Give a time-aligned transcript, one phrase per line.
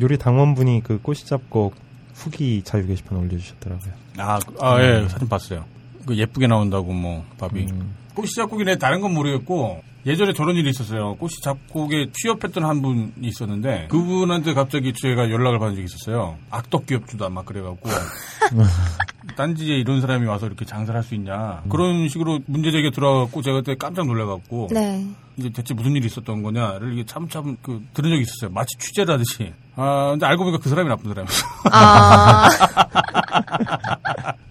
[0.00, 1.72] 요리 당원분이 그 꼬시 잡고
[2.14, 3.92] 후기 자유 게시판 올려주셨더라고요.
[4.18, 5.64] 아, 그- 아, 예, 사진 봤어요.
[6.06, 7.66] 그 예쁘게 나온다고 뭐 밥이.
[7.70, 7.94] 음.
[8.14, 11.16] 꼬시 잡곡이네 다른 건 모르겠고 예전에 저런 일이 있었어요.
[11.16, 16.36] 꼬시 잡곡에 취업했던 한 분이 있었는데 그분한테 갑자기 제가 연락을 받은 적이 있었어요.
[16.50, 17.88] 악덕 기업주다 막 그래갖고
[19.36, 23.58] 딴지에 이런 사람이 와서 이렇게 장사를 할 수 있냐 그런 식으로 문제 제기가 들어와갖고 제가
[23.58, 25.04] 그때 깜짝 놀라갖고 네.
[25.36, 28.50] 이제 대체 무슨 일이 있었던 거냐를 이게 참참 그 들은 적이 있었어요.
[28.52, 29.52] 마치 취재를 하듯이.
[29.76, 31.46] 아 근데 알고 보니까 그 사람이 나쁜 사람이었어.
[31.72, 32.48] 아,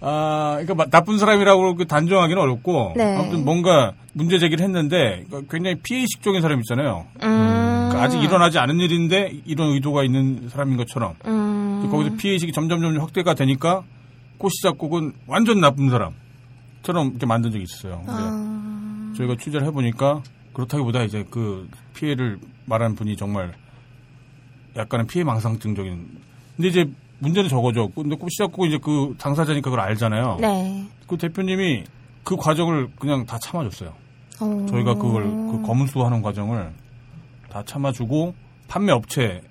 [0.01, 3.17] 아, 그러니까 마- 나쁜 사람이라고 그 단정하기는 어렵고 네.
[3.17, 7.05] 아무튼 뭔가 문제 제기를 했는데 그러니까 굉장히 피해의식적인 사람 있잖아요.
[7.23, 7.87] 음.
[7.90, 11.87] 그러니까 아직 일어나지 않은 일인데 이런 의도가 있는 사람인 것처럼 음.
[11.90, 13.84] 거기서 피해의식이 점점 점점 확대가 되니까
[14.37, 18.03] 꼬시 작곡은 완전 나쁜 사람처럼 이렇게 만든 적이 있었어요.
[18.05, 20.21] 근데 아, 저희가 취재를 해보니까
[20.53, 23.53] 그렇다기보다 이제 그 피해를 말하는 분이 정말
[24.75, 26.21] 약간은 피해 망상증적인.
[26.55, 26.85] 근데 이제
[27.19, 27.89] 문제는 저거죠.
[27.89, 30.37] 근데 꼬시 작곡은 이제 그 당사자니까 그걸 알잖아요.
[30.41, 30.87] 네.
[31.07, 31.84] 그 대표님이
[32.23, 33.93] 그 과정을 그냥 다 참아줬어요.
[34.41, 34.65] 어.
[34.70, 36.73] 저희가 그걸 그 검수하는 과정을
[37.49, 38.34] 다 참아주고
[38.68, 39.41] 판매 업체의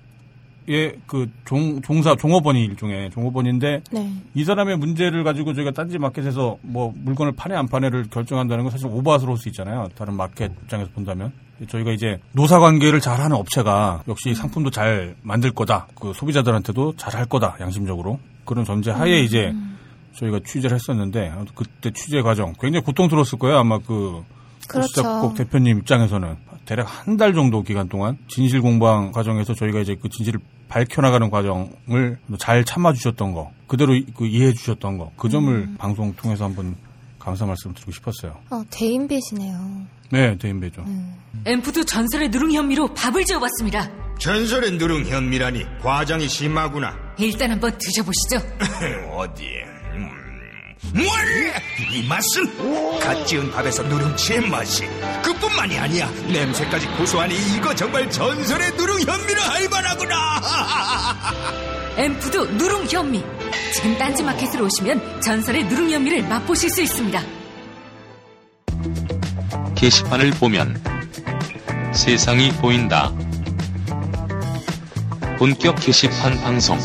[1.07, 4.13] 그 종, 종사 종업원이 일종의 종업원인데 네.
[4.33, 8.87] 이 사람의 문제를 가지고 저희가 딴지 마켓에서 뭐 물건을 파네 안 파네를 결정한다는 건 사실
[8.87, 9.89] 오버스러울 수 있잖아요.
[9.95, 11.31] 다른 마켓 입장에서 본다면.
[11.67, 15.87] 저희가 이제 노사 관계를 잘하는 업체가 역시 상품도 잘 만들 거다.
[15.95, 17.57] 그 소비자들한테도 잘 할 거다.
[17.59, 18.19] 양심적으로.
[18.43, 19.53] 그런 전제 하에 이제
[20.15, 23.57] 저희가 취재를 했었는데 그때 취재 과정 굉장히 고통스러웠을 거예요.
[23.57, 24.23] 아마 그
[24.67, 25.03] 그렇죠.
[25.21, 30.09] 꼭 대표님 입장에서는 대략 한 달 정도 기간 동안 진실 공방 과정에서 저희가 이제 그
[30.09, 35.75] 진실을 밝혀나가는 과정을 잘 참아주셨던 거, 그대로 이- 그 이해해 주셨던 거, 그 점을 음.
[35.77, 36.75] 방송 통해서 한번
[37.19, 38.35] 감사 말씀 드리고 싶었어요.
[38.49, 39.81] 어, 대인배시네요.
[40.11, 40.83] 네, 대인배죠.
[41.45, 43.89] 앰프도 전설의 누룽 현미로 밥을 지어봤습니다.
[44.19, 46.95] 전설의 누룽 현미라니 과장이 심하구나.
[47.19, 48.37] 일단 한번 드셔보시죠.
[49.15, 49.43] 어디?
[49.45, 49.72] 음.
[50.91, 51.07] 뭘?
[51.91, 54.85] 이 맛은 갓 지은 밥에서 누룽지의 맛이
[55.23, 60.41] 그뿐만이 아니야 냄새까지 고소하니 이거 정말 전설의 누룽 현미라 할 만하구나
[61.97, 63.23] 앰프도 누룽 현미.
[63.73, 67.21] 지금 딴지마켓으로 오시면 전설의 누룽 현미를 맛보실 수 있습니다.
[69.75, 70.81] 게시판을 보면
[71.93, 73.13] 세상이 보인다.
[75.37, 76.79] 본격 게시판 방송.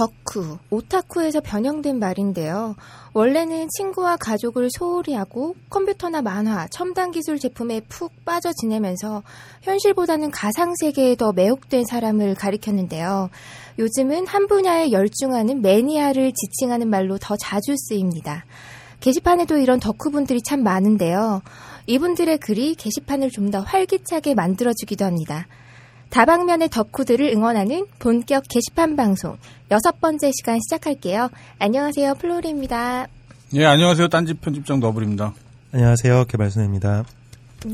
[0.00, 2.74] 덕후, 오타쿠에서 변형된 말인데요.
[3.12, 9.22] 원래는 친구와 가족을 소홀히 하고 컴퓨터나 만화, 첨단 기술 제품에 푹 빠져 지내면서
[9.60, 13.28] 현실보다는 가상 세계에 더 매혹된 사람을 가리켰는데요.
[13.78, 18.46] 요즘은 한 분야에 열중하는 매니아를 지칭하는 말로 더 자주 쓰입니다.
[19.00, 21.42] 게시판에도 이런 덕후분들이 참 많은데요.
[21.86, 25.46] 이분들의 글이 게시판을 좀 더 활기차게 만들어주기도 합니다.
[26.10, 29.36] 다방면의 덕후들을 응원하는 본격 게시판 방송
[29.70, 31.28] 여섯 번째 시간 시작할게요.
[31.58, 33.06] 안녕하세요, 플로리입니다.
[33.54, 34.08] 예, 안녕하세요.
[34.08, 35.32] 딴지 편집장 너블입니다.
[35.72, 37.04] 안녕하세요, 개발순입니다.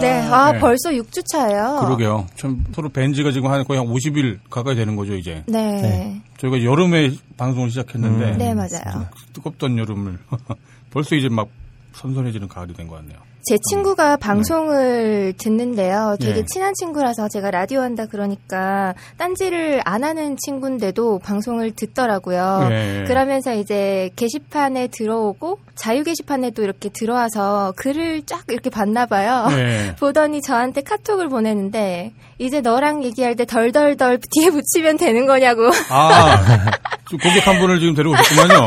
[0.00, 0.58] 네, 아, 네.
[0.58, 1.78] 벌써 6주 차예요.
[1.82, 2.26] 그러게요.
[2.36, 5.42] 참 서로 벤지가 지금 한 거의 한 50일 가까이 되는 거죠, 이제.
[5.46, 5.80] 네.
[5.80, 6.20] 네.
[6.38, 8.38] 저희가 여름에 방송을 시작했는데 음.
[8.38, 9.06] 네, 맞아요.
[9.32, 10.18] 뜨겁던 여름을
[10.92, 11.48] 벌써 이제 막
[11.94, 13.18] 선선해지는 가을이 된 것 같네요.
[13.48, 16.18] 제 친구가 방송을 듣는데요.
[16.20, 16.44] 되게 예.
[16.44, 22.68] 친한 친구라서 제가 라디오 한다 그러니까 딴지를 안 하는 친구인데도 방송을 듣더라고요.
[22.70, 23.04] 예.
[23.06, 29.46] 그러면서 이제 게시판에 들어오고 자유 게시판에도 이렇게 들어와서 글을 쫙 이렇게 봤나 봐요.
[29.48, 29.96] 네.
[29.98, 36.70] 보더니 저한테 카톡을 보내는데 이제 너랑 얘기할 때 덜덜덜 뒤에 붙이면 되는 거냐고 아,
[37.08, 38.64] 좀 고객 한 분을 지금 데려오셨구만요.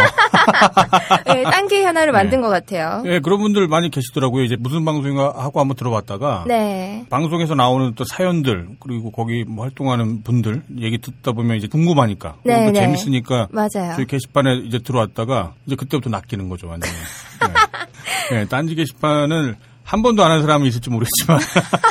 [1.34, 3.04] 네, 딴게 하나를 만든 것 같아요.
[3.06, 4.44] 예, 그런 분들 많이 계시더라고요.
[4.44, 7.06] 이제 무슨 방송인가 하고 한번 들어봤다가 네.
[7.10, 12.66] 방송에서 나오는 또 사연들 그리고 거기 뭐 활동하는 분들 얘기 듣다 보면 이제 궁금하니까 네,
[12.66, 12.80] 또 네.
[12.82, 13.96] 재밌으니까 맞아요.
[13.96, 16.94] 저희 게시판에 이제 들어왔다가 이제 그때부터 낚이는 거죠, 완전히.
[17.42, 18.36] 네.
[18.38, 19.56] 네, 딴지 게시판을
[19.92, 21.40] 한 번도 안 한 사람은 있을지 모르겠지만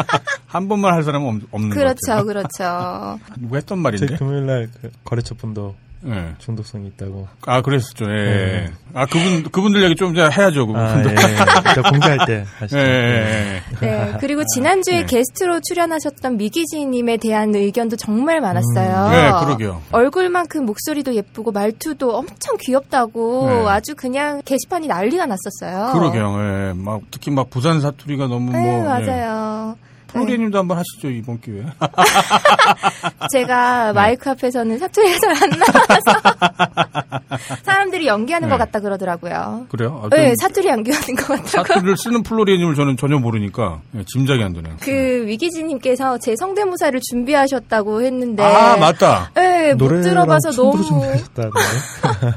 [0.46, 2.24] 한 번만 할 사람은 없- 없는 것 그렇죠, 같아요.
[2.24, 3.20] 그렇죠.
[3.38, 4.16] 누가 했던 제 말인데?
[4.16, 6.34] 금요일 날 그 거래처 분도 네.
[6.38, 7.28] 중독성이 있다고.
[7.46, 8.06] 아, 그랬었죠.
[8.06, 8.14] 예.
[8.14, 8.70] 네.
[8.94, 10.62] 아, 그분 그분들 얘기 좀 이제 해야죠.
[10.74, 11.10] 아, 그분들.
[11.12, 11.36] 예.
[11.74, 12.78] 저 공개할 때 하시죠.
[12.78, 13.86] 예, 예, 예.
[13.86, 15.06] 네, 그리고 지난 주에 네.
[15.06, 19.06] 게스트로 출연하셨던 미기진님에 대한 의견도 정말 많았어요.
[19.06, 19.82] 음, 네, 그러게요.
[19.92, 23.68] 얼굴만큼 목소리도 예쁘고 말투도 엄청 귀엽다고 네.
[23.68, 25.92] 아주 그냥 게시판이 난리가 났었어요.
[25.92, 26.36] 그러게요.
[26.40, 26.72] 예.
[26.74, 28.82] 막 특히 막 부산 사투리가 너무 네, 뭐 예.
[28.82, 29.76] 맞아요.
[30.12, 31.64] 플로리님도 한번 하시죠 이번 기회에.
[33.32, 33.92] 제가 네.
[33.92, 37.20] 마이크 앞에서는 사투리가 잘 안 나와서
[37.62, 38.52] 사람들이 연기하는 네.
[38.52, 39.66] 것 같다 그러더라고요.
[39.70, 40.02] 그래요?
[40.04, 41.48] 아, 네, 좀 사투리 연기하는 것 같다고.
[41.48, 44.76] 사투리를 쓰는 플로리님을 저는 전혀 모르니까 예, 짐작이 안 되네요.
[44.80, 49.30] 그 위기지님께서 제 성대모사를 준비하셨다고 했는데 아 맞다.
[49.34, 51.58] 네, 못 들어봐서 너무 준비하셨다던데.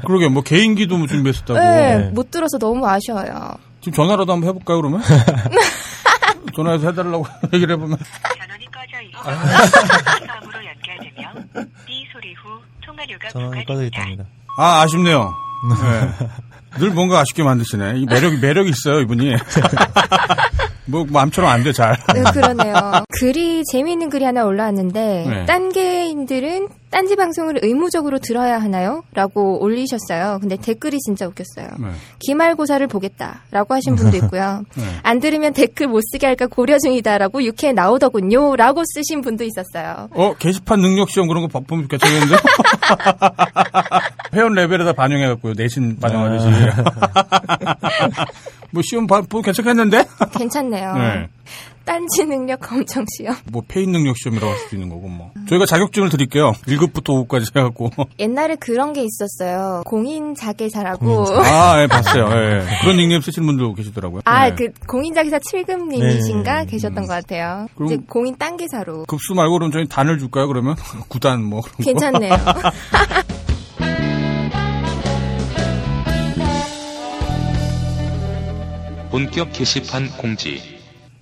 [0.06, 1.58] 그러게 뭐 개인기도 뭐 준비했었다고.
[1.58, 2.10] 네, 네.
[2.10, 3.50] 못 들어서 너무 아쉬워요.
[3.80, 5.02] 지금 전화라도 한번 해볼까요 그러면?
[6.54, 7.98] 전화해서 해달라고 얘기를 해보면.
[8.38, 9.22] 전원이 꺼져 있어
[10.26, 11.32] 다음으로 연결되며
[11.86, 13.84] 삐 소리 후 통화료가 전원이 꺼져.
[13.84, 14.24] 있답니다.
[14.58, 15.34] 아 아쉽네요.
[15.82, 16.28] 네.
[16.78, 17.94] 늘 뭔가 아쉽게 만드시네.
[17.96, 19.34] 이 매력 매력이 있어요 이분이.
[20.86, 21.96] 뭐 마음처럼 안 돼 잘.
[22.12, 22.74] 네, 그러네요.
[23.20, 25.44] 글이 재미있는 글이 하나 올라왔는데 네.
[25.46, 29.02] 딴 개인들은 딴지 방송을 의무적으로 들어야 하나요?
[29.14, 30.38] 라고 올리셨어요.
[30.40, 31.66] 근데 댓글이 진짜 웃겼어요.
[31.80, 31.88] 네.
[32.20, 34.62] 기말고사를 보겠다라고 하신 분도 있고요.
[34.78, 34.84] 네.
[35.02, 38.54] 안 들으면 댓글 못 쓰게 할까 고려 중이다라고 육회 나오더군요.
[38.54, 40.08] 라고 쓰신 분도 있었어요.
[40.12, 42.36] 어 게시판 능력 시험 그런 거 봐- 보면 괜찮겠는데?
[44.34, 46.46] 회원 레벨에다 반영해 갖고요 내신 반영하듯이.
[48.70, 50.04] 뭐 시험 봐, 뭐 괜찮겠는데?
[50.38, 50.94] 괜찮네요.
[50.96, 51.28] 네.
[51.84, 53.36] 딴지 능력 검정 시험.
[53.52, 55.32] 뭐 폐인 능력 시험이라고 할 수도 있는 거고 뭐.
[55.48, 56.52] 저희가 자격증을 드릴게요.
[56.66, 57.90] 1급부터 5급까지 해갖고.
[58.18, 59.82] 옛날에 그런 게 있었어요.
[59.84, 61.26] 공인 자개사라고.
[61.42, 62.24] 아, 예, 봤어요.
[62.30, 62.66] 예.
[62.80, 64.22] 그런 닉네임 쓰시는 분도 계시더라고요.
[64.24, 64.54] 아, 예.
[64.54, 66.66] 그 공인자게사 7급님이신가 네.
[66.66, 67.66] 계셨던 것 같아요.
[67.84, 69.04] 이제 공인 딴게사로.
[69.06, 70.76] 급수 말고 그럼 저희 단을 줄까요, 그러면?
[71.08, 71.82] 구단 뭐 그런 거.
[71.84, 72.34] 괜찮네요.
[79.10, 80.73] 본격 게시판 공지.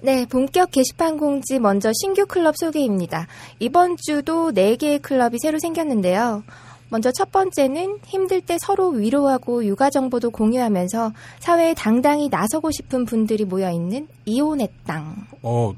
[0.04, 3.28] 네, 본격 게시판 공지 먼저 신규 클럽 소개입니다.
[3.60, 6.42] 이번 주도 4개의 클럽이 새로 생겼는데요.
[6.88, 13.44] 먼저 첫 번째는 힘들 때 서로 위로하고 육아 정보도 공유하면서 사회에 당당히 나서고 싶은 분들이
[13.44, 15.14] 모여 있는 이혼의 땅.
[15.40, 15.72] 어,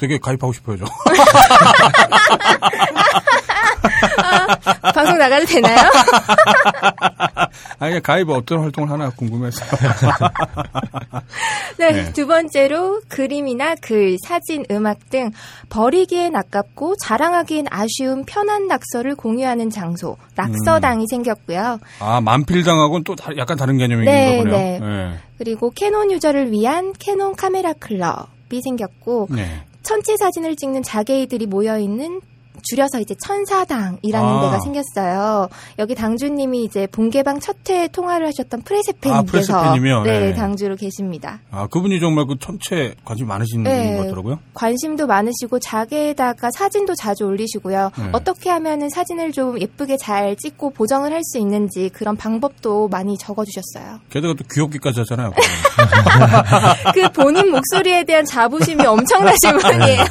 [0.00, 0.86] 되게 가입하고 싶어요, 저.
[4.94, 5.76] 방송 나가도 되나요?
[7.78, 9.62] 아니, 가입 어떤 활동을 하나 궁금해서.
[11.78, 12.12] 네, 네.
[12.12, 15.30] 두 번째로 그림이나 글, 사진, 음악 등
[15.68, 21.78] 버리기엔 아깝고 자랑하기엔 아쉬운 편한 낙서를 공유하는 장소, 낙서당이 생겼고요.
[22.00, 24.56] 아, 만필당하고는 또 다- 약간 다른 개념인 네, 거군요.
[24.56, 24.78] 네.
[24.80, 25.18] 네.
[25.38, 29.62] 그리고 캐논 유저를 위한 캐논 카메라 클럽 이 생겼고 네.
[29.90, 32.20] 천체 사진을 찍는 자게이들이 모여 있는
[32.62, 34.40] 줄여서 이제 천사당이라는 아.
[34.42, 35.48] 데가 생겼어요.
[35.78, 40.02] 여기 당주님이 이제 본개방 첫 회 통화를 하셨던 아, 프레세팬님께서 프레세팬님이요?
[40.02, 40.34] 네, 네.
[40.34, 41.40] 당주로 계십니다.
[41.50, 43.70] 아, 그분이 정말 그 천체 관심 많으신 네.
[43.76, 44.38] 분인 것 같더라고요.
[44.54, 47.90] 관심도 많으시고 자개에다가 사진도 자주 올리시고요.
[47.96, 48.08] 네.
[48.12, 54.00] 어떻게 하면은 사진을 좀 예쁘게 잘 찍고 보정을 할 수 있는지 그런 방법도 많이 적어주셨어요.
[54.08, 55.32] 게다가 또 귀엽기까지 하잖아요.
[56.94, 60.04] 그 본인 목소리에 대한 자부심이 엄청나신 분이에요.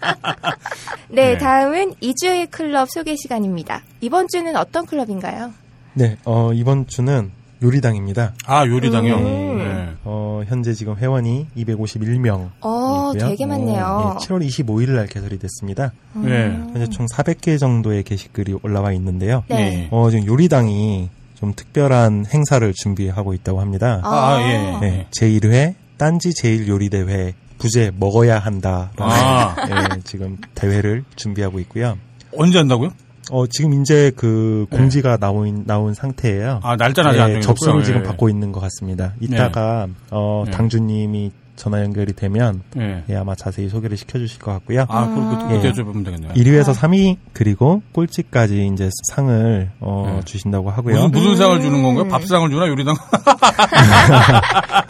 [1.08, 1.38] 네, 네.
[1.38, 3.82] 다음은 이주의 클럽 소개 시간입니다.
[4.00, 5.52] 이번 주는 어떤 클럽인가요?
[5.94, 7.30] 네, 어, 이번 주는
[7.62, 8.34] 요리당입니다.
[8.46, 9.16] 아, 요리당이요?
[9.16, 9.58] 음.
[9.58, 9.88] 네.
[10.04, 12.50] 어, 현재 지금 회원이 251명.
[12.60, 14.18] 어, 되게 많네요.
[14.20, 15.92] 7월 25일 날 개설이 됐습니다.
[16.14, 16.50] 네.
[16.72, 19.44] 현재 총 400개 정도의 게시글이 올라와 있는데요.
[19.48, 19.88] 네.
[19.90, 24.00] 어, 지금 요리당이 좀 특별한 행사를 준비하고 있다고 합니다.
[24.04, 24.78] 아, 예.
[24.80, 29.56] 네, 제1회 딴지 제일 요리 대회 부제 먹어야 한다라는 아.
[29.68, 31.98] 예, 지금 대회를 준비하고 있고요.
[32.36, 32.90] 언제 한다고요?
[33.30, 36.60] 어, 지금 이제 그 공지가 나온 나온 상태예요.
[36.62, 37.40] 아, 날짜는 아직 예, 안.
[37.40, 38.04] 접수를 지금 예.
[38.04, 39.14] 받고 있는 것 같습니다.
[39.20, 40.52] 이따가 어, 네.
[40.52, 43.02] 당주님이 전화 연결이 되면 예.
[43.08, 44.84] 예, 아마 자세히 소개를 시켜주실 것 같고요.
[44.88, 45.72] 아, 그럼 그때 예.
[45.72, 46.32] 여쭤보면 되겠네요.
[46.34, 50.24] 1위에서 3위 그리고 꼴찌까지 이제 상을 어, 네.
[50.24, 51.08] 주신다고 하고요.
[51.08, 51.82] 무슨, 무슨 상을 주는 음.
[51.82, 52.08] 건가요?
[52.08, 52.94] 밥상을 주나, 요리당?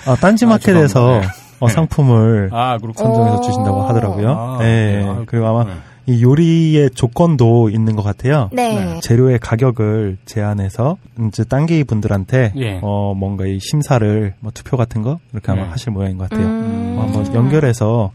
[0.05, 1.46] 아, 딴지마켓에서 아.
[1.61, 2.79] 어, 상품을 아.
[2.81, 3.41] 선정해서 어.
[3.41, 4.31] 주신다고 하더라고요.
[4.31, 5.03] 아, 네.
[5.03, 5.09] 네.
[5.09, 5.73] 아, 그리고 아마 네.
[6.09, 8.49] 이 요리의 조건도 있는 것 같아요.
[8.53, 9.01] 네.
[9.01, 12.79] 재료의 가격을 제한해서 이제 딴개이 분들한테 예.
[12.83, 15.69] 어 뭔가 이 심사를 뭐 투표 같은 거 이렇게 아마 네.
[15.71, 16.47] 하실 모양인 것 같아요.
[16.47, 16.97] 음.
[16.99, 18.13] 어, 한번 연결해서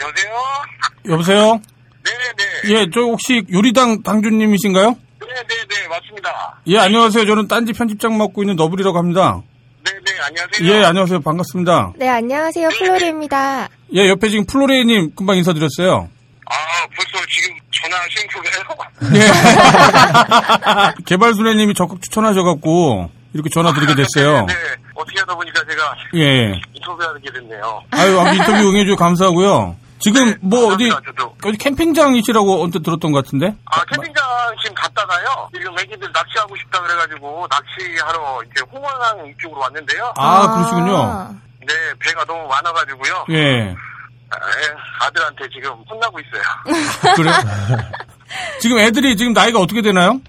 [0.00, 0.32] 여보세요?
[1.08, 1.60] 여보세요?
[2.04, 2.80] 네네.
[2.80, 4.84] 예, 저 혹시 요리당 당주님이신가요?
[5.20, 6.60] 네네네, 맞습니다.
[6.68, 7.26] 예, 안녕하세요.
[7.26, 9.42] 저는 딴지 편집장 맡고 있는 너블이라고 합니다.
[10.22, 10.68] 안녕하세요.
[10.68, 11.20] 예, 안녕하세요.
[11.20, 11.92] 반갑습니다.
[11.96, 12.68] 네, 안녕하세요.
[12.70, 13.68] 플로리입니다.
[13.94, 16.08] 예, 옆에 지금 플로레이님 금방 인사드렸어요.
[16.50, 16.54] 아,
[16.96, 19.18] 벌써 지금 전화하신 거가요?
[20.96, 21.02] 예.
[21.04, 24.46] 개발순애님이 적극 추천하셔갖고 이렇게 전화 드리게 됐어요.
[24.46, 24.54] 네,
[24.94, 26.60] 어떻게 하다 보니까 제가 예.
[26.74, 27.82] 인터뷰하게 됐네요.
[27.90, 29.76] 아유, 인터뷰 응해주셔서 감사하고요.
[30.00, 31.34] 지금 뭐 어디, 저도.
[31.44, 33.54] 어디 캠핑장이시라고 언뜻 들었던 것 같은데?
[33.66, 34.24] 아, 캠핑장
[34.62, 35.48] 지금 갔다가요.
[35.54, 40.12] 지금 애기들 낚시하고 싶다 그래가지고 낚시하러 이제 홍원항 이쪽으로 왔는데요.
[40.16, 41.34] 아, 그러시군요.
[41.66, 43.24] 네, 배가 너무 많아가지고요.
[43.30, 43.68] 예.
[43.70, 43.74] 예,
[45.00, 47.14] 아들한테 지금 혼나고 있어요.
[47.16, 47.34] 그래요?
[48.60, 50.20] 지금 애들이 지금 나이가 어떻게 되나요?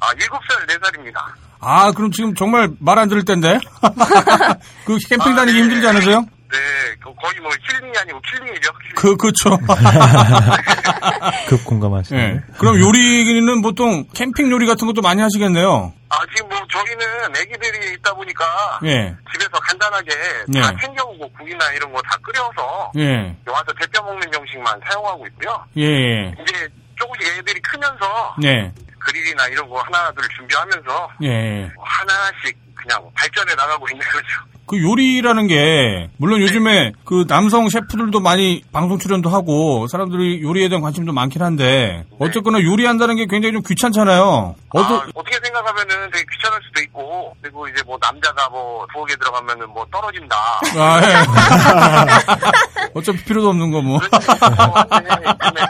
[0.00, 1.16] 아, 7살, 4살입니다.
[1.60, 3.58] 아, 그럼 지금 정말 말 안 들을 텐데?
[4.86, 5.64] 그 캠핑 아, 다니기 네.
[5.64, 6.24] 힘들지 않으세요?
[6.50, 6.56] 네,
[7.02, 8.72] 그 거의 뭐 힐링이 아니고 killing이죠.
[8.72, 8.94] killing.
[8.96, 9.50] 그, 그쵸.
[11.48, 12.20] 급 공감하시네.
[12.20, 12.40] 예.
[12.58, 15.92] 그럼 요리는 보통 캠핑 요리 같은 것도 많이 하시겠네요?
[16.08, 19.14] 아, 지금 뭐 저희는 애기들이 있다 보니까 예.
[19.32, 20.10] 집에서 간단하게
[20.48, 20.60] 네.
[20.60, 23.36] 다 챙겨오고 국이나 이런 거 다 끓여서 예.
[23.46, 25.62] 와서 데펴 먹는 형식만 사용하고 있고요.
[25.76, 26.34] 예, 예.
[26.42, 26.66] 이제
[26.98, 28.72] 조금씩 애들이 크면서 예.
[29.00, 31.70] 그릴이나 이런 거 하나 둘 준비하면서 예, 예.
[31.78, 34.57] 하나씩 그냥 발전해 나가고 있는 거죠.
[34.68, 40.82] 그 요리라는 게 물론 요즘에 그 남성 셰프들도 많이 방송 출연도 하고 사람들이 요리에 대한
[40.82, 44.54] 관심도 많긴 한데 어쨌거나 요리한다는 게 굉장히 좀 귀찮잖아요.
[44.70, 49.68] 어떠 아, 어떻게 생각하면은 되게 귀찮을 수도 있고 그리고 이제 뭐 남자가 뭐 부엌에 들어가면은
[49.70, 50.36] 뭐 떨어진다.
[50.76, 52.90] 아, 예.
[52.94, 53.98] 어차피 필요도 없는 거 뭐.
[54.00, 55.08] 네,
[55.40, 55.60] 근데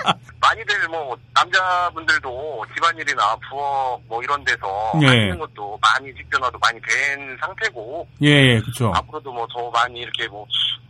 [0.59, 5.07] 많이들 뭐 남자분들도 집안일이나 부엌 뭐 이런 데서 예.
[5.07, 8.93] 하시는 것도 많이 직변화도 많이 된 상태고 예, 예, 그쵸.
[8.95, 10.47] 앞으로도 뭐 더 많이 이렇게 뭐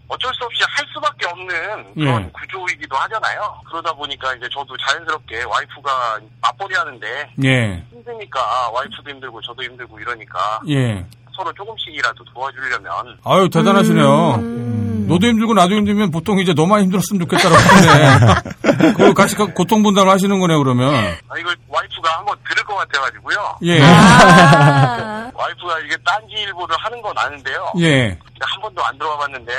[0.09, 2.05] 어쩔 수 없이 할 수밖에 없는 예.
[2.05, 3.61] 그런 구조이기도 하잖아요.
[3.69, 10.61] 그러다 보니까 이제 저도 자연스럽게 와이프가 맞벌이 하는데 예, 힘드니까 와이프도 힘들고 저도 힘들고 이러니까
[10.69, 11.05] 예.
[11.37, 14.35] 서로 조금씩이라도 도와주려면 아유, 대단하시네요.
[14.37, 14.88] 음.
[15.09, 18.59] 너도 힘들고 나도 힘들면 보통 이제 너만 힘들었으면 좋겠다라고 하는데.
[18.93, 20.95] 그걸 같이 가- 고통 분담을 하시는 거네, 그러면.
[20.95, 23.59] 아 이걸 와이프가 한번 들을 것 같아가지고요.
[23.65, 23.81] 예.
[23.83, 25.31] 아.
[25.35, 27.73] 와이프가 이게 딴지 일보를 하는 건 아는데요.
[27.81, 28.17] 예.
[28.41, 29.53] 한 번도 안 들어와봤는데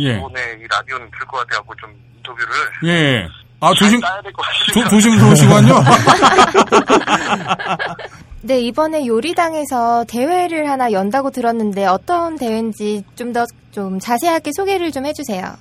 [0.00, 0.16] 예.
[0.16, 2.48] 이번에 이 라디오는 들을 것 같아갖고 좀 인터뷰를
[2.84, 3.28] 예.
[3.60, 4.90] 아, 조심, 잘 따야 될것 조, 같습니다.
[4.90, 5.82] 조심스러우시군요.
[8.42, 15.56] 네, 이번에 요리당에서 대회를 하나 연다고 들었는데 어떤 대회인지 좀더좀 자세하게 소개를 좀 해주세요.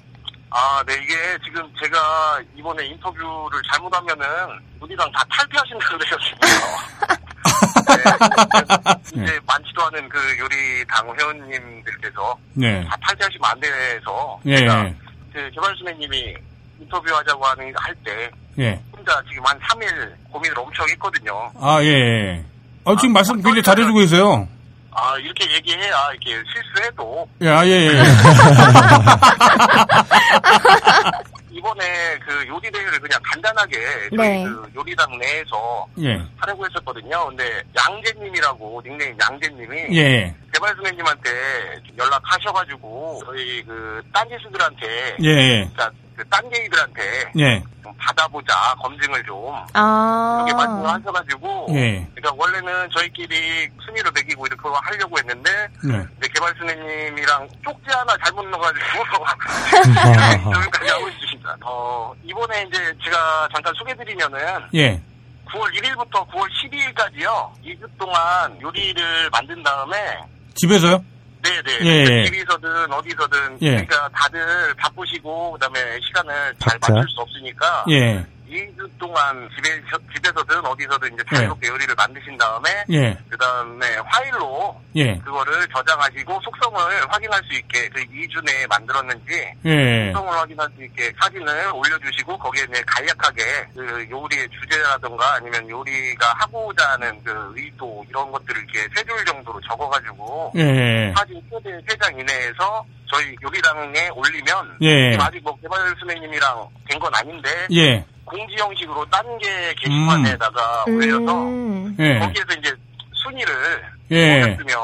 [0.49, 4.25] 아, 네, 이게 지금 제가 이번에 인터뷰를 잘못하면은
[4.79, 6.37] 우리랑 다 탈퇴하신다고 그러셨어요.
[9.15, 12.85] 네, 이제 많지도 않은 그 요리당 회원님들께서 네.
[12.85, 14.95] 다 탈퇴하시면 안 돼서 예, 제가 예.
[15.33, 16.35] 그 개발수님이
[16.79, 18.29] 인터뷰하자고 하는 할때
[18.59, 18.79] 예.
[18.95, 21.51] 혼자 지금 한 3일 고민을 엄청 했거든요.
[21.59, 22.45] 아, 예, 예.
[22.87, 24.47] 아, 지금 말씀 굉장히 잘해주고 계세요.
[24.91, 27.91] 아, 이렇게 얘기해야 이렇게 실수해도 예, 아, 예, 예.
[31.51, 33.77] 이번에 그 요리 대회를 그냥 간단하게
[34.15, 34.45] 저희 네.
[34.45, 36.21] 그 요리당 내에서 예.
[36.37, 37.27] 하려고 했었거든요.
[37.27, 40.33] 근데 양재님이라고 닉네임 양재님이 예.
[40.53, 41.29] 개발수님한테
[41.97, 45.69] 연락하셔가지고 저희 그 딴지수들한테 예, 예.
[45.73, 47.63] 그러니까 그 딴게이들한테 예.
[47.83, 50.45] 좀 받아보자 검증을 좀 아.
[50.47, 52.07] 이렇게 말씀을 하셔가지고 예.
[52.15, 55.51] 그러니까 원래는 저희끼리 순위를 매기고 이렇게 하려고 했는데
[55.83, 56.05] 네.
[56.17, 58.85] 이제 개발수님이랑 쪽지 하나 잘못 넣어가지고.
[60.53, 61.57] 여기까지 하고 있습니다.
[61.65, 64.39] 어, 이번에 이제 제가 잠깐 소개드리면은
[64.75, 65.01] 예.
[65.47, 67.49] 9월 1일부터 9월 12일까지요.
[67.63, 69.97] 2주 동안 요리를 만든 다음에
[70.55, 71.03] 집에서요?
[71.47, 72.25] 네네 예, 예.
[72.25, 73.69] 집에서든 어디서든 예.
[73.71, 76.79] 그러니까 다들 바쁘시고 그다음에 시간을 잘?
[76.81, 78.25] 맞출 수 없으니까 예.
[78.49, 79.69] 2주 동안 집에
[80.15, 83.17] 집에서든 어디서든 이제 자유롭게 요리를 만드신 다음에 예.
[83.29, 85.17] 그 다음에 파일로 예.
[85.19, 86.79] 그거를 저장하시고 속성을
[87.11, 90.11] 확인할 수 있게 그 2주 내에 만들었는지 예.
[90.13, 93.43] 속성을 확인할 수 있게 사진을 올려주시고 거기에 이제 간략하게
[93.75, 99.59] 그 요리의 주제라든가 아니면 요리가 하고자 하는 그 의도 이런 것들을 이렇게 세 줄 정도로
[99.61, 101.13] 적어가지고 예.
[101.15, 105.11] 사진 최대 3장 이내에서 저희 요리당에 올리면 예.
[105.11, 108.03] 지금 아직 뭐 개발 선생님이랑 된 건 아닌데 예.
[108.25, 111.95] 공지 형식으로 딴 게 게시판에다가 올려서 음.
[111.99, 112.19] 예.
[112.19, 112.73] 거기에서 이제
[113.23, 113.53] 순위를
[114.11, 114.41] 예.
[114.43, 114.77] 올렸으면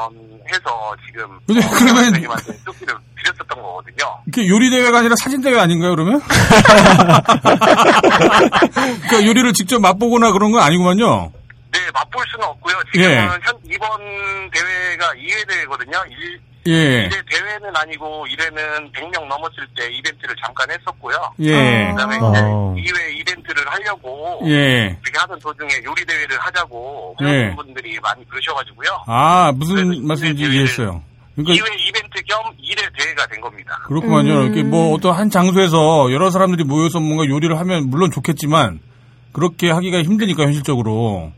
[0.49, 4.17] 해서 지금 근데 어, 그러면- 선생님한테 쪽지를 드렸었던 거거든요.
[4.27, 6.21] 이게 요리 대회가 아니라 사진 대회 아닌가요, 그러면?
[9.07, 11.31] 그러니까 요리를 직접 맛보거나 그런 건 아니구만요.
[11.71, 12.75] 네, 맛볼 수는 없고요.
[12.91, 13.17] 지금은 예.
[13.17, 13.89] 현, 이번
[14.51, 16.03] 대회가 2회 대회거든요.
[16.09, 17.09] 일, 예.
[17.09, 21.15] 1회 대회는 아니고 1회는 100명 넘었을 때 이벤트를 잠깐 했었고요.
[21.39, 21.91] 예.
[21.91, 22.75] 그다음에 어.
[22.77, 24.97] 이제 2회 이벤트를 하려고 예.
[25.01, 27.25] 그렇게 하던 도중에 요리 대회를 하자고 예.
[27.25, 29.03] 회원분들이 많이 그러셔가지고요.
[29.07, 31.03] 아, 무슨 말씀인지 이제 이해했어요.
[31.35, 33.79] 그러니까 2회 이벤트 겸 1회 대회가 된 겁니다.
[33.87, 34.33] 그렇구만요.
[34.33, 34.43] 음.
[34.45, 38.79] 이렇게 뭐 어떤 한 장소에서 여러 사람들이 모여서 뭔가 요리를 하면 물론 좋겠지만
[39.33, 41.31] 그렇게 하기가 힘드니까 현실적으로.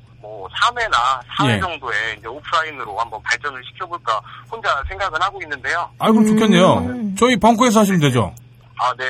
[0.56, 1.60] 뭐 3회나 4회 예.
[1.60, 4.20] 정도에 이제 오프라인으로 한번 발전을 시켜볼까
[4.52, 5.90] 혼자 생각은 하고 있는데요.
[6.00, 6.74] 아, 그럼 좋겠네요.
[6.80, 7.16] 음.
[7.18, 8.34] 저희 벙커에서 하시면 되죠.
[8.78, 9.06] 아, 네.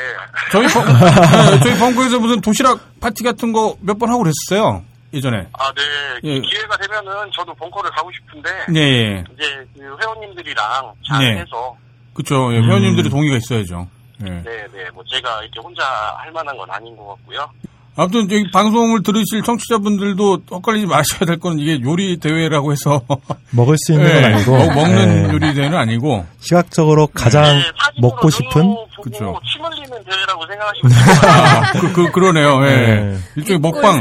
[0.51, 4.83] 저희 벙, 네, 저희 벙커에서 무슨 도시락 파티 같은 거 몇 번 하고 그랬었어요.
[5.13, 5.47] 예전에.
[5.53, 5.81] 아, 네.
[6.23, 6.39] 예.
[6.41, 9.23] 기회가 되면은 저도 벙커를 가고 싶은데 네.
[9.33, 11.41] 이제 그 회원님들이랑 잘 네.
[11.41, 11.75] 해서
[12.13, 12.53] 그쵸.
[12.53, 13.87] 예, 회원님들의 동의가 있어야죠.
[14.25, 14.29] 예.
[14.29, 14.89] 네, 네.
[14.93, 15.83] 뭐 제가 이렇게 혼자
[16.17, 17.49] 할 만한 건 아닌 것 같고요.
[17.97, 23.01] 아무튼 저기 방송을 들으실 청취자분들도 헷갈리지 마셔야 될 거는 이게 요리 대회라고 해서
[23.51, 25.33] 먹을 수 있는 건 예, 아니고 먹- 먹는 예.
[25.33, 27.63] 요리 대회는 아니고 시각적으로 가장 네,
[28.01, 29.39] 먹고 싶은 그쵸.
[29.51, 30.91] 침 흘리는 대회라고 생각하시면.
[31.29, 32.65] 아, 그, 그, 그러네요.
[32.65, 32.69] 예.
[32.75, 33.17] 네.
[33.37, 33.99] 일종의 먹방.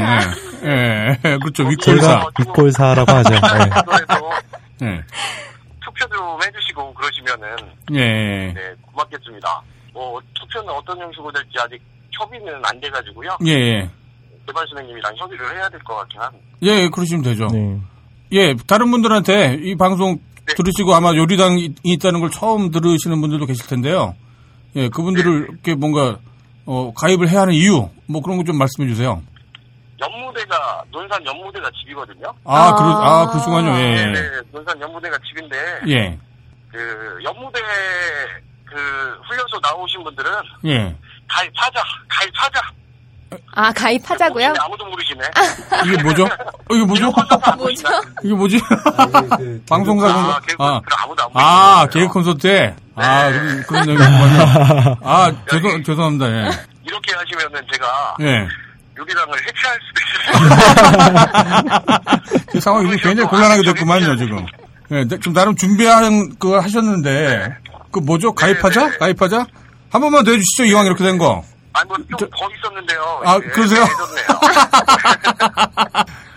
[0.63, 0.67] 예.
[0.67, 1.17] 예.
[1.23, 1.37] 예.
[1.39, 1.63] 그렇죠.
[1.63, 2.01] 윗골사.
[2.01, 3.33] 저희가 윗골사라고 하죠.
[3.33, 4.87] 예.
[4.87, 5.03] 예.
[5.83, 7.47] 투표 좀 해주시고 그러시면은
[7.93, 8.53] 예.
[8.53, 9.61] 네, 고맙겠습니다.
[9.93, 11.79] 뭐 투표는 어떤 형식으로 될지 아직
[12.19, 13.37] 협의는 안 돼가지고요.
[13.47, 13.51] 예.
[13.51, 13.89] 예.
[14.47, 16.45] 개발 선생님이랑 협의를 해야 될 것 같긴 합니다.
[16.61, 17.47] 예, 그러시면 되죠.
[17.47, 17.79] 네.
[18.33, 20.53] 예, 다른 분들한테 이 방송 네.
[20.55, 24.15] 들으시고 아마 요리당이 있다는 걸 처음 들으시는 분들도 계실 텐데요.
[24.75, 26.19] 예, 그분들을 이렇게 뭔가
[26.65, 29.21] 어, 가입을 해야 하는 이유 뭐 그런 거 좀 말씀해 주세요.
[29.99, 32.27] 연무대가 논산 연무대가 집이거든요.
[32.43, 32.75] 아, 아.
[32.75, 33.69] 그러 아, 그러시군요.
[33.79, 33.95] 예.
[34.05, 35.57] 네, 네, 논산 연무대가 집인데
[35.87, 36.19] 예.
[36.71, 37.59] 그 연무대
[38.65, 38.75] 그
[39.27, 40.31] 훈련소 나오신 분들은
[40.65, 40.95] 예.
[41.27, 42.61] 가입하자, 가입하자.
[43.53, 44.53] 아, 가입하자고요?
[44.59, 45.21] 아무도 모르시네.
[45.85, 46.25] 이게 뭐죠?
[46.25, 47.11] 어, 이게 뭐죠?
[47.57, 47.87] 뭐죠?
[48.23, 48.61] 이게 뭐지?
[49.67, 51.87] 방송사 아, 아, 개그 아, 아무도 안 아.
[51.91, 53.29] 계획 콘서트에 아,
[53.67, 54.97] 그런, 얘기군요.
[55.03, 56.27] 아, 죄송, 죄송합니다.
[56.29, 56.49] 예.
[56.85, 58.47] 이렇게 하시면은 제가 예.
[58.97, 60.01] 요리당을 해체할 수도
[60.31, 61.79] 있어요.
[62.47, 64.45] 그 상황이 지금 굉장히 곤란하게 됐구만요, 지금.
[64.91, 67.57] 예, 네, 좀 나름 준비하는 거 하셨는데,
[67.91, 68.33] 그 뭐죠?
[68.33, 68.89] 가입하자?
[68.91, 68.97] 네.
[68.97, 69.45] 가입하자?
[69.89, 71.43] 한 번만 더 해주시죠, 이왕 이렇게 된 거.
[71.73, 73.21] 아니 뭐좀 더 있었는데요.
[73.25, 73.85] 아, 이제 그러세요?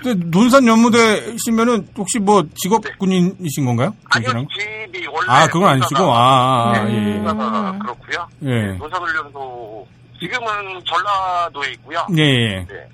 [0.03, 3.95] 근데 논산 연무대시면은 혹시 뭐 직업 군인이신 건가요?
[4.11, 4.47] 아니요?
[4.57, 7.21] 집이 원래 아, 그건 아니시고, 아, 아, 네, 예, 예.
[7.23, 8.29] 그렇고요.
[8.45, 8.73] 예.
[8.79, 9.87] 논산훈련소
[10.21, 12.07] 지금은 전라도에 있고요.
[12.17, 12.67] 예, 예.
[12.69, 12.89] 네.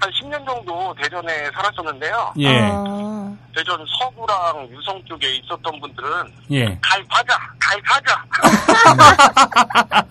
[0.00, 2.32] 한 10년 정도 대전에 살았었는데요.
[2.38, 2.60] 예.
[2.70, 6.08] 아, 대전 서구랑 유성 쪽에 있었던 분들은
[6.52, 6.78] 예.
[6.80, 8.24] 가입하자, 가입하자.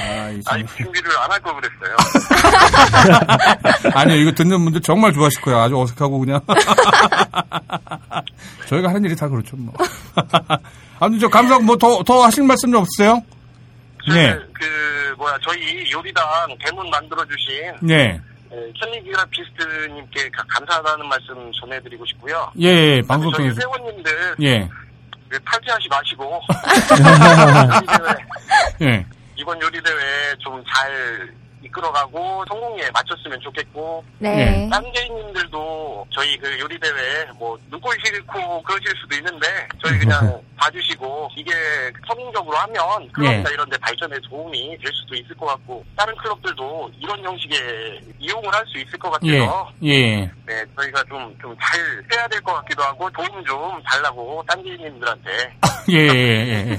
[0.00, 0.76] 아, 이 아니 참.
[0.76, 1.96] 준비를 안 할 걸 그랬어요.
[3.94, 5.60] 아니요, 이거 듣는 분들 정말 좋아하실 거예요.
[5.60, 6.40] 아주 어색하고 그냥.
[8.68, 9.74] 저희가 하는 일이 다 그렇죠, 뭐.
[10.98, 13.22] 아무튼 저 감사하고 뭐 더, 더 하실 말씀 좀 없으세요?
[14.08, 14.32] 네.
[14.32, 16.24] 그, 그 뭐야 저희 요리당
[16.64, 18.20] 대문 만들어 주신 네.
[18.50, 22.50] 캘리그라피스트님께 가- 감사하다는 말씀 전해드리고 싶고요.
[22.60, 23.60] 예, 예, 방송 저희 통해서.
[23.60, 24.68] 회원님들 예,
[25.28, 26.40] 그 탈퇴하지 마시고
[28.80, 29.06] 요리대회, 예.
[29.36, 31.34] 이번 요리대회 좀 잘
[31.66, 34.68] 이끌어가고 성공에 맞췄으면 좋겠고 네.
[34.70, 39.46] 딴 개인님들도 저희 그 요리 대회 뭐 눈꼴 싫고 그러실 수도 있는데
[39.84, 41.52] 저희 그냥 봐주시고 이게
[42.08, 42.80] 성공적으로 하면
[43.12, 43.54] 클럽이나 예.
[43.54, 48.66] 이런 데 발전에 도움이 될 수도 있을 것 같고 다른 클럽들도 이런 형식의 이용을 할
[48.66, 50.16] 수 있을 것 예, 같아서 예.
[50.46, 51.78] 네 저희가 좀 좀 잘
[52.12, 55.30] 해야 될 것 같기도 하고 도움 좀 달라고 딴 개인님들한테
[55.90, 56.78] 예, 예, 예, 예.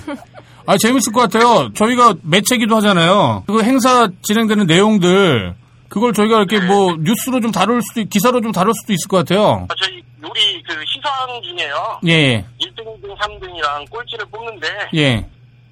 [0.67, 1.71] 아, 재밌을 것 같아요.
[1.73, 3.43] 저희가 매체기도 하잖아요.
[3.47, 5.55] 그 행사 진행되는 내용들,
[5.89, 9.17] 그걸 저희가 이렇게 뭐, 뉴스로 좀 다룰 수도, 있- 기사로 좀 다룰 수도 있을 것
[9.17, 9.65] 같아요.
[9.69, 15.25] 아, 저희 요리 그 시상 중에요 예, 1등, 2등, 3등이랑 꼴찌를 뽑는데 예.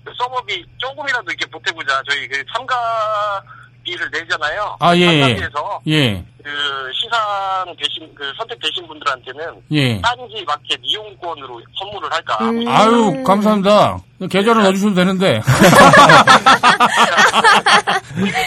[0.06, 2.02] 그 서버비 조금이라도 이렇게 보태보자.
[2.10, 2.74] 저희 그 참가
[3.86, 4.76] 비를 내잖아요.
[4.80, 5.22] 아, 예, 예.
[5.22, 6.50] 참가비에서 예, 그
[6.94, 10.02] 시상 되신 그 선택되신 분들한테는 예.
[10.02, 12.38] 딴지 마켓 이용권으로 선물을 할까.
[12.42, 12.68] 음.
[12.68, 14.00] 아유, 감사합니다.
[14.30, 15.40] 계좌로 넣어주셔도 되는데.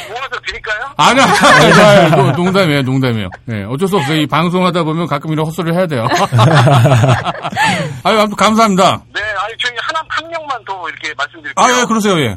[0.09, 0.89] 모아서 드릴까요?
[0.97, 3.29] 아니야, 아니야, 노- 농담이에요, 농담이에요.
[3.51, 4.21] 예, 어쩔 수 없어요.
[4.21, 6.07] 이 방송하다 보면 가끔 이런 헛소리를 해야 돼요.
[8.05, 9.03] 아유, 아무튼 감사합니다.
[9.15, 11.55] 네, 아니 저희 하나 한 명만 더 이렇게 말씀드릴게요.
[11.57, 12.37] 아, 예, 그러세요, 예.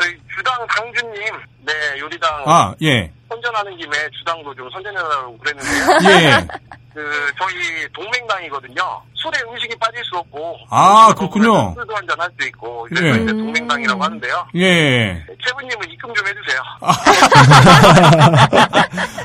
[0.00, 1.24] 저희 주당 당주님,
[1.64, 3.10] 네 요리당 아, 예.
[3.28, 5.98] 선전하는 김에 주당도 좀 선전해달라고 그랬는데요.
[6.12, 6.46] 예.
[6.94, 7.00] 그
[7.38, 9.00] 저희 동맹당이거든요.
[9.14, 10.58] 술에 음식이 빠질 수 없고.
[10.68, 11.72] 아, 그렇군요.
[11.74, 12.86] 술도 한잔 할 수 있고.
[12.90, 13.22] 그래서 예.
[13.22, 14.46] 이제 동맹당이라고 하는데요.
[14.56, 15.24] 예.
[15.46, 16.60] 최부님은 입금 좀 해주세요.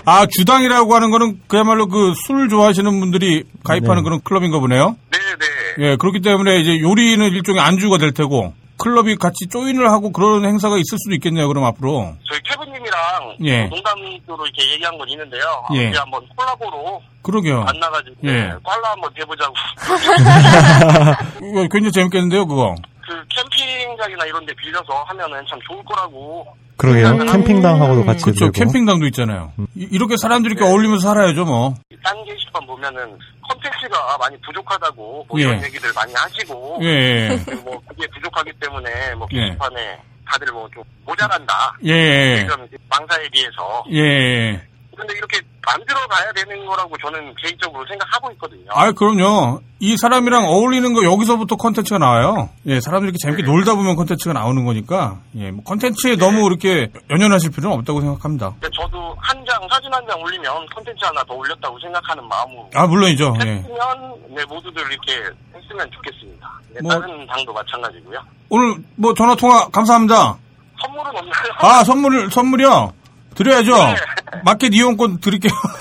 [0.05, 4.03] 아, 주당이라고 하는 거는 그야말로 그 술 좋아하시는 분들이 가입하는 네.
[4.03, 4.95] 그런 클럽인가 보네요.
[5.11, 5.91] 네네.
[5.91, 10.75] 예, 그렇기 때문에 이제 요리는 일종의 안주가 될 테고, 클럽이 같이 조인을 하고 그런 행사가
[10.77, 12.13] 있을 수도 있겠네요, 그럼 앞으로.
[12.29, 13.63] 저희 최부님이랑 예.
[13.65, 15.41] 농담으로 이렇게 얘기한 건 있는데요.
[15.73, 15.87] 예.
[15.89, 17.61] 우리 한번 콜라보로 그러게요.
[17.63, 18.53] 만나가지고 예.
[18.63, 19.53] 콜라 한번 해보자고.
[21.41, 22.75] 이거 굉장히 재밌겠는데요, 그거.
[23.07, 26.45] 그 캠핑장이나 이런 데 빌려서 하면은 참 좋을 거라고.
[26.77, 27.07] 그러게요.
[27.07, 27.25] 음.
[27.25, 28.51] 캠핑당하고도 같이 그렇죠.
[28.51, 29.51] 캠핑당도 있잖아요.
[29.75, 31.73] 이- 이렇게 사람들이 이렇게 어울리면서 살아야죠, 뭐.
[32.03, 33.17] 딴 게시판 보면은
[33.49, 35.43] 컨텐츠가 많이 부족하다고 뭐 예.
[35.43, 36.79] 이런 얘기들 많이 하시고.
[36.83, 37.37] 예, 예.
[37.45, 39.41] 그뭐 그게 부족하기 때문에 뭐 예.
[39.47, 41.77] 게시판에 다들 뭐 좀 모자란다.
[41.85, 42.41] 예, 예.
[42.41, 43.83] 이런 망사에 비해서.
[43.91, 44.67] 예, 예.
[44.97, 48.65] 근데 이렇게 만들어 가야 되는 거라고 저는 개인적으로 생각하고 있거든요.
[48.69, 49.61] 아, 그럼요.
[49.79, 52.49] 이 사람이랑 어울리는 거 여기서부터 컨텐츠가 나와요.
[52.65, 57.51] 예, 사람들이 이렇게 재밌게 놀다 보면 컨텐츠가 나오는 거니까, 예, 뭐 컨텐츠에 너무 이렇게 연연하실
[57.51, 58.51] 필요는 없다고 생각합니다.
[58.59, 62.87] 근데 저도 한 장, 사진 한 장 올리면 콘텐츠 하나 더 올렸다고 생각하는 마음으로 아,
[62.87, 63.35] 물론이죠.
[63.45, 63.49] 예.
[63.51, 65.13] 했으면 네, 모두들 이렇게
[65.55, 66.49] 했으면 좋겠습니다.
[66.73, 68.19] 네, 뭐- 다른 당도 마찬가지고요.
[68.49, 70.37] 오늘 뭐 전화 통화 감사합니다.
[70.81, 71.33] 선물은 없나요?
[71.59, 72.93] 아, 선물, 선물이요?
[73.37, 73.71] 드려야죠.
[74.43, 75.51] 마켓 이용권 드릴게요.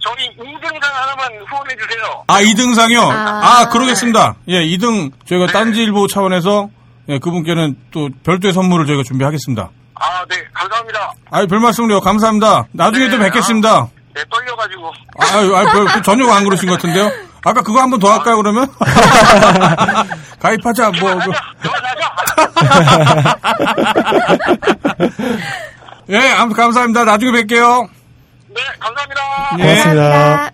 [0.00, 2.24] 저희 2등상 하나만 후원해 주세요.
[2.26, 3.00] 아, 2등상이요?
[3.00, 3.68] 아, 아.
[3.68, 4.34] 그러겠습니다.
[4.48, 6.68] 예, 2등 저희가 딴지일보 차원에서
[7.08, 9.70] 예, 그분께는 또 별도의 선물을 저희가 준비하겠습니다.
[9.94, 11.12] 아, 네, 감사합니다.
[11.30, 12.00] 아유, 별 말씀을요.
[12.00, 12.66] 감사합니다.
[12.72, 13.88] 나중에 또 네, 뵙겠습니다.
[14.14, 14.92] 네, 떨려가지고.
[15.18, 17.10] 아유, 아유, 별, 전혀 안 그러신 것 같은데요?
[17.46, 18.66] 아까 그거 한번 더 할까요, 그러면?
[20.42, 21.30] 가입하자, 뭐, 그.
[26.12, 27.04] 예, 아무튼 감사합니다.
[27.04, 27.88] 나중에 뵐게요.
[28.48, 29.20] 네, 감사합니다.
[29.60, 29.62] 예.
[29.62, 30.50] 고맙습니다.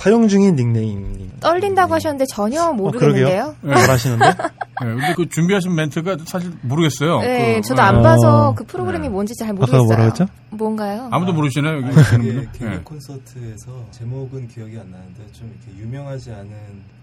[0.00, 1.30] 사용 중인 닉네임님.
[1.40, 3.54] 떨린다고 하셨는데 전혀 어, 모르겠는데요.
[3.60, 3.80] 그러게요.
[3.84, 4.24] 잘하시는데?
[4.28, 7.20] 예, 근데 그 준비하신 멘트가 사실 모르겠어요.
[7.20, 7.86] 네, 그, 저도 예.
[7.86, 8.66] 안 봐서 그 네.
[8.68, 9.82] 프로그램이 뭔지 잘 모르겠어요.
[9.84, 10.26] 뭐라 했죠?
[10.48, 11.08] 뭔가요?
[11.10, 11.82] 아무도 모르시나요?
[11.82, 12.52] 여기 계시는 분들?
[12.52, 12.78] 개그 예.
[12.82, 16.50] 콘서트에서 제목은 기억이 안 나는데 좀 이렇게 유명하지 않은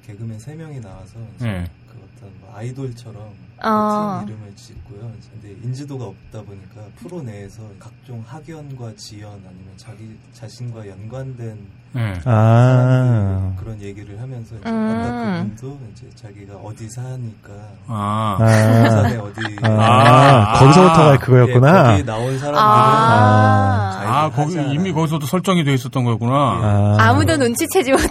[0.08, 1.66] 개그맨 세 명이 나와서 이제 예.
[1.92, 3.16] 그 어떤 뭐 아이돌처럼
[3.64, 4.24] 어.
[4.26, 5.12] 팀 이름을 짓고요.
[5.32, 11.58] 근데 인지도가 없다 보니까 프로 내에서 각종 학연과 지연 아니면 자기 자신과 연관된
[11.96, 12.14] 예.
[12.26, 13.54] 아.
[13.58, 15.56] 그런 얘기를 하면서 이제 음.
[15.58, 17.54] 그분도 이제 자기가 어디 사니까
[17.88, 18.38] 아.
[18.40, 18.84] 아.
[18.84, 20.60] 부산에 어디 아, 아.
[20.60, 21.94] 거기서부터가 그거였구나.
[21.94, 23.98] 예, 거기 나온 사람들은 아.
[24.08, 26.34] 아, 거기 이미 거기서도 설정이 돼 있었던 거였구나.
[26.34, 26.98] 아.
[27.00, 28.08] 아무도 눈치채지 못해.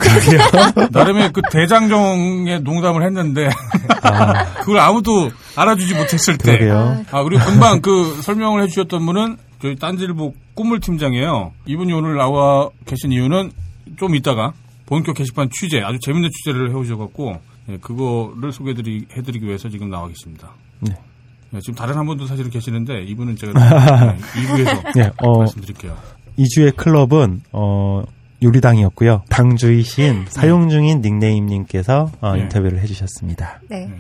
[0.90, 3.48] 나름의 그 대장정의 농담을 했는데,
[4.60, 6.58] 그걸 아무도 알아주지 못했을 때.
[6.58, 7.04] 그러게요.
[7.10, 11.52] 아, 그리고 금방 그 설명을 해주셨던 분은 저희 딴지일보 꿈물 팀장이에요.
[11.66, 13.52] 이분이 오늘 나와 계신 이유는
[13.98, 14.52] 좀 이따가
[14.86, 17.40] 본격 게시판 취재, 아주 재밌는 취재를 해오셔갖고,
[17.70, 20.50] 예, 그거를 소개해드리, 해드리기 위해서 지금 나와 계십니다.
[20.80, 20.96] 네.
[21.54, 25.96] 예, 지금 다른 한 분도 사실은 계시는데, 이분은 제가 네, 2부에서 네, 어, 말씀드릴게요.
[26.36, 28.02] 이주의 클럽은 어
[28.42, 29.22] 요리당이었고요.
[29.28, 32.42] 당주이신 사용 중인 닉네임님께서 어, 네.
[32.42, 33.60] 인터뷰를 해주셨습니다.
[33.68, 33.90] 네.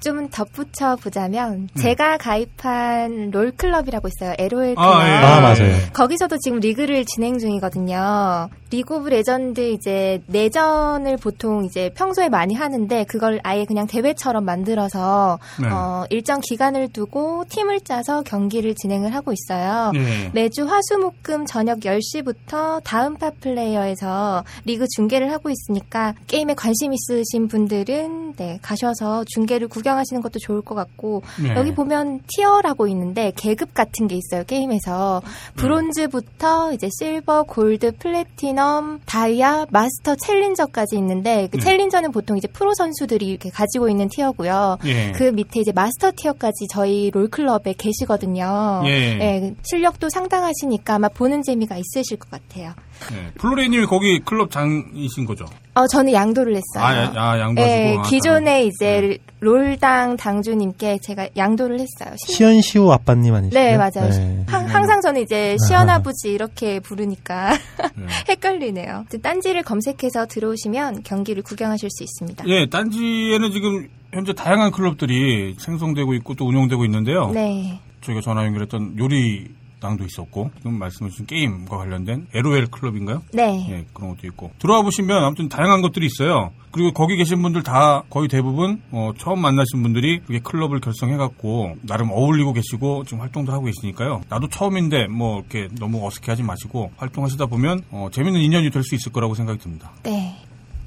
[0.00, 0.10] 네.
[0.10, 4.34] 좀 덧붙여 보자면 제가 가입한 롤 클럽이라고 있어요.
[4.38, 4.78] LOL 클럽.
[4.78, 5.12] 아, 예.
[5.12, 5.74] 아, 맞아요.
[5.92, 8.48] 거기서도 지금 리그를 진행 중이거든요.
[8.70, 15.38] 리그 오브 레전드 이제 내전을 보통 이제 평소에 많이 하는데 그걸 아예 그냥 대회처럼 만들어서
[15.60, 15.68] 네.
[15.68, 19.90] 어, 일정 기간을 두고 팀을 짜서 경기를 진행을 하고 있어요.
[19.92, 20.30] 네.
[20.32, 28.58] 매주 화수목금 저녁 10시부터 다음 팟플레이어에서 리그 중계를 하고 있으니까 게임에 관심 있으신 분들은 네,
[28.62, 31.54] 가셔서 중계를 구경 하시는 것도 좋을 것 같고 네.
[31.56, 35.22] 여기 보면 tier라고 있는데 계급 같은 게 있어요 게임에서
[35.56, 41.62] 브론즈부터 이제 실버, 골드, 플래티넘, 다이아, 마스터, 챌린저까지 있는데 그 네.
[41.62, 44.78] 챌린저는 보통 이제 프로 선수들이 이렇게 가지고 있는 tier고요.
[44.84, 45.12] 예.
[45.12, 48.82] 그 밑에 이제 마스터 tier까지 저희 롤클럽에 계시거든요.
[48.86, 48.90] 예.
[48.90, 52.74] 예, 실력도 상당하시니까 아마 보는 재미가 있으실 것 같아요.
[53.10, 53.30] 네.
[53.38, 55.44] 플로레이님이 거기 클럽 장이신 거죠?
[55.74, 56.84] 어, 저는 양도를 했어요.
[56.84, 57.78] 아, 야- 아, 양도하시고.
[57.78, 62.14] 예, 아, 기존에 당- 이제 롤당 당주님께 제가 양도를 했어요.
[62.26, 63.58] 신- 시연 시우 아빠님 아니시죠?
[63.58, 64.10] 네, 맞아요.
[64.10, 64.44] 네.
[64.48, 67.52] 항- 항상 저는 이제 시연 아버지 이렇게 부르니까
[67.96, 68.06] 네.
[68.28, 69.06] 헷갈리네요.
[69.22, 72.44] 딴지를 검색해서 들어오시면 경기를 구경하실 수 있습니다.
[72.48, 77.30] 예, 딴지에는 지금 현재 다양한 클럽들이 생성되고 있고 또 운영되고 있는데요.
[77.32, 77.80] 네.
[78.02, 79.46] 저희가 전화 연결했던 요리
[79.80, 83.22] 당도 있었고, 지금 말씀해주신 게임과 관련된 LOL 클럽인가요?
[83.32, 83.66] 네.
[83.70, 84.50] 예, 그런 것도 있고.
[84.58, 86.50] 들어와 보시면 아무튼 다양한 것들이 있어요.
[86.70, 92.10] 그리고 거기 계신 분들 다 거의 대부분 어, 처음 만나신 분들이 그게 클럽을 결성해갖고 나름
[92.12, 94.20] 어울리고 계시고 지금 활동도 하고 계시니까요.
[94.28, 99.10] 나도 처음인데 뭐 이렇게 너무 어색해하지 마시고 활동하시다 보면 어, 재밌는 인연이 될 수 있을
[99.12, 99.90] 거라고 생각이 듭니다.
[100.04, 100.36] 네.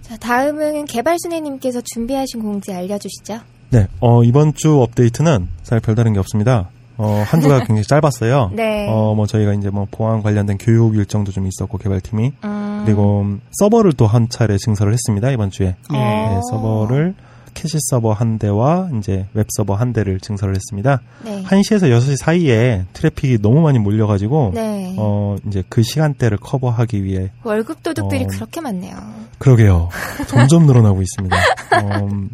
[0.02, 3.40] 자, 다음은 개발순애님께서 준비하신 공지 알려주시죠.
[3.70, 6.70] 네, 어, 이번 주 업데이트는 사실 별다른 게 없습니다.
[6.98, 8.52] 어, 한 주가 굉장히 짧았어요.
[8.54, 8.88] 네.
[8.90, 12.82] 어, 뭐 저희가 이제 뭐 보안 관련된 교육 일정도 좀 있었고 개발팀이 음.
[12.86, 15.76] 그리고 음, 서버를 또 한 차례 증설을 했습니다 이번 주에.
[15.90, 15.94] 어.
[15.94, 17.16] 네, 서버를
[17.56, 21.02] 캐시 서버 한 대와 이제 웹 서버 한 대를 증설을 했습니다.
[21.24, 21.44] 네.
[21.44, 24.96] 1시에서 6시 사이에 트래픽이 너무 많이 몰려가지고 네.
[24.98, 28.28] 어, 이제 그 시간대를 커버하기 위해 월급 도둑들이 어.
[28.28, 28.96] 그렇게 많네요.
[29.38, 29.90] 그러게요.
[30.28, 31.36] 점점 늘어나고 있습니다.
[31.84, 32.30] 음,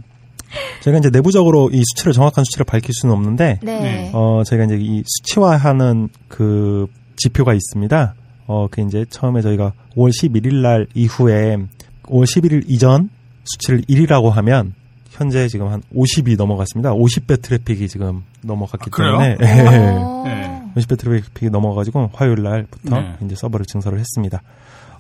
[0.82, 3.80] 저희가 이제 내부적으로 이 수치를 정확한 수치를 밝힐 수는 없는데 네.
[3.80, 4.12] 네.
[4.14, 8.16] 어, 저희가 이제 이 수치화하는 그 지표가 있습니다.
[8.48, 11.58] 어, 그 이제 처음에 저희가 5월 11일 날 이후에
[12.04, 13.10] 5월 11일 이전
[13.44, 14.74] 수치를 1이라고 하면
[15.12, 16.94] 현재 지금 한 50이 넘어갔습니다.
[16.94, 19.38] 50배 트래픽이 지금 넘어갔기 아, 그래요?
[19.38, 20.24] 때문에 어.
[20.26, 20.64] 네.
[20.76, 23.16] 50배 트래픽이 넘어가지고 화요일 날부터 네.
[23.26, 24.42] 이제 서버를 증설을 했습니다.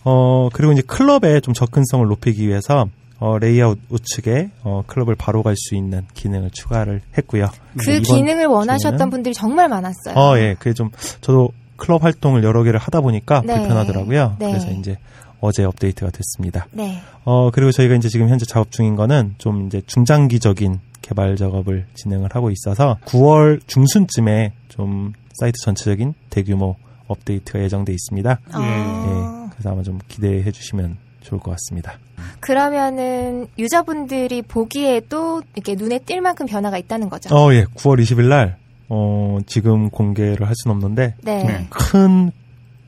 [0.04, 2.88] 어 그리고 이제 클럽의 좀 접근성을 높이기 위해서
[3.20, 7.50] 어, 레이아웃 우측에 어, 클럽을 바로 갈 수 있는 기능을 추가를 했고요.
[7.78, 10.16] 그 기능을 원하셨던 분들이 정말 많았어요.
[10.16, 10.56] 어, 예.
[10.58, 10.90] 그게 좀,
[11.22, 13.56] 저도 클럽 활동을 여러 개를 하다 보니까 네.
[13.58, 14.36] 불편하더라고요.
[14.40, 14.48] 네.
[14.48, 14.98] 그래서 이제
[15.42, 16.68] 어제 업데이트가 됐습니다.
[16.72, 17.02] 네.
[17.26, 22.30] 어, 그리고 저희가 이제 지금 현재 작업 중인 거는 좀 이제 중장기적인 개발 작업을 진행을
[22.34, 26.76] 하고 있어서 9월 중순쯤에 좀 사이트 전체적인 대규모
[27.08, 28.32] 업데이트가 예정돼 있습니다.
[28.54, 28.60] 어.
[28.62, 29.50] 예.
[29.52, 31.98] 그래서 아마 좀 기대해 주시면 좋을 것 같습니다.
[32.40, 37.36] 그러면은 유저분들이 보기에도 이렇게 눈에 띌 만큼 변화가 있다는 거죠.
[37.36, 37.66] 어, 예.
[37.66, 38.58] 9월 20일 날,
[38.90, 41.44] 어, 지금 공개를 할 수는 없는데, 네.
[41.44, 41.68] 네.
[41.70, 42.32] 큰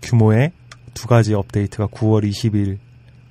[0.02, 0.52] 규모의
[0.94, 2.78] 두 가지 업데이트가 9월 20일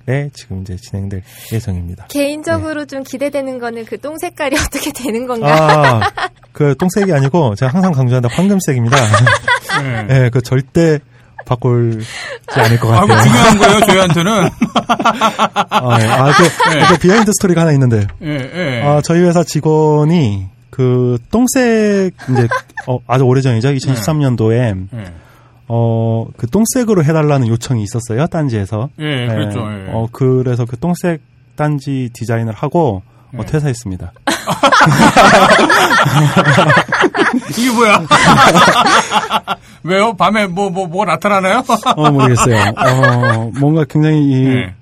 [0.09, 2.07] 에 지금 이제 진행될 예정입니다.
[2.07, 6.01] 개인적으로 좀 기대되는 거는 그 똥 색깔이 어떻게 되는 건가?
[6.11, 6.11] 아,
[6.53, 8.97] 그 똥색이 아니고 제가 항상 강조한다 황금색입니다.
[10.09, 10.25] 네.
[10.25, 10.99] 예, 그 절대
[11.47, 12.07] 바뀌지
[12.49, 13.23] 않을 것 아, 그 같아요.
[13.23, 14.33] 중요한 거예요, 저희한테는.
[15.71, 16.07] 아, 예.
[16.09, 16.43] 아, 그,
[16.75, 16.87] 네.
[16.89, 18.83] 그 비하인드 스토리가 하나 있는데, 예, 예.
[18.85, 22.49] 아, 저희 회사 직원이 그 똥색 이제
[22.87, 23.71] 어, 아주 오래전이죠.
[23.73, 25.13] 2013년도에 예.
[25.69, 28.27] 어, 그 똥색으로 해달라는 요청이 있었어요.
[28.27, 28.89] 딴지에서.
[28.99, 29.61] 예, 그랬죠.
[29.61, 29.91] 예.
[29.93, 31.21] 어, 그래서 그 똥색
[31.57, 33.03] 딴지 디자인을 하고
[33.35, 33.45] 어, 예.
[33.47, 34.13] 퇴사했습니다.
[37.51, 38.07] 이게 뭐야?
[39.83, 40.15] 왜요?
[40.15, 41.63] 밤에 뭐, 뭐, 뭐가 나타나나요?
[41.97, 42.73] 어, 모르겠어요.
[42.77, 44.75] 어, 뭔가 굉장히 이, 예.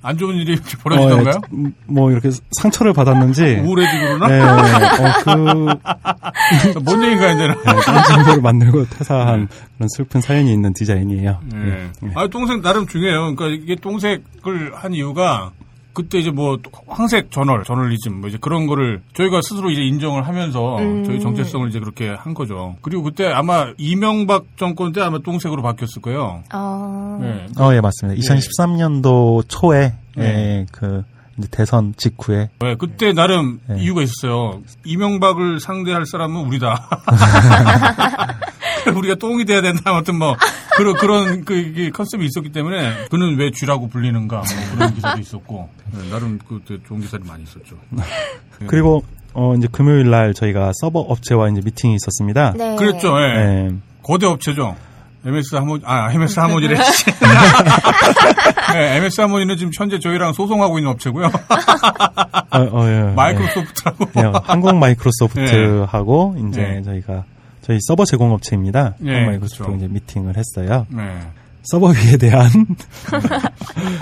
[0.00, 1.40] 안 좋은 일이 이렇게 어, 벌어지던가요?
[1.52, 3.62] 예, 뭐 이렇게 상처를 받았는지.
[3.64, 4.94] 우울해지고 네, 그러나?
[4.94, 7.54] 어, 그, 뭔 얘기인가, 이제는.
[7.54, 11.40] 네, 딴지를 만들고 퇴사한 그런 슬픈 사연이 있는 디자인이에요.
[11.54, 11.58] 예.
[11.58, 11.90] 예.
[12.04, 12.10] 예.
[12.14, 13.34] 아, 똥색 나름 중요해요.
[13.34, 15.50] 그러니까 이게 똥색을 한 이유가
[15.98, 16.56] 그때 이제 뭐
[16.86, 21.02] 황색 저널, 저널리즘 뭐 이제 그런 거를 저희가 스스로 이제 인정을 하면서 음.
[21.02, 22.76] 저희 정체성을 이제 그렇게 한 거죠.
[22.82, 26.44] 그리고 그때 아마 이명박 정권 때 아마 똥색으로 바뀌었을 거예요.
[26.54, 27.20] 어.
[27.24, 27.60] 예.
[27.60, 28.20] 어, 예, 맞습니다.
[28.20, 30.24] 2013년도 초에, 네.
[30.24, 31.02] 예, 그,
[31.36, 33.82] 이제 대선 직후에, 네, 그때 나름 네.
[33.82, 34.62] 이유가 있었어요.
[34.84, 36.88] 이명박을 상대할 사람은 우리다.
[38.94, 39.82] 우리가 똥이 돼야 된다.
[39.86, 40.36] 아무튼 뭐
[40.76, 45.68] 그런 그런 그 이게 컨셉이 있었기 때문에 그는 왜 쥐라고 불리는가 뭐 그런 기사도 있었고
[45.92, 47.76] 네, 나름 그때 좋은 기사를 많이 있었죠.
[47.98, 48.66] 예.
[48.66, 52.54] 그리고, 어, 이제 금요일 날 저희가 서버 업체와 이제 미팅이 있었습니다.
[52.56, 52.76] 네.
[52.76, 53.18] 그랬죠.
[53.20, 53.24] 예.
[53.24, 53.74] 예.
[54.02, 54.76] 거대 업체죠.
[55.24, 56.78] MS 하모 아 MS 하모니래.
[58.72, 61.26] 네, MS 하모니는 지금 현재 저희랑 소송하고 있는 업체고요.
[61.26, 63.12] 어, 어, 예.
[63.14, 64.04] 마이크로소프트라고.
[64.16, 66.82] 예, 한국 마이크로소프트하고 이제 네.
[66.82, 67.24] 저희가
[67.68, 68.94] 저희 서버 제공업체입니다.
[68.98, 69.76] 네, 마이크로소프트 그렇죠.
[69.76, 70.86] 이제 미팅을 했어요.
[70.88, 71.20] 네.
[71.64, 72.48] 서버비에 대한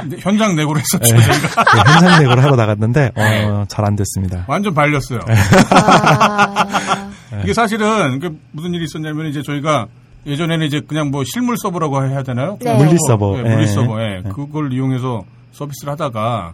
[0.01, 1.17] 근데 현장 내고를 했었죠.
[1.17, 3.45] 예, 저희가 그 현장 내고를 하러 나갔는데 네.
[3.45, 4.45] 어, 잘 안 됐습니다.
[4.47, 5.19] 완전 발렸어요.
[5.27, 7.11] 아.
[7.43, 9.89] 이게 사실은 그 무슨 일이 있었냐면 이제 저희가
[10.27, 12.57] 예전에는 이제 그냥 뭐 실물 서버라고 해야 되나요?
[12.61, 12.73] 네.
[12.77, 13.37] 물리 서버.
[13.37, 13.67] 네, 물리 예.
[13.67, 14.01] 서버.
[14.01, 14.23] 예.
[14.25, 14.29] 예.
[14.31, 16.53] 그걸 이용해서 서비스를 하다가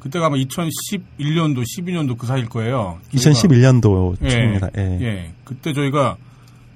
[0.00, 2.98] 그때가 아마 2011년도, 12년도 그 사이일 거예요.
[3.14, 3.32] 저희가-
[3.80, 4.78] 2011년도 예.
[4.78, 4.98] 예.
[5.00, 5.30] 예.
[5.44, 6.16] 그때 저희가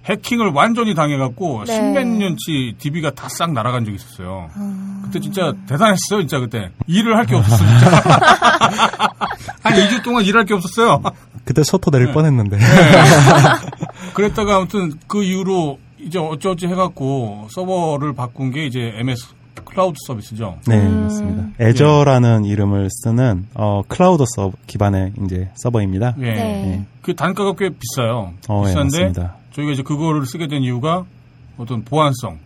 [0.04, 1.74] 해킹을 완전히 당해갖고 네.
[1.74, 4.50] 십몇 년치 DB가 다 싹 날아간 적이 있었어요.
[4.54, 5.00] 아.
[5.04, 6.70] 그때 진짜 대단했어요, 진짜 그때.
[6.86, 7.90] 일을 할 게 없었어, 진짜.
[9.62, 11.02] 한 2주 동안 일할 게 없었어요.
[11.44, 12.12] 그때 셔터 내릴 네.
[12.12, 12.58] 뻔했는데.
[14.14, 19.26] 그랬다가 아무튼 그 이후로 이제 어쩌어찌 해갖고 서버를 바꾼 게 이제 MS
[19.74, 20.58] 클라우드 서비스죠.
[20.68, 21.02] 네, 음.
[21.02, 21.48] 맞습니다.
[21.60, 26.14] 애저라는 이름을 쓰는 어, 클라우드 서 기반의 이제 서버입니다.
[26.20, 26.32] 예.
[26.32, 26.84] 네.
[27.02, 28.32] 그 단가가 꽤 비싸요.
[28.48, 29.36] 어, 예, 비싼데 맞습니다.
[29.52, 31.04] 저희가 이제 그거를 쓰게 된 이유가
[31.58, 32.38] 어떤 보안성,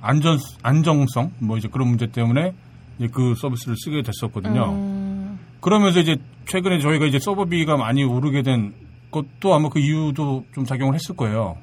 [0.00, 2.52] 안전 안정성 뭐 이제 그런 문제 때문에
[2.98, 4.64] 이제 그 서비스를 쓰게 됐었거든요.
[4.70, 5.38] 음.
[5.60, 8.72] 그러면서 이제 최근에 저희가 이제 서버비가 많이 오르게 된
[9.10, 11.56] 것도 아마 그 이유도 좀 작용을 했을 거예요.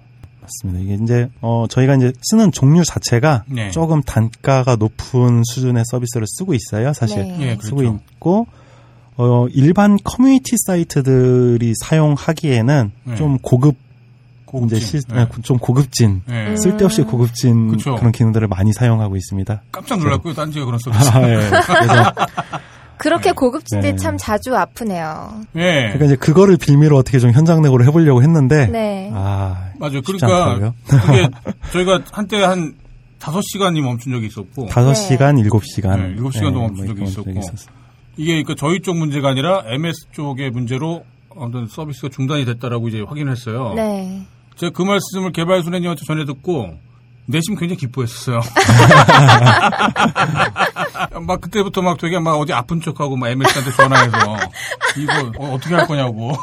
[0.48, 0.80] 맞습니다.
[0.80, 3.70] 이게 이제 어 저희가 이제 쓰는 종류 자체가 네.
[3.72, 6.94] 조금 단가가 높은 수준의 서비스를 쓰고 있어요.
[6.94, 7.38] 사실 네.
[7.42, 8.00] 예, 쓰고 그렇죠.
[8.16, 8.48] 있고
[9.18, 13.16] 어 일반 커뮤니티 사이트들이 사용하기에는 네.
[13.16, 13.76] 좀 고급
[14.46, 14.78] 고급진.
[14.78, 15.16] 이제 시, 예.
[15.16, 16.56] 네, 좀 고급진 예.
[16.56, 17.96] 쓸데없이 고급진 그쵸.
[17.96, 19.62] 그런 기능들을 많이 사용하고 있습니다.
[19.72, 21.10] 깜짝 놀랐고요, 딴지가 그런 서비스.
[21.10, 21.36] 아, 예.
[21.36, 22.14] 그래서
[22.98, 23.96] 그렇게 고급진데 네.
[23.96, 25.42] 참 자주 아프네요.
[25.56, 25.92] 예.
[25.94, 29.12] 그러니까 이제 그거를 빌미로 어떻게 좀 현장 내고를 해보려고 했는데 네.
[29.14, 30.02] 아 맞아요.
[30.02, 30.74] 그러니까.
[30.88, 31.30] 그게
[31.72, 32.74] 저희가 한때 한
[33.20, 34.96] 5시간이 멈춘 적이 있었고 다섯 네.
[34.96, 37.40] 시간, 일곱 시간, 네, 일곱 시간도 멈춘 적이 멈춘 있었고.
[37.40, 37.76] 있었어요.
[38.18, 43.32] 이게 그 저희 쪽 문제가 아니라 MS 쪽의 문제로 어떤 서비스가 중단이 됐다라고 이제 확인을
[43.32, 43.74] 했어요.
[43.76, 44.26] 네.
[44.56, 46.74] 제가 그 말씀을 개발 순회님한테 전해 듣고
[47.28, 48.40] 내심 굉장히 기뻐했었어요.
[51.22, 54.18] 막 그때부터 막 되게 막 어디 아픈 척하고 막 MS한테 전화해서
[54.98, 56.34] 이거 어, 떻게 할 거냐고.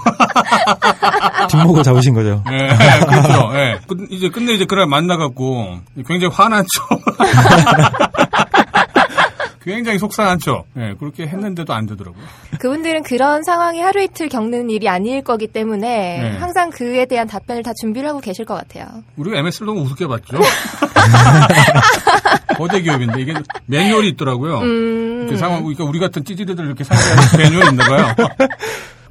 [1.50, 2.42] 뒷목을 잡으신 거죠.
[2.52, 2.68] 예,
[3.06, 3.50] 그렇죠.
[3.54, 3.78] 예.
[3.86, 7.00] 끝- 이제 끝내 이제 그날 만나갖고 굉장히 화난 척.
[9.64, 10.66] 굉장히 속상한 척.
[10.76, 12.22] 예, 그렇게 했는데도 안 되더라고요.
[12.60, 16.36] 그분들은 그런 상황이 하루 이틀 겪는 일이 아닐 거기 때문에 네.
[16.38, 18.86] 항상 그에 대한 답변을 다 준비를 하고 계실 것 같아요.
[19.16, 20.38] 우리가 MS를 너무 우습게 봤죠.
[22.56, 23.34] 거대 기업인데 이게
[23.66, 24.58] 매뉴얼이 있더라고요.
[24.60, 25.26] 음.
[25.28, 28.14] 그 상황, 그러니까 우리 같은 찌질이들 이렇게 상대하는 매뉴얼이 있나 봐요.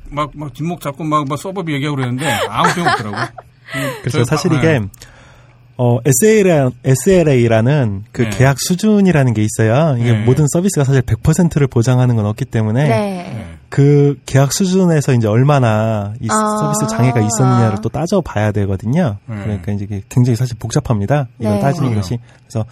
[0.09, 3.25] 막, 막 뒷목 잡고 막, 막 서버비 얘기하고 그러는데 아무 소용 없더라고요.
[4.01, 4.81] 그래서 저희 사실 바- 이게
[5.77, 8.29] 어, SLA, SLA라는 그 네.
[8.29, 9.95] 계약 수준이라는 게 있어요.
[9.97, 10.23] 이게 네.
[10.23, 13.45] 모든 서비스가 사실 100%를 보장하는 건 없기 때문에 네.
[13.69, 16.57] 그 계약 수준에서 이제 얼마나 이 아.
[16.59, 19.17] 서비스 장애가 있었느냐를 또 따져 봐야 되거든요.
[19.25, 19.35] 네.
[19.43, 21.27] 그러니까 이제 이게 굉장히 사실 복잡합니다.
[21.39, 21.59] 이걸 네.
[21.59, 21.95] 따지는.
[21.95, 22.19] 것이.
[22.47, 22.65] 그래서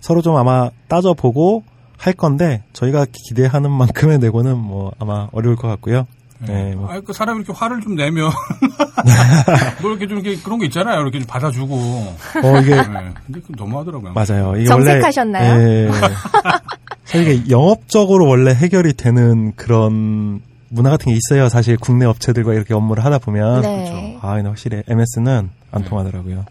[0.00, 1.64] 서로 좀 아마 따져보고
[1.96, 6.06] 할 건데 저희가 기대하는 만큼의 내고는 뭐 아마 어려울 것 같고요.
[6.46, 8.30] 네, 뭐 아, 그 사람이 이렇게 화를 좀 내면
[9.80, 11.00] 뭐 이렇게 좀 이렇게 그런 거 있잖아요.
[11.00, 11.74] 이렇게 좀 받아주고.
[11.76, 12.84] 어, 이게 네.
[13.26, 14.12] 근데 그 너무하더라고요.
[14.12, 14.54] 맞아요.
[14.56, 15.52] 이게 정색하셨나요?
[15.52, 15.90] 원래 예.
[17.04, 21.48] 사실 이게 영업적으로 원래 해결이 되는 그런 문화 같은 게 있어요.
[21.48, 24.18] 사실 국내 업체들과 이렇게 업무를 하다 보면 네.
[24.22, 26.44] 아, 근데 확실히 MS는 안 통하더라고요.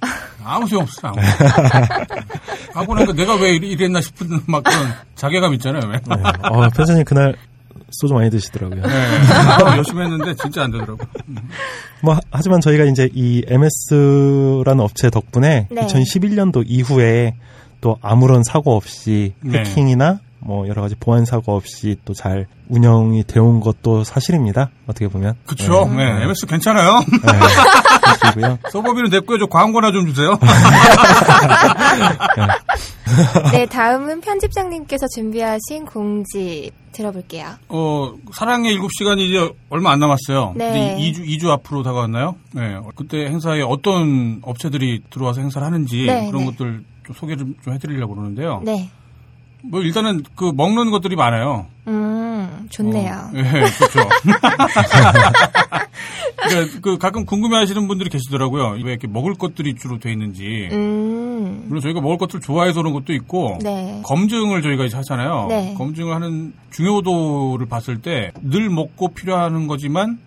[0.43, 1.08] 아무 소용 없어.
[1.08, 1.19] 아무.
[2.73, 5.82] 하고 나니까 내가 왜 이랬- 이랬나 싶은 막 그런 자괴감 있잖아요.
[5.88, 5.97] 왜?
[5.97, 6.23] 네.
[6.43, 7.36] 어, 편사님 그날
[7.91, 8.82] 소주 많이 드시더라고요.
[8.82, 9.77] 네.
[9.77, 10.99] 열심히 했는데 진짜 안 되더라고.
[12.01, 15.82] 뭐 하- 하지만 저희가 이제 이 MS라는 업체 덕분에 네.
[15.82, 17.36] 2011년도 이후에
[17.82, 19.60] 또 아무런 사고 없이 네.
[19.60, 24.69] 해킹이나 뭐 여러 가지 보안 사고 없이 또 잘 운영이 되어 온 것도 사실입니다.
[24.88, 25.36] 어떻게 보면.
[25.45, 25.89] 그쵸.
[25.95, 26.23] 네.
[26.23, 26.99] MS 괜찮아요.
[26.99, 28.51] 네.
[28.71, 29.39] 서버비는 냈고요.
[29.39, 30.38] 저 광고나 좀 주세요.
[33.51, 37.47] 네, 다음은 편집장님께서 준비하신 공지 들어볼게요.
[37.69, 40.54] 어, 사랑의 7시간이 이제 얼마 안 남았어요.
[40.56, 40.97] 네.
[40.99, 42.36] 이제 2주, 2주 앞으로 다가왔나요?
[42.54, 42.77] 네.
[42.95, 46.51] 그때 행사에 어떤 업체들이 들어와서 행사를 하는지 네, 그런 네.
[46.51, 48.62] 것들 좀 소개를 좀 해드리려고 그러는데요.
[48.63, 48.89] 네.
[49.63, 51.67] 뭐 일단은 그 먹는 것들이 많아요.
[51.88, 53.30] 음, 좋네요.
[53.36, 54.00] 예, 좋죠.
[56.50, 58.78] 그러니까 그 가끔 궁금해하시는 분들이 계시더라고요.
[58.84, 60.69] 왜 이렇게 먹을 것들이 주로 돼 있는지.
[60.71, 64.02] 음, 물론 저희가 먹을 것들 좋아해서 그런 것도 있고 네.
[64.06, 65.45] 검증을 저희가 이제 하잖아요.
[65.50, 65.74] 네.
[65.78, 70.19] 검증을 하는 중요도를 봤을 때 늘 먹고 필요한 거지만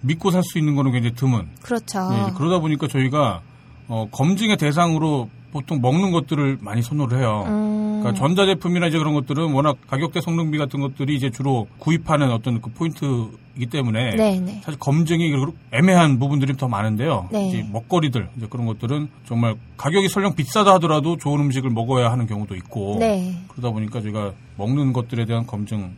[0.00, 1.48] 믿고 살 수 있는 거는 굉장히 드문.
[1.62, 1.98] 그렇죠.
[2.12, 3.40] 예, 그러다 보니까 저희가
[3.88, 7.44] 어, 검증의 대상으로 보통 먹는 것들을 많이 선호를 해요.
[7.46, 12.60] 음, 그러니까 전자제품이나 이제 그런 것들은 워낙 가격대 성능비 같은 것들이 이제 주로 구입하는 어떤
[12.60, 14.60] 그 포인트이기 때문에 네, 네.
[14.64, 15.32] 사실 검증이
[15.72, 17.28] 애매한 부분들이 더 많은데요.
[17.32, 17.48] 네.
[17.48, 22.54] 이제 먹거리들 이제 그런 것들은 정말 가격이 설령 비싸다 하더라도 좋은 음식을 먹어야 하는 경우도
[22.56, 23.34] 있고 네.
[23.48, 25.92] 그러다 보니까 저희가 먹는 것들에 대한 검증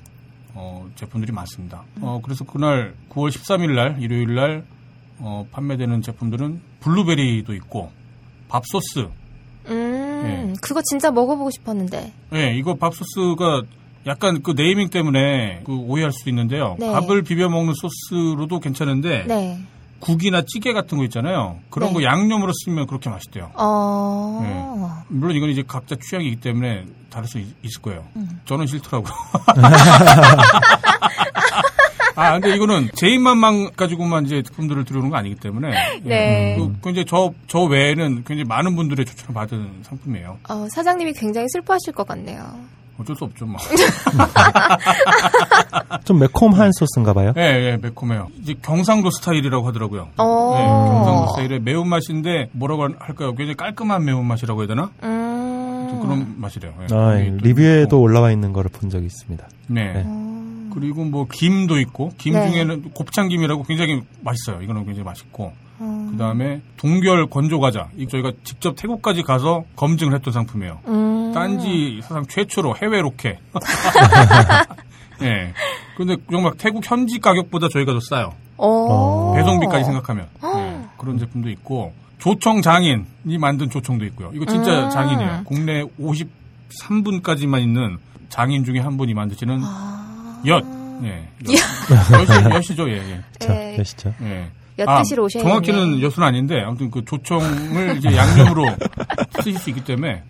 [0.55, 1.85] 어, 제품들이 많습니다.
[2.01, 4.65] 어, 그래서 그날 9월 13일 날 일요일 날
[5.19, 7.91] 어, 판매되는 제품들은 블루베리도 있고
[8.49, 9.09] 밥소스
[10.21, 10.55] 음, 네.
[10.61, 12.13] 그거 진짜 먹어보고 싶었는데.
[12.35, 13.63] 예, 이거 밥소스가
[14.07, 16.77] 약간 그 네이밍 때문에 그 오해할 수도 있는데요.
[16.79, 16.91] 네.
[16.91, 19.61] 밥을 비벼 먹는 소스로도 괜찮은데 네.
[19.99, 21.59] 국이나 찌개 같은 거 있잖아요.
[21.69, 21.95] 그런 네.
[21.95, 23.51] 거 양념으로 쓰면 그렇게 맛있대요.
[23.55, 28.07] 어, 물론 이건 이제 각자 취향이기 때문에 다를 수 있, 을 거예요.
[28.17, 28.41] 음.
[28.47, 29.13] 저는 싫더라고요.
[32.17, 35.71] 아, 근데 이거는 제 입맛만 가지고만 이제 제품들을 들여오는 거 아니기 때문에.
[36.05, 36.57] 네.
[36.59, 40.39] 그, 그 이제 저, 저 외에는 굉장히 많은 분들의 추천을 받은 상품이에요.
[40.49, 42.45] 어, 사장님이 굉장히 슬퍼하실 것 같네요.
[42.99, 43.57] 어쩔 수 없죠, 뭐.
[46.05, 47.33] 좀 매콤한 소스인가 봐요.
[47.37, 48.29] 예, 예, 매콤해요.
[48.43, 50.09] 이제 경상도 스타일이라고 하더라고요.
[50.19, 50.55] 어.
[50.55, 53.35] 네, 경상도 스타일의 매운맛인데 뭐라고 할까요?
[53.35, 54.91] 굉장히 깔끔한 매운맛이라고 해야 되나?
[55.03, 56.75] 음, 좀 그런 맛이래요.
[56.83, 56.87] 예.
[56.95, 57.35] 아, 예.
[57.41, 58.01] 리뷰에도 있고.
[58.03, 59.49] 올라와 있는 거를 본 적이 있습니다.
[59.69, 59.93] 네.
[59.95, 60.05] 네.
[60.73, 62.51] 그리고 뭐 김도 있고 김 네.
[62.51, 64.63] 중에는 곱창김이라고 굉장히 맛있어요.
[64.63, 67.89] 이거는 굉장히 맛있고 어, 그다음에 동결 건조 과자.
[67.97, 70.81] 이 저희가 직접 태국까지 가서 검증을 했던 상품이에요.
[70.87, 71.33] 음.
[71.35, 73.39] 딴지 사상 최초로 해외 로켓.
[75.23, 75.53] 예.
[75.97, 78.33] 근데 정말 태국 현지 가격보다 저희가 더 싸요.
[78.57, 79.33] 어.
[79.37, 84.31] 배송비까지 생각하면 예, 그런 제품도 있고 조청 장인이 만든 조청도 있고요.
[84.35, 84.91] 이거 진짜 음.
[84.91, 85.43] 장인이에요.
[85.45, 90.00] 국내 53분까지만 있는 장인 중에 한 분이 만드시는 아.
[90.47, 90.65] 엿.
[91.03, 91.29] 예.
[91.49, 92.55] 엿.
[92.55, 93.21] 엿이, 죠 예, 예.
[93.39, 93.77] 자, 네.
[93.77, 94.15] 계시죠?
[94.23, 94.49] 예.
[94.79, 95.63] 엿 아, 드시러 오셔야겠네요.
[95.63, 98.67] 정확히는 엿은 아닌데 아무튼 그 조청을 이제 양념으로
[99.37, 100.23] 쓰실 수 있기 때문에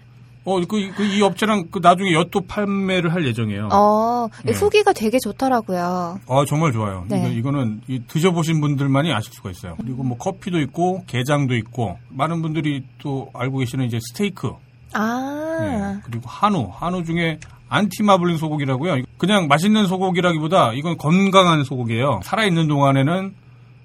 [0.45, 3.69] 어, 그, 그, 이 업체랑 그 나중에 엿도 판매를 할 예정이에요.
[3.73, 4.53] 어, 예.
[4.53, 6.21] 후기가 되게 좋더라고요.
[6.27, 7.05] 아, 정말 좋아요.
[7.09, 7.19] 네.
[7.21, 9.77] 이거, 이거는 이 드셔보신 분들만이 아실 수가 있어요.
[9.77, 14.51] 그리고 뭐 커피도 있고, 게장도 있고, 많은 분들이 또 알고 계시는 이제 스테이크.
[14.95, 17.39] 아, 예, 그리고 한우, 한우 중에
[17.71, 19.03] 안티마블링 소고기라고요.
[19.17, 22.21] 그냥 맛있는 소고기라기보다 이건 건강한 소고기예요.
[22.25, 23.35] 살아있는 동안에는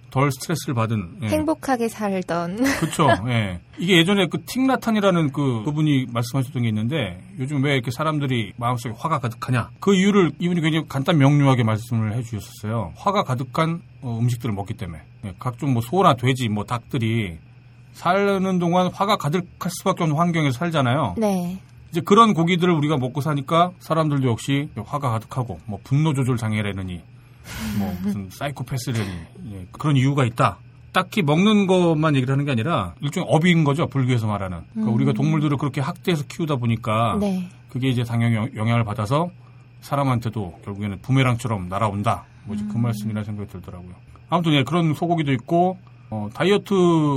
[0.10, 1.18] 덜 스트레스를 받은.
[1.24, 1.28] 예.
[1.28, 2.64] 행복하게 살던.
[2.80, 3.10] 그렇죠.
[3.28, 3.60] 예.
[3.78, 9.20] 이게 예전에 그 틱나탄이라는 그 그분이 말씀하셨던 게 있는데 요즘 왜 이렇게 사람들이 마음속에 화가
[9.20, 9.72] 가득하냐?
[9.82, 12.94] 그 이유를 이분이 굉장히 간단 명료하게 말씀을 해주셨어요.
[12.96, 17.38] 화가 가득한 어, 음식들을 먹기 때문에 예, 각종 뭐 소나 돼지, 뭐 닭들이
[17.92, 21.16] 사는 동안 화가 가득할 수밖에 없는 환경에서 살잖아요.
[21.18, 21.60] 네.
[21.96, 27.02] 이제 그런 고기들을 우리가 먹고 사니까 사람들도 역시 화가 가득하고 뭐 분노 조절 장애라느니
[27.80, 29.10] 뭐 무슨 사이코패스라니
[29.54, 30.58] 예, 그런 이유가 있다.
[30.91, 34.60] 딱히 먹는 것만 얘기를 하는 게 아니라 일종의 업인 거죠 불교에서 말하는.
[34.74, 34.96] 그러니까 음.
[34.96, 37.50] 우리가 동물들을 그렇게 학대해서 키우다 보니까 네.
[37.70, 39.30] 그게 이제 당연히 영- 영향을 받아서
[39.80, 42.26] 사람한테도 결국에는 부메랑처럼 날아온다.
[42.43, 43.93] 뭐 이제 그 말씀이라 생각이 들더라고요.
[44.30, 45.78] 아무튼 예, 그런 소고기도 있고
[46.10, 46.74] 어, 다이어트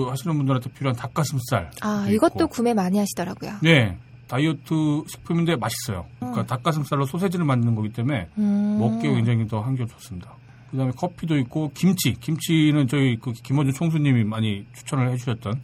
[0.08, 1.70] 하시는 분들한테 필요한 닭가슴살.
[1.80, 2.12] 아, 있고.
[2.14, 3.56] 이것도 구매 많이 하시더라고요.
[3.62, 3.96] 네.
[4.28, 6.06] 다이어트 식품인데 맛있어요.
[6.18, 8.76] 그러니까 닭가슴살로 소세지를 만드는 거기 때문에 음.
[8.78, 10.34] 먹기가 굉장히 더 한결 좋습니다.
[10.70, 12.12] 그다음에 커피도 있고 김치.
[12.12, 15.60] 김치는 저희 그 김원준 총수님이 많이 추천을 해주셨던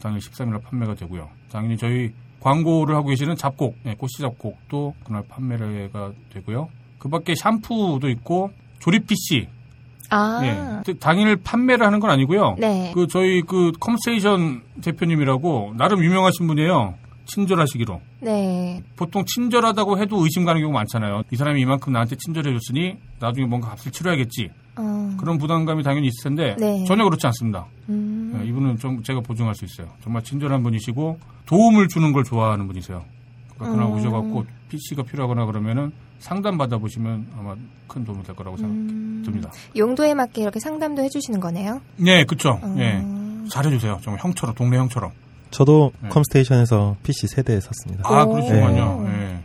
[0.00, 1.28] 당일 13일날 판매가 되고요.
[1.50, 6.68] 당연히 저희 광고를 하고 계시는 잡곡, 네, 꽃씨 잡곡도 그날 판매가 되고요.
[6.98, 9.48] 그 밖에 샴푸도 있고 조립 PC.
[10.08, 10.94] 아, 예.
[11.00, 12.56] 당일 판매를 하는 건 아니고요.
[12.58, 12.92] 네.
[12.94, 16.94] 그 저희 그 컴스테이션 대표님이라고 나름 유명하신 분이에요.
[17.26, 18.00] 친절하시기로.
[18.26, 18.82] 네.
[18.96, 21.22] 보통 친절하다고 해도 의심 가는 경우가 많잖아요.
[21.30, 24.50] 이 사람이 이만큼 나한테 친절해줬으니 나중에 뭔가 값을 치러야겠지.
[24.76, 26.84] 어, 그런 부담감이 당연히 있을 텐데 네.
[26.86, 27.66] 전혀 그렇지 않습니다.
[27.88, 28.38] 음.
[28.38, 29.88] 예, 이분은 좀 제가 보증할 수 있어요.
[30.02, 33.04] 정말 친절한 분이시고 도움을 주는 걸 좋아하는 분이세요.
[33.54, 33.96] 그러니까 그날 음.
[33.98, 37.54] 오셔갖고 PC가 필요하거나 그러면은 상담 받아보시면 아마
[37.86, 39.22] 큰 도움이 될 거라고 음.
[39.22, 39.52] 생각됩니다.
[39.76, 41.80] 용도에 맞게 이렇게 상담도 해주시는 거네요.
[41.96, 42.24] 네.
[42.62, 42.76] 어.
[42.78, 43.48] 예.
[43.48, 44.00] 잘해주세요.
[44.02, 45.12] 정말 형처럼, 동네 형처럼.
[45.50, 46.08] 저도 네.
[46.10, 48.02] 컴스테이션에서 PC 세대에 샀습니다.
[48.08, 48.32] 아, 오.
[48.32, 49.02] 그러시군요.
[49.08, 49.42] 네.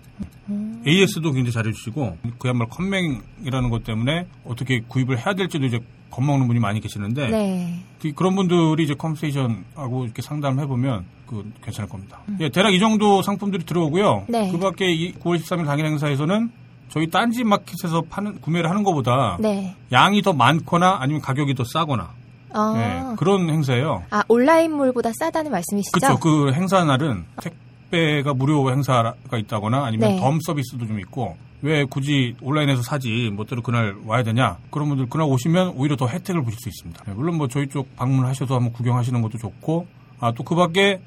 [0.85, 0.89] 예.
[0.89, 5.79] AS도 굉장히 잘해주시고, 그야말로 컴맹이라는 것 때문에 어떻게 구입을 해야 될지도 이제
[6.09, 7.83] 겁먹는 분이 많이 계시는데, 네.
[8.01, 12.19] 그- 그런 분들이 이제 컴스테이션하고 이렇게 상담을 해보면, 그, 괜찮을 겁니다.
[12.41, 14.25] 예, 대략 이 정도 상품들이 들어오고요.
[14.27, 14.31] 음.
[14.31, 14.51] 네.
[14.51, 16.51] 그 밖에 이 9월 13일 당일 행사에서는
[16.89, 19.75] 저희 딴지 마켓에서 파는, 구매를 하는 것보다 네.
[19.93, 22.09] 양이 더 많거나 아니면 가격이 더 싸거나,
[22.53, 22.73] 어.
[22.77, 24.03] 예, 그런 행사예요.
[24.09, 25.91] 아, 온라인물보다 싸다는 말씀이시죠?
[25.99, 26.19] 그렇죠.
[26.19, 30.19] 그 행사 날은 택배가 무료 행사가 있다거나 아니면 네.
[30.19, 35.27] 덤 서비스도 좀 있고 왜 굳이 온라인에서 사지 뭐대로 그날 와야 되냐 그런 분들 그날
[35.27, 37.03] 오시면 오히려 더 혜택을 보실 수 있습니다.
[37.05, 39.85] 네, 물론 뭐 저희 쪽 방문하셔서 한번 구경하시는 것도 좋고
[40.19, 41.01] 아 또 그 밖에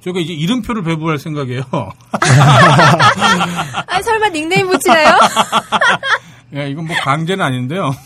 [0.00, 1.62] 저희가 이제 이름표를 배부할 생각이에요.
[3.86, 5.18] 아, 설마 닉네임 붙이나요?
[6.56, 7.90] 예, 이건 뭐 강제는 아닌데요.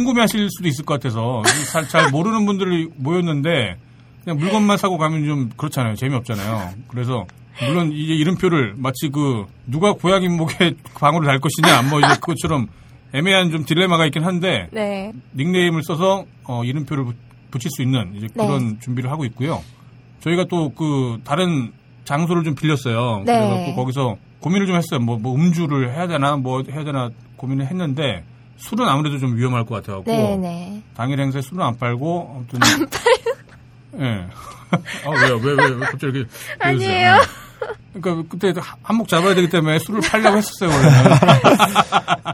[0.00, 1.42] 궁금해하실 수도 있을 것 같아서
[1.72, 3.76] 잘, 잘 모르는 분들이 모였는데
[4.24, 5.94] 그냥 물건만 사고 가면 좀 그렇잖아요.
[5.94, 6.70] 재미없잖아요.
[6.88, 7.26] 그래서
[7.66, 12.66] 물론 이제 이름표를 마치 그 누가 고양이 목에 방울을 달 것이냐 뭐 이제 그것처럼
[13.14, 15.12] 애매한 좀 딜레마가 있긴 한데 네.
[15.34, 17.14] 닉네임을 써서 어, 이름표를 부-
[17.50, 18.46] 붙일 수 있는 이제 네.
[18.46, 19.62] 그런 준비를 하고 있고요.
[20.20, 21.72] 저희가 또 그 다른
[22.04, 23.22] 장소를 좀 빌렸어요.
[23.24, 23.32] 네.
[23.32, 25.00] 그래서 거기서 고민을 좀 했어요.
[25.00, 28.24] 뭐, 뭐 음주를 해야 되나 뭐 해야 되나 고민을 했는데
[28.56, 30.82] 술은 아무래도 좀 위험할 것 같아갖고 네네.
[30.94, 34.26] 당일 행사에 술은 안 팔고 아무튼 안 팔고 예.
[35.06, 37.12] 아 왜요 왜왜 갑자기 이렇게 아니에요.
[37.14, 38.00] 예.
[38.00, 38.52] 그러니까 그때
[38.82, 41.10] 한몫 잡아야 되기 때문에 술을 팔려고 했었어요 원래는.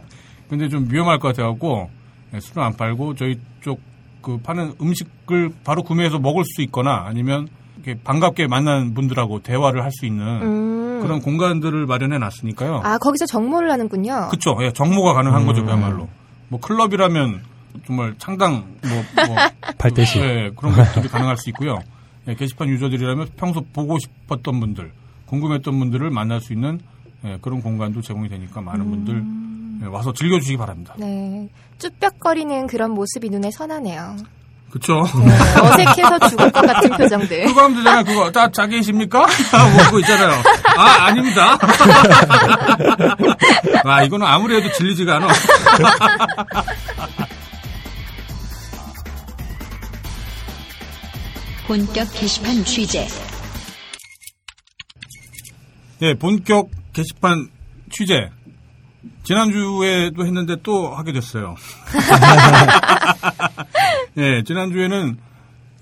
[0.48, 1.90] 근데 좀 위험할 것 같아갖고
[2.34, 3.92] 예, 술은 안 팔고 저희 쪽
[4.22, 7.48] 그 파는 음식을 바로 구매해서 먹을 수 있거나 아니면
[7.82, 10.81] 이렇게 반갑게 만난 분들하고 대화를 할 수 있는 음.
[11.02, 12.80] 그런 공간들을 마련해 놨으니까요.
[12.84, 14.28] 아, 거기서 정모를 하는군요.
[14.30, 14.56] 그쵸.
[14.62, 16.08] 예, 정모가 가능한 거죠, 그야말로.
[16.48, 17.42] 뭐, 클럽이라면
[17.86, 19.36] 정말 창당, 뭐, 뭐.
[19.78, 20.18] 발대시.
[20.20, 21.78] 예, 그런 것들이 가능할 수 있고요.
[22.28, 24.92] 예, 게시판 유저들이라면 평소 보고 싶었던 분들,
[25.26, 26.80] 궁금했던 분들을 만날 수 있는
[27.24, 29.24] 예, 그런 공간도 제공이 되니까 많은 분들
[29.82, 30.94] 예, 와서 즐겨주시기 바랍니다.
[30.98, 31.48] 네.
[31.78, 34.16] 쭈뼛거리는 그런 모습이 눈에 선하네요.
[34.72, 35.04] 그쵸.
[35.22, 37.44] 네, 어색해서 죽을 것 같은 표정들.
[37.44, 38.30] 그거 하면 되잖아요, 그거.
[38.32, 39.18] 다 자기이십니까?
[39.18, 39.28] 뭐,
[39.84, 40.42] 그거 있잖아요.
[40.78, 41.58] 아, 아닙니다.
[43.84, 45.28] 아, 이거는 아무리 해도 질리지가 않아.
[51.68, 53.06] 본격 게시판 취재.
[56.00, 57.50] 네, 본격 게시판
[57.90, 58.30] 취재.
[59.24, 61.54] 지난주에도 했는데 또 하게 됐어요.
[64.14, 65.16] 네, 지난주에는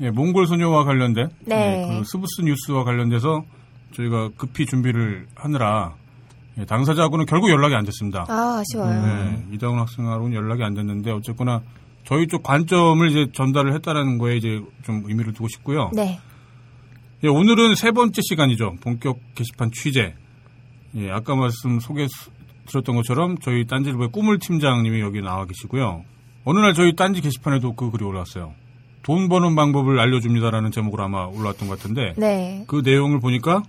[0.02, 1.82] 예, 몽골 소녀와 관련된 네.
[1.90, 3.44] 예, 그 스부스 뉴스와 관련돼서
[3.92, 5.94] 저희가 급히 준비를 하느라
[6.58, 8.24] 예, 당사자하고는 결국 연락이 안 됐습니다.
[8.28, 9.04] 아, 아쉬워요.
[9.04, 11.60] 네, 이다운 학생하고는 연락이 안 됐는데 어쨌거나
[12.04, 15.90] 저희 쪽 관점을 이제 전달을 했다라는 거에 이제 좀 의미를 두고 싶고요.
[15.94, 16.18] 네.
[17.22, 18.76] 예, 오늘은 세 번째 시간이죠.
[18.80, 20.14] 본격 게시판 취재.
[20.96, 22.30] 예, 아까 말씀 소개 수-
[22.66, 26.04] 드렸던 것처럼 저희 딴지일보의 꿈을 팀장님이 여기 나와 계시고요.
[26.44, 28.54] 어느 날 저희 딴지 게시판에도 그 글이 올라왔어요.
[29.02, 32.64] 돈 버는 방법을 알려줍니다라는 제목으로 아마 올라왔던 것 같은데 네.
[32.66, 33.62] 그 내용을 보니까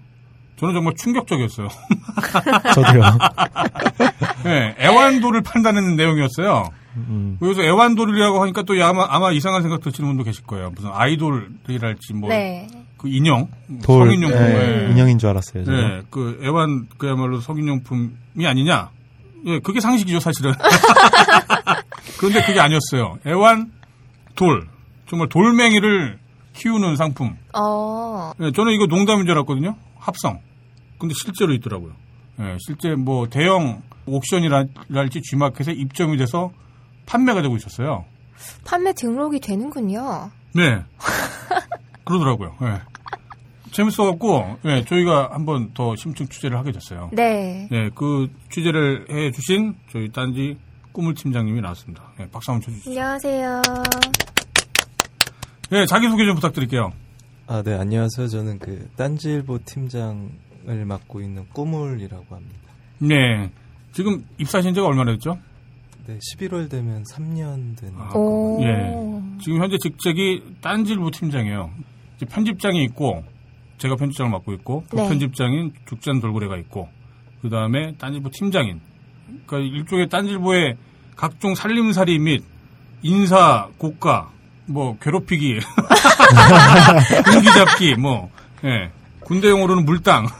[0.57, 1.67] 저는 정말 충격적이었어요.
[2.76, 3.01] 저도요.
[4.43, 6.69] 네, 애완돌을 판다는 내용이었어요.
[6.97, 10.72] 음, 여기서 애완돌이라고 하니까 또 아마, 아마 이상한 생각 드시는 분도 계실 거예요.
[10.76, 12.67] 무슨 아이돌이랄지 뭐그 네.
[13.05, 13.47] 인형,
[13.82, 14.91] 돌, 성인용품, 예, 예.
[14.91, 15.63] 인형인 줄 알았어요.
[15.63, 15.76] 저도.
[15.76, 18.91] 네, 그 애완 그야말로 성인용품이 아니냐?
[19.47, 20.53] 예, 그게 상식이죠 사실은.
[22.22, 23.17] 그런데 그게 아니었어요.
[23.26, 23.72] 애완
[24.36, 24.67] 돌,
[25.09, 26.19] 정말 돌멩이를
[26.53, 27.36] 키우는 상품.
[27.57, 29.76] 어, 예, 저는 이거 농담인 줄 알았거든요.
[29.97, 30.39] 합성.
[30.99, 31.93] 근데 실제로 있더라고요.
[32.41, 36.51] 예, 실제 뭐 대형 옥션이랄지 G마켓에 입점이 돼서
[37.07, 38.05] 판매가 되고 있었어요.
[38.65, 40.30] 판매 등록이 되는군요.
[40.53, 40.84] 네.
[42.05, 42.55] 그러더라고요.
[42.61, 42.82] 예.
[43.72, 47.09] 재밌어갖고, 예, 저희가 한번 더 심층 취재를 하게 됐어요.
[47.13, 47.67] 네.
[47.72, 50.57] 예, 그 취재를 해주신 저희 딴지
[50.92, 52.04] 꿈을 팀장님이 나왔습니다.
[52.20, 52.89] 예, 박수 한번 쳐주시죠.
[52.89, 53.62] 안녕하세요.
[55.74, 56.92] 예, 자기소개 좀 부탁드릴게요.
[57.48, 58.28] 아, 네, 안녕하세요.
[58.28, 62.60] 저는 그 딴지일보 팀장을 맡고 있는 꾸물이라고 합니다.
[63.00, 63.52] 네.
[63.94, 65.38] 지금 입사하신 지가 얼마나 됐죠?
[66.08, 67.94] 네, 11월 되면 3년 된.
[67.98, 68.60] 아, 오.
[68.62, 68.94] 예.
[69.42, 71.72] 지금 현재 직책이 딴지일보 팀장이에요.
[72.16, 73.24] 이제 편집장이 있고,
[73.78, 75.04] 제가 편집장을 맡고 있고, 네.
[75.04, 76.89] 부편집장인 죽잔 돌고래가 있고,
[77.42, 78.82] 그 다음에 딴지일보 팀장인.
[79.46, 80.78] 그러니까 일종의 딴지일보의
[81.16, 82.44] 각종 살림살이 및
[83.04, 84.30] 인사, 고가,
[84.66, 85.60] 뭐, 괴롭히기,
[87.32, 88.30] 공기잡기, 뭐,
[88.64, 88.92] 예.
[89.22, 90.28] 군대용 으로는 물당.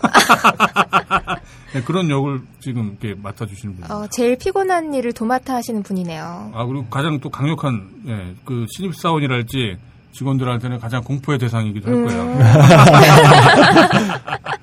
[1.76, 3.96] 예, 그런 역을 지금 이렇게 맡아주시는 분입니다.
[3.96, 6.52] 어, 제일 피곤한 일을 도맡아 하시는 분이네요.
[6.54, 9.78] 아 그리고 가장 또 강력한 예, 그 신입 사원이랄지
[10.12, 12.22] 직원들한테는 가장 공포의 대상이기도 할 거예요.
[12.24, 12.40] 음.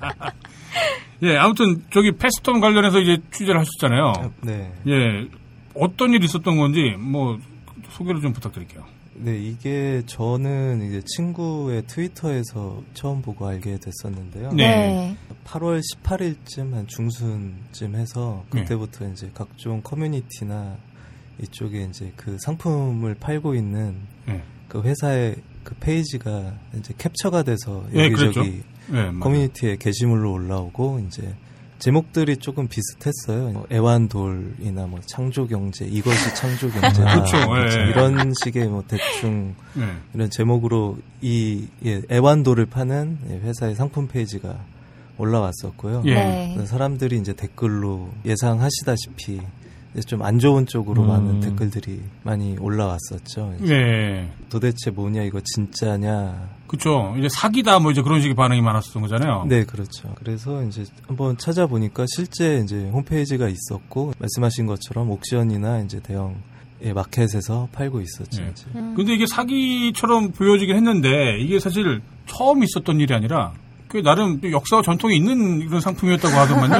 [1.23, 4.31] 예, 아무튼 저기 패스톤 관련해서 이제 취재를 하셨잖아요.
[4.43, 4.73] 네.
[4.87, 5.27] 예,
[5.75, 7.37] 어떤 일이 있었던 건지 뭐
[7.89, 8.83] 소개를 좀 부탁드릴게요.
[9.21, 14.53] 네, 이게 저는 이제 친구의 트위터에서 처음 보고 알게 됐었는데요.
[14.53, 15.17] 네.
[15.43, 18.61] 8월 18일쯤 한 중순쯤 해서 네.
[18.61, 20.77] 그때부터 이제 각종 커뮤니티나
[21.41, 24.41] 이쪽에 이제 그 상품을 팔고 있는 네.
[24.69, 28.39] 그 회사의 그 페이지가 이제 캡처가 돼서 예, 그랬죠.
[28.39, 29.19] 여기저기 예, 맞아요.
[29.19, 31.35] 커뮤니티에 게시물로 올라오고 이제
[31.79, 33.51] 제목들이 조금 비슷했어요.
[33.51, 37.45] 뭐 애완돌이나 뭐 창조경제 이것이 창조경제다 그렇죠.
[37.47, 37.89] 뭐 예.
[37.89, 39.85] 이런 식의 뭐 대충 예.
[40.13, 44.59] 이런 제목으로 이 예, 애완돌을 파는 예, 회사의 상품 페이지가
[45.17, 46.03] 올라왔었고요.
[46.05, 46.13] 예.
[46.13, 46.65] 네.
[46.65, 49.41] 사람들이 이제 댓글로 예상하시다시피
[50.05, 51.07] 좀 안 좋은 쪽으로 음.
[51.07, 53.55] 많은 댓글들이 많이 올라왔었죠.
[53.67, 54.31] 예.
[54.49, 57.15] 도대체 뭐냐 이거 진짜냐 그렇죠.
[57.17, 59.45] 이제 사기다 뭐 이제 그런 식의 반응이 많았었던 거잖아요.
[59.47, 60.13] 네, 그렇죠.
[60.15, 66.35] 그래서 이제 한번 찾아보니까 실제 이제 홈페이지가 있었고 말씀하신 것처럼 옥션이나 이제 대형
[66.81, 68.41] 예, 마켓에서 팔고 있었죠.
[68.41, 68.51] 네.
[68.51, 68.65] 이제.
[68.71, 73.53] 근데 이게 사기처럼 보여지긴 했는데 이게 사실 처음 있었던 일이 아니라
[73.89, 76.75] 그 나름 역사와 전통이 있는 이런 상품이었다고 하더만요.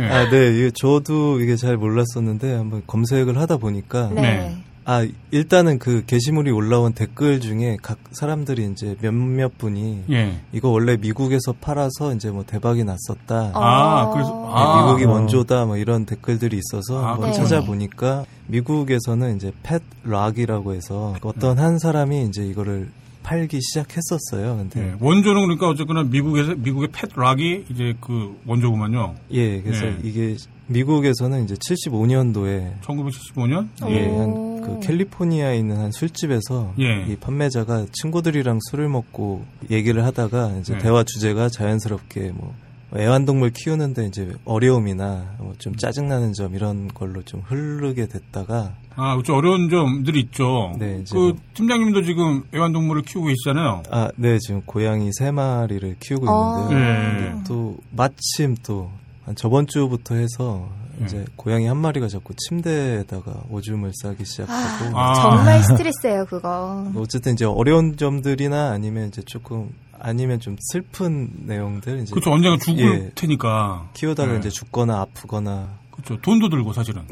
[0.00, 0.04] 예.
[0.08, 4.20] 아, 네, 저도 이게 잘 몰랐었는데 한번 검색을 하다 보니까 네.
[4.22, 4.56] 네.
[4.86, 10.40] 아 일단은 그 게시물이 올라온 댓글 중에 각 사람들이 이제 몇몇 분이 예.
[10.52, 13.52] 이거 원래 미국에서 팔아서 이제 뭐 대박이 났었다.
[13.52, 14.12] 아, 어.
[14.14, 14.82] 그래서 네, 아.
[14.86, 15.10] 미국이 어.
[15.10, 17.36] 원조다 뭐 이런 댓글들이 있어서 아, 한번 네.
[17.36, 22.88] 찾아보니까 미국에서는 이제 팻 락이라고 해서 어떤 한 사람이 이제 이거를
[23.28, 24.56] 팔기 시작했었어요.
[24.56, 24.96] 근데 예.
[25.00, 29.16] 원조는 그러니까 어쨌거나 미국에서 미국의 팻 락이 이제 그 원조구만요.
[29.32, 29.98] 예, 그래서 네.
[30.02, 30.34] 이게
[30.68, 33.68] 미국에서는 이제 75년도에 1975년.
[33.84, 33.90] 오.
[33.90, 37.04] 예, 한그 캘리포니아에 있는 한 술집에서 예.
[37.06, 40.78] 이 판매자가 친구들이랑 술을 먹고 얘기를 하다가 이제 네.
[40.78, 42.54] 대화 주제가 자연스럽게 뭐
[42.96, 49.34] 애완동물 키우는데 이제 어려움이나 뭐 좀 짜증나는 점 이런 걸로 좀 흐르게 됐다가 아, 그렇죠.
[49.34, 50.72] 어려운 점들이 있죠.
[50.78, 53.82] 네, 이제 그 뭐- 팀장님도 지금 애완동물을 키우고 계시잖아요.
[53.90, 56.68] 아, 네, 지금 고양이 세 마리를 키우고 어.
[56.70, 57.34] 있는데요.
[57.36, 57.42] 네.
[57.46, 60.68] 또 마침 또한 저번 주부터 해서
[61.04, 61.24] 이제 네.
[61.36, 65.14] 고양이 한 마리가 자꾸 침대에다가 오줌을 싸기 시작하고 아.
[65.14, 66.84] 정말 스트레스예요, 그거.
[66.92, 69.70] 뭐 어쨌든 이제 어려운 점들이나 아니면 이제 조금
[70.00, 72.30] 아니면 좀 슬픈 내용들 이제 그렇죠.
[72.30, 73.10] 언젠가 죽을 예.
[73.14, 73.90] 테니까.
[73.94, 74.38] 키우다가 네.
[74.38, 76.20] 이제 죽거나 아프거나 그렇죠.
[76.20, 77.02] 돈도 들고 사실은.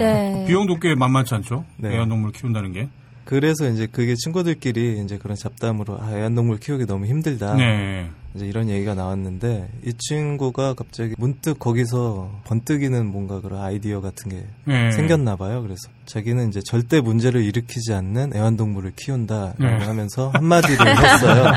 [0.00, 0.04] 예.
[0.04, 0.44] 네.
[0.46, 1.64] 비용도 꽤 만만치 않죠.
[1.76, 1.94] 네.
[1.94, 2.88] 애완동물 키운다는 게.
[3.24, 7.56] 그래서 이제 그게 친구들끼리 이제 그런 잡담으로 아 애완동물 키우기 너무 힘들다.
[8.32, 8.38] 네.
[8.38, 14.44] 이제 이런 얘기가 나왔는데 이 친구가 갑자기 문득 거기서 번뜩이는 뭔가 그런 아이디어 같은 게
[14.64, 14.92] 네.
[14.92, 15.62] 생겼나 봐요.
[15.62, 19.84] 그래서 자기는 이제 절대 문제를 일으키지 않는 애완동물을 키운다라고 네.
[19.84, 21.52] 하면서 한마디를 했어요.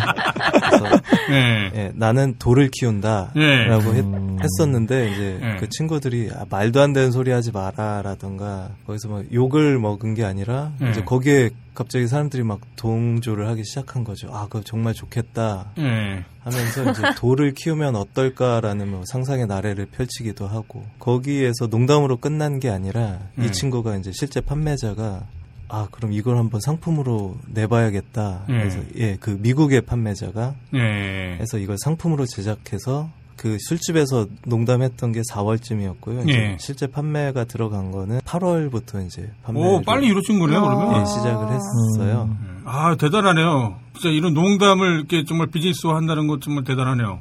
[0.51, 1.72] 그래서 네.
[1.76, 3.97] 예, 나는 돌을 키운다라고 네.
[3.97, 5.57] 했, 었는데 이제 네.
[5.57, 10.72] 그 친구들이 아, 말도 안 되는 소리 하지 마라라던가 거기서 막 욕을 먹은 게 아니라
[10.80, 10.91] 네.
[10.91, 14.30] 이제 거기에 갑자기 사람들이 막 동조를 하기 시작한 거죠.
[14.34, 15.72] 아, 그거 정말 좋겠다.
[15.78, 16.24] 네.
[16.43, 23.19] 하면서 이제 돌을 키우면 어떨까라는 뭐 상상의 나래를 펼치기도 하고 거기에서 농담으로 끝난 게 아니라
[23.38, 23.43] 음.
[23.43, 25.28] 이 친구가 이제 실제 판매자가
[25.69, 28.45] 아 그럼 이걸 한번 상품으로 내봐야겠다.
[28.49, 28.57] 음.
[28.59, 31.38] 그래서 예 그 미국의 판매자가 네.
[31.39, 33.09] 해서 이걸 상품으로 제작해서
[33.42, 36.30] 그 술집에서 농담했던 게 4월쯤이었고요.
[36.30, 36.58] 이제 예.
[36.60, 39.60] 실제 판매가 들어간 거는 8월부터 이제 판매.
[39.60, 41.02] 오, 빨리 이루어진 거네요, 그러면?
[41.02, 42.38] 예, 시작을 했어요.
[42.66, 43.80] 아, 대단하네요.
[43.94, 47.18] 진짜 이런 농담을 이렇게 정말 비즈니스화 한다는 것 정말 대단하네요.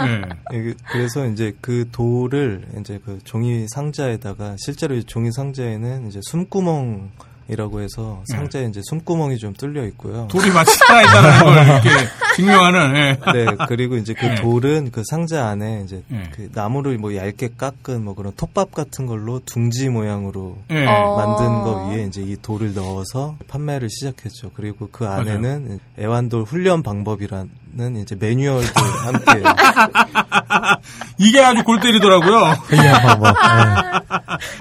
[0.00, 0.22] 네.
[0.52, 7.12] 예, 그래서 이제 그 돌을 이제 그 종이 상자에다가 실제로 이 종이 상자에는 이제 숨구멍
[7.48, 10.28] 이라고 해서 상자에 이제 숨구멍이 좀 뚫려 있고요.
[10.30, 11.90] 돌이 마치 살아있다는 걸 이렇게
[12.36, 13.32] 증명하는, 예.
[13.32, 14.34] 네, 그리고 이제 그 네.
[14.36, 16.30] 돌은 그 상자 안에 이제 네.
[16.34, 20.86] 그 나무를 뭐 얇게 깎은 뭐 그런 톱밥 같은 걸로 둥지 모양으로 예.
[20.86, 21.16] 어.
[21.16, 24.50] 만든 거 위에 이제 이 돌을 넣어서 판매를 시작했죠.
[24.54, 27.44] 그리고 그 안에는 애완돌 훈련 방법이라
[27.74, 29.42] 는 이제 매뉴얼도 함께
[31.18, 32.54] 이게 아주 골 때리더라고요.
[32.68, 33.34] 편리한 방법.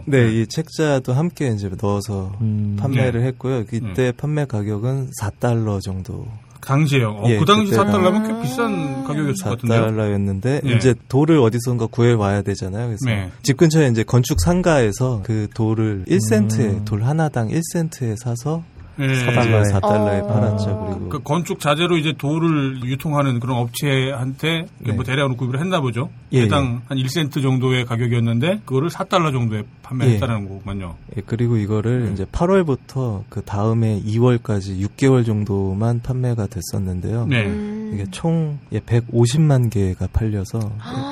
[0.05, 0.25] 네.
[0.27, 2.77] 네, 이 책자도 함께 이제 넣어서 음.
[2.79, 3.65] 판매를 했고요.
[3.71, 6.25] 이때 판매 가격은 4달러 정도.
[6.61, 7.09] 당시에요.
[7.09, 9.81] 어, 예, 그 당시 그때가- 4달러면 꽤 비싼 가격이었을 것 같은데요.
[9.87, 10.75] 4달러였는데 예.
[10.77, 12.85] 이제 돌을 어디선가 구해 와야 되잖아요.
[12.87, 13.29] 그래서 네.
[13.41, 16.85] 집 근처에 이제 건축 상가에서 그 돌을 1센트에 음.
[16.85, 18.63] 돌 하나당 1센트에 사서
[19.01, 19.07] 예.
[19.07, 20.27] 4달러에, 4달러에 어.
[20.27, 20.85] 팔았죠.
[20.87, 24.93] 그리고 그 건축 자재로 이제 돌을 유통하는 그런 업체한테 네.
[24.93, 26.09] 뭐 대량으로 구입을 했나 보죠.
[26.33, 30.95] 예, 해당 한 1센트 정도의 가격이었는데 그거를 4달러 정도에 판매했다는 거군요.
[31.17, 32.13] 예, 그리고 이거를 네.
[32.13, 37.25] 이제 8월부터 그 다음에 2월까지 6개월 정도만 판매가 됐었는데요.
[37.27, 37.45] 네.
[37.45, 37.81] 음.
[37.93, 40.59] 이게 총 예, 150만 개가 팔려서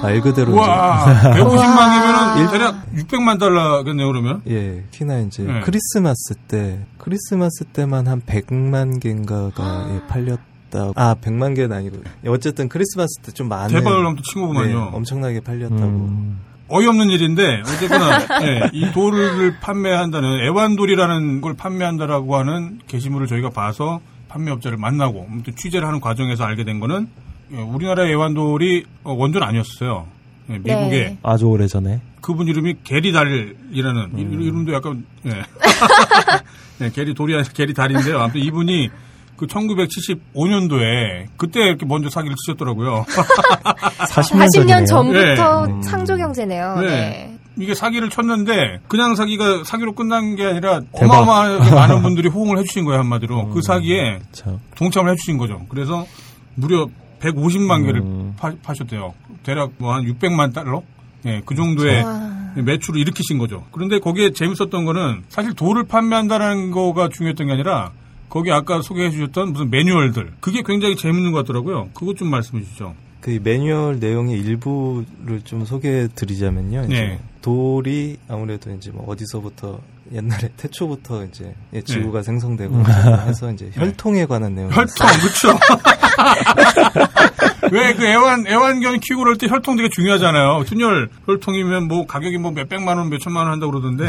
[0.01, 4.41] 말 그대로 와, 이제 150만 개면은 대략 600만 달러겠네요, 그러면.
[4.47, 5.59] 예, 특히나 이제 네.
[5.61, 10.91] 크리스마스 때 크리스마스 때만 한 100만 개인가가 예, 팔렸다.
[10.95, 14.73] 아, 100만 개는 아니고 어쨌든 크리스마스 때 좀 많은 대박을 한번 친 네.
[14.73, 15.83] 엄청나게 팔렸다고.
[15.83, 16.39] 음.
[16.71, 24.77] 어이없는 일인데 어쨌거나 예, 이 돌을 판매한다는 애완돌이라는 걸 판매한다라고 하는 게시물을 저희가 봐서 판매업자를
[24.77, 27.07] 만나고 취재를 하는 과정에서 알게 된 거는
[27.53, 30.05] 예, 우리나라 애완돌이 어, 원조는 아니었어요.
[30.49, 31.17] 예, 미국에 네.
[31.23, 32.01] 아주 오래 전에.
[32.21, 34.17] 그분 이름이 게리 달이라는 음.
[34.17, 35.43] 이- 이름도 약간 예.
[36.81, 38.19] 예, 게리 돌이 아니라 게리 달인데요.
[38.19, 38.89] 아무튼 이분이
[39.37, 43.05] 그 1975년도에 그때 이렇게 먼저 사기를 치셨더라고요.
[43.07, 45.35] 40년, 40년 전이네요.
[45.35, 45.81] 전부터 네.
[45.81, 46.75] 창조 경제네요.
[46.81, 46.87] 네.
[46.87, 47.35] 네.
[47.57, 51.19] 이게 사기를 쳤는데 그냥 사기가 사기로 끝난 게 아니라 대박.
[51.21, 54.59] 어마어마하게 많은 분들이 호응을 해주신 거예요 한마디로 그 사기에 그렇죠.
[54.75, 55.65] 동참을 해주신 거죠.
[55.67, 56.05] 그래서
[56.55, 56.87] 무려
[57.19, 58.33] 150만 개를 음.
[58.37, 59.13] 파, 파셨대요.
[59.43, 60.81] 대략 뭐 한 600만 달러?
[61.25, 62.39] 예, 그 정도의 와.
[62.55, 63.65] 매출을 일으키신 거죠.
[63.71, 67.91] 그런데 거기에 재밌었던 거는 사실 돌을 판매한다는 거가 중요했던 게 아니라
[68.29, 71.89] 거기 아까 소개해 주셨던 무슨 매뉴얼들 그게 굉장히 재밌는 것 같더라고요.
[71.93, 72.95] 그것 좀 말씀해 주시죠.
[73.21, 76.87] 그 매뉴얼 내용의 일부를 좀 소개해 드리자면요.
[76.87, 77.19] 네.
[77.41, 79.79] 돌이 아무래도 이제 뭐 어디서부터
[80.13, 82.83] 옛날에 태초부터 이제 예, 지구가 생성되고 음.
[83.27, 85.49] 해서 이제 혈통에 관한 내용이 혈통, 그쵸.
[87.71, 90.63] 왜그 애완, 애완견 키우고 그럴 때 혈통 되게 중요하잖아요.
[90.65, 94.05] 순혈 혈통이면 뭐 가격이 뭐 몇 백만 원, 몇 천만 원 한다고 그러던데.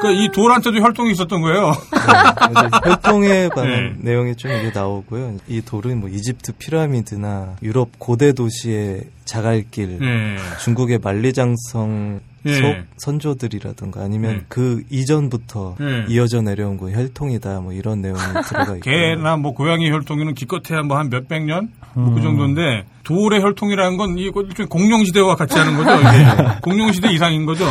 [0.00, 1.72] 그니까 이 돌한테도 혈통이 있었던 거예요.
[1.90, 4.10] 그래서 혈통에 관한 네.
[4.12, 5.38] 내용이 좀 이게 나오고요.
[5.48, 10.36] 이 돌은 뭐 이집트 피라미드나 유럽 고대 도시의 자갈길, 예.
[10.62, 12.54] 중국의 만리장성 예.
[12.54, 14.44] 속 선조들이라든가 아니면 예.
[14.48, 16.04] 그 이전부터 예.
[16.08, 20.98] 이어져 내려온 그 혈통이다 뭐 이런 내용이 들어가 있고 개나 뭐 고양이 혈통에는 기껏해야 뭐
[20.98, 21.70] 한 몇백 년?
[21.94, 26.60] 뭐그 정도인데, 돌의 혈통이라는 건 이거 일종의 공룡시대와 같이 하는 거죠, 이게.
[26.62, 27.64] 공룡시대 이상인 거죠.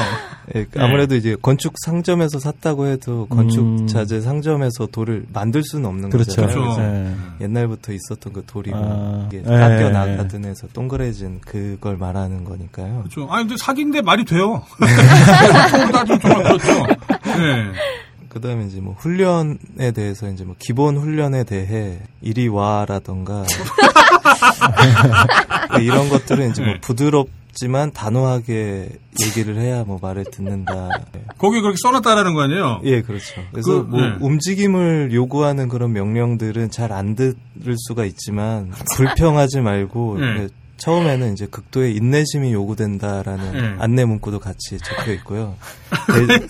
[0.55, 3.87] 예, 그 아무래도 이제 건축 상점에서 샀다고 해도 건축 음.
[3.87, 6.41] 자재 상점에서 돌을 만들 수는 없는 그렇죠.
[6.41, 6.73] 거잖아요.
[6.73, 6.81] 그렇죠.
[6.81, 7.15] 네.
[7.41, 9.41] 옛날부터 있었던 그 돌이고 아, 예.
[9.41, 12.99] 깎여 나가든 해서 동그래진 그걸 말하는 거니까요.
[12.99, 13.27] 그렇죠.
[13.29, 14.56] 아니, 근데 사기인데 말이 돼요.
[14.79, 16.85] 따지면 정말 그렇죠.
[17.39, 17.71] 예.
[18.29, 23.45] 그다음에 이제 뭐 훈련에 대해서 이제 뭐 기본 훈련에 대해 이리 와라던가
[25.67, 26.79] 그러니까 이런 것들은 이제 뭐 네.
[26.81, 28.89] 부드럽 지만 단호하게
[29.25, 30.89] 얘기를 해야 뭐 말을 듣는다.
[31.39, 32.81] 거기 그렇게 써놨다라는 거 아니에요?
[32.83, 33.41] 예, 그렇죠.
[33.51, 34.15] 그래서 그, 뭐 네.
[34.19, 37.35] 움직임을 요구하는 그런 명령들은 잘 안 들을
[37.87, 40.47] 수가 있지만 불평하지 말고 네.
[40.77, 43.75] 네, 처음에는 이제 극도의 인내심이 요구된다라는 네.
[43.79, 45.57] 안내 문구도 같이 적혀 있고요.
[46.07, 46.45] 네,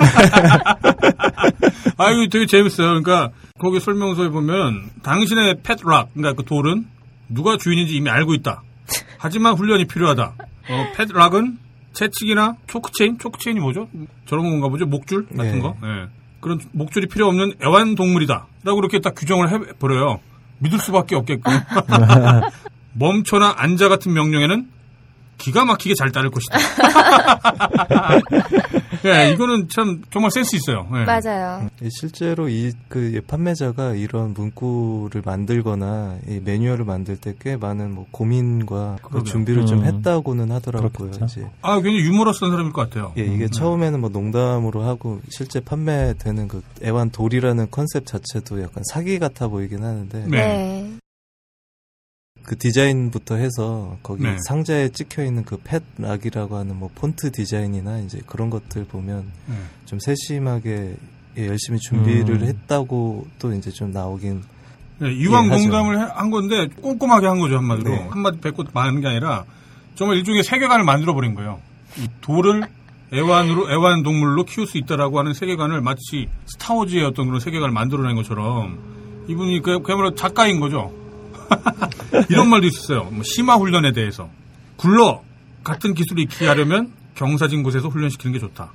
[1.98, 3.02] 아, 이거 되게 재밌어요.
[3.02, 6.86] 그러니까 거기 설명서에 보면 당신의 펫락, 그러니까 그 돌은
[7.30, 8.62] 누가 주인인지 이미 알고 있다.
[9.18, 10.36] 하지만 훈련이 필요하다.
[10.70, 11.58] 어, 펫락은
[11.94, 13.88] 채찍이나 초크체인, 초크체인이 뭐죠?
[14.28, 14.86] 저런 건가 보죠?
[14.86, 15.60] 목줄 같은 네.
[15.60, 15.76] 거.
[15.84, 16.08] 예.
[16.40, 18.46] 그런 목줄이 필요 없는 애완동물이다.
[18.64, 20.20] 라고 이렇게 딱 규정을 해버려요.
[20.60, 21.50] 믿을 수밖에 없겠고.
[22.98, 24.70] 멈춰나 앉아 같은 명령에는
[25.38, 26.58] 기가 막히게 잘 따를 것이다.
[29.06, 30.88] 예, 이거는 참 정말 센스 있어요.
[30.96, 31.06] 예.
[31.06, 31.70] 맞아요.
[31.84, 38.08] 예, 실제로 이 그 판매자가 이런 문구를 만들거나 이 매뉴얼을 만들 때 꽤 많은 뭐
[38.10, 39.24] 고민과 그.
[39.24, 39.86] 준비를 좀 음.
[39.86, 41.12] 했다고는 하더라고요.
[41.24, 43.14] 이제 아, 굉장히 유머러스한 사람일 것 같아요.
[43.18, 48.82] 예, 이게 음, 처음에는 뭐 농담으로 하고 실제 판매되는 그 애완 돌이라는 컨셉 자체도 약간
[48.92, 50.30] 사기 같아 보이긴 하는데 네.
[50.30, 50.94] 네.
[52.48, 54.38] 그 디자인부터 해서 거기 네.
[54.48, 59.56] 상자에 찍혀 있는 그 펫락이라고 하는 뭐 폰트 디자인이나 이제 그런 것들 보면 네.
[59.86, 60.96] 좀 세심하게
[61.38, 62.48] 예, 열심히 준비를 음.
[62.48, 64.44] 했다고 또 이제 좀 나오긴
[65.00, 68.08] 네, 이왕 예, 해- 한 건데 꼼꼼하게 한 거죠 한마디로 네.
[68.10, 69.44] 한마디 뱉고 마는 게 아니라
[69.96, 71.60] 정말 일종의 세계관을 만들어 버린 거예요.
[71.98, 72.64] 이 돌을
[73.14, 78.80] 애완으로 애완 동물로 키울 수 있다라고 하는 세계관을 마치 스타워즈의 어떤 그런 세계관을 만들어낸 것처럼
[79.28, 80.94] 이분이 그- 그야말로 작가인 거죠.
[82.30, 83.06] 이런 말도 있었어요.
[83.06, 84.30] 뭐 심화 훈련에 대해서
[84.76, 85.22] 굴러
[85.64, 88.72] 같은 기술을 익히게 하려면 경사진 곳에서 훈련시키는 게 좋다.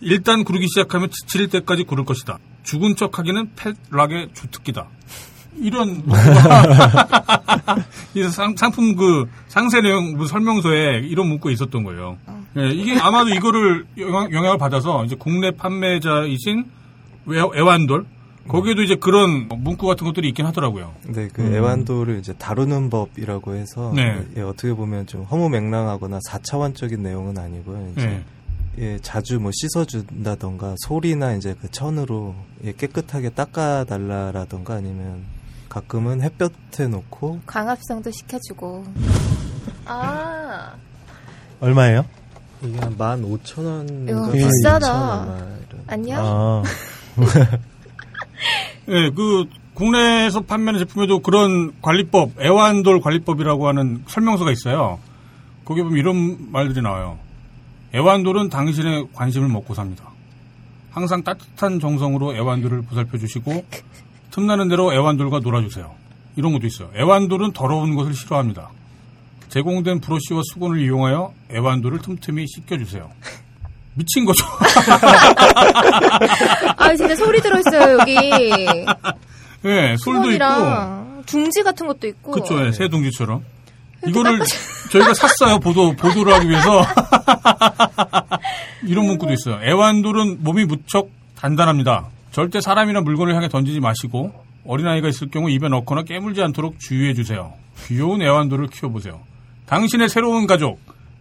[0.00, 2.38] 일단 구르기 시작하면 지칠 때까지 구를 것이다.
[2.62, 3.50] 죽은 척하기는
[3.90, 4.86] 펫락의 주특기다.
[5.60, 6.04] 이런
[8.14, 12.16] 이 상, 상품 그 상세 내용 뭐 설명서에 이런 문구가 있었던 거예요.
[12.56, 16.64] 예, 이게 아마도 이거를 영향, 영향 을 받아서 이제 국내 판매자이신
[17.32, 18.06] 애- 애완돌
[18.48, 20.94] 거기에도 이제 그런 문구 같은 것들이 있긴 하더라고요.
[21.06, 21.54] 네, 그 음.
[21.54, 24.24] 애완돌을 이제 다루는 법이라고 해서 네.
[24.36, 27.92] 예, 어떻게 보면 좀 허무맹랑하거나 4차원적인 내용은 아니고요.
[27.92, 28.24] 이제 예.
[28.80, 32.34] 예, 자주 뭐 씻어준다던가 소리나 이제 그 천으로
[32.64, 35.24] 예, 깨끗하게 닦아달라라던가 아니면
[35.68, 38.84] 가끔은 햇볕에 놓고 광합성도 시켜주고.
[39.84, 40.74] 아,
[41.60, 42.04] 얼마예요?
[42.62, 45.38] 이게 한 15,000원 이야, 비싸다.
[45.86, 46.24] 안녕?
[46.24, 46.62] 아,
[48.88, 54.98] 예, 그 국내에서 판매하는 제품에도 그런 관리법, 애완돌 관리법이라고 하는 설명서가 있어요.
[55.64, 57.18] 거기 보면 이런 말들이 나와요.
[57.94, 60.04] 애완돌은 당신의 관심을 먹고 삽니다.
[60.90, 63.64] 항상 따뜻한 정성으로 애완돌을 보살펴 주시고
[64.30, 65.94] 틈나는 대로 애완돌과 놀아주세요.
[66.36, 66.90] 이런 것도 있어요.
[66.96, 68.70] 애완돌은 더러운 것을 싫어합니다.
[69.48, 73.10] 제공된 브러쉬와 수건을 이용하여 애완돌을 틈틈이 씻겨주세요.
[73.98, 74.46] 미친 거죠.
[76.76, 78.14] 아, 진짜 소리 들어있어요, 여기.
[79.64, 80.38] 예, 술도 있고.
[80.38, 82.30] 수건이랑 둥지 같은 것도 있고.
[82.30, 83.42] 그쵸, 예, 새 둥지처럼.
[84.06, 84.38] 이거를
[84.92, 86.84] 저희가 샀어요, 보도, 보도를 하기 위해서.
[88.86, 89.58] 이런 문구도 있어요.
[89.62, 92.06] 애완돌은 몸이 무척 단단합니다.
[92.30, 94.32] 절대 사람이나 물건을 향해 던지지 마시고,
[94.64, 97.52] 어린아이가 있을 경우 입에 넣거나 깨물지 않도록 주의해 주세요.
[97.86, 99.20] 귀여운 애완돌을 키워보세요.
[99.66, 100.78] 당신의 새로운 가족,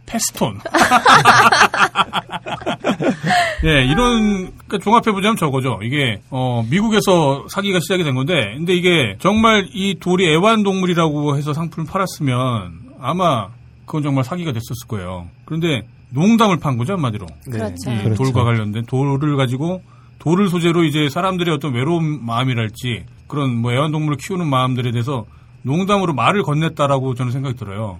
[0.07, 0.59] 페스톤.
[3.65, 5.79] 예, 이런, 그러니까 종합해보자면 저거죠.
[5.83, 11.87] 이게, 어, 미국에서 사기가 시작이 된 건데, 근데 이게 정말 이 돌이 애완동물이라고 해서 상품을
[11.87, 13.49] 팔았으면 아마
[13.85, 15.27] 그건 정말 사기가 됐었을 거예요.
[15.45, 17.25] 그런데 농담을 판 거죠, 한마디로.
[17.47, 17.57] 네.
[17.57, 17.91] 그렇죠.
[17.91, 18.23] 이 그렇죠.
[18.23, 19.81] 돌과 관련된 돌을 가지고
[20.19, 25.25] 돌을 소재로 이제 사람들의 어떤 외로운 마음이랄지 그런 뭐 애완동물을 키우는 마음들에 대해서
[25.61, 27.99] 농담으로 말을 건넸다라고 저는 생각이 들어요.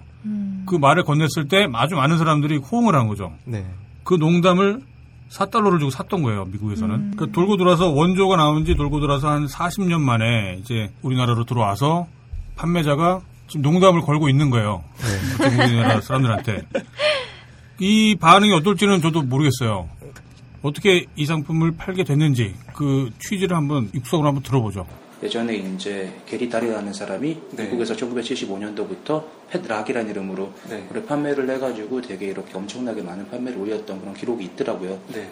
[0.66, 3.32] 그 말을 건넸을 때 아주 많은 사람들이 호응을 한 거죠.
[3.44, 3.64] 네.
[4.04, 4.82] 그 농담을
[5.30, 7.16] 4달러를 주고 샀던 거예요, 미국에서는.
[7.16, 12.06] 그 돌고 돌아서 원조가 나온 지 돌고 돌아서 한 40년 만에 이제 우리나라로 들어와서
[12.56, 14.84] 판매자가 지금 농담을 걸고 있는 거예요.
[15.40, 15.64] 네.
[15.64, 16.62] 우리나라 사람들한테.
[17.80, 19.88] 이 반응이 어떨지는 저도 모르겠어요.
[20.62, 24.86] 어떻게 이 상품을 팔게 됐는지 그 취지를 한번 육성으로 한번 들어보죠.
[25.22, 27.64] 예전에 이제 게리 다리라는 사람이 네.
[27.64, 30.86] 미국에서 1975년도부터 펫락이라는 이름으로 네.
[31.06, 34.98] 판매를 해가지고 되게 이렇게 엄청나게 많은 판매를 올렸던 그런 기록이 있더라고요.
[35.12, 35.28] 네.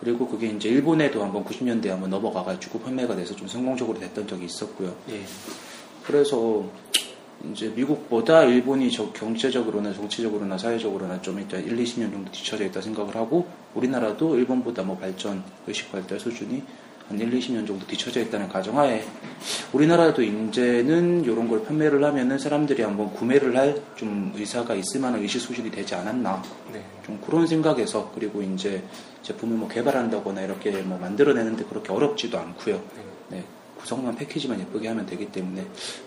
[0.00, 4.94] 그리고 그게 이제 일본에도 한번 90년대에 한번 넘어가가지고 판매가 돼서 좀 성공적으로 됐던 적이 있었고요.
[5.10, 5.20] 예.
[6.04, 6.64] 그래서
[7.50, 13.14] 이제 미국보다 일본이 저 경제적으로나 정치적으로나 사회적으로나 좀 일단 1, 20년 정도 뒤쳐져 있다 생각을
[13.14, 16.62] 하고 우리나라도 일본보다 뭐 발전, 의식 발달 수준이
[17.10, 19.04] 한 1, 20년 정도 뒤쳐져 있다는 가정하에
[19.72, 25.70] 우리나라도 이제는 이런 걸 판매를 하면은 사람들이 한번 구매를 할 좀 의사가 있을 만한 의식소실이
[25.70, 26.42] 되지 않았나
[26.72, 26.82] 네.
[27.04, 28.82] 좀 그런 생각에서 그리고 이제
[29.22, 32.80] 제품을 뭐 개발한다거나 이렇게 뭐 만들어내는데 그렇게 어렵지도 않고요.
[33.28, 33.44] 네,
[33.78, 35.66] 구성만 패키지만 예쁘게 하면 되기 때문에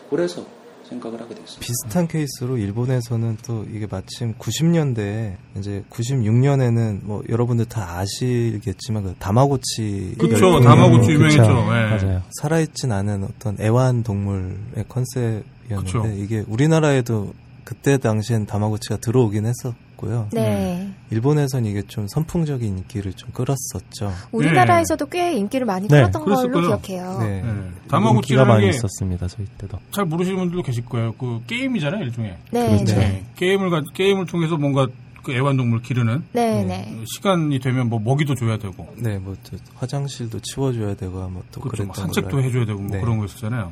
[0.10, 0.45] 그래서
[0.94, 1.60] 생각을 하게 됐습니다.
[1.60, 10.16] 비슷한 케이스로 일본에서는 또 이게 마침 90년대 이제 96년에는 뭐 여러분들 다 아시겠지만 그 다마고치
[10.18, 11.44] 그쵸, 열풍이 다마고치 유명했죠.
[11.44, 11.46] 예.
[11.46, 12.22] 맞아요.
[12.41, 16.08] 살아있진 않은 어떤 애완 동물의 컨셉이었는데 그쵸.
[16.16, 17.34] 이게 우리나라에도
[17.64, 19.74] 그때 당시엔 다마고치가 들어오긴 했었
[20.04, 20.28] 고요.
[20.34, 20.89] 네.
[21.12, 24.12] 일본에선 이게 좀 선풍적인 인기를 좀 끌었었죠.
[24.32, 26.62] 우리나라에서도 꽤 인기를 많이 네, 끌었던 걸로.
[26.62, 27.20] 기억해요.
[27.20, 27.36] 네.
[27.36, 27.39] 예.
[27.39, 29.28] 인기가 다마고치라는 많이 게 있었습니다.
[29.28, 29.80] 저희 때도.
[29.91, 31.14] 잘 모르시는 분들도 계실 거예요.
[31.14, 32.38] 그 게임이잖아요, 일종의.
[32.51, 32.95] 네, 그렇죠.
[32.95, 33.08] 네.
[33.08, 33.26] 네.
[33.36, 34.88] 게임을 가, 게임을 통해서 뭔가
[35.24, 36.99] 그 애완동물 기르는 네, 네.
[37.06, 41.84] 시간이 되면 뭐 먹이도 줘야 되고 네, 뭐저 화장실도 치워줘야 되고 뭐또 그렇죠.
[41.84, 42.99] 그랬던 산책도 걸로 해줘야 되고 뭐 네.
[42.99, 43.72] 그런 거 있었잖아요.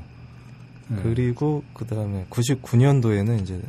[0.87, 1.01] 네.
[1.03, 3.59] 그리고 그 다음에 99년도에는 이제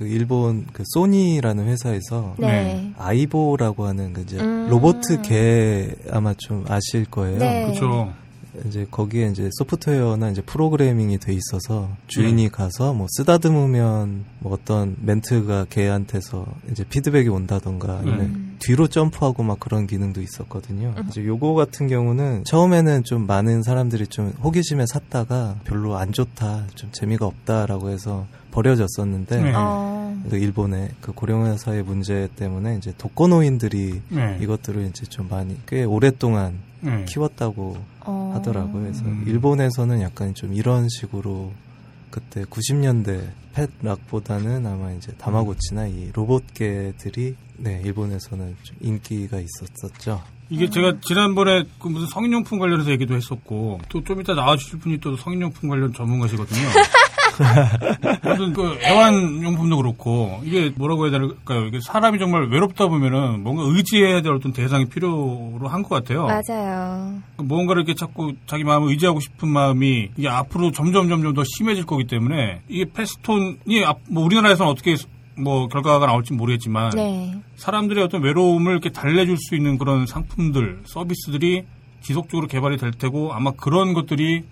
[0.00, 2.90] 그 일본 그 소니라는 회사에서 네.
[2.96, 4.66] 아이보라고 하는 그 이제 음.
[4.70, 7.38] 로봇 개 아마 좀 아실 거예요.
[7.38, 7.66] 네.
[7.66, 8.10] 그렇죠.
[8.66, 12.48] 이제 거기에 이제 소프트웨어나 이제 프로그래밍이 돼 있어서 주인이 네.
[12.48, 18.56] 가서 뭐 쓰다듬으면 뭐 어떤 멘트가 걔한테서 이제 피드백이 온다던가 음.
[18.58, 20.94] 뒤로 점프하고 막 그런 기능도 있었거든요.
[21.08, 26.88] 이제 요거 같은 경우는 처음에는 좀 많은 사람들이 좀 호기심에 샀다가 별로 안 좋다, 좀
[26.90, 29.52] 재미가 없다라고 해서 버려졌었는데 네.
[29.54, 30.00] 어.
[30.28, 34.38] 그 일본의 그 고령화사의 문제 때문에 이제 독거노인들이 네.
[34.40, 37.04] 이것들을 이제 좀 많이 꽤 오랫동안 네.
[37.06, 38.32] 키웠다고 어.
[38.34, 38.82] 하더라고요.
[38.82, 39.24] 그래서 음.
[39.26, 41.52] 일본에서는 약간 좀 이런 식으로
[42.10, 50.22] 그때 90년대 펫락보다는 아마 이제 다마고치나 이 로봇개들이 네 일본에서는 좀 인기가 있었었죠.
[50.50, 55.16] 이게 제가 지난번에 그 무슨 성인용품 관련해서 얘기도 했었고 또 좀 이따 나와주실 분이 또
[55.16, 56.68] 성인용품 관련 전문가시거든요.
[58.24, 61.66] 무슨 그 애완용품도 그렇고 이게 뭐라고 해야 될까요?
[61.66, 66.26] 이게 사람이 정말 외롭다 보면은 뭔가 의지해야 될 어떤 대상이 필요로 한 것 같아요.
[66.26, 67.14] 맞아요.
[67.38, 72.04] 뭔가를 이렇게 자꾸 자기 마음을 의지하고 싶은 마음이 이게 앞으로 점점 점점 더 심해질 거기
[72.06, 74.96] 때문에 이게 패스톤이 앞- 뭐 우리나라에서는 어떻게
[75.42, 77.40] 뭐 결과가 나올지 모르겠지만 네.
[77.56, 81.64] 사람들의 어떤 외로움을 이렇게 달래줄 수 있는 그런 상품들, 서비스들이
[82.02, 84.44] 지속적으로 개발이 될 테고 아마 그런 것들이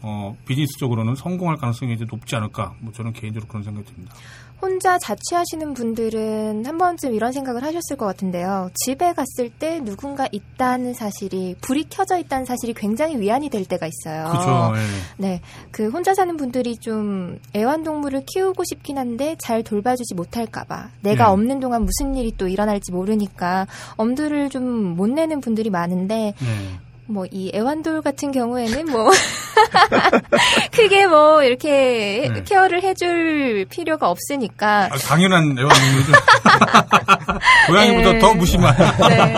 [0.00, 2.74] 어, 비즈니스적으로는 성공할 가능성이 이제 높지 않을까.
[2.80, 4.14] 뭐 저는 개인적으로 그런 생각이 듭니다.
[4.60, 8.70] 혼자 자취하시는 분들은 한 번쯤 이런 생각을 하셨을 것 같은데요.
[8.74, 14.28] 집에 갔을 때 누군가 있다는 사실이, 불이 켜져 있다는 사실이 굉장히 위안이 될 때가 있어요.
[14.28, 14.72] 그렇죠.
[14.76, 14.80] 예.
[15.16, 15.40] 네.
[15.70, 20.90] 그 혼자 사는 분들이 좀 애완동물을 키우고 싶긴 한데 잘 돌봐주지 못할까봐.
[21.02, 21.30] 내가 네.
[21.30, 26.80] 없는 동안 무슨 일이 또 일어날지 모르니까 엄두를 좀 못 내는 분들이 많은데 네.
[27.08, 29.10] 뭐 이 애완돌 같은 경우에는 뭐
[30.72, 32.42] 크게 뭐 이렇게 네.
[32.44, 36.12] 케어를 해줄 필요가 없으니까 아, 당연한 애완동물이죠.
[37.68, 38.18] 고양이보다 네.
[38.18, 38.74] 더 무심한.
[39.08, 39.34] 네.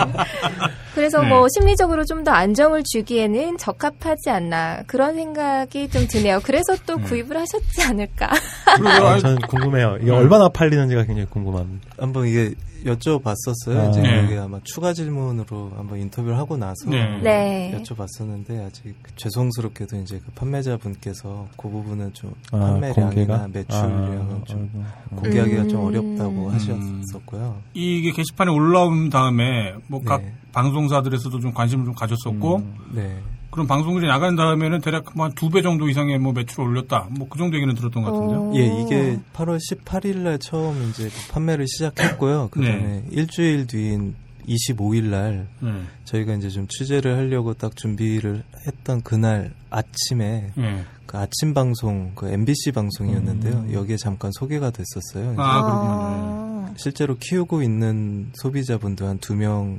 [0.95, 1.27] 그래서 네.
[1.29, 6.39] 뭐 심리적으로 좀 더 안정을 주기에는 적합하지 않나 그런 생각이 좀 드네요.
[6.43, 7.03] 그래서 또 네.
[7.03, 8.29] 구입을 하셨지 않을까.
[8.75, 9.97] 그리고 아, 아, 저는 궁금해요.
[10.01, 10.15] 이게 네.
[10.15, 11.87] 얼마나 팔리는지가 굉장히 궁금합니다.
[11.97, 12.53] 한번 이게
[12.85, 13.77] 여쭤봤었어요.
[13.77, 13.89] 아.
[13.89, 14.37] 이제 네.
[14.37, 17.19] 아마 추가 질문으로 한번 인터뷰를 하고 나서 네.
[17.21, 17.77] 네.
[17.81, 23.47] 여쭤봤었는데 아직 죄송스럽게도 이제 그 판매자 분께서 그 부분은 좀 아, 판매량이나 공개가?
[23.47, 25.15] 매출량은 아, 좀 어, 어.
[25.17, 25.85] 공개하기가 좀 음.
[25.85, 26.53] 어렵다고 음.
[26.53, 27.61] 하셨었고요.
[27.73, 30.33] 이게 게시판에 올라온 다음에 뭐각 네.
[30.51, 32.75] 방송사들에서도 좀 관심을 좀 가졌었고 음.
[32.93, 33.17] 네.
[33.51, 37.07] 그런 방송들이 나간 다음에는 대략 한두 배 정도 이상의 뭐 매출을 올렸다.
[37.11, 38.39] 뭐 그 정도 얘기는 들었던 것 같은데요.
[38.39, 38.53] 어.
[38.55, 42.47] 예, 이게 8월 18일 날 처음 이제 그 판매를 시작했고요.
[42.49, 43.03] 그다음에 네.
[43.11, 44.15] 일주일 뒤인
[44.47, 45.71] 25일 날 네.
[46.05, 50.85] 저희가 이제 좀 취재를 하려고 딱 준비를 했던 그날 아침에 예.
[51.05, 53.67] 그 아침 방송 그 MBC 방송이었는데요.
[53.73, 55.35] 여기에 잠깐 소개가 됐었어요.
[55.37, 55.91] 아, 그렇군요.
[55.93, 56.73] 아.
[56.77, 59.77] 실제로 키우고 있는 소비자분도 한두 명이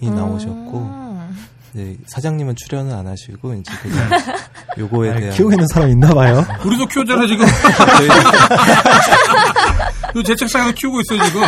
[0.00, 1.03] 나오셨고
[1.74, 1.80] 음.
[1.80, 4.08] 이제 사장님은 출연을 안 하시고 이제 그냥
[4.78, 6.44] 요거에 아, 대한 키우고 있는 사람 있나 봐요.
[6.64, 7.46] 우리도 키웠잖아 지금.
[10.24, 11.42] 제 책상에서 키우고 있어요 지금.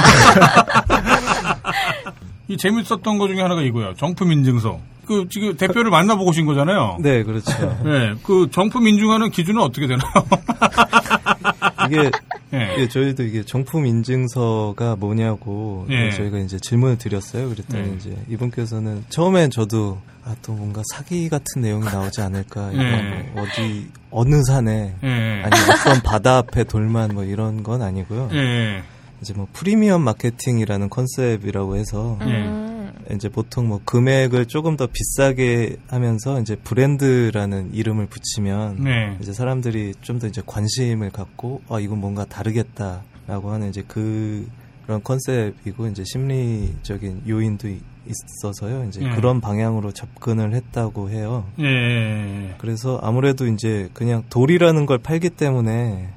[2.48, 3.94] 이 재밌었던 것 중에 하나가 이거예요.
[3.94, 4.80] 정품 인증서.
[5.06, 6.98] 그 지금 대표를 만나보고 오신 거잖아요.
[7.00, 7.52] 네 그렇죠.
[7.84, 10.10] 네, 그 정품 인증하는 기준은 어떻게 되나요?
[11.86, 12.10] 이게
[12.54, 12.76] 예.
[12.78, 16.10] 예, 저희도 이게 정품 인증서가 뭐냐고 예.
[16.10, 17.48] 저희가 이제 질문을 드렸어요.
[17.48, 17.94] 그랬더니 예.
[17.96, 23.30] 이제 이분께서는 처음엔 저도 아 또 뭔가 사기 같은 내용이 나오지 않을까 예.
[23.32, 25.08] 뭐 어디 어느 산에 예.
[25.44, 28.30] 아니 어떤 바다 앞에 돌만 뭐 이런 건 아니고요.
[28.32, 28.82] 예.
[29.22, 32.75] 이제 뭐 프리미엄 마케팅이라는 컨셉이라고 해서 예.
[33.10, 33.14] 음.
[33.16, 39.16] 이제 보통 뭐 금액을 조금 더 비싸게 하면서 이제 브랜드라는 이름을 붙이면 네.
[39.20, 44.48] 이제 사람들이 좀 더 이제 관심을 갖고 아 이건 뭔가 다르겠다라고 하는 이제 그
[44.86, 48.84] 그런 컨셉이고 이제 심리적인 요인도 이- 있어서요.
[48.88, 49.10] 이제 네.
[49.16, 51.44] 그런 방향으로 접근을 했다고 해요.
[51.58, 52.48] 예, 예.
[52.50, 52.54] 예.
[52.58, 56.08] 그래서 아무래도 이제 그냥 돌이라는 걸 팔기 때문에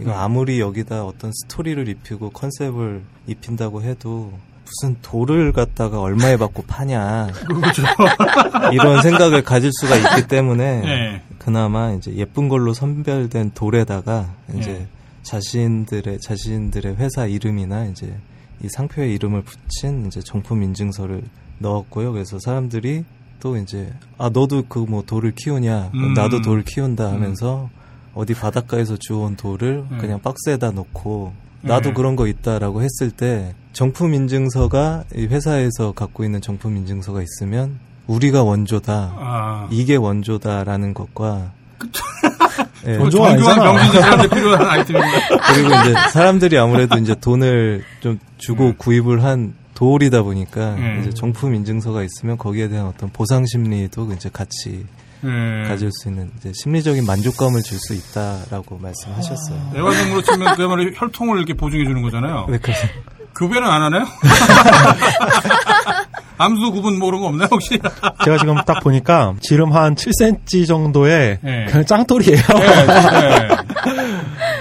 [0.00, 0.16] 이거 음.
[0.16, 4.32] 아무리 여기다 어떤 스토리를 입히고 컨셉을 입힌다고 해도
[4.66, 7.28] 무슨 돌을 갖다가 얼마에 받고 파냐.
[8.72, 11.22] 이런 생각을 가질 수가 있기 때문에 예.
[11.38, 14.86] 그나마 이제 예쁜 걸로 선별된 돌에다가 이제 예.
[15.22, 18.14] 자신들의 자신들의 회사 이름이나 이제
[18.62, 21.22] 이 상표의 이름을 붙인 이제 정품 인증서를
[21.58, 22.12] 넣었고요.
[22.12, 23.04] 그래서 사람들이
[23.40, 25.90] 또 이제 아 너도 그 뭐 돌을 키우냐?
[25.94, 26.14] 음.
[26.14, 27.70] 나도 돌 키운다 하면서
[28.14, 29.98] 어디 바닷가에서 주워온 돌을 음.
[29.98, 31.94] 그냥 박스에다 놓고 나도 음.
[31.94, 38.42] 그런 거 있다라고 했을 때 정품 인증서가 이 회사에서 갖고 있는 정품 인증서가 있으면 우리가
[38.42, 39.12] 원조다.
[39.18, 39.68] 아.
[39.70, 41.52] 이게 원조다라는 것과
[42.86, 45.18] 예, 그 정교한 명진들한테 필요한 아이템인데.
[45.52, 48.74] 그리고 이제 사람들이 아무래도 이제 돈을 좀 주고 음.
[48.78, 51.00] 구입을 한 돌이다 보니까 음.
[51.02, 54.86] 이제 정품 인증서가 있으면 거기에 대한 어떤 보상 심리도 이제 같이
[55.22, 55.68] 예.
[55.68, 59.72] 가질 수 있는 이제 심리적인 만족감을 줄 수 있다라고 말씀하셨어요.
[59.74, 62.46] 내과적으로 치면 그야말로 혈통을 이렇게 보증해 주는 거잖아요.
[62.48, 62.86] 네, 그래서
[63.38, 64.06] 교배는 안 하나요?
[66.38, 67.78] 암수 구분 뭐 그런 거 없나요 혹시?
[68.24, 71.66] 제가 지금 딱 보니까 지름 한 7cm 정도의 예.
[71.68, 72.36] 그냥 짱돌이에요.
[72.36, 73.48] 네,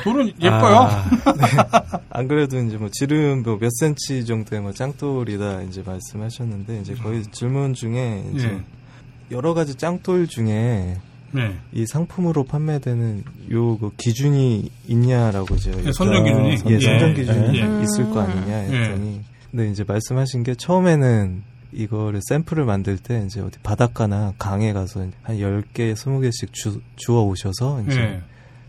[0.03, 0.77] 돌은 예뻐요.
[0.77, 2.01] 아, 네.
[2.11, 7.73] 안 그래도 이제 뭐 지름 뭐몇 센치 정도의 뭐 짱돌이다 이제 말씀하셨는데 이제 거의 질문
[7.73, 9.35] 중에 이제 예.
[9.35, 10.97] 여러 가지 짱돌 중에
[11.35, 11.55] 네.
[11.73, 16.49] 이 상품으로 판매되는 요 그 기준이 있냐라고 이제 예, 선정 기준이?
[16.49, 16.79] 예, 예.
[16.79, 17.83] 선정 기준이 예.
[17.83, 18.81] 있을 거 아니냐 예.
[18.83, 19.21] 했더니
[19.51, 25.37] 근데 이제 말씀하신 게 처음에는 이거를 샘플을 만들 때 이제 어디 바닷가나 강에 가서 한
[25.37, 28.21] 10개, 20개씩 주, 주워 오셔서 이제 예.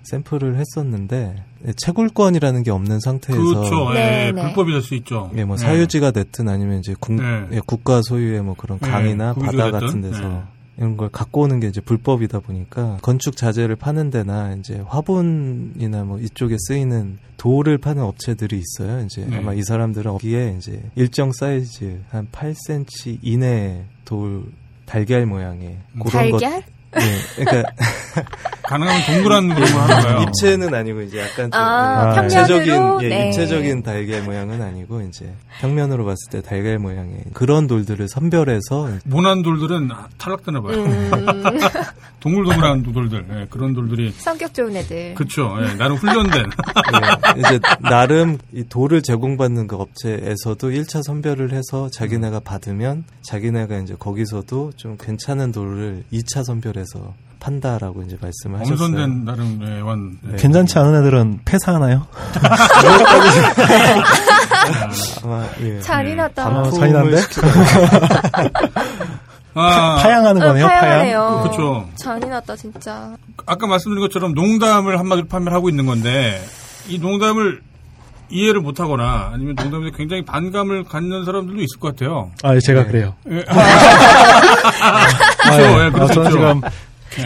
[0.04, 3.90] 샘플을 했었는데 예, 채굴권이라는 게 없는 상태에서 그렇죠.
[3.92, 4.42] 네, 예, 네.
[4.42, 5.30] 불법이 될 수 있죠.
[5.36, 5.58] 예, 뭐 예.
[5.58, 7.46] 사유지가 됐든 아니면 이제 국, 네.
[7.52, 10.42] 예, 국가 소유의 뭐 그런 네, 강이나 바다 됐든, 같은 데서 네.
[10.78, 16.18] 이런 걸 갖고 오는 게 이제 불법이다 보니까 건축 자재를 파는 데나 이제 화분이나 뭐
[16.18, 19.04] 이쪽에 쓰이는 돌을 파는 업체들이 있어요.
[19.04, 19.38] 이제 네.
[19.38, 24.44] 아마 이 사람들은 여기에 이제 일정 사이즈 한 8cm 이내의 돌
[24.84, 26.62] 달걀 모양의 그런 것 달걀?
[26.96, 27.70] 네, 그러니까
[28.66, 30.20] 가능하면 동그란 걸 하는 거예요.
[30.22, 32.24] 입체는 아니고 이제 약간 좀 아, 예, 평면으로?
[32.24, 33.28] 입체적인 예, 네.
[33.28, 39.88] 입체적인 달걀 모양은 아니고 이제 평면으로 봤을 때 달걀 모양의 그런 돌들을 선별해서 모난 돌들은
[40.18, 40.84] 탈락되나 봐요.
[40.84, 41.10] 음,
[42.20, 45.14] 동글동글한 돌들, 예, 그런 돌들이 성격 좋은 애들.
[45.14, 45.56] 그렇죠.
[45.60, 46.44] 예, 나름 훈련된.
[46.44, 53.94] 예, 이제 나름 이 돌을 제공받는 그 업체에서도 1차 선별을 해서 자기네가 받으면 자기네가 이제
[53.96, 56.85] 거기서도 좀 괜찮은 돌을 2차 선별해서
[57.40, 58.86] 판다라고 이제 말씀을 하셨어요.
[58.86, 60.18] 엄선된 나름 예, 완.
[60.22, 60.36] 네.
[60.36, 62.06] 괜찮지 않은 애들은 폐사하나요?
[65.22, 65.80] 아마 예.
[65.80, 66.48] 잔인하다.
[66.48, 67.22] 어, 반품을 잔인한데?
[69.54, 70.80] 아, 파양하는 아, 거네요, 파양.
[70.80, 71.48] 파양하네요.
[71.50, 71.88] 그쵸.
[71.96, 73.16] 잔인하다 진짜.
[73.46, 76.42] 아까 말씀드린 것처럼 농담을 한마디로 판매를 하고 있는 건데
[76.88, 77.60] 이 농담을
[78.30, 82.30] 이해를 못하거나 아니면 농담에 굉장히 반감을 갖는 사람들도 있을 것 같아요.
[82.42, 82.88] 아, 제가 네.
[82.88, 83.14] 그래요.
[83.30, 83.44] 예.
[83.48, 85.06] 아,
[85.42, 85.62] 그렇죠.
[85.62, 86.38] 예, 아, 그럴 수 저는 있죠.
[86.38, 86.60] 지금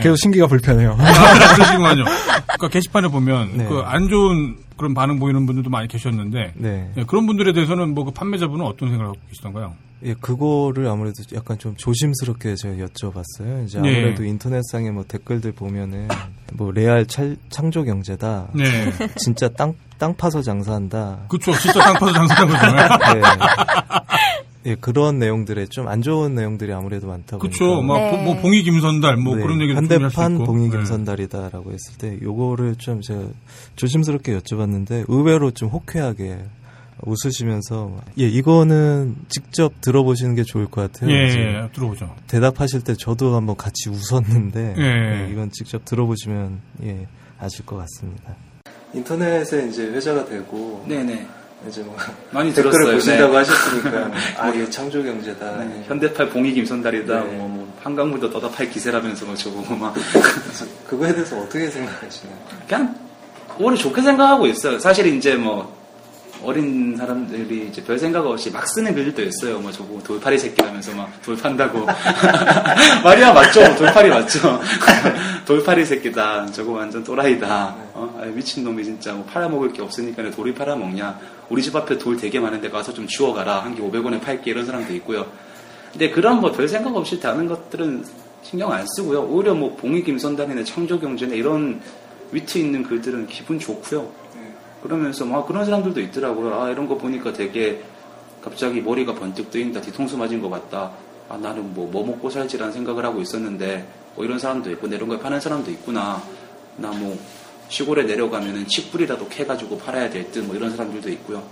[0.03, 0.97] 계속 신기가 불편해요.
[0.99, 2.05] 아, 그러시구만요.
[2.05, 3.65] 그러니까 게시판에 보면 네.
[3.67, 6.91] 그안 좋은 그런 반응 보이는 분들도 많이 계셨는데 네.
[6.97, 9.75] 예, 그런 분들에 대해서는 뭐 그 판매자분은 어떤 생각을 하고 계시던가요?
[10.03, 13.67] 예, 그거를 아무래도 약간 좀 조심스럽게 제가 여쭤봤어요.
[13.67, 13.99] 이제 네.
[13.99, 16.09] 아무래도 인터넷상에 뭐 댓글들 보면은
[16.55, 18.49] 뭐 레알 찰- 창조 경제다.
[18.55, 18.65] 네.
[19.17, 21.27] 진짜 땅, 땅 파서 장사한다.
[21.29, 21.53] 그렇죠.
[21.53, 22.89] 진짜 땅 파서 장사하는 거잖아요.
[24.65, 24.71] 네.
[24.71, 27.39] 예, 그런 내용들에 좀 안 좋은 내용들이 아무래도 많다 보니까.
[27.59, 27.83] 그렇죠.
[27.83, 28.11] 막 네.
[28.11, 30.45] 보- 뭐 봉이 김선달 뭐 네, 그런 얘기도 있고.
[30.45, 30.77] 봉이 네.
[30.77, 33.23] 김선달이다라고 했을 때 요거를 좀 제가
[33.77, 36.39] 조심스럽게 여쭤봤는데 의외로 좀 호쾌하게
[37.03, 41.11] 웃으시면서 예 이거는 직접 들어보시는 게 좋을 것 같아요.
[41.11, 42.15] 예, 예, 들어보죠.
[42.27, 44.83] 대답하실 때 저도 한번 같이 웃었는데 예.
[44.83, 47.07] 예, 이건 직접 들어보시면 예
[47.39, 48.37] 아실 것 같습니다.
[48.93, 51.27] 인터넷에 이제 회자가 되고 네네.
[51.69, 51.97] 이제 뭐
[52.31, 52.95] 많이 댓글을 들었어요.
[52.95, 53.39] 보신다고 네.
[53.39, 55.65] 하셨으니까 아 이게 창조 경제다.
[55.65, 57.25] 네, 현대팔 봉이 김선달이다.
[57.25, 57.37] 네.
[57.37, 62.37] 뭐, 뭐 한강물도 떠다 팔 기세라면서 뭐 저보고 막 그래서 그거에 대해서 어떻게 생각하시나요?
[62.67, 62.95] 그냥
[63.59, 64.79] 오히려 좋게 생각하고 있어요.
[64.79, 65.80] 사실 이제 뭐
[66.43, 69.59] 어린 사람들이 이제 별 생각 없이 막 쓰는 글들도 있어요.
[69.59, 71.87] 뭐 저거 돌팔이 새끼라면서 막 돌 판다고.
[73.05, 73.75] 말이야 맞죠?
[73.77, 74.61] 돌팔이 맞죠?
[75.47, 76.47] 돌팔이 새끼다.
[76.53, 77.77] 저거 완전 또라이다.
[77.95, 78.19] 어?
[78.23, 81.19] 아이, 미친 놈이 진짜 뭐 팔아먹을 게 없으니까 내 돌이 팔아먹냐.
[81.51, 83.65] 우리 집 앞에 돌 되게 많은데 가서 좀 주워가라.
[83.65, 85.27] 한 개 500원에 팔게 이런 사람도 있고요.
[85.93, 88.05] 근데 그런 뭐 별 생각 없이 다는 것들은
[88.43, 89.23] 신경 안 쓰고요.
[89.23, 91.81] 오히려 뭐 봉이 김선단이나 창조 경제나 이런
[92.33, 94.09] 위트 있는 글들은 기분 좋고요.
[94.83, 96.61] 그러면서 막 그런 사람들도 있더라고요.
[96.61, 97.83] 아 이런 거 보니까 되게
[98.43, 99.81] 갑자기 머리가 번뜩 뜨인다.
[99.81, 100.93] 뒤통수 맞은 것 같다.
[101.29, 105.21] 아 나는 뭐 뭐 먹고 살지라는 생각을 하고 있었는데 뭐 이런 사람도 있고 이런 걸
[105.21, 106.23] 파는 사람도 있구나.
[106.77, 107.19] 나 뭐
[107.69, 111.43] 시골에 내려가면은 칡뿌리라도 캐가지고 팔아야 될 듯 뭐 이런 사람들도 있고요.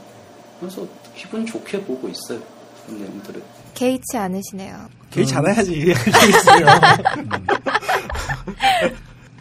[0.59, 2.41] 그래서 기분 좋게 보고 있어요.
[2.87, 3.43] 그런 내용들을.
[3.75, 4.89] 개의치 않으시네요.
[5.11, 5.95] 개의치 않아야지.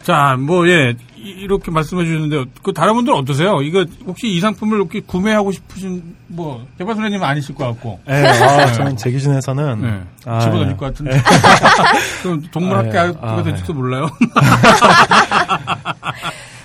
[0.02, 0.94] 자, 뭐, 예,
[1.28, 3.60] 이- 이렇게 말씀해 주셨는데, 그 다른 분들은 어떠세요?
[3.62, 8.00] 이거 혹시 이 상품을 이렇게 구매하고 싶으신, 뭐, 개발 소장님은 아니실 것 같고.
[8.06, 10.00] 네, 아, 저는 제 기준에서는 네.
[10.24, 10.76] 아, 집어던질 예.
[10.76, 11.20] 것 같은데.
[12.22, 13.12] 그럼 동물학교가 아, 예.
[13.40, 14.08] 아, 될지도 몰라요.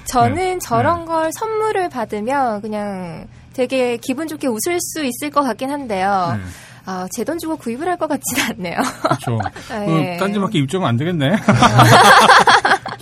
[0.06, 6.36] 저는 저런 걸 선물을 받으면 그냥 되게 기분 좋게 웃을 수 있을 것 같긴 한데요.
[6.38, 6.44] 네.
[6.86, 8.78] 아, 제 돈 주고 구입을 할 것 같지는 않네요.
[9.02, 9.40] 그렇죠.
[9.70, 10.16] 네.
[10.16, 11.32] 어, 딴지밖에 입점은 안 되겠네.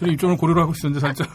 [0.02, 1.28] 저는 입점을 고려를 하고 있었는데, 살짝.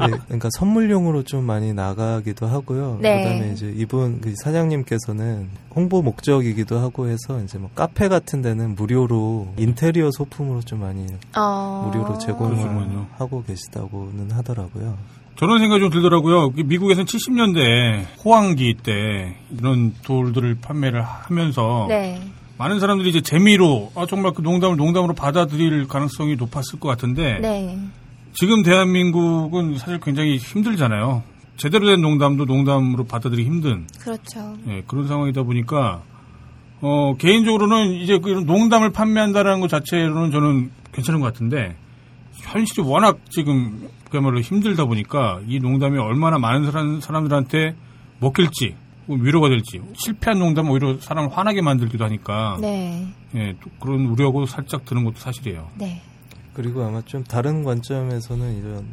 [0.00, 2.98] 네, 그러니까 선물용으로 좀 많이 나가기도 하고요.
[3.00, 3.22] 네.
[3.24, 9.54] 그다음에 이제 이분 그 사장님께서는 홍보 목적이기도 하고 해서 이제 뭐 카페 같은 데는 무료로
[9.56, 11.06] 인테리어 소품으로 좀 많이
[11.36, 11.90] 어...
[11.90, 13.06] 무료로 제공을 그러시군요.
[13.16, 14.96] 하고 계시다고는 하더라고요.
[15.36, 16.50] 저런 생각이 좀 들더라고요.
[16.50, 22.20] 미국에서는 70년대 호황기 때 이런 돌들을 판매를 하면서 네.
[22.56, 27.78] 많은 사람들이 이제 재미로 아 정말 그 농담을 농담으로 받아들일 가능성이 높았을 것 같은데 네.
[28.32, 31.22] 지금 대한민국은 사실 굉장히 힘들잖아요.
[31.56, 34.56] 제대로 된 농담도 농담으로 받아들이기 힘든 그렇죠.
[34.68, 36.02] 예, 그런 상황이다 보니까
[36.80, 41.76] 어, 개인적으로는 이제 그 농담을 판매한다라는 것 자체로는 저는 괜찮은 것 같은데
[42.34, 47.74] 현실이 워낙 지금 그야말로 힘들다 보니까 이 농담이 얼마나 많은 사람, 사람들한테
[48.20, 53.06] 먹힐지 뭐 위로가 될지 실패한 농담은 오히려 사람을 화나게 만들기도 하니까 네.
[53.34, 55.68] 예, 또 그런 우려고 살짝 드는 것도 사실이에요.
[55.78, 56.02] 네.
[56.52, 58.86] 그리고 아마 좀 다른 관점에서는 이런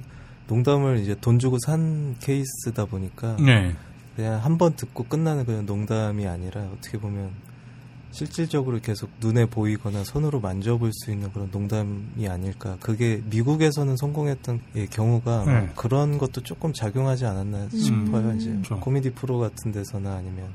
[0.47, 3.76] 농담을 이제 돈 주고 산 케이스다 보니까 네.
[4.16, 7.32] 그냥 한 번 듣고 끝나는 그냥 농담이 아니라 어떻게 보면
[8.12, 12.78] 실질적으로 계속 눈에 보이거나 손으로 만져볼 수 있는 그런 농담이 아닐까.
[12.82, 15.70] 그게 미국에서는 성공했던 예, 경우가 네.
[15.76, 18.34] 그런 것도 조금 작용하지 않았나 싶어요.
[18.36, 18.80] 이제 그렇죠.
[18.80, 20.49] 코미디 프로 같은 데서나 아니면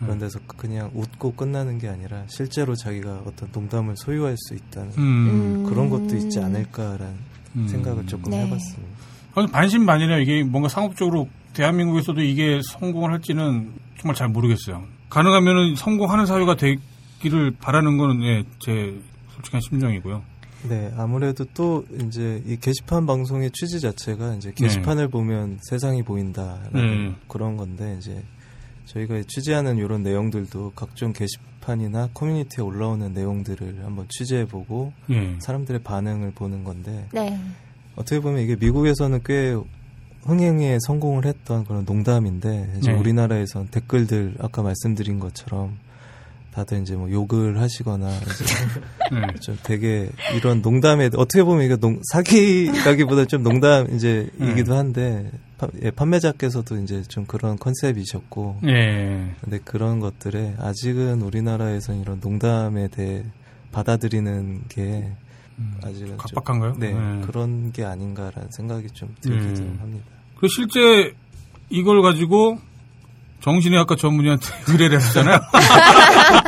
[0.00, 5.66] 그런 데서 그냥 웃고 끝나는 게 아니라 실제로 자기가 어떤 농담을 소유할 수 있다는 음.
[5.68, 7.14] 그런 것도 있지 않을까라는
[7.56, 7.68] 음.
[7.68, 8.44] 생각을 조금 네.
[8.44, 8.94] 해봤습니다.
[9.36, 10.20] 아니, 반신반의네요.
[10.20, 14.84] 이게 뭔가 상업적으로 대한민국에서도 이게 성공을 할지는 정말 잘 모르겠어요.
[15.08, 16.76] 가능하면은 성공하는 사회가 되
[17.24, 18.94] 기를 바라는 거는 예, 제
[19.34, 20.22] 솔직한 심정이고요.
[20.68, 27.14] 네, 아무래도 또 이제 이 게시판 방송의 취지 자체가 이제 게시판을 보면 세상이 보인다라는 네.
[27.26, 28.22] 그런 건데 이제
[28.84, 35.36] 저희가 취재하는 이런 내용들도 각종 게시판이나 커뮤니티에 올라오는 내용들을 한번 취재해보고 예.
[35.40, 37.40] 사람들의 반응을 보는 건데 네.
[37.96, 39.56] 어떻게 보면 이게 미국에서는 꽤
[40.24, 42.98] 흥행에 성공을 했던 그런 농담인데 이제 네.
[42.98, 45.78] 우리나라에선 댓글들 아까 말씀드린 것처럼
[46.54, 48.08] 다들 이제 뭐 욕을 하시거나
[49.10, 49.26] 네.
[49.40, 54.52] 좀 되게 이런 농담에 어떻게 보면 이거 농, 사기라기보다 좀 농담 이제 네.
[54.52, 59.34] 이기도 한데 파- 예, 판매자께서도 이제 좀 그런 컨셉이셨고 예.
[59.40, 63.24] 근데 그런 것들에 아직은 우리나라에선 이런 농담에 대해
[63.72, 65.10] 받아들이는 게
[65.82, 66.76] 아직은 좀- 각박한가요?
[66.78, 67.20] 네, 네.
[67.26, 69.78] 그런 게 아닌가라는 생각이 좀 들기도 음.
[69.80, 70.04] 합니다.
[70.38, 71.14] 그 실제
[71.68, 72.58] 이걸 가지고
[73.40, 75.38] 정신의 학과 전문의한테 의뢰를 했잖아요.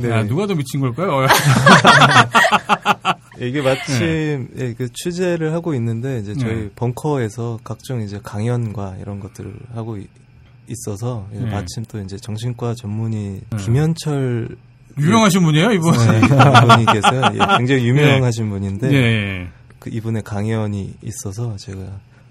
[0.00, 0.10] 네.
[0.10, 1.26] 야, 누가 더 미친 걸까요?
[3.40, 6.70] 이게 마침 예, 그 취재를 하고 있는데 이제 저희 네.
[6.76, 10.06] 벙커에서 각종 이제 강연과 이런 것들을 하고 이-
[10.68, 11.50] 있어서 예, 네.
[11.50, 13.56] 마침 또 이제 정신과 전문의 네.
[13.56, 14.56] 김현철
[14.98, 15.92] 유명하신 분이에요, 이분.
[15.92, 17.22] 네, 분이 계세요.
[17.34, 19.48] 예, 굉장히 유명하신 분인데 예.
[19.78, 21.80] 그 이분의 강연이 있어서 제가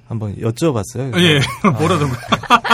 [0.09, 1.15] 한번 여쭤봤어요.
[1.21, 1.39] 예.
[1.69, 2.17] 뭐라던가.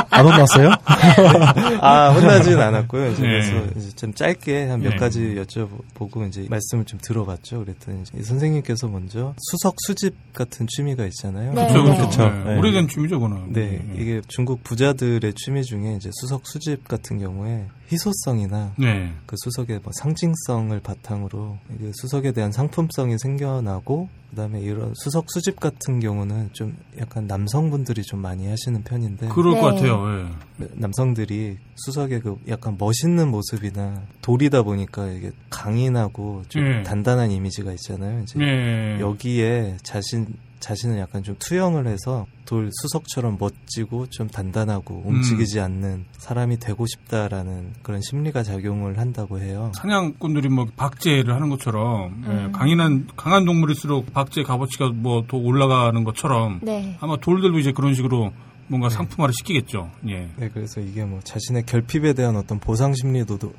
[0.09, 0.69] 안 혼났어요?
[1.81, 3.11] 아, 혼나진 않았고요.
[3.11, 3.27] 이제 네.
[3.27, 4.97] 그래서 이제 좀 짧게 한몇 네.
[4.97, 7.65] 가지 여쭤보고 이제 말씀을 좀 들어봤죠.
[7.65, 11.53] 그랬더니 선생님께서 먼저 수석 수집 같은 취미가 있잖아요.
[11.53, 11.67] 네.
[11.67, 11.97] 그렇죠, 네.
[11.97, 12.29] 그렇죠.
[12.29, 12.43] 네.
[12.45, 12.57] 네.
[12.57, 13.51] 오래된 취미죠, 그거는.
[13.51, 14.01] 네, 네.
[14.01, 19.11] 이게 중국 부자들의 취미 중에 이제 수석 수집 같은 경우에 희소성이나 네.
[19.25, 26.01] 그 수석의 뭐 상징성을 바탕으로 이게 수석에 대한 상품성이 생겨나고 그다음에 이런 수석 수집 같은
[26.01, 29.61] 경우는 좀 약간 남성분들이 좀 많이 하시는 편인데 그럴 네.
[29.61, 30.27] 것 같아요.
[30.59, 30.67] 예.
[30.73, 36.83] 남성들이 수석의 그 약간 멋있는 모습이나 돌이다 보니까 이게 강인하고 좀 네.
[36.83, 38.21] 단단한 이미지가 있잖아요.
[38.23, 38.99] 이제 네.
[38.99, 40.27] 여기에 자신
[40.65, 47.73] 자신을 약간 좀 투영을 해서 돌 수석처럼 멋지고 좀 단단하고 움직이지 않는 사람이 되고 싶다라는
[47.83, 49.71] 그런 심리가 작용을 한다고 해요.
[49.75, 52.51] 사냥꾼들이 뭐 박제를 하는 것처럼 예, 음.
[52.51, 56.97] 강인한 강한 동물일수록 박제 값어치가 뭐 더 올라가는 것처럼 네.
[56.99, 58.31] 아마 돌들도 이제 그런 식으로
[58.67, 59.91] 뭔가 상품화를 시키겠죠.
[60.09, 60.29] 예.
[60.37, 63.53] 네, 그래서 이게 뭐 자신의 결핍에 대한 어떤 보상 심리로도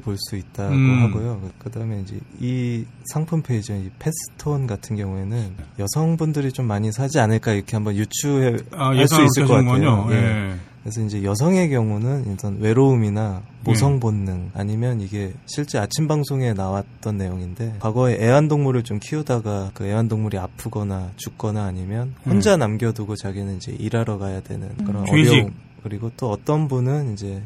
[0.00, 1.02] 볼 수 있다고 음.
[1.02, 1.50] 하고요.
[1.58, 7.52] 그 다음에 이제 이 상품 페이지, 이 패스톤 같은 경우에는 여성분들이 좀 많이 사지 않을까
[7.52, 10.06] 이렇게 한번 유추해 아, 할수 예상을 있을 것 같아요.
[10.10, 10.14] 예.
[10.16, 10.54] 예.
[10.82, 17.76] 그래서 이제 여성의 경우는 일단 외로움이나 모성 본능 아니면 이게 실제 아침 방송에 나왔던 내용인데
[17.80, 24.40] 과거에 애완동물을 좀 키우다가 그 애완동물이 아프거나 죽거나 아니면 혼자 남겨두고 자기는 이제 일하러 가야
[24.40, 25.32] 되는 그런 죄식.
[25.32, 27.42] 어려움 그리고 또 어떤 분은 이제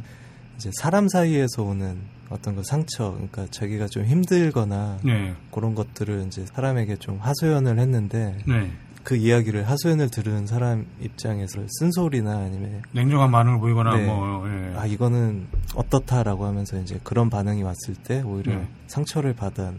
[0.56, 1.98] 이제 사람 사이에서 오는
[2.28, 5.34] 어떤 그 상처 그러니까 자기가 좀 힘들거나 네.
[5.50, 8.70] 그런 것들을 이제 사람에게 좀 하소연을 했는데 네.
[9.06, 14.04] 그 이야기를 하소연을 들은 사람 입장에서 쓴소리나 아니면 냉정한 반응을 보이거나 네.
[14.04, 14.74] 뭐 예.
[14.76, 15.46] 아 이거는
[15.76, 18.66] 어떻다라고 하면서 이제 그런 반응이 왔을 때 오히려 네.
[18.88, 19.76] 상처를 받은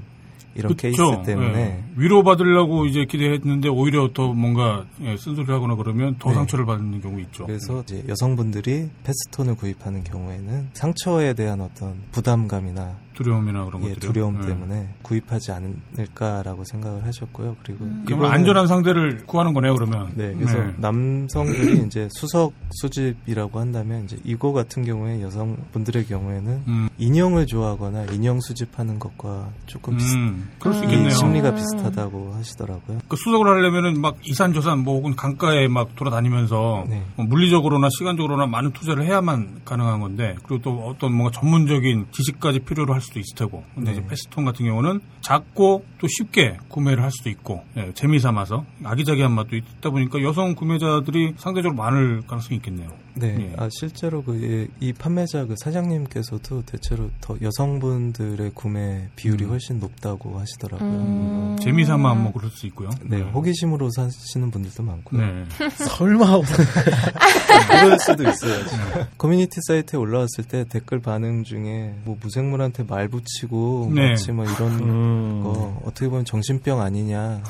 [0.57, 0.81] 이런 그쵸.
[0.81, 1.83] 케이스 때문에 예.
[1.95, 6.35] 위로 받으려고 이제 기대했는데 오히려 더 뭔가 예, 쓴소리를 하거나 그러면 더 네.
[6.35, 7.45] 상처를 받는 경우 있죠.
[7.45, 14.11] 그래서 이제 여성분들이 패스톤을 구입하는 경우에는 상처에 대한 어떤 부담감이나 두려움이나 그런 예, 것들이요.
[14.13, 14.47] 두려움 예.
[14.47, 17.55] 때문에 구입하지 않을까라고 생각을 하셨고요.
[17.63, 20.11] 그리고 그러면 이거는- 안전한 상대를 구하는 거네요, 그러면.
[20.15, 20.73] 네, 그래서 네.
[20.77, 26.89] 남성들이 이제 수석 수집이라고 한다면 이제 이거 같은 경우에 여성분들의 경우에는 음.
[26.99, 31.09] 인형을 좋아하거나 인형 수집하는 것과 조금 비슷 음, 그럴 수이 있겠네요.
[31.11, 32.99] 심리가 비슷하다고 하시더라고요.
[33.07, 37.03] 그 수석을 하려면은 막 이산 저산 뭐 혹은 강가에 막 돌아다니면서 네.
[37.15, 42.93] 뭐 물리적으로나 시간적으로나 많은 투자를 해야만 가능한 건데 그리고 또 어떤 뭔가 전문적인 지식까지 필요로
[42.93, 43.97] 할 수도 있을 테고 근데 네.
[43.97, 49.31] 이제 패스톤 같은 경우는 작고 또 쉽게 구매를 할 수도 있고 예, 재미 삼아서 아기자기한
[49.31, 52.89] 맛도 있다 보니까 여성 구매자들이 상대적으로 많을 가능성이 있겠네요.
[53.19, 53.53] 네, 예.
[53.57, 59.49] 아 실제로 그 이 판매자 그 사장님께서도 대체로 더 여성분들의 구매 비율이 음.
[59.49, 60.89] 훨씬 높다고 하시더라고요.
[60.89, 61.57] 음.
[61.59, 62.89] 재미삼아 뭐 그럴 수 있고요.
[63.03, 65.21] 네, 호기심으로 사시는 분들도 많고요.
[65.21, 65.45] 네.
[65.87, 66.41] 설마
[67.69, 68.65] 그럴 수도 있어요.
[69.17, 74.09] 커뮤니티 사이트에 올라왔을 때 댓글 반응 중에 뭐 무생물한테 말 붙이고 네.
[74.09, 75.43] 마치 뭐 이런 음.
[75.43, 77.41] 거 어떻게 보면 정신병 아니냐.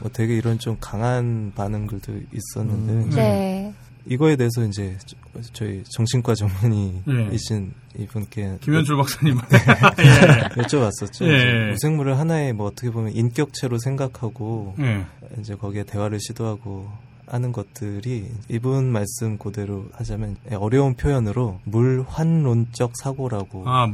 [0.00, 3.10] 뭐 되게 이런 좀 강한 반응들도 있었는데 음.
[3.10, 3.74] 네.
[4.08, 5.16] 이거에 대해서 이제 저-
[5.52, 9.36] 저희 정신과 전문의이신 이분께 김현출 박사님.
[9.98, 10.62] 예.
[10.62, 11.26] 여쭤봤었죠.
[11.28, 11.36] 예.
[11.36, 15.04] 이제 무생물을 하나의 뭐 어떻게 보면 인격체로 생각하고 예.
[15.40, 16.88] 이제 거기에 대화를 시도하고
[17.26, 23.86] 하는 것들이 이분 말씀 그대로 하자면 어려운 표현으로 물환론적 사고라고 아,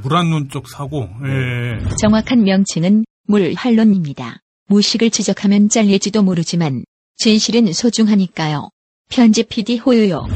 [0.50, 1.08] 쪽 사고.
[1.24, 1.78] 예.
[2.00, 4.38] 정확한 명칭은 물환론입니다.
[4.68, 6.84] 무식을 지적하면 잘릴지도 모르지만
[7.16, 8.68] 진실은 소중하니까요.
[9.14, 10.26] 편집 PD 호요요.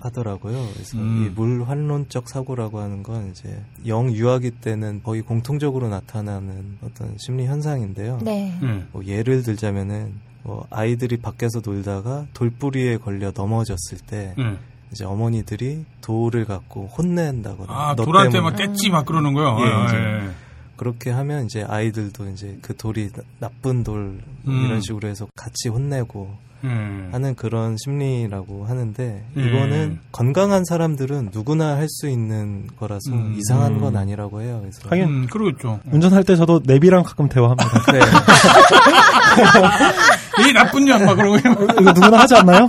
[0.00, 0.66] 하더라고요.
[0.74, 1.24] 그래서 음.
[1.26, 8.18] 이 물환론적 사고라고 하는 건 이제 영 유아기 때는 거의 공통적으로 나타나는 어떤 심리 현상인데요.
[8.22, 8.54] 네.
[8.62, 8.84] 예.
[8.92, 14.58] 뭐 예를 들자면은 뭐 아이들이 밖에서 놀다가 돌부리에 걸려 넘어졌을 때 예.
[14.92, 19.56] 이제 어머니들이 돌을 갖고 혼낸다거나 아, 너 돌한테 때문에 막 뗐지 막 그러는 거요.
[19.60, 19.94] 예, 아,
[20.24, 20.30] 예.
[20.76, 24.18] 그렇게 하면 이제 아이들도 이제 그 돌이 나- 나쁜 돌뭐
[24.48, 24.64] 음.
[24.66, 26.68] 이런 식으로 해서 같이 혼내고 예.
[27.12, 29.40] 하는 그런 심리라고 하는데 예.
[29.42, 33.34] 이거는 건강한 사람들은 누구나 할 수 있는 거라서 음.
[33.38, 33.80] 이상한 음.
[33.80, 34.58] 건 아니라고 해요.
[34.62, 35.80] 그래서 하긴 음, 그러겠죠.
[35.90, 37.82] 운전할 때 저도 내비랑 가끔 대화합니다.
[37.92, 38.00] 네.
[40.48, 41.36] 이 나쁜 년, 막 그러고.
[41.36, 42.68] 이거 누구나 하지 않나요?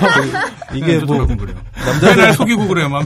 [0.74, 1.26] 이게 저도 뭐.
[1.84, 3.04] 남자들 속이고 그래요, 막.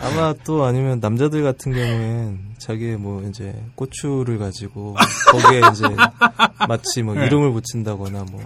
[0.00, 4.94] 아마 또 아니면 남자들 같은 경우엔 자기의 뭐 이제 고추를 가지고
[5.30, 5.84] 거기에 이제
[6.68, 7.26] 마치 뭐 네.
[7.26, 8.40] 이름을 붙인다거나 뭐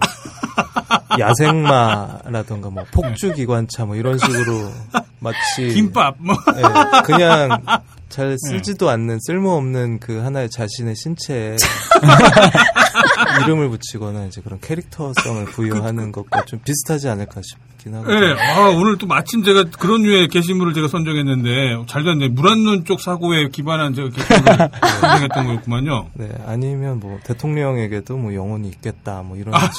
[1.19, 4.71] 야생마라던가 뭐 폭주기관차 뭐 이런 식으로
[5.19, 6.35] 마치 김밥, 뭐.
[6.55, 7.61] 예, 그냥
[8.09, 11.57] 잘 쓰지도 않는 쓸모없는 그 하나의 자신의 신체에
[13.43, 18.11] 이름을 붙이거나 이제 그런 캐릭터성을 부여하는 것과 좀 비슷하지 않을까 싶긴 하고.
[18.13, 22.29] 예, 아, 오늘 또 마침 제가 그런 류의 게시물을 제가 선정했는데, 잘 됐네.
[22.29, 24.69] 물안눈 쪽 사고에 기반한 제가 게시물을
[25.01, 26.07] 선정했던 거였구만요.
[26.13, 29.69] 네, 아니면 뭐 대통령에게도 뭐 영혼이 있겠다 뭐 이런 아.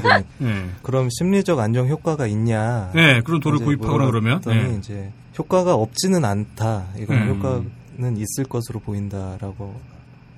[0.00, 0.70] 사람들이 있다 보니 예.
[0.82, 2.90] 그럼 심리적 안정 효과가 있냐?
[2.94, 4.40] 네, 그런 이제 구입하거나 그러면.
[4.46, 4.76] 네.
[4.78, 6.86] 이제 효과가 없지는 않다.
[6.98, 7.28] 이건 음.
[7.36, 9.74] 효과는 있을 것으로 보인다라고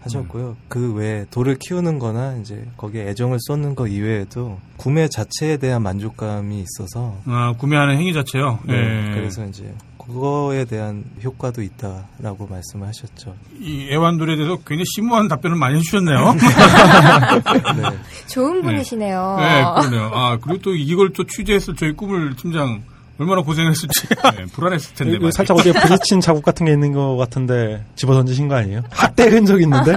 [0.03, 0.49] 하셨고요.
[0.51, 0.57] 음.
[0.69, 6.63] 그 외에 돌을 키우는 거나 이제 거기에 애정을 쏟는 거 이외에도 구매 자체에 대한 만족감이
[6.63, 8.59] 있어서 아, 구매하는 행위 자체요.
[8.65, 9.11] 네, 예.
[9.15, 9.73] 그래서 이제
[10.07, 13.35] 그거에 대한 효과도 있다라고 말씀을 하셨죠.
[13.59, 16.35] 이 애완돌에 대해서 굉장히 심오한 답변을 많이 해주셨네요.
[17.77, 17.99] 네.
[18.27, 19.37] 좋은 분이시네요.
[19.39, 20.11] 네, 그러네요.
[20.13, 22.83] 아, 그리고 또 이걸 또 취재했을 저희 꿈을 팀장
[23.19, 25.13] 얼마나 고생했을지 네, 불안했을 텐데.
[25.15, 25.33] 여기 많이.
[25.33, 28.83] 살짝 어디에 부딪힌 자국 같은 게 있는 것 같은데 집어 던지신 거 아니에요?
[28.91, 29.97] 학대 흔적 있는데?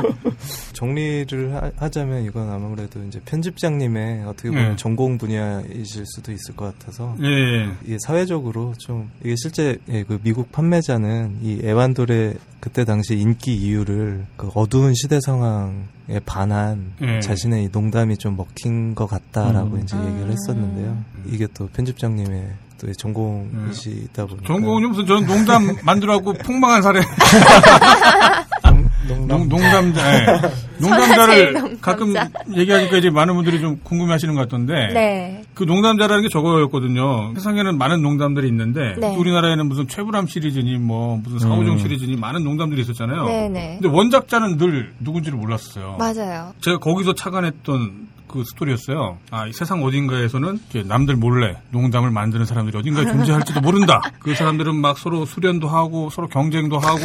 [0.74, 4.76] 정리를 하, 자면 이건 아무래도 이제 편집장님의 어떻게 보면 네.
[4.76, 7.72] 전공 분야이실 수도 있을 것 같아서 예, 예.
[7.84, 14.26] 이게 사회적으로 좀 이게 실제 예, 그 미국 판매자는 이 애완돌의 그때 당시 인기 이유를
[14.36, 15.72] 그 어두운 시대 상황에
[16.24, 17.20] 반한 예.
[17.20, 19.80] 자신의 이 농담이 좀 먹힌 것 같다라고 음.
[19.82, 20.98] 이제 얘기를 했었는데요.
[21.26, 27.00] 이게 또 편집장님의 또 전공이시다 보니까 전공은 무슨 저는 농담 만들라고 폭망한 사례.
[29.08, 30.24] 농, 농담자, 예.
[30.26, 30.50] 사실
[30.80, 31.80] 농담자를 농담자.
[31.80, 32.14] 가끔
[32.56, 34.92] 얘기하니까 이제 많은 분들이 좀 궁금해 하시는 것 같던데.
[34.92, 35.42] 네.
[35.54, 37.34] 그 농담자라는 게 저거였거든요.
[37.34, 39.14] 세상에는 많은 농담들이 있는데 네.
[39.16, 41.78] 우리나라에는 무슨 최불암 시리즈니 뭐 무슨 사오정 음.
[41.78, 43.24] 시리즈니 많은 농담들이 있었잖아요.
[43.26, 43.78] 네네.
[43.80, 45.96] 근데 원작자는 늘 누군지를 몰랐어요.
[45.98, 46.52] 맞아요.
[46.60, 49.18] 제가 거기서 착안했던 그 스토리였어요.
[49.30, 54.00] 아, 이 세상 어딘가에서는 남들 몰래 농담을 만드는 사람들이 어딘가에 존재할지도 모른다.
[54.18, 57.00] 그 사람들은 막 서로 수련도 하고 서로 경쟁도 하고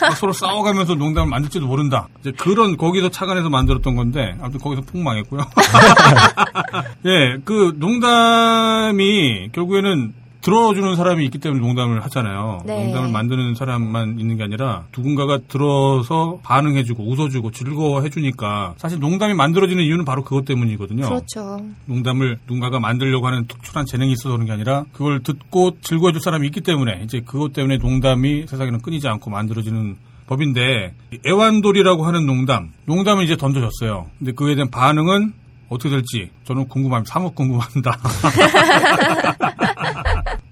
[0.00, 2.08] 막 서로 싸워가면서 농담을 만들지도 모른다.
[2.20, 5.42] 이제 그런 거기서 착안해서 만들었던 건데 아무튼 거기서 폭망했고요.
[7.06, 10.14] 예, 그 농담이 결국에는
[10.44, 12.60] 들어주는 사람이 있기 때문에 농담을 하잖아요.
[12.66, 12.84] 네.
[12.84, 20.04] 농담을 만드는 사람만 있는 게 아니라 누군가가 들어서 반응해주고 웃어주고 즐거워해주니까 사실 농담이 만들어지는 이유는
[20.04, 21.06] 바로 그것 때문이거든요.
[21.06, 21.64] 그렇죠.
[21.86, 26.60] 농담을 누군가가 만들려고 하는 특출한 재능이 있어서 그런 게 아니라 그걸 듣고 즐거워해줄 사람이 있기
[26.60, 29.96] 때문에 이제 그것 때문에 농담이 세상에는 끊이지 않고 만들어지는
[30.26, 30.92] 법인데
[31.26, 34.10] 애완돌이라고 하는 농담, 농담을 이제 던져졌어요.
[34.18, 35.32] 근데 그에 대한 반응은
[35.70, 37.10] 어떻게 될지 저는 궁금합니다.
[37.12, 37.98] 사뭇 궁금합니다.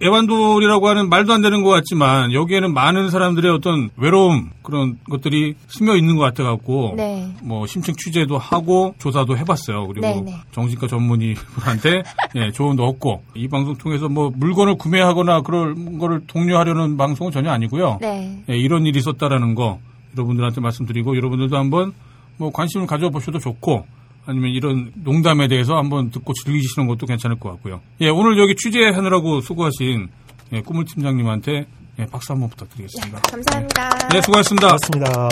[0.02, 5.96] 애완돌이라고 하는 말도 안 되는 것 같지만 여기에는 많은 사람들의 어떤 외로움 그런 것들이 스며
[5.96, 7.32] 있는 것 같아 갖고 네.
[7.42, 9.86] 뭐 심층 취재도 하고 조사도 해봤어요.
[9.86, 10.36] 그리고 네 네.
[10.50, 12.02] 정신과 전문의분한테
[12.36, 17.98] 예, 조언도 얻고 이 방송 통해서 뭐 물건을 구매하거나 그런 거를 독려하려는 방송은 전혀 아니고요.
[18.00, 18.42] 네.
[18.50, 19.78] 예, 이런 일이 있었다라는 거
[20.16, 21.92] 여러분들한테 말씀드리고 여러분들도 한번
[22.38, 23.86] 뭐 관심을 가져보셔도 좋고
[24.24, 27.81] 아니면 이런 농담에 대해서 한번 듣고 즐기시는 것도 괜찮을 것 같고요.
[28.01, 30.09] 예, 오늘 여기 취재하느라고 수고하신
[30.53, 31.66] 예, 꾸물 팀장님한테
[31.99, 33.20] 예, 박수 한번 부탁드리겠습니다.
[33.23, 34.09] 감사합니다.
[34.12, 34.69] 네, 수고하셨습니다.
[34.69, 35.28] 맞습니다.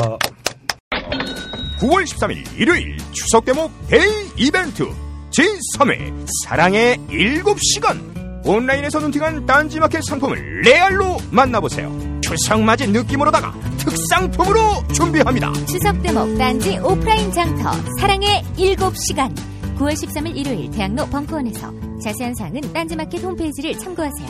[1.80, 4.84] 9월 13일 일요일 추석 대목 day 이벤트
[5.30, 8.09] 제3회 사랑의 7시간
[8.44, 14.58] 온라인에서 눈팅한 딴지마켓 상품을 레알로 만나보세요 추석 맞은 느낌으로다가 특상품으로
[14.94, 19.34] 준비합니다 추석 대목 딴지 오프라인 장터 사랑의 7시간
[19.80, 21.72] 9월 13일 일요일 대학로 벙커원에서
[22.04, 24.28] 자세한 사항은 딴지마켓 홈페이지를 참고하세요.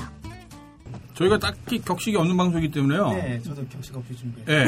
[1.15, 3.11] 저희가 딱히 격식이 없는 방송이기 때문에요.
[3.11, 4.47] 네, 저도 격식 없이 준비해요.
[4.49, 4.65] 예.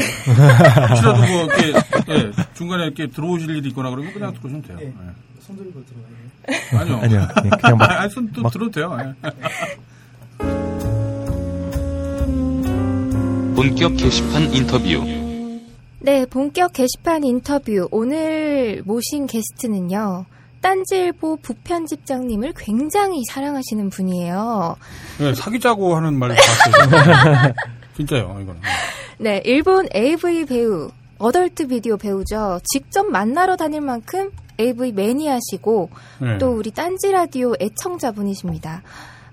[0.88, 1.72] 혹시라도 뭐 이렇게
[2.10, 4.78] 예, 중간에 이렇게 들어오실 일이 있거나 그러면 그냥 들어오시면 돼요.
[4.82, 4.92] 예.
[5.40, 6.31] 손 들고 들어가요.
[6.78, 6.96] 아니요.
[7.02, 7.28] 아니요.
[7.44, 8.96] 예, 그냥 막- 아, 손도 막- 들어도 돼요.
[9.00, 9.30] 예.
[13.54, 15.04] 본격 게시판 인터뷰.
[16.00, 17.88] 네, 본격 게시판 인터뷰.
[17.90, 20.24] 오늘 모신 게스트는요.
[20.60, 24.76] 딴지일보 부편집장님을 굉장히 사랑하시는 분이에요.
[25.20, 27.52] 예, 사귀자고 하는 말 봤어요.
[27.96, 28.60] 진짜요, 이거는.
[29.18, 30.90] 네, 일본 AV 배우,
[31.22, 32.58] 어덜트 비디오 배우죠.
[32.64, 35.90] 직접 만나러 다닐 만큼 AV 매니아시고
[36.20, 36.38] 네.
[36.38, 38.82] 또 우리 딴지 라디오 애청자분이십니다.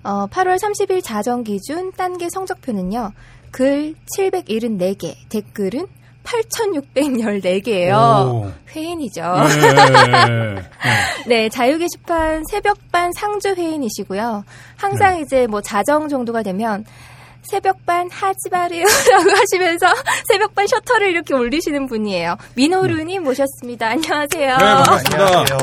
[0.04, 3.10] 어, 8월 30일 자정 기준 딴개 성적표는요.
[3.50, 5.88] 글 774개, 댓글은
[6.22, 8.28] 8,614개예요.
[8.28, 8.52] 오.
[8.74, 9.22] 회인이죠.
[9.22, 10.62] 예.
[11.26, 14.44] 네, 자유 게시판 새벽반 상주 회인이시고요.
[14.76, 15.22] 항상 네.
[15.22, 16.84] 이제 뭐 자정 정도가 되면
[17.42, 19.86] 새벽반 하지 마세요라고 하시면서
[20.28, 22.36] 새벽반 셔터를 이렇게 올리시는 분이에요.
[22.54, 23.88] 민호루님 모셨습니다.
[23.88, 24.56] 안녕하세요.
[24.56, 25.24] 네, 반갑습니다.
[25.26, 25.58] 안녕하세요.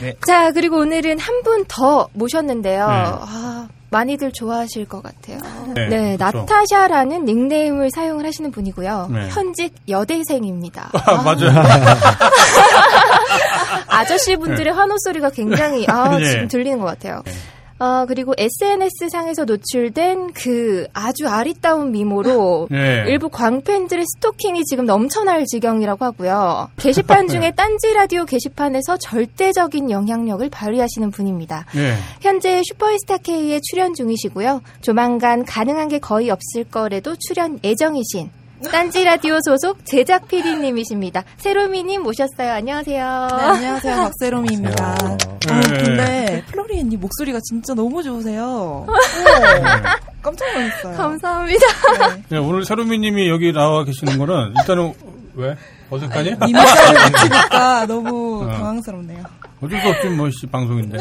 [0.00, 0.14] 네.
[0.26, 2.86] 자, 그리고 오늘은 한 분 더 모셨는데요.
[2.88, 2.92] 네.
[2.94, 5.38] 아, 많이들 좋아하실 것 같아요.
[5.74, 6.38] 네, 네, 그렇죠.
[6.40, 9.08] 나타샤라는 닉네임을 사용을 하시는 분이고요.
[9.10, 9.28] 네.
[9.30, 10.90] 현직 여대생입니다.
[10.92, 11.50] 아, 맞아요.
[13.88, 16.24] 아저씨 분들의 환호 소리가 굉장히 아, 예.
[16.24, 17.22] 지금 들리는 것 같아요.
[17.78, 23.04] 어, 그리고 SNS 상에서 노출된 그 아주 아리따운 미모로 예.
[23.06, 26.70] 일부 광팬들의 스토킹이 지금 넘쳐날 지경이라고 하고요.
[26.76, 31.66] 게시판 중에 딴지 라디오 게시판에서 절대적인 영향력을 발휘하시는 분입니다.
[31.76, 31.94] 예.
[32.20, 34.62] 현재 슈퍼스타 K에 출연 중이시고요.
[34.80, 38.30] 조만간 가능한 게 거의 없을 거래도 출연 예정이신
[38.70, 41.22] 딴지 라디오 소속 제작 PD님이십니다.
[41.36, 42.52] 세로미님 모셨어요.
[42.52, 43.28] 안녕하세요.
[43.30, 43.96] 네, 안녕하세요.
[43.96, 44.84] 박세롬입니다.
[44.84, 45.84] 아, 네.
[45.84, 48.44] 근데 플로리엔님 목소리가 진짜 너무 좋으세요.
[48.44, 48.86] 어.
[50.22, 50.96] 깜짝 놀랐어요.
[50.96, 51.66] 감사합니다.
[52.28, 54.92] 네, 오늘 세로미님이 여기 나와 계시는 거는 일단은
[55.34, 55.56] 왜
[55.90, 56.30] 어색하니?
[56.30, 58.48] 이미지를 붙이니까 너무 어.
[58.50, 59.22] 당황스럽네요.
[59.60, 60.98] 어쩔 수 없지 뭐 씨, 방송인데.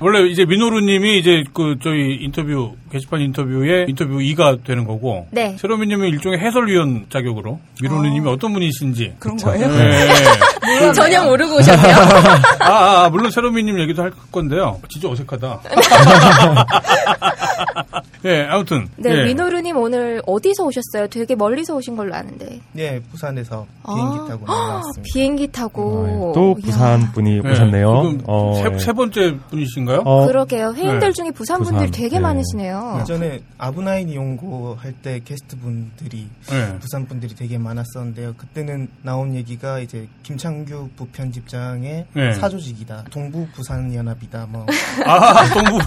[0.00, 5.26] 원래 이제 민호루님이 이제 그 저희 인터뷰 게시판 인터뷰에 인터뷰 2가 되는 거고.
[5.32, 5.56] 네.
[5.58, 9.14] 세로미님은 일종의 해설위원 자격으로 민호루님이 어 떤 분이신지.
[9.18, 9.36] 그런?
[9.38, 9.66] 거예요?
[9.68, 10.92] 네.
[10.92, 11.96] 전혀 모르고 오셨네요.
[12.60, 14.78] 아, 아, 아, 물론 세로미님 얘기도 할 건데요.
[14.88, 15.60] 진짜 어색하다.
[18.22, 18.88] 네, 아무튼.
[18.96, 19.24] 네, 예.
[19.24, 21.08] 민호루님 오늘 어디서 오셨어요?
[21.08, 22.60] 되게 멀리서 오신 걸로 아는데.
[22.72, 23.94] 네, 부산에서 아.
[23.94, 25.02] 비행기 타고 나왔습니다.
[25.12, 26.32] 비행기 타고.
[26.34, 26.66] 또 이야.
[26.66, 28.02] 부산 분이 네, 오셨네요.
[28.10, 28.78] 지금 어, 세, 예.
[28.78, 30.00] 세 번째 분이신가요?
[30.04, 30.74] 어, 그러게요.
[30.74, 31.12] 회원들 네.
[31.12, 32.20] 중에 부산 분들이 부산, 되게 네.
[32.20, 32.98] 많으시네요.
[33.00, 36.78] 예전에 아브나인 연구 할때 게스트 분들이 네.
[36.78, 38.34] 부산 분들이 되게 많았었는데요.
[38.36, 42.32] 그때는 나온 얘기가 이제 김창규 부편집장의 네.
[42.34, 43.04] 사조직이다.
[43.10, 44.46] 동부 부산 연합이다.
[44.50, 44.66] 뭐
[45.06, 45.78] 아, 동부.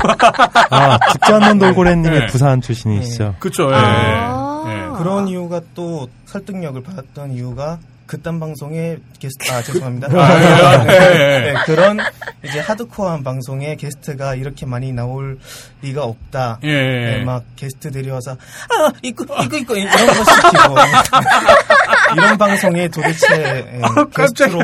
[0.70, 2.28] 아, 죽지 않는 돌고래님이 네.
[2.28, 3.36] 부산 출신이시죠.
[3.40, 3.76] 그쵸, 예.
[3.76, 4.64] 아.
[4.68, 4.98] 예.
[4.98, 7.80] 그런 이유가 또 설득력을 받았던 이유가
[8.12, 10.10] 그딴 방송에 게스트 아 죄송합니다.
[10.12, 11.40] 아, 예.
[11.40, 11.98] 네, 그런
[12.44, 15.40] 이제 하드코어한 방송에 게스트가 이렇게 많이 나올
[15.82, 16.60] 리가 없다.
[16.66, 17.18] 예, 예.
[17.20, 20.76] 네, 막 게스트들이 와서 아 이거 이거 이거 이런 거 시키고
[22.16, 23.82] 이런 방송에 도대체 예,
[24.16, 24.60] 게스트로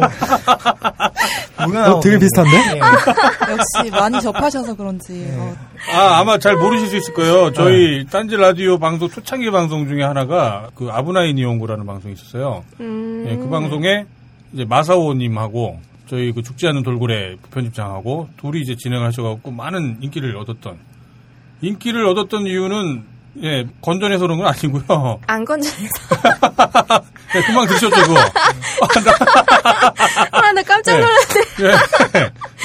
[1.65, 2.17] 누가 어, 되게.
[2.19, 2.57] 비슷한데?
[2.75, 2.79] 예.
[2.79, 5.55] 역시 많이 접하셔서 그런지 어,
[5.93, 7.51] 아, 아마 잘 모르실 수 있을 거예요.
[7.53, 12.63] 저희 딴지 라디오 방송, 초창기 방송 중에 하나가 그 아브나인 이용구라는 방송이 있었어요.
[12.79, 13.25] 음.
[13.29, 14.05] 예, 그 방송에
[14.53, 15.79] 이제 마사오님하고
[16.09, 20.77] 저희 그 죽지 않는 돌고래 편집장하고 둘이 이제 진행을 하셔갖고 많은 인기를 얻었던.
[21.61, 23.03] 인기를 얻었던 이유는
[23.43, 25.19] 예, 건전해서 그런 건 아니고요.
[25.27, 25.93] 안 건전해서.
[27.35, 28.15] 예, 금방 드셨죠, 그거.
[30.31, 30.99] 아, 나 깜짝 네.
[31.01, 31.45] 놀랐네.
[31.61, 32.19] 예,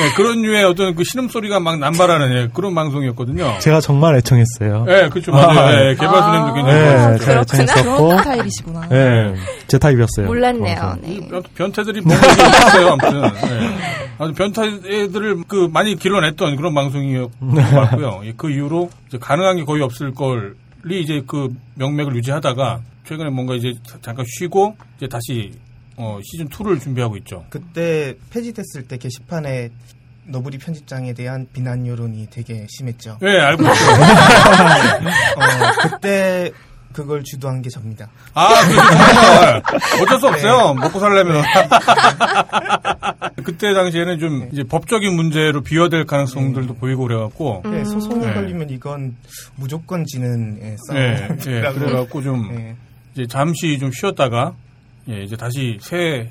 [0.04, 3.58] 예, 그런 류의 어떤 그 신음소리가 막 남발하는 예, 그런 방송이었거든요.
[3.58, 4.86] 제가 정말 애청했어요.
[4.88, 5.32] 예, 그렇죠.
[5.32, 5.58] 맞아요.
[5.60, 7.24] 아, 예, 개발수님도 굉장히 네, 좋아하셨죠.
[7.24, 8.04] 잘 애청했었고.
[8.06, 8.88] 그런 스타일이시구나.
[8.88, 9.34] 네,
[9.66, 10.26] 제 타입이었어요.
[10.26, 10.96] 몰랐네요.
[11.02, 11.20] 네.
[11.28, 13.24] 변- 변태들이 있어요, 아무튼.
[13.24, 14.02] 예.
[14.18, 18.20] 아주 변태들을 그 많이 길러냈던 그런 방송이었던 것 같고요.
[18.24, 20.54] 예, 그 이후로 이제 가능한 게 거의 없을 걸
[20.90, 25.52] 이 이제 그 명맥을 유지하다가 최근에 뭔가 이제 잠깐 쉬고 이제 다시
[25.96, 27.44] 어, 시즌 2를 준비하고 있죠.
[27.50, 29.70] 그때 폐지됐을 때 게시판에
[30.24, 33.18] 너부리 편집장에 대한 비난 여론이 되게 심했죠.
[33.22, 34.02] 예, 알고 있어요.
[35.36, 36.52] 어, 그때
[36.92, 38.08] 그걸 주도한 게 접니다.
[38.34, 38.48] 아.
[40.02, 40.74] 어쩔 수 없어요.
[40.74, 41.42] 먹고 살려면.
[43.44, 47.62] 그때 당시에는 좀 이제 법적인 문제로 비화될 가능성들도 보이고 그래갖고.
[47.64, 48.34] 네, 소송이 네.
[48.34, 49.16] 걸리면 이건
[49.56, 50.98] 무조건 지는 예, 싸움.
[51.00, 52.76] 예, 예, 그래갖고 좀 예.
[53.14, 54.54] 이제 잠시 좀 쉬었다가
[55.08, 56.30] 예, 이제 다시 새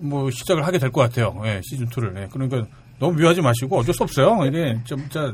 [0.00, 1.40] 뭐 시작을 하게 될 것 같아요.
[1.46, 2.20] 예, 시즌 2를.
[2.20, 2.64] 예, 그러니까
[2.98, 4.44] 너무 미워하지 마시고 어쩔 수 없어요.
[4.46, 5.32] 이게 진짜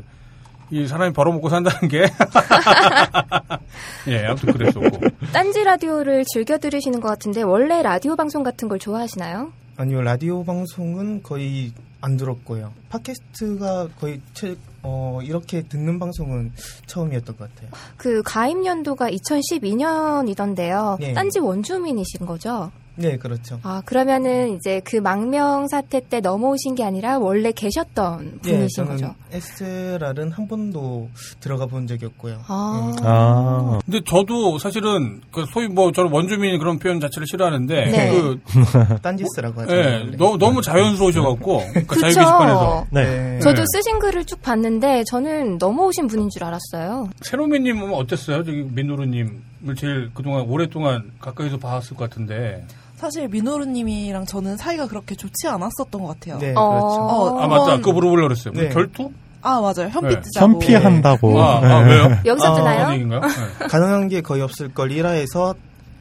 [0.71, 2.05] 이 사람이 벌어먹고 산다는 게
[4.07, 4.89] 예, 아무튼 그랬었고.
[5.33, 9.51] 딴지 라디오를 즐겨 들으시는 것 같은데 원래 라디오 방송 같은 걸 좋아하시나요?
[9.77, 11.71] 아니요 라디오 방송은 거의
[12.01, 12.73] 안 들었고요.
[12.89, 16.51] 팟캐스트가 거의 최, 어, 이렇게 듣는 방송은
[16.87, 17.69] 처음이었던 것 같아요.
[17.97, 20.99] 그 가입 연도가 2012년이던데요.
[20.99, 21.13] 네.
[21.13, 22.71] 딴지 원주민이신 거죠?
[22.95, 23.59] 네, 그렇죠.
[23.63, 28.91] 아, 그러면은 이제 그 망명 사태 때 넘어오신 게 아니라 원래 계셨던 예, 분이신 저는
[28.91, 29.15] 거죠?
[29.31, 31.09] SLR은 한 번도
[31.39, 32.41] 들어가 본 적이 없고요.
[32.47, 32.93] 아.
[32.99, 33.01] 예.
[33.05, 38.11] 아, 근데 저도 사실은 그 소위 뭐 저는 원주민 그런 표현 자체를 싫어하는데 네.
[38.11, 38.39] 그
[39.01, 39.73] 딴지스라고 하죠.
[39.73, 40.17] 예, 원래.
[40.17, 42.13] 너무 너무 자연스러우셔갖고 그러니까 자유.
[42.13, 43.39] 게시판에서 네.
[43.39, 43.65] 저도 네.
[43.73, 47.09] 쓰신 글을 쭉 봤는데 저는 넘어오신 분인 줄 알았어요.
[47.21, 48.43] 세로미님은 어땠어요?
[48.43, 52.65] 저기 민노루님을 제일 그동안 오랫동안 가까이서 봤을 것 같은데.
[53.01, 56.37] 사실 민호루님이랑 저는 사이가 그렇게 좋지 않았었던 것 같아요.
[56.37, 56.69] 네, 어.
[56.69, 56.85] 그렇죠.
[56.85, 57.77] 어, 아 맞다.
[57.77, 58.53] 그거 물어보려고 그랬어요.
[58.53, 58.69] 뭐 네.
[58.69, 59.11] 결투?
[59.41, 59.89] 아 맞아요.
[59.89, 60.21] 현피 네.
[60.21, 60.53] 뜨자고.
[60.53, 61.41] 현피한다고.
[61.41, 61.89] 아, 아, 네.
[61.89, 62.17] 왜요?
[62.25, 62.93] 여기서 아, 뜨나요?
[62.93, 63.21] 얘기인가요?
[63.21, 63.27] 네.
[63.67, 65.55] 가능한 게 거의 없을 걸 1화에서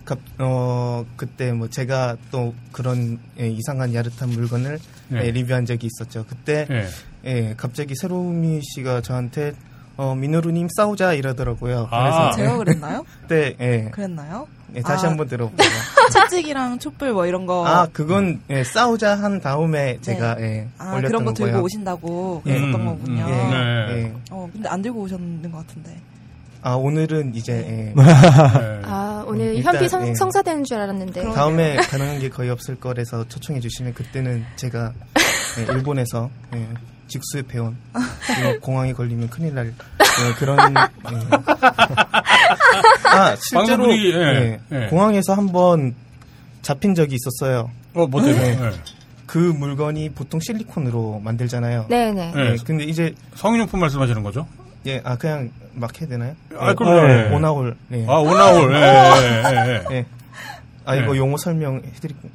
[0.05, 4.79] 갑, 어, 그때 뭐 제가 또 그런 예, 이상한 야릇한 물건을
[5.09, 5.25] 네.
[5.25, 6.27] 예, 리뷰한 적이 있었죠.
[6.29, 6.87] 그때 네.
[7.25, 9.55] 예, 갑자기 새로미 씨가 저한테
[9.97, 11.89] 어, 민호루님 싸우자 이러더라고요.
[11.91, 12.03] 아.
[12.03, 13.07] 그래서 제가 그랬나요?
[13.23, 14.47] 그때 예, 그랬나요?
[14.75, 15.11] 예, 다시 아.
[15.11, 15.71] 한번 들어보세요.
[16.13, 17.67] 채찍이랑 촛불 뭐 이런 거.
[17.67, 21.65] 아 그건 예, 싸우자 한 다음에 제가 예, 아, 올렸던 그런 거 들고 거고요.
[21.65, 22.53] 오신다고 예.
[22.53, 23.25] 그랬었던 음, 거군요.
[23.25, 24.03] 음, 예, 네.
[24.03, 24.13] 예.
[24.31, 25.97] 어, 근데 안 들고 오셨는 것 같은데.
[26.63, 28.03] 아 오늘은 이제 예, 네.
[28.85, 30.15] 아, 오늘 일단, 현피 성, 예.
[30.15, 31.33] 성사되는 줄 알았는데.
[31.33, 34.93] 다음에 가능한 게 거의 없을 거라서 초청해 주시면 그때는 제가
[35.59, 36.67] 예, 일본에서 예,
[37.11, 37.77] 직수에 배운
[38.63, 40.75] 공항에 걸리면 큰일 날 예, 그런 예.
[43.11, 44.87] 아 실제로 방송국이, 예, 예, 예.
[44.87, 45.95] 공항에서 한번
[46.63, 47.71] 잡힌 적이 있었어요.
[47.95, 48.57] 어, 뭐 때문에?
[48.57, 48.71] 네.
[48.71, 48.77] 네.
[49.27, 51.87] 그 물건이 보통 실리콘으로 만들잖아요.
[51.89, 52.33] 네네.
[52.35, 52.53] 네.
[52.53, 54.47] 예, 근데 이제 성인용품 말씀하시는 거죠?
[54.87, 56.35] 예, 아 그냥 막 해야 되나요?
[56.59, 57.01] 아, 예, 그럼요.
[57.01, 57.29] 오- 예.
[57.35, 57.77] 오나홀.
[57.93, 58.07] 예.
[58.09, 58.73] 아, 오나홀.
[58.75, 59.97] 예, 예, 예, 예.
[59.97, 60.07] 예.
[60.85, 61.19] 아 이거 예.
[61.19, 62.31] 용어 설명해드릴게요.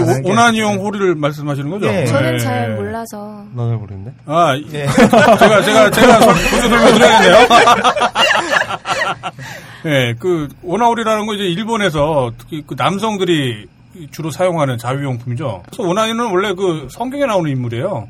[0.00, 0.76] 게 오나니용.
[0.80, 1.86] 홀을 말씀하시는 거죠?
[1.88, 2.04] 예.
[2.06, 2.38] 저는 예.
[2.38, 3.44] 잘 몰라서.
[3.54, 4.12] 나잘 모르겠네.
[4.26, 4.86] 아, 이- 예.
[5.38, 7.46] 제가, 제가, 제가 설- 먼저 설명드려야겠네요.
[9.86, 13.66] 예, 그, 오나홀이라는 거 이제 일본에서 특히 그 남성들이
[14.10, 15.62] 주로 사용하는 자위용품이죠.
[15.66, 18.08] 그래서 오나니는 원래 그 성경에 나오는 인물이에요.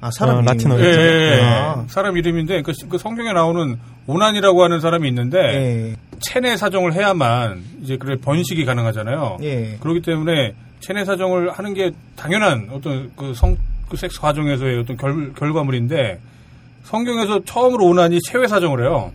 [0.00, 0.78] 아 사람 어, 라틴어.
[0.80, 1.42] 예, 예, 예.
[1.42, 1.84] 아.
[1.88, 5.96] 사람 이름인데 그, 그 성경에 나오는 오난이라고 하는 사람이 있는데 예.
[6.20, 9.38] 체내 사정을 해야만 이제 그래 번식이 가능하잖아요.
[9.42, 9.76] 예.
[9.80, 13.56] 그렇기 때문에 체내 사정을 하는 게 당연한 어떤 그 성,
[13.88, 16.20] 그 섹스 과정에서의 어떤 결, 결과물인데
[16.84, 19.12] 성경에서 처음으로 오난이 체외 사정을 해요.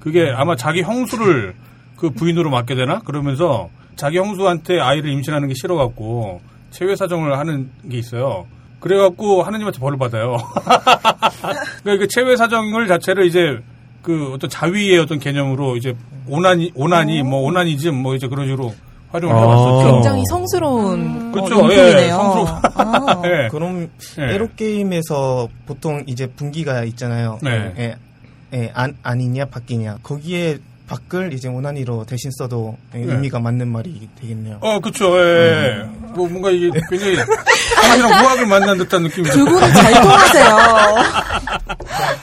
[0.00, 1.54] 그게 아마 자기 형수를
[1.96, 3.00] 그 부인으로 맡게 되나?
[3.00, 6.40] 그러면서 자기 형수한테 아이를 임신하는 게 싫어갖고
[6.70, 8.46] 체외 사정을 하는 게 있어요.
[8.80, 10.36] 그래갖고 하느님한테 벌을 받아요.
[11.82, 13.58] 그러니까 그 체외 사정을 자체를 이제
[14.06, 15.92] 그 어떤 자위의 어떤 개념으로 이제
[16.28, 18.72] 오난이 오난이 뭐 오나니즘 뭐 이제 그런 식으로
[19.10, 19.40] 활용을 아.
[19.40, 19.92] 해왔었죠.
[19.94, 21.72] 굉장히 성스러운 어, 그렇죠.
[21.72, 22.46] 예, 성스러운.
[22.46, 23.22] 아.
[23.26, 23.48] 예.
[23.48, 24.34] 그럼 예.
[24.34, 27.40] 에로 게임에서 보통 이제 분기가 있잖아요.
[27.42, 27.74] 네.
[27.78, 27.96] 예,
[28.54, 33.12] 예, 안 아니냐 바뀌냐 거기에 밖을 이제 오나니로 대신 써도 예, 네.
[33.12, 34.58] 의미가 맞는 말이 되겠네요.
[34.60, 35.84] 어, 그쵸, 예.
[36.14, 40.56] 뭐, 뭔가 이게 굉장히, 사람이랑 후학을 만난 듯한 느낌이 두 분은 잘 통하세요.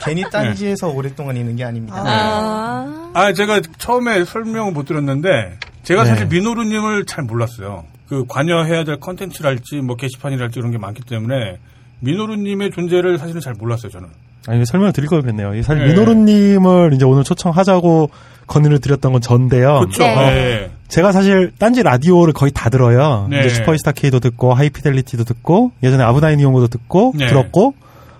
[0.04, 2.02] 괜히 딴지에서 오랫동안 있는 게 아닙니다.
[2.04, 3.10] 아.
[3.14, 6.10] 아, 제가 처음에 설명을 못 드렸는데, 제가 네.
[6.10, 7.84] 사실 민호루님을 잘 몰랐어요.
[8.08, 11.58] 그 관여해야 될 컨텐츠랄지, 뭐 게시판이랄지 이런 게 많기 때문에,
[12.00, 14.08] 민호루님의 존재를 사실은 잘 몰랐어요, 저는.
[14.46, 15.54] 아, 이거 설명을 드릴 걸 그랬네요.
[15.54, 15.92] 이 사실 네.
[15.92, 18.10] 민호루님을 이제 오늘 초청하자고
[18.46, 19.80] 건의를 드렸던 건 전데요.
[19.86, 20.16] 그쵸, 네.
[20.28, 20.70] 예.
[20.88, 23.26] 제가 사실 딴지 라디오를 거의 다 들어요.
[23.30, 23.40] 네.
[23.40, 27.26] 이제 슈퍼스타 K도 듣고 하이피델리티도 듣고 예전에 아브나인 이용고도 듣고 네.
[27.26, 27.74] 들었고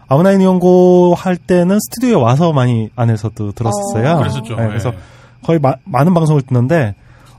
[0.08, 4.14] 아브나인 이용고 할 때는 스튜디오에 와서 많이 안에서도 들었었어요.
[4.14, 4.18] 어.
[4.18, 4.56] 그랬었죠.
[4.56, 4.98] 네, 그래서 예.
[5.42, 6.94] 거의 마- 많은 방송을 듣는데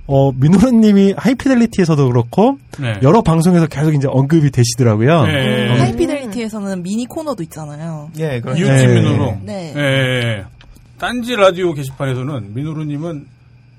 [0.08, 2.94] 어 민호루님이 하이피델리티에서도 그렇고 네.
[3.02, 5.26] 여러 방송에서 계속 이제 언급이 되시더라고요.
[5.26, 5.68] 네.
[5.74, 5.80] 음.
[5.82, 8.10] 하이피델리티에서는 미니 코너도 있잖아요.
[8.20, 8.62] 예, 그렇죠.
[8.62, 9.02] 이웃집 네.
[9.02, 9.34] 민호루.
[9.42, 9.74] 네.
[9.76, 10.44] 예.
[11.00, 13.28] 딴지 라디오 게시판에서는 민호루님은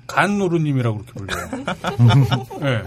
[0.07, 1.65] 간노루님이라고 그렇게 불려요.
[2.63, 2.83] 예.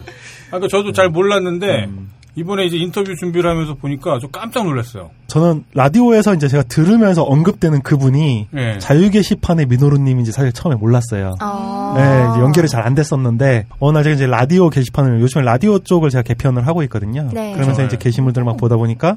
[0.51, 1.89] 아까 저도 잘 몰랐는데
[2.36, 5.11] 이번에 이제 인터뷰 준비를 하면서 보니까 좀 깜짝 놀랐어요.
[5.27, 8.78] 저는 라디오에서 이제 제가 들으면서 언급되는 그분이 예.
[8.78, 11.35] 자유 게시판의 민호루님인지 사실 처음에 몰랐어요.
[11.40, 11.94] 아.
[11.97, 16.09] 네, 이제 연결이 잘 안 됐었는데 어느 날 제가 이제 라디오 게시판을 요즘에 라디오 쪽을
[16.11, 17.28] 제가 개편을 하고 있거든요.
[17.32, 17.52] 네.
[17.52, 17.86] 그러면서 네.
[17.89, 19.16] 이제 게시물들을 막 보다 보니까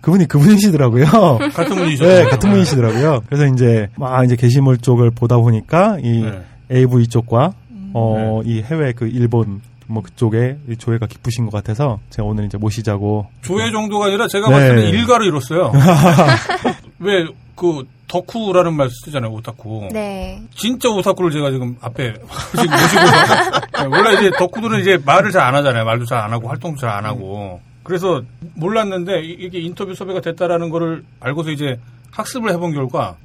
[0.00, 1.04] 그분이 그분이시더라고요.
[1.54, 2.06] 같은 분이죠.
[2.06, 3.22] 네, 같은 분이시더라고요.
[3.26, 6.42] 그래서 이제 막 이제 게시물 쪽을 보다 보니까 이 네.
[6.72, 7.54] AV 쪽과
[7.92, 13.26] 어이 해외 그 일본 뭐 그쪽에 이 조회가 깊으신 것 같아서 제가 오늘 이제 모시자고
[13.42, 14.54] 조회 정도가 아니라 제가 네.
[14.54, 15.72] 봤을 때 일가로 이뤘어요.
[17.00, 19.88] 왜 그 덕후라는 말 쓰잖아요, 오타쿠.
[19.90, 20.40] 네.
[20.54, 22.12] 진짜 오타쿠를 제가 지금 앞에
[22.54, 25.84] 지금 모시고 네, 원래 이제 덕후들은 이제 말을 잘 안 하잖아요.
[25.86, 27.60] 말도 잘 안 하고 활동도 잘 안 하고.
[27.86, 28.22] 그래서
[28.54, 31.78] 몰랐는데 이- 이게 인터뷰 섭외가 됐다라는 거를 알고서 이제
[32.10, 33.16] 학습을 해본 결과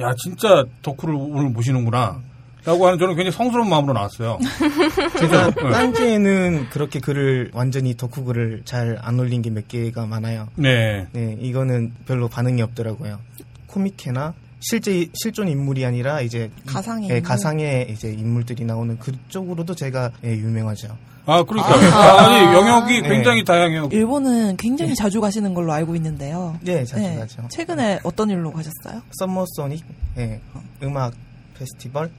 [0.00, 2.20] 야 진짜 덕후를 오늘 모시는구나.
[2.64, 4.38] 라고 하는 저는 굉장히 성스러운 마음으로 나왔어요.
[5.20, 5.70] 제가 네.
[5.70, 10.48] 딴지에는 그렇게 글을 완전히 덕후 글을 잘 안 올린 게 몇 개가 많아요.
[10.56, 11.06] 네.
[11.12, 13.20] 네, 이거는 별로 반응이 없더라고요.
[13.68, 17.28] 코미케나 실제 실존 인물이 아니라 이제 가상의 예, 인물.
[17.28, 20.88] 가상의 이제 인물들이 나오는 그쪽으로도 제가 예, 유명하죠.
[21.26, 21.74] 아, 그러니까.
[21.74, 22.26] 아.
[22.26, 23.08] 아, 니 영역이 네.
[23.08, 23.88] 굉장히 다양해요.
[23.92, 26.56] 일본은 굉장히 자주 가시는 걸로 알고 있는데요.
[26.62, 27.48] 네, 자주 가죠.
[27.50, 29.02] 최근에 어떤 일로 가셨어요?
[29.18, 29.84] 썸머 소닉
[30.18, 30.40] 예,
[30.82, 31.14] 음악
[31.58, 32.10] 페스티벌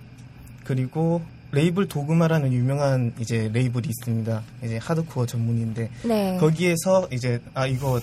[0.64, 1.22] 그리고
[1.52, 4.44] 레이블 도그마라는 유명한 이제 레이블이 있습니다.
[4.64, 6.38] 이제 하드코어 전문인데 네.
[6.38, 8.02] 거기에서 이제 아 이거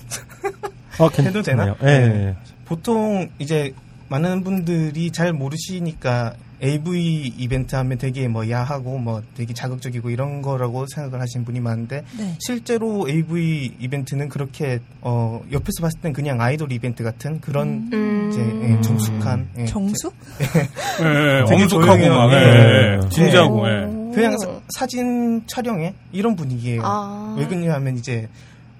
[0.98, 1.74] 어, 해도 되나?
[1.74, 1.76] 괜찮네요.
[1.82, 2.36] 예, 예.
[2.64, 3.74] 보통 이제
[4.08, 6.34] 많은 분들이 잘 모르시니까
[6.64, 12.04] AV 이벤트 하면 되게 뭐 야하고 뭐 되게 자극적이고 이런 거라고 생각을 하시는 분이 많은데
[12.18, 12.34] 네.
[12.38, 18.30] 실제로 AV 이벤트는 그렇게 어 옆에서 봤을 땐 그냥 아이돌 이벤트 같은 그런 음.
[18.30, 20.10] 이제 예, 정숙한 예, 정수?
[20.40, 22.08] 예, 예, 되게 엄숙하고.
[22.08, 22.36] 막, 예.
[22.36, 23.08] 예, 예.
[23.08, 23.72] 진지하고, 예.
[23.82, 24.14] 예.
[24.14, 26.82] 그냥 사, 사진 촬영에 이런 분위기예요.
[26.84, 27.34] 아.
[27.38, 28.28] 왜 그러냐면 이제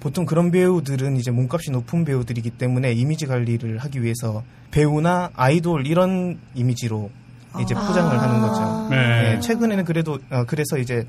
[0.00, 6.38] 보통 그런 배우들은 이제 몸값이 높은 배우들이기 때문에 이미지 관리를 하기 위해서 배우나 아이돌 이런
[6.54, 7.10] 이미지로
[7.60, 7.86] 이제 아.
[7.86, 8.88] 포장을 하는 거죠.
[8.90, 9.34] 네.
[9.34, 11.06] 예, 최근에는 그래도 어, 그래서 이제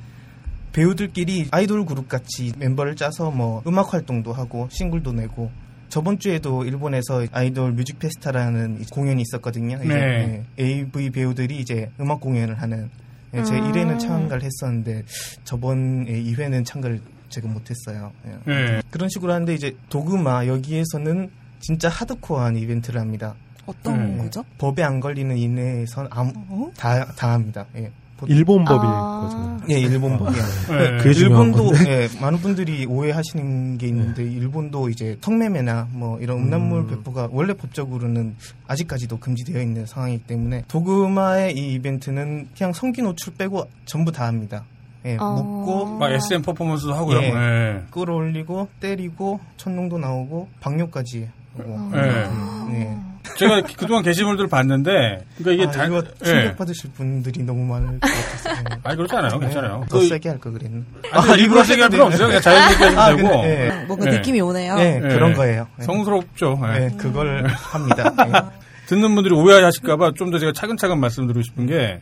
[0.73, 5.49] 배우들끼리 아이돌 그룹 같이 멤버를 짜서 뭐 음악 활동도 하고 싱글도 내고
[5.89, 9.77] 저번 주에도 일본에서 아이돌 뮤직 페스타라는 이 공연이 있었거든요.
[9.77, 10.45] 이제 네.
[10.59, 12.89] 예, AV 배우들이 이제 음악 공연을 하는
[13.33, 13.61] 예, 제 아.
[13.61, 15.03] 1회는 참가를 했었는데
[15.43, 16.99] 저번 2회는 참가를
[17.29, 18.11] 제가 못했어요.
[18.27, 18.51] 예.
[18.51, 18.81] 예.
[18.89, 23.35] 그런 식으로 하는데 이제 도그마 여기에서는 진짜 하드코어한 이벤트를 합니다.
[23.65, 24.23] 어떤 네.
[24.23, 24.43] 거죠?
[24.57, 27.65] 법에 안 걸리는 이내에선 아무, 다, 당합니다.
[27.77, 27.91] 예.
[28.17, 29.19] 보- 일본 법일 아.
[29.23, 29.59] 거잖아요.
[29.71, 30.41] 예, 일본 법이야.
[30.69, 30.97] 네.
[30.99, 31.71] 그게 중요한 일본도.
[31.89, 36.87] 예, 많은 분들이 오해하시는 게 있는데 일본도 이제 성매매나 뭐 이런 음란물 음.
[36.87, 38.35] 배포가 원래 법적으로는
[38.67, 44.63] 아직까지도 금지되어 있는 상황이기 때문에 도그마의 이 이벤트는 그냥 성기 노출 빼고 전부 다 합니다.
[45.05, 45.33] 예, 어.
[45.33, 47.19] 묶고 막 SM 퍼포먼스도 하고요.
[47.21, 47.27] 예.
[47.33, 47.83] 예.
[47.91, 51.27] 끌어올리고 때리고 천둥도 나오고 방뇨까지
[51.57, 52.79] 하고 예.
[52.79, 52.97] 예.
[53.37, 56.25] 제가 그동안 게시물들 봤는데, 그러니까 이게 아, 다, 이거 예.
[56.25, 58.79] 충격 받으실 분들이 너무 많을 것 같아서 예.
[58.83, 59.39] 아니, 그렇지 않아요.
[59.39, 59.85] 괜찮아요.
[59.89, 60.83] 더 그- 세게 할 걸 그랬나?
[61.11, 62.27] 아니, 일부러 세게 할 필요 없어요.
[62.27, 63.29] 그냥 자연스럽게 하시면 아, 되고.
[63.29, 63.85] 근데, 예.
[63.85, 64.11] 뭔가 예.
[64.17, 64.75] 느낌이 오네요.
[64.75, 65.07] 네, 예.
[65.07, 65.67] 그런 거예요.
[65.79, 65.83] 예.
[65.83, 66.59] 성스럽죠.
[66.75, 66.79] 예.
[66.79, 68.13] 네, 그걸 합니다.
[68.27, 68.31] 예.
[68.87, 71.99] 듣는 분들이 오해하실까봐 좀 더 제가 차근차근 말씀드리고 싶은 게,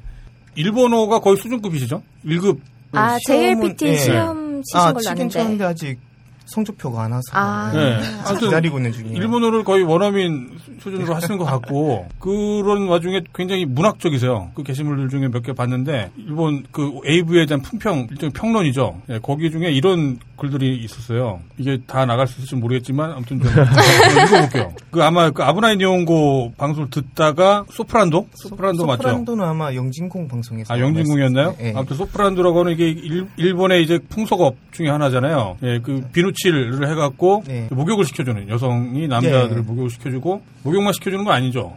[0.55, 2.03] 일본어가 거의 수준급이시죠?
[2.25, 2.59] 1급.
[2.91, 3.95] 아, JLPT 예.
[3.97, 5.63] 시험 치신 아, 걸로 아는데.
[5.65, 5.97] 아직
[6.45, 7.71] 성적표가 안 와서 아.
[7.73, 7.77] 예.
[7.77, 8.01] 네.
[8.25, 9.17] 아무튼 기다리고 있는 중이에요.
[9.17, 14.51] 일본어를 거의 원어민 수준으로 하시는 것 같고 그런 와중에 굉장히 문학적이세요.
[14.55, 19.01] 그 게시물들 중에 몇 개 봤는데 일본 그 AV에 대한 품평 일종의 평론이죠.
[19.09, 21.39] 예, 거기 중에 이런 글들이 있었어요.
[21.57, 23.49] 이게 다 나갈 수 있을지 모르겠지만 아무튼 좀
[24.27, 24.73] 읽어볼게요.
[24.91, 29.03] 그 아마 그 아브나이 니온고 방송을 듣다가 소프란도 소프란도 맞죠?
[29.03, 31.55] 소프란도는 아마 영진공 방송에서 아, 영진공이었나요?
[31.61, 31.73] 예.
[31.73, 35.57] 아무튼 소프란도라고 하는 이게 일, 일본의 이제 풍속업 중에 하나잖아요.
[35.63, 37.69] 예, 그 비누칠을 해갖고 네.
[37.71, 39.61] 목욕을 시켜주는 여성이 남자들을 예.
[39.61, 41.73] 목욕을 시켜주고 목욕만 시켜주는 거 아니죠?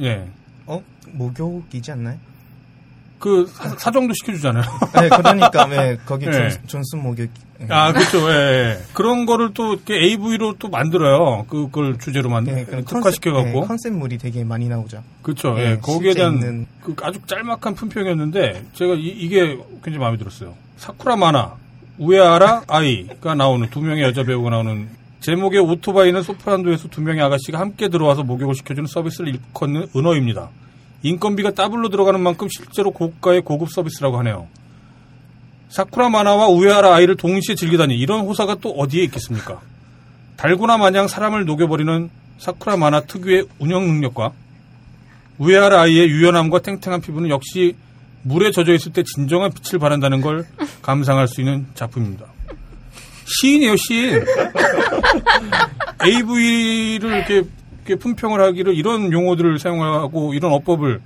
[0.00, 0.26] 예.
[0.64, 0.82] 어
[1.12, 2.16] 목욕이지 않나요?
[3.18, 4.62] 그 사, 사정도 시켜주잖아요.
[5.00, 6.32] 네, 그러니까 네, 거기 예.
[6.32, 7.28] 존, 존슨 목욕.
[7.60, 7.66] 예.
[7.70, 8.30] 아, 그렇죠.
[8.30, 8.78] 예, 예.
[8.92, 11.46] 그런 거를 또 이렇게 AV로 또 만들어요.
[11.48, 13.60] 그걸 주제로 만들, 네, 그런 특화시켜갖고.
[13.62, 15.02] 네, 컨셉물이 되게 많이 나오죠.
[15.22, 15.54] 그렇죠.
[15.54, 20.54] 네, 예, 거기에 대한 있는- 그 아주 짤막한 품평이었는데 제가 이, 게 굉장히 마음에 들었어요.
[20.76, 21.54] 사쿠라 마나
[21.98, 24.88] 우에하라 아이가 나오는 두 명의 여자 배우가 나오는
[25.20, 30.50] 제목의 오토바이는 소프란도에서 두 명의 아가씨가 함께 들어와서 목욕을 시켜주는 서비스를 일컫는 은어입니다.
[31.06, 34.48] 인건비가 더블로 들어가는 만큼 실제로 고가의 고급 서비스라고 하네요.
[35.68, 39.60] 사쿠라 마나와 우에하라 아이를 동시에 즐기다니 이런 호사가 또 어디에 있겠습니까?
[40.36, 44.32] 달고나 마냥 사람을 녹여버리는 사쿠라 마나 특유의 운영 능력과
[45.38, 47.76] 우에아라 아이의 유연함과 탱탱한 피부는 역시
[48.22, 50.44] 물에 젖어 있을 때 진정한 빛을 발한다는 걸
[50.82, 52.26] 감상할 수 있는 작품입니다.
[53.26, 54.24] 시인이에요, 시인.
[56.04, 57.48] AV를 이렇게,
[57.86, 61.00] 이렇게 품평을 하기를 이런 용어들을 사용하고 이런 어법을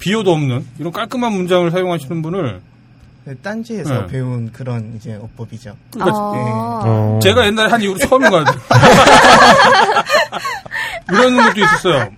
[0.00, 2.60] 비어도 없는 이런 깔끔한 문장을 사용하시는 분을
[3.24, 4.06] 네, 딴지에서 네.
[4.06, 5.74] 배운 그런 이제 어법이죠.
[5.92, 7.18] 그러니까 아.
[7.22, 8.60] 제가 옛날에 한 이후로 처음인 것 같아요.
[11.10, 12.08] 이런 것도 있었어요.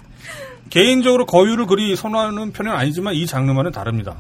[0.69, 4.17] 개인적으로 거유를 그리 선호하는 편은 아니지만 이 장르와는 다릅니다.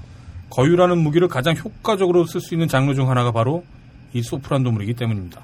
[0.51, 3.65] 거유라는 무기를 가장 효과적으로 쓸 수 있는 장르 중 하나가 바로
[4.15, 5.43] 이 소프란도물이기 때문입니다.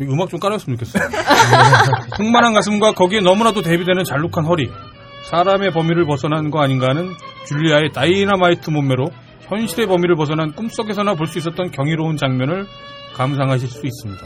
[0.00, 1.08] 이 음악 좀 깔았으면 좋겠어요.
[2.16, 4.68] 풍만한 가슴과 거기에 너무나도 대비되는 잘룩한 허리,
[5.30, 7.10] 사람의 범위를 벗어난 거 아닌가 하는
[7.46, 9.06] 줄리아의 다이나마이트 몸매로
[9.46, 12.66] 현실의 범위를 벗어난 꿈속에서나 볼 수 있었던 경이로운 장면을
[13.14, 14.22] 감상하실 수 있습니다.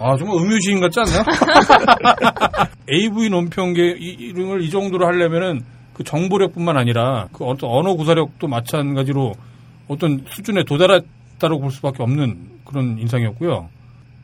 [0.00, 1.22] 아, 정말 음유시인 같지 않나요?
[2.92, 5.60] AV 논평계 이- 이름을 이 정도로 하려면은
[5.92, 9.32] 그 정보력뿐만 아니라 그 어떤 언어 구사력도 마찬가지로
[9.88, 13.68] 어떤 수준에 도달했다고 볼 수밖에 없는 그런 인상이었고요.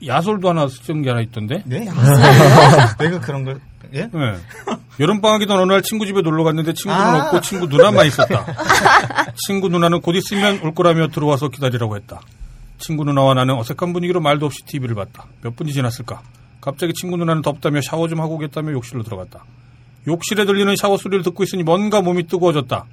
[0.05, 1.63] 야설도 하나 쓰는 게 하나 있던데.
[1.67, 1.81] 네?
[2.99, 3.61] 내가 그런 걸
[3.95, 4.09] 예?
[4.13, 4.37] 네.
[5.01, 7.25] 여름 방학이던 어느 날 친구 집에 놀러 갔는데 친구는 아.
[7.25, 8.45] 없고 친구 누나만 있었다.
[9.47, 12.21] 친구 누나는 곧 있으면 올 거라며 들어와서 기다리라고 했다.
[12.79, 15.27] 친구 누나와 나는 어색한 분위기로 말도 없이 TV를 봤다.
[15.43, 16.23] 몇 분이 지났을까?
[16.61, 19.45] 갑자기 친구 누나는 덥다며 샤워 좀 하고 오겠다며 욕실로 들어갔다.
[20.07, 22.85] 욕실에 들리는 샤워 소리를 듣고 있으니 뭔가 몸이 뜨거워졌다.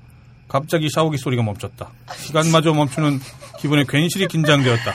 [0.48, 1.90] 갑자기 샤워기 소리가 멈췄다.
[2.18, 3.19] 시간마저 멈추는
[3.60, 4.94] 기분에 괜시리 긴장되었다.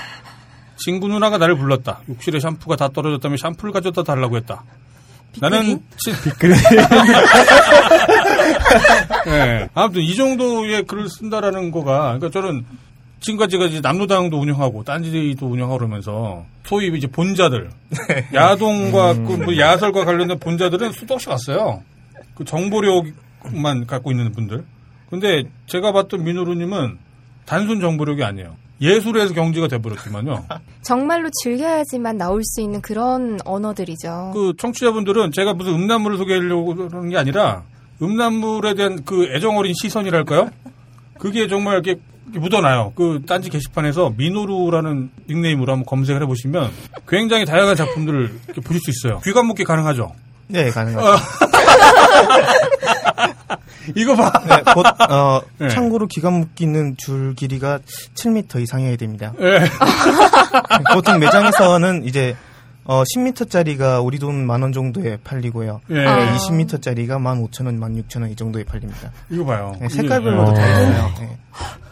[0.76, 2.00] 친구 누나가 나를 불렀다.
[2.08, 4.64] 욕실에 샴푸가 다 떨어졌다며 샴푸를 가져다 달라고 했다.
[5.40, 6.12] 나는 치...
[9.26, 9.68] 네.
[9.74, 12.64] 아무튼 이 정도의 글을 쓴다라는 거가 그러니까 저는
[13.20, 17.70] 지금까지 이제 남로당도 운영하고 딴지도 운영하고 그러면서 소위 이제 본자들
[18.32, 21.82] 야동과 그뭐 야설과 관련된 본자들은 수도 없이 왔어요.
[22.34, 24.64] 그 정보력만 갖고 있는 분들.
[25.10, 26.98] 근데 제가 봤던 민호루님은
[27.46, 28.56] 단순 정보력이 아니에요.
[28.80, 30.44] 예술에서 경지가 돼버렸지만요.
[30.82, 34.32] 정말로 즐겨야지만 나올 수 있는 그런 언어들이죠.
[34.34, 37.62] 그 청취자분들은 제가 무슨 음란물을 소개하려고 그러는 게 아니라
[38.02, 40.50] 음란물에 대한 그 애정 어린 시선이랄까요?
[41.18, 42.92] 그게 정말 이렇게 묻어나요.
[42.96, 46.70] 그 딴지 게시판에서 미노루라는 닉네임으로 한번 검색을 해보시면
[47.08, 49.20] 굉장히 다양한 작품들을 이렇게 보실 수 있어요.
[49.24, 50.12] 귀감 묶기 가능하죠?
[50.48, 51.06] 네, 가능하죠.
[53.88, 53.92] 어.
[53.96, 54.32] 이거 봐.
[54.46, 55.68] 네, 곧, 어, 네.
[55.68, 57.78] 참고로 기가 묶이는 줄 길이가
[58.14, 59.32] 7m 이상이어야 됩니다.
[59.40, 59.60] 예.
[60.92, 62.36] 보통 매장에서는 이제
[62.88, 65.80] 어, 10m짜리가 우리 돈 만 원 정도에 팔리고요.
[65.90, 65.94] 예.
[65.94, 66.36] 네, 아.
[66.36, 69.10] 20m짜리가 15,000원, 16,000원 이 정도에 팔립니다.
[69.30, 69.74] 이거 봐요.
[69.80, 70.54] 네, 색깔별로도 어.
[70.54, 71.10] 다 있어요.
[71.20, 71.36] 네.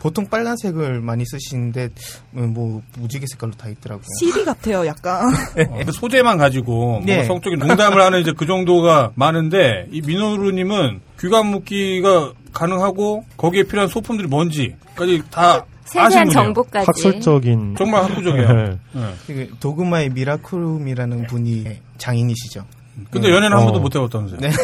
[0.00, 1.88] 보통 빨간색을 많이 쓰시는데
[2.36, 4.04] 음, 뭐 무지개 색깔로 다 있더라고요.
[4.20, 5.30] CD 같아요, 약간.
[5.86, 7.24] 그 소재만 가지고 네.
[7.24, 14.28] 성적인 농담을 하는 이제 그 정도가 많은데 이 민호루님은 귀감 묶기가 가능하고 거기에 필요한 소품들이
[14.28, 15.64] 뭔지까지 다
[15.94, 16.30] 세세한.
[16.30, 16.86] 정보까지.
[16.86, 18.52] 학술적인 정말 학구적이에요.
[18.52, 18.78] 네.
[18.92, 19.14] 네.
[19.26, 21.64] 그 도그마의 미라클룸이라는 분이
[21.98, 22.64] 장인이시죠.
[23.10, 23.34] 근데 네.
[23.34, 23.66] 연애는 한 어.
[23.66, 24.40] 번도 못 해봤다면서요?
[24.40, 24.50] 네.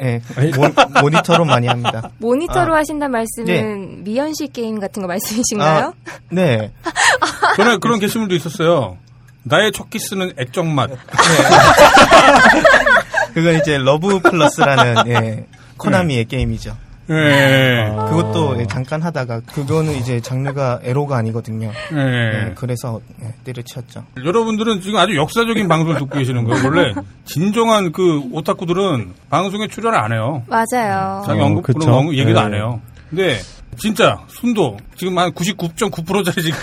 [0.00, 0.20] 네,
[1.00, 2.10] 모, 니터로 많이 합니다.
[2.18, 3.62] 모니터로 아, 하신단 말씀은 네.
[4.02, 5.86] 미연시 게임 같은 거 말씀이신가요?
[5.86, 5.92] 아,
[6.30, 6.72] 네.
[7.56, 8.98] 전에 그런 게시물도 있었어요.
[9.44, 10.90] 나의 첫 키스는 액정 맛.
[13.34, 15.46] 그건 이제 Love Plus라는 예,
[15.78, 16.76] 코나미의 게임이죠.
[17.10, 17.92] 예.
[18.08, 21.70] 그것도 예, 잠깐 하다가 그거는 이제 장르가 에로가 아니거든요.
[21.92, 21.98] 예.
[21.98, 24.04] 예, 그래서 예, 때려치웠죠.
[24.24, 26.64] 여러분들은 지금 아주 역사적인 방송을 듣고 계시는 거예요.
[26.64, 30.42] 원래 진정한 그 오타쿠들은 방송에 출연을 안 해요.
[30.46, 31.22] 맞아요.
[31.26, 31.64] 자기 어, 언급.
[31.64, 32.44] 그런 언급 얘기도 네.
[32.46, 32.80] 안 해요.
[33.10, 33.38] 근데
[33.78, 36.58] 진짜 순도 지금 한 99.9%짜리 지금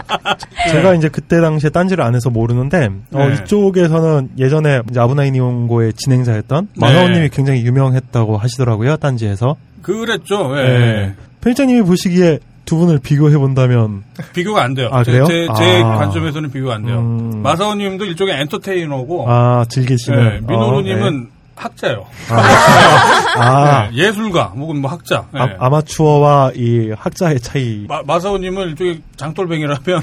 [0.70, 3.34] 제가 이제 그때 당시에 딴지를 안 해서 모르는데 어, 네.
[3.34, 6.80] 이쪽에서는 예전에 이제 아브나이 니온고의 진행자였던 네.
[6.80, 9.56] 만화원님이 굉장히 유명했다고 하시더라고요 딴지에서.
[9.82, 10.52] 그랬죠.
[10.58, 10.62] 예.
[10.62, 11.14] 네.
[11.40, 14.88] 편집자님이 보시기에 두 분을 비교해 본다면 비교가 안 돼요.
[14.90, 15.26] 아, 제, 그래요?
[15.26, 15.96] 제, 제 아.
[15.98, 16.98] 관점에서는 비교가 안 돼요.
[16.98, 17.42] 음.
[17.42, 21.33] 마사오님도 일종의 엔터테이너고 아 즐기시는 네, 민호루님은 어, 네.
[21.56, 22.06] 학자예요.
[23.36, 23.88] 아.
[23.90, 25.26] 네, 예술가 혹은 뭐 학자.
[25.32, 25.40] 네.
[25.58, 27.84] 아, 마추어와이 학자의 차이.
[27.88, 30.02] 마, 마사오님은 일종의 장돌뱅이라면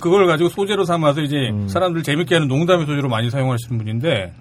[0.00, 1.68] 그걸 가지고 소재로 삼아서 이제 음.
[1.68, 4.32] 사람들 재밌게 하는 농담의 소재로 많이 사용하시는 분인데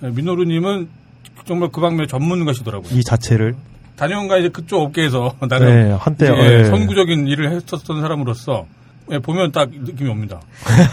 [0.00, 0.88] 네, 민호루님은
[1.44, 2.96] 정말 그 방면의 전문가시더라고요.
[2.96, 3.56] 이 자체를
[3.96, 6.64] 단연가 이제 그쪽 업계에서 나름 네, 한때, 예.
[6.64, 8.66] 선구적인 일을 했었던 사람으로서
[9.10, 10.40] 예, 보면 딱 느낌이 옵니다.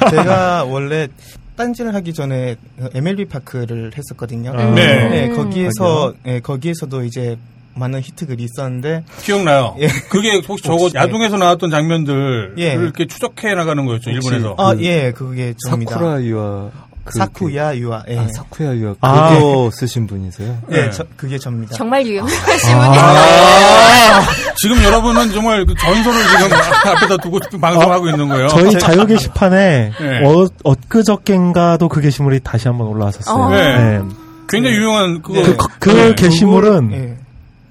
[0.10, 1.08] 제가 원래
[1.56, 2.56] 딴지를 하기 전에
[2.94, 4.52] MLB 파크를 했었거든요.
[4.56, 4.72] 아.
[4.74, 5.10] 네.
[5.10, 7.38] 네, 거기에서 예, 거기에서도 이제
[7.78, 9.76] 많은 히트글이 있었는데 기억나요.
[9.80, 9.88] 예.
[10.10, 12.74] 그게 혹시 저거 혹시, 야동에서 나왔던 장면들을 예.
[12.74, 14.56] 이렇게 추적해 나가는 거였죠 일본에서.
[14.58, 15.92] 아, 예, 그게 접니다.
[15.92, 16.72] 사쿠라 유아 그-
[17.14, 18.04] 사쿠야 유아.
[18.10, 18.18] 예.
[18.20, 19.36] 아, 사쿠야 유아 아.
[19.36, 20.58] 그거 쓰신 분이세요?
[20.72, 20.90] 예, 네.
[20.92, 21.76] 저- 그게 접니다.
[21.76, 22.04] 정말 아.
[22.04, 22.98] 유명하신 분이
[24.62, 26.58] 지금 여러분은 정말 그 전설을 지금
[26.92, 28.48] 앞에다 두고 방송하고 있는 거예요.
[28.48, 30.26] 저희 자유 게시판에 네.
[30.26, 33.36] 어, 엊그저께인가도 그 게시물이 다시 한번 올라왔었어요.
[33.36, 33.50] 어.
[33.50, 34.02] 네.
[34.50, 35.42] 굉장히 유명한 그거.
[35.42, 36.16] 그, 그 네.
[36.16, 37.18] 게시물은 예.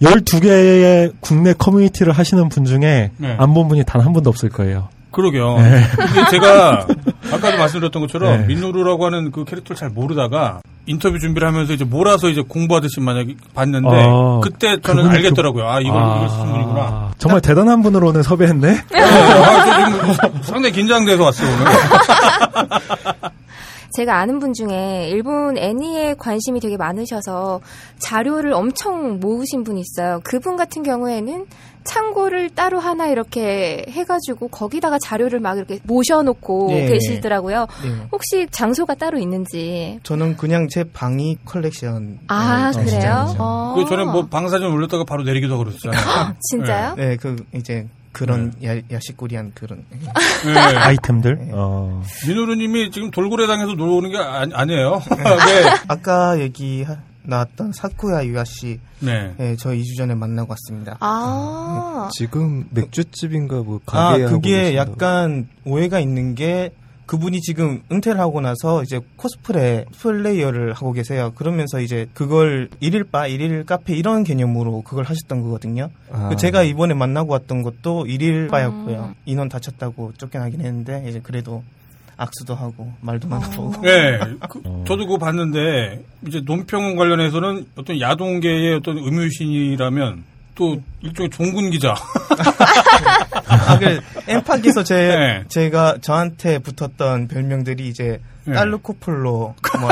[0.07, 3.37] 12개의 국내 커뮤니티를 하시는 분 중에 네.
[3.39, 4.89] 안본 분이 단 한 분도 없을 거예요.
[5.15, 5.57] 그러게요.
[5.59, 5.83] 네.
[5.97, 6.87] 근데 제가
[7.33, 8.47] 아까도 말씀드렸던 것처럼 네.
[8.47, 13.89] 민누루라고 하는 그 캐릭터를 잘 모르다가 인터뷰 준비를 하면서 이제 몰아서 이제 공부하듯이 만약에 봤는데
[13.89, 15.67] 아, 그때 저는 알겠더라고요.
[15.67, 17.13] 아 이걸 아, 이걸 쓰는 분이구나.
[17.19, 18.73] 정말 대단한 분을 오늘 섭외했네.
[18.93, 19.01] 네.
[19.01, 21.65] 아, 상당히 긴장돼서 왔어요 오늘.
[23.97, 27.61] 제가 아는 분 중에 일본 애니에 관심이 되게 많으셔서
[28.01, 30.21] 자료를 엄청 모으신 분이 있어요.
[30.25, 31.47] 그분 같은 경우에는
[31.85, 36.87] 창고를 따로 하나 이렇게 해가지고 거기다가 자료를 막 이렇게 모셔놓고 예.
[36.87, 37.67] 계시더라고요.
[37.85, 38.07] 예.
[38.11, 40.01] 혹시 장소가 따로 있는지.
[40.03, 42.21] 저는 그냥 제 방이 컬렉션.
[42.29, 43.35] 아, 네, 그래요?
[43.39, 43.75] 어.
[43.77, 46.35] 그 전에 뭐 방사전 올렸다가 바로 내리기도 하고 그랬잖아요.
[46.51, 46.95] 진짜요?
[46.97, 49.85] 네, 그 이제 그런 야, 야시꾸리한 그런.
[49.91, 49.99] 네.
[50.55, 51.51] 아이템들.
[51.53, 52.03] 어.
[52.27, 55.03] 미노루님이 지금 돌고래당에서 놀러오는 게 아니, 아니 에요.
[55.11, 55.71] 네.
[55.89, 58.81] 아까 얘기 하- 나왔던 사쿠야 유아 씨.
[59.01, 59.35] 네.
[59.41, 60.97] 예, 저 2주 전에 만나고 왔습니다.
[61.01, 62.09] 아.
[62.13, 64.91] 지금 맥주집인가 뭐 아, 가게 하고 그게 계신다고.
[64.93, 66.71] 약간 오해가 있는 게
[67.07, 71.33] 그분이 지금 은퇴를 하고 나서 이제 코스프레 플레이어를 하고 계세요.
[71.35, 75.91] 그러면서 이제 그걸 일일 바, 일일 카페 이런 개념으로 그걸 하셨던 거거든요.
[76.11, 76.31] 아.
[76.31, 79.15] 그 제가 이번에 만나고 왔던 것도 일일 바였고요.
[79.27, 81.63] 인원 다 찼다고 쫓겨나긴 했는데 이제 그래도
[82.17, 83.83] 악수도 하고 말도 나눠보고.
[83.87, 84.19] 네.
[84.49, 90.25] 그, 저도 그거 봤는데 이제 논평 관련해서는 어떤 야동계의 어떤 음유신이라면
[90.55, 91.95] 또 일종의 종군 기자.
[93.47, 95.45] 아, 그 엠팍에서 제 네.
[95.49, 98.55] 제가 저한테 붙었던 별명들이 이제 네.
[98.55, 99.89] 딸루코플로, 뭐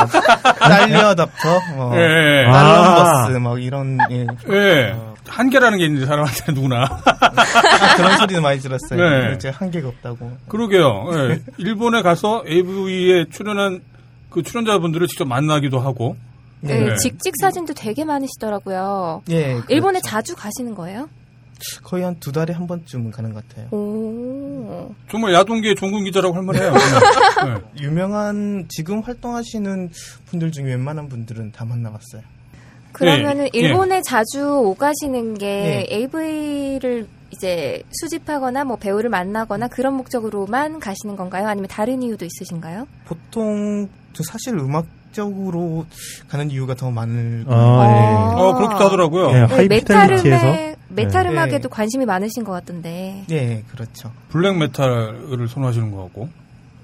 [0.61, 2.44] 딸리어답터, 뭐 네.
[2.44, 4.27] 딸럼버스, 막 이런 예.
[4.51, 4.94] 예.
[5.27, 6.82] 한계라는 게 있는데 사람한테 누구나.
[7.05, 8.99] 아, 그런 소리도 많이 들었어요.
[9.28, 9.35] 네.
[9.36, 10.36] 이제 한계가 없다고.
[10.49, 11.07] 그러게요.
[11.15, 11.40] 예.
[11.59, 13.82] 일본에 가서 AV에 출연한
[14.31, 16.16] 그 출연자분들을 직접 만나기도 하고.
[16.61, 16.97] 네, 네.
[16.97, 19.23] 직직 사진도 되게 많으시더라고요.
[19.31, 19.61] 예.
[19.69, 20.09] 일본에 그렇죠.
[20.09, 21.09] 자주 가시는 거예요?
[21.85, 23.69] 거의 한 두 달에 한 번쯤은 가는 것 같아요.
[23.70, 24.93] 오.
[25.11, 26.73] 정말 야동계의 종군 기자라고 할 만해요.
[26.73, 27.62] 네.
[27.82, 29.90] 유명한 지금 활동하시는
[30.27, 32.23] 분들 중에 웬만한 분들은 다 만나봤어요.
[33.02, 33.58] 그러면은 예, 예.
[33.58, 35.94] 일본에 자주 오가시는 게 예.
[35.94, 41.48] AV를 이제 수집하거나 뭐 배우를 만나거나 그런 목적으로만 가시는 건가요?
[41.48, 42.86] 아니면 다른 이유도 있으신가요?
[43.06, 45.86] 보통 저 사실 음악 적으로
[46.28, 48.34] 가는 이유가 더 많을 아, 거예요.
[48.38, 49.32] 어, 그렇기도 하더라고요.
[49.32, 51.30] 네, 네, 메탈음에 메탈 네.
[51.30, 53.24] 음악에도 관심이 많으신 것 같던데.
[53.28, 54.12] 네, 그렇죠.
[54.30, 56.28] 블랙 메탈을 선호하시는 것 같고.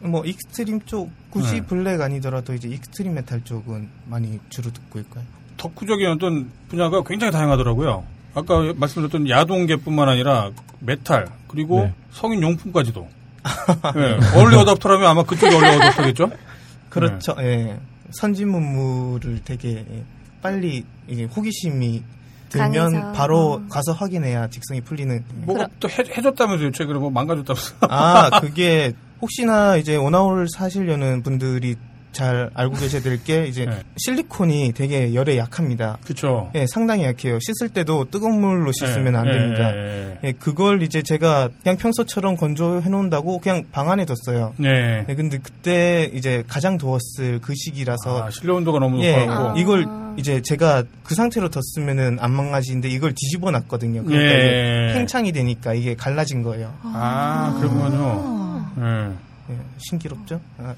[0.01, 1.67] 뭐 extreme 쪽 굳이 네.
[1.67, 5.25] 블랙 아니더라도 이제 extreme metal 쪽은 많이 주로 듣고 있고요.
[5.59, 8.05] 덕후적인 어떤 분야가 굉장히 다양하더라고요.
[8.35, 11.93] 아까 말씀드렸던 야동계뿐만 아니라 메탈 그리고 네.
[12.13, 13.07] 성인 용품까지도.
[13.95, 14.39] 네.
[14.39, 16.31] 얼리 어답터라면 아마 그쪽이 얼리 어답터겠죠?
[16.89, 17.35] 그렇죠.
[17.41, 17.79] 예.
[18.11, 20.05] 선진 문물을 되게 예,
[20.41, 22.03] 빨리 이게 호기심이
[22.49, 23.13] 들면 강해서.
[23.13, 23.69] 바로 음.
[23.69, 25.23] 가서 확인해야 직성이 풀리는.
[25.43, 26.71] 뭐가 또 해, 해줬다면서요?
[26.71, 27.75] 최근에 뭐 망가졌다면서.
[27.81, 31.77] 아, 그게 혹시나 이제 오나홀 사시려는 분들이
[32.19, 33.83] 잘 알고 계셔야 될 게 이제 네.
[33.97, 35.99] 실리콘이 되게 열에 약합니다.
[36.05, 36.51] 그쵸.
[36.57, 37.39] 예, 상당히 약해요.
[37.41, 39.73] 씻을 때도 뜨거운 물로 씻으면 안 예, 됩니다.
[39.77, 40.19] 예, 예.
[40.25, 44.53] 예, 그걸 이제 제가 그냥 평소처럼 건조해 놓는다고 그냥 방 안에 뒀어요.
[44.57, 45.05] 네.
[45.09, 49.59] 예, 근데 그때 이제 가장 더웠을 그 시기라서 아, 실내 온도가 너무 예, 높아갖고.
[49.61, 49.87] 이걸
[50.17, 54.03] 이제 제가 그 상태로 뒀으면은 안 망가지는데 이걸 뒤집어 놨거든요.
[54.05, 54.93] 그러니까 예.
[54.95, 56.73] 팽창이 되니까 이게 갈라진 거예요.
[56.83, 58.67] 아, 그러면요.
[58.77, 59.15] 네.
[59.51, 60.41] 예, 신기롭죠?
[60.59, 60.75] 아,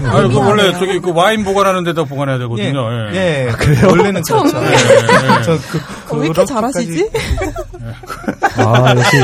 [0.00, 0.06] 네.
[0.08, 3.10] 아, 그 원래 저기 그 와인 보관하는 데다 보관해야 되거든요.
[3.12, 3.46] 예, 예.
[3.48, 4.58] 예, 원래는 그렇죠.
[4.58, 5.38] 예, 예.
[5.38, 5.42] 예.
[5.42, 7.10] 저 그, 어, 왜 이렇게 잘하시지?
[8.56, 9.16] 아, 역시,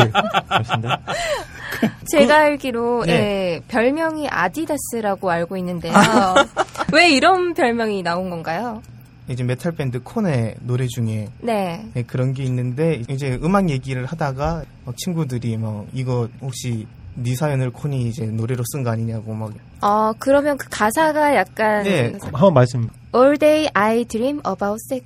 [0.49, 0.89] 그러신데?
[2.11, 3.13] 제가 알기로 네.
[3.13, 5.93] 예, 별명이 아디다스라고 알고 있는데요.
[6.93, 8.83] 왜 이런 별명이 나온 건가요?
[9.29, 11.85] 이제 메탈 밴드 Korn의 노래 중에 네.
[11.97, 16.87] 예, 그런 게 있는데 이제 음악 얘기를 하다가 막 친구들이 막 이거 혹시
[17.21, 19.51] 네 사연을 Korn이 이제 노래로 쓴 거 아니냐고 막
[19.81, 22.13] 어, 그러면 그 가사가 약간 네.
[22.33, 22.89] 한번 말씀.
[23.15, 25.05] All day I dream about sex.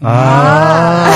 [0.00, 1.10] 아,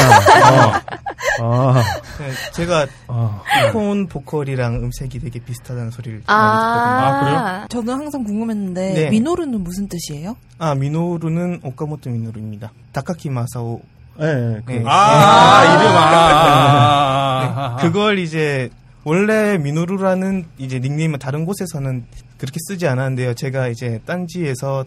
[1.40, 1.82] 어, 아,
[2.18, 3.42] 네, 제가 어.
[3.72, 7.38] Korn 보컬이랑 음색이 되게 비슷하다는 소리를 아, 많이 듣거든요.
[7.48, 9.10] 아, 저는 항상 궁금했는데 네.
[9.10, 10.36] 미노루는 무슨 뜻이에요?
[10.58, 12.70] 아 미노루는 오카모토 미노루입니다.
[12.92, 13.80] 다카키 마사오.
[14.20, 14.82] 예, 예, 그, 네.
[14.86, 17.76] 아, 이름, 아, 아, 네, 아.
[17.76, 18.70] 그걸 이제
[19.06, 22.04] 원래 미노루라는 이제 닉네임은 다른 곳에서는
[22.38, 23.34] 그렇게 쓰지 않았는데요.
[23.34, 24.84] 제가 이제 딴지에서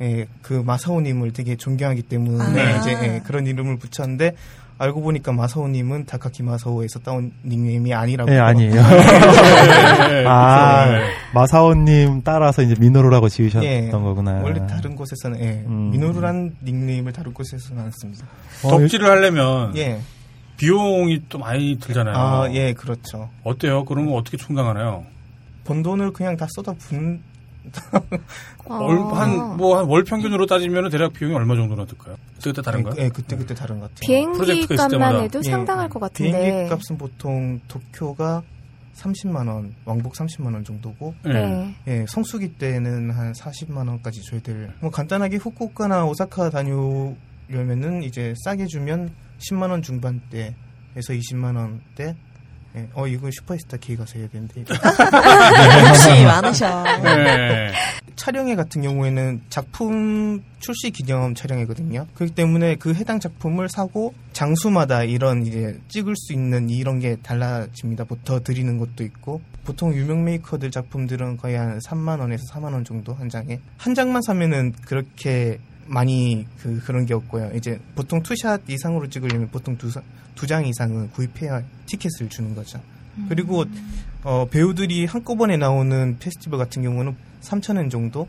[0.00, 2.76] 예, 그 마사오님을 되게 존경하기 때문에 아.
[2.78, 4.36] 이제 예, 그런 이름을 붙였는데
[4.78, 8.30] 알고 보니까 마사오님은 다카키 마사오에서 따온 닉네임이 아니라고.
[8.30, 8.74] 예, 아니에요.
[8.74, 8.80] 네.
[10.24, 11.04] 아, 네.
[11.34, 14.40] 마사오님 따라서 이제 미노루라고 지으셨던 예, 거구나.
[14.40, 15.90] 원래 다른 곳에서는 예, 음.
[15.90, 18.24] 미노루란 닉네임을 다른 곳에서는 안 씁니다.
[18.62, 19.98] 어, 덕질을 하려면 예.
[20.58, 22.14] 비용이 또 많이 들잖아요.
[22.16, 23.30] 아, 예, 그렇죠.
[23.44, 23.84] 어때요?
[23.86, 25.06] 그런 거 어떻게 충당하나요?
[25.64, 27.22] 번 돈을 그냥 다 쏟아 붓는
[28.66, 28.86] 어.
[29.14, 32.16] 한뭐 한 월 평균으로 따지면 대략 비용이 얼마 정도나 들까요?
[32.36, 32.94] 그때 그때 다른가요?
[32.98, 34.00] 예, 그때 그때 다른 것 같아요.
[34.00, 35.22] 비행기 값만.
[35.22, 35.50] 해도 예.
[35.50, 36.30] 상당할 것 같은데.
[36.32, 38.42] 비행기 값은 보통 도쿄가
[38.96, 41.32] 30만 원, 왕복 30만 원 정도고, 예.
[41.32, 41.74] 네.
[41.86, 44.72] 예, 성수기 때는 한 40만 원까지 줘야 될.
[44.80, 50.54] 뭐 간단하게 후쿠오카나 오사카 다녀오려면은 이제 싸게 주면 10만 원 중반대에서
[51.12, 52.16] 20만 원대.
[52.76, 54.60] 예, 어 이거 슈퍼스타 K 가서 해야 되는데.
[54.60, 54.74] 이거.
[55.88, 56.82] 욕심이 많으셔.
[57.02, 57.72] 네.
[58.16, 62.06] 촬영회 같은 경우에는 작품 출시 기념 촬영회거든요.
[62.14, 68.04] 그렇기 때문에 그 해당 작품을 사고 장수마다 이런 이제 찍을 수 있는 이런 게 달라집니다.
[68.08, 72.84] 뭐 더 드리는 것도 있고 보통 유명 메이커들 작품들은 거의 한 3만 원에서 4만 원
[72.84, 75.58] 정도 한 장에 한 장만 사면은 그렇게
[75.88, 77.52] 많이 그 그런 게 없고요.
[77.54, 79.76] 이제 보통 two shot 이상으로 찍으려면 보통
[80.34, 82.80] 두장 이상은 구입해야 티켓을 주는 거죠.
[83.28, 83.64] 그리고
[84.22, 88.28] 어, 배우들이 한꺼번에 나오는 페스티벌 같은 경우는 3,000원 정도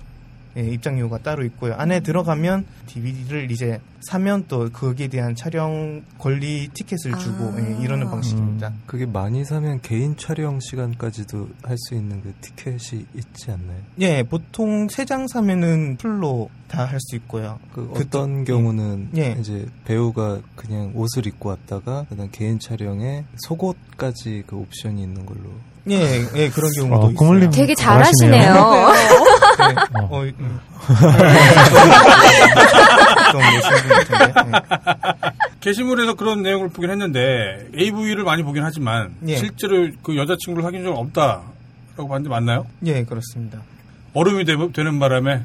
[0.60, 1.74] 예, 입장료가 따로 있고요.
[1.76, 7.56] 안에 들어가면 DVD를 이제 사면 또 거기에 대한 촬영 권리 티켓을 주고 아.
[7.60, 8.74] 예, 이러는 방식입니다.
[8.86, 13.78] 그게 많이 사면 개인 촬영 시간까지도 할 수 있는 그 티켓이 있지 않나요?
[14.00, 17.58] 예, 보통 세 장 사면은 풀로 다 할 수 있고요.
[17.74, 19.36] 그 그- 어떤 경우는 예.
[19.40, 25.50] 이제 배우가 그냥 옷을 입고 왔다가 그다음 개인 촬영에 속옷까지 그 옵션이 있는 걸로.
[25.90, 27.50] 예, 예, 그런 경우도 어, 있어요.
[27.50, 28.54] 되게 잘하시네요.
[28.54, 28.60] 네.
[30.10, 30.60] 어, 음.
[30.60, 30.70] 예.
[35.60, 39.36] 게시물에서 그런 내용을 보긴 했는데 AV를 많이 보긴 하지만 예.
[39.36, 42.66] 실제로 그 여자친구를 사귄 적은 없다라고 봤는데 맞나요?
[42.86, 43.60] 예, 그렇습니다.
[44.14, 45.42] 얼음이 되, 는 바람에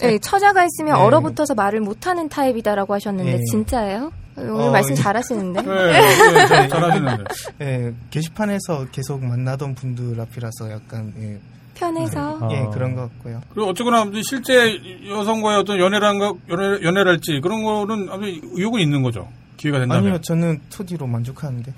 [0.00, 1.00] 네, 처자가 있으면 네.
[1.00, 3.38] 얼어붙어서 말을 못하는 타입이다라고 하셨는데 네.
[3.50, 4.12] 진짜예요?
[4.40, 4.94] 오늘 어, 말씀 예.
[4.94, 5.62] 잘하시는데.
[5.62, 7.24] 네, 네, 네, 잘하시는데
[7.62, 11.38] 예, 게시판에서 계속 만나던 분들 앞이라서 약간 예,
[11.74, 12.38] 편해서.
[12.40, 12.48] 아.
[12.52, 13.40] 예 그런 것 같고요.
[13.52, 14.78] 그리고 어쨌거나 실제
[15.08, 19.28] 여성과의 어떤 연애란가 연애, 연애랄지 그런 거는 아무튼 의욕은 있는 거죠.
[19.56, 20.04] 기회가 된다면.
[20.04, 21.72] 아니요, 저는 2D로 만족하는데.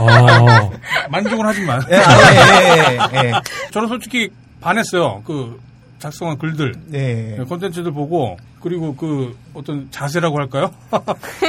[0.00, 0.70] 어.
[1.10, 1.82] 만족은 하지만.
[1.90, 2.00] 예, 아,
[2.32, 3.32] 예, 예, 예.
[3.70, 4.30] 저는 솔직히
[4.60, 5.22] 반했어요.
[5.26, 5.60] 그
[5.98, 7.36] 작성한 글들, 네.
[7.48, 8.36] 콘텐츠들 보고
[8.66, 10.72] 그리고 그 어떤 자세라고 할까요?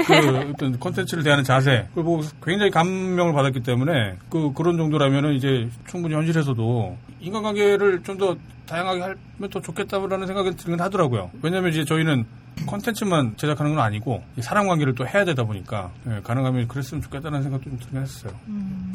[0.06, 5.68] 그 어떤 콘텐츠를 대하는 자세 그걸 보고 굉장히 감명을 받았기 때문에 그 그런 정도라면은 이제
[5.88, 8.36] 충분히 현실에서도 인간관계를 좀 더
[8.68, 9.18] 다양하게 하면
[9.52, 11.32] 더 좋겠다라는 생각이 들긴 하더라고요.
[11.42, 12.26] 왜냐하면 이제 저희는
[12.66, 17.44] 콘텐츠만 제작하는 건 아니고 이 사람 관계를 또 해야 되다 보니까 예, 가능하면 그랬으면 좋겠다는
[17.44, 18.34] 생각도 좀 들긴 했어요.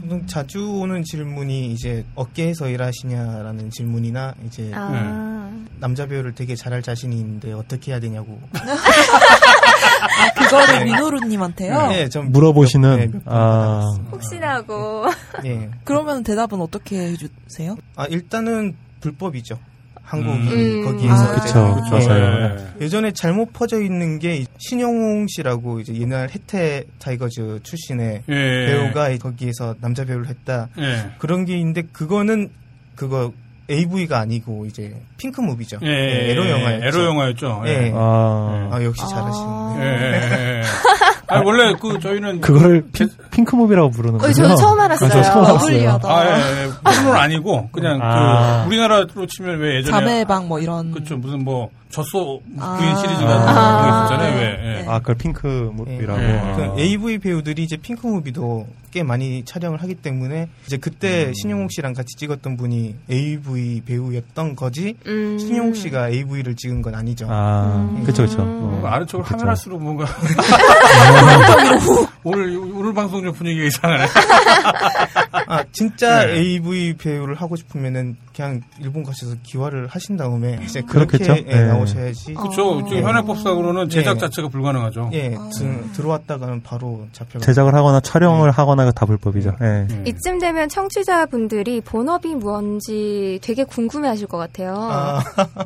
[0.01, 5.51] 보통 자주 오는 질문이 이제 업계에서 일하시냐라는 질문이나 이제 아.
[5.78, 8.40] 남자 배우를 되게 잘할 자신이 있는데 어떻게 해야 되냐고.
[8.53, 11.86] 아, 그거를 미노루님한테요?
[11.89, 15.07] 네, 좀 물어보시는 몇- 네, 아 혹시나 하고.
[15.44, 15.70] 예.
[15.85, 17.77] 그러면 대답은 어떻게 해주세요?
[17.97, 19.58] 아 일단은 불법이죠.
[20.02, 20.84] 한국이 음.
[20.84, 22.06] 거기에서 아, 이제 그쵸, 예.
[22.06, 22.56] 맞아요.
[22.56, 22.66] 네.
[22.82, 28.66] 예전에 잘못 퍼져 있는 게 신영웅 씨라고 이제 옛날 해태 타이거즈 출신의 예.
[28.66, 30.68] 배우가 거기에서 남자 배우를 했다.
[30.78, 31.12] 예.
[31.18, 32.50] 그런 게 있는데 그거는
[32.96, 33.32] 그거
[33.70, 35.78] AV가 아니고 이제 핑크 무비죠.
[35.82, 36.86] 예, 예, 에로 영화였죠.
[36.86, 37.62] 에로 영화였죠.
[37.66, 37.70] 예.
[37.70, 37.92] 예.
[37.94, 39.76] 아, 아 역시 잘하시네.
[39.78, 40.62] 예, 예, 예, 예.
[41.32, 44.30] 아니, 원래 그 저희는 그걸 핑, 핑크무비라고 부르는군요.
[44.30, 45.09] 어, 저는 처음 알았어요.
[45.09, 46.00] 아, 저 처음 알았어요.
[46.04, 46.70] 아, 예, 예.
[47.00, 48.62] 물론 아니고 그냥 아.
[48.62, 50.92] 그 우리나라로 치면 왜 예전에 자매방 뭐 이런.
[50.92, 52.76] 그쵸 무슨 뭐 젖소 아.
[52.78, 54.06] 부인 시리즈가 아.
[54.06, 54.36] 있었잖아요.
[54.40, 54.80] 왜?
[54.80, 54.84] 예.
[54.88, 56.22] 아, 그걸 핑크무비라고.
[56.22, 56.38] 예.
[56.38, 56.56] 아.
[56.56, 61.34] 그 AV 배우들이 이제 핑크 무비도 꽤 많이 촬영을 하기 때문에 이제 그때 음.
[61.34, 65.38] 신용욱 씨랑 같이 찍었던 분이 AV 배우였던 거지 음.
[65.38, 67.26] 신용욱 씨가 AV를 찍은 건 아니죠.
[67.30, 68.42] 아, 그쵸, 그쵸.
[68.84, 69.34] 아는 척을 그쵸.
[69.34, 70.04] 하면 할수록 뭔가
[72.24, 74.05] 오늘 오늘 방송 좀 분위기가 이상하네.
[75.47, 76.35] 아 진짜 네.
[76.35, 81.51] AV 배우를 하고 싶으면은 그냥 일본 가셔서 기화를 하신 다음에 이제 그렇게 그렇겠죠?
[81.51, 81.66] 예, 네.
[81.66, 82.35] 나오셔야지.
[82.35, 82.85] 그렇죠.
[82.89, 84.20] 지금 현행법상으로는 제작 예.
[84.20, 85.11] 자체가 불가능하죠.
[85.12, 87.39] 예, 드- 들어왔다가는 바로 잡혀.
[87.40, 89.57] 제작을 하거나 촬영을 하거나 가 다 불법이죠.
[89.62, 89.86] 예.
[89.90, 90.05] 예.
[90.07, 94.74] 이쯤 되면 청취자분들이 본업이 뭔지 되게 궁금해하실 것 같아요.
[94.78, 95.23] 아,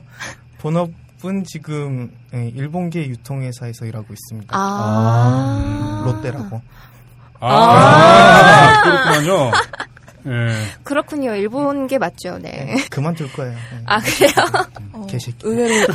[0.59, 0.91] 본업
[1.25, 4.49] 은 지금 예, 일본계 유통회사에서 일하고 있습니다.
[4.57, 6.03] 아.
[6.05, 6.61] 롯데라고.
[7.41, 8.83] 아, 아.
[8.83, 9.51] 그렇군요.
[10.27, 10.49] 예.
[10.83, 11.35] 그렇군요.
[11.35, 12.39] 일본계 맞죠.
[12.39, 12.77] 네.
[12.91, 13.53] 그만둘 거예요.
[13.53, 13.83] 예.
[13.87, 14.31] 아 그래요?
[14.93, 15.37] 어, 개새끼.
[15.43, 15.87] 의외로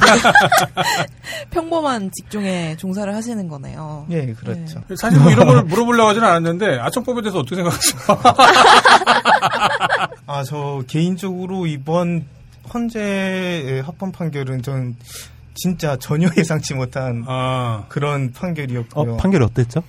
[1.52, 4.07] 평범한 직종에 종사를 하시는 거네요.
[4.10, 4.81] 예, 그렇죠.
[4.98, 8.02] 사실 뭐 이런 걸 물어보려고 하지는 않았는데 아청법에 대해서 어떻게 생각하세요?
[10.27, 12.26] 아, 저 개인적으로 이번
[12.73, 14.95] 헌재의 합헌 판결은 전
[15.53, 19.14] 진짜 전혀 예상치 못한 아, 그런 판결이었고요.
[19.14, 19.84] 어, 판결이 어땠죠?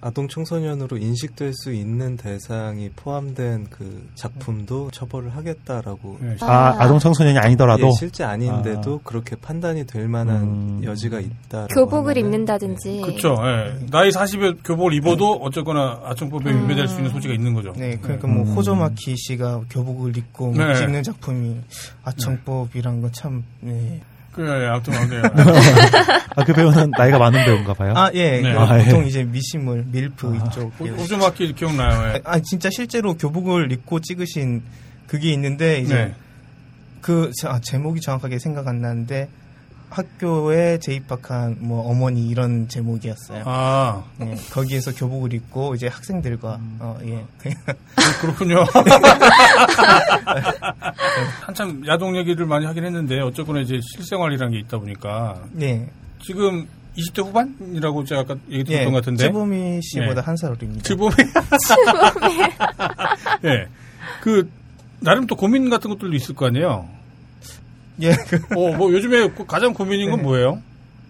[0.00, 6.36] 아동 청소년으로 인식될 수 있는 대상이 포함된 그 작품도 처벌을 하겠다라고 예.
[6.40, 7.86] 아, 아 동 청소년이 아니더라도.
[7.88, 10.80] 예, 실제 아닌데도 그렇게 판단이 될 만한 음.
[10.84, 11.66] 여지가 있다.
[11.70, 13.02] 교복을 입는다든지.
[13.04, 13.34] 그렇죠.
[13.44, 13.86] 예.
[13.90, 16.64] 나이 40에 교복을 입어도 어쨌거나 아청법에 음.
[16.64, 17.72] 위배될 수 있는 소지가 있는 거죠.
[17.76, 18.52] 네, 그러니까 뭐 음.
[18.54, 20.74] 호조마키 씨가 교복을 입고 뭐 네.
[20.76, 21.60] 찍는 작품이
[22.04, 24.00] 아청법이란 건 참, 네.
[24.38, 25.16] 그래, 예, 아무튼 막, 네.
[26.36, 27.92] 아, 그 배우는 나이가 많은 배우인가 봐요.
[27.96, 28.40] 아, 예.
[28.40, 28.52] 네.
[28.52, 28.84] 그 아, 예.
[28.84, 30.72] 보통 이제 미시물, 밀프 이쪽.
[30.84, 30.90] 예.
[30.90, 32.14] 호주마키 기억나요?
[32.14, 32.20] 예.
[32.22, 34.62] 아, 진짜 실제로 교복을 입고 찍으신
[35.08, 36.14] 그게 있는데, 이제 네.
[37.00, 39.28] 그, 아, 제목이 정확하게 생각 안 나는데,
[39.90, 43.42] 학교에 재입학한 뭐 어머니 이런 제목이었어요.
[43.46, 47.24] 아, 네, 거기에서 교복을 입고 이제 학생들과 어, 예.
[48.20, 48.64] 그렇군요.
[51.42, 55.88] 한참 야동 얘기를 많이 하긴 했는데 어쨌거나 이제 실생활이라는 게 있다 보니까 네.
[56.22, 58.78] 지금 20대 후반이라고 제가 아까 얘기 예.
[58.78, 60.24] 들었던 것 같은데 찌보미 씨보다 예.
[60.24, 60.82] 한살 어립니다.
[60.82, 61.14] 칠범이
[63.44, 63.66] 예.
[64.20, 64.50] 그
[65.00, 66.88] 나름 또 고민 같은 것들도 있을 거 아니에요.
[68.00, 68.12] 예.
[68.12, 70.22] 그, 어, 뭐 요즘에 가장 고민인 건 네.
[70.24, 70.62] 뭐예요?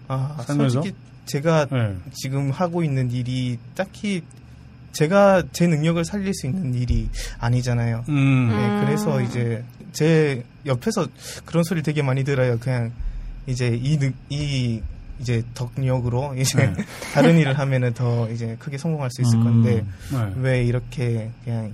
[0.07, 0.81] 아, 살면서?
[0.81, 0.95] 솔직히
[1.25, 1.95] 제가 예.
[2.13, 4.23] 지금 하고 있는 일이 딱히
[4.91, 7.09] 제가 제 능력을 살릴 수 있는 일이
[7.39, 8.05] 아니잖아요.
[8.09, 8.47] 음.
[8.49, 8.85] 네, 음.
[8.85, 11.07] 그래서 이제 제 옆에서
[11.45, 12.57] 그런 소리 되게 많이 들어요.
[12.59, 12.91] 그냥
[13.45, 14.81] 이제 이, 능- 이
[15.19, 16.73] 이제 덕력으로 이제 네.
[17.13, 19.43] 다른 일을 하면은 더 이제 크게 성공할 수 있을 음.
[19.43, 20.33] 건데 네.
[20.37, 21.71] 왜 이렇게 그냥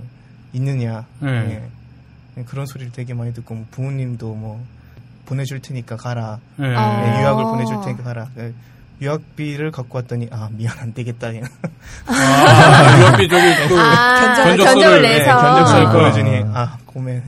[0.52, 1.06] 있느냐.
[1.20, 1.62] 네.
[2.36, 2.42] 예.
[2.44, 4.62] 그런 소리를 되게 많이 듣고 뭐 부모님도 뭐
[5.26, 6.38] 보내줄 테니까 가라.
[6.60, 6.64] 예.
[6.76, 7.18] 아.
[7.18, 8.28] 예, 유학을 보내줄 테니까 가라.
[8.38, 8.52] 예,
[9.00, 11.34] 유학비를 갖고 왔더니 아 미안 안 되겠다.
[11.34, 11.42] 예.
[12.06, 15.36] 아, 유학비 저기 그 아, 견적을 네, 내서.
[15.36, 15.92] 견적서를 아.
[15.92, 17.22] 보여주니 아 고멘.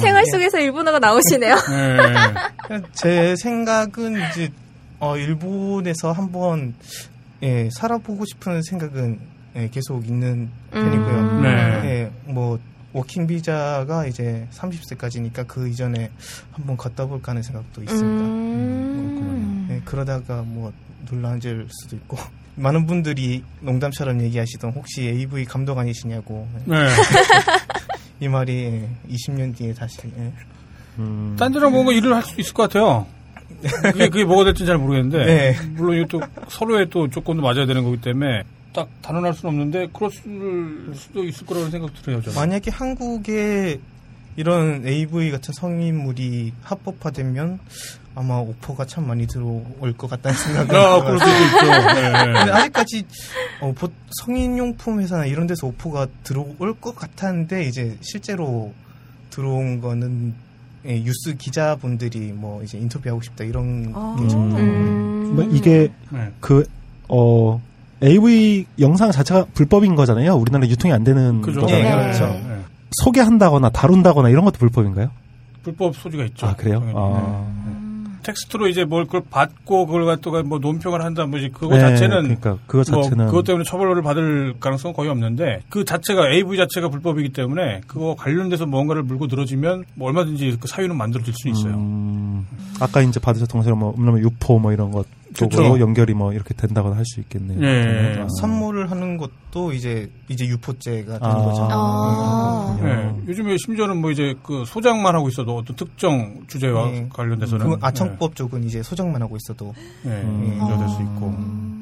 [0.00, 1.54] 생활 속에서 일본어가 나오시네요.
[1.54, 2.80] 예.
[2.92, 4.50] 제 생각은 이제
[5.00, 6.74] 어, 일본에서 한번
[7.42, 9.20] 예, 살아보고 싶은 생각은
[9.56, 11.18] 예, 계속 있는 편이고요.
[11.18, 11.42] 음.
[11.42, 11.50] 네.
[11.84, 12.58] 예, 뭐
[12.92, 16.10] 워킹 비자가 이제 30세까지니까 그 이전에
[16.52, 18.24] 한번 갔다 볼까 하는 생각도 있습니다.
[18.24, 19.68] 음.
[19.70, 20.72] 예, 그러다가 뭐
[21.10, 22.16] 놀라앉을 수도 있고.
[22.56, 26.48] 많은 분들이 농담처럼 얘기하시던 혹시 AV 감독 아니시냐고.
[26.64, 26.74] 네.
[28.20, 29.98] 이 말이 20년 뒤에 다시.
[30.18, 30.32] 예.
[31.38, 33.06] 딴지랑 뭔가 일을 할 수 있을 것 같아요.
[33.62, 35.24] 그게, 그게 뭐가 될지 잘 모르겠는데.
[35.24, 35.56] 네.
[35.76, 38.42] 물론 이것도 서로의 또 조건도 맞아야 되는 거기 때문에
[38.72, 40.10] 딱 단언할 수는 없는데 그럴
[40.94, 42.22] 수도 있을 거라는 생각도 들어요.
[42.22, 42.36] 저는.
[42.36, 43.80] 만약에 한국에
[44.36, 47.58] 이런 AV 같은 성인물이 합법화되면
[48.14, 51.66] 아마 오퍼가 참 많이 들어올 것 같다는 생각이 아, 그럴 수도 있죠.
[51.94, 52.12] 네.
[52.12, 53.04] 근데 아직까지
[53.60, 53.90] 어, 보-
[54.22, 58.72] 성인용품 회사나 이런 데서 오퍼가 들어올 것 같았는데 이제 실제로
[59.30, 60.34] 들어온 거는
[60.84, 64.16] 예, 뉴스 기자분들이 뭐 이제 인터뷰하고 싶다 이런 아.
[64.20, 65.34] 게 좀.
[65.34, 66.32] 뭐 이게 네.
[66.40, 66.64] 그
[67.10, 67.60] 어
[68.02, 70.34] AV 영상 자체가 불법인 거잖아요.
[70.34, 71.60] 우리나라 유통이 안 되는 그죠.
[71.60, 71.96] 거잖아요.
[71.96, 72.02] 네.
[72.02, 72.26] 그렇죠.
[72.26, 72.58] 네.
[73.02, 75.10] 소개한다거나 다룬다거나 이런 것도 불법인가요?
[75.62, 76.46] 불법 소지가 있죠.
[76.46, 76.82] 아 그래요?
[76.94, 77.58] 아.
[78.22, 82.58] 텍스트로 이제 뭘 그걸 받고 그걸 갖다가 뭐 논평을 한다 뭐지 그거 네, 자체는 그러니까
[82.66, 87.30] 그거 뭐 자체는 그것 때문에 처벌을 받을 가능성은 거의 없는데 그 자체가 AV 자체가 불법이기
[87.30, 91.74] 때문에 그거 관련돼서 뭔가를 물고 늘어지면 뭐 얼마든지 그 사유는 만들어질 수 있어요.
[91.74, 92.46] 음,
[92.80, 95.80] 아까 이제 받으셨던 것처럼 뭐 음란물 유포 뭐 이런 것 쪽으로 그쵸.
[95.80, 97.60] 연결이 뭐 이렇게 된다거나 할 수 있겠네요.
[97.62, 98.20] 예.
[98.20, 98.26] 아.
[98.40, 101.44] 선물을 하는 것도 이제 이제 유포죄가 되는 아.
[101.44, 101.68] 거죠.
[101.70, 102.78] 아.
[102.82, 103.14] 네.
[103.28, 107.08] 요즘에 심지어는 뭐 이제 그 소장만 하고 있어도 어떤 특정 주제와 네.
[107.12, 110.10] 관련돼서는 그 아청법 쪽은 이제 소장만 하고 있어도 네.
[110.10, 110.22] 네.
[110.22, 110.56] 음.
[110.58, 111.77] 문제가 될수 있고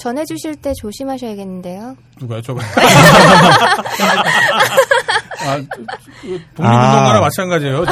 [0.00, 1.96] 전해주실 때 조심하셔야겠는데요.
[2.20, 2.60] 누가요 저거
[5.42, 5.84] 아, 그
[6.54, 7.20] 독립운동가나 아.
[7.20, 7.84] 마찬가지예요.
[7.86, 7.88] 아,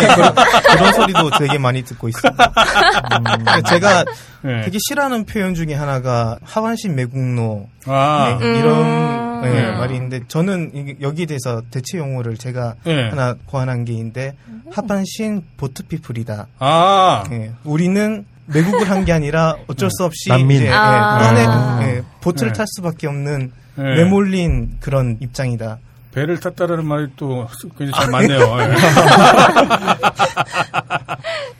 [0.00, 0.34] 네, 그런,
[0.72, 2.32] 그런 소리도 되게 많이 듣고 있어요.
[2.32, 4.04] 음, 제가
[4.42, 4.62] 네.
[4.62, 8.38] 되게 싫어하는 표현 중에 하나가 하반신 매국노 아.
[8.40, 9.40] 네, 이런 음.
[9.42, 9.70] 네, 네.
[9.72, 13.08] 말이 있는데 저는 이- 여기에 대해서 대체 용어를 제가 네.
[13.10, 14.34] 하나 고안한 게 있는데
[14.70, 16.46] 하반신 보트피플이다.
[16.58, 17.24] 아.
[17.28, 20.58] 네, 우리는 매국을 한 게 아니라 어쩔 수 없이 난민.
[20.58, 21.18] 이제 예, 아.
[21.18, 21.78] 떠내 아.
[21.82, 22.56] 예, 보트를 네.
[22.58, 23.94] 탈 수밖에 없는 네.
[23.96, 25.78] 내몰린 그런 입장이다.
[26.12, 27.46] 배를 탔다라는 말이 또
[27.78, 28.38] 굉장히 잘 맞네요.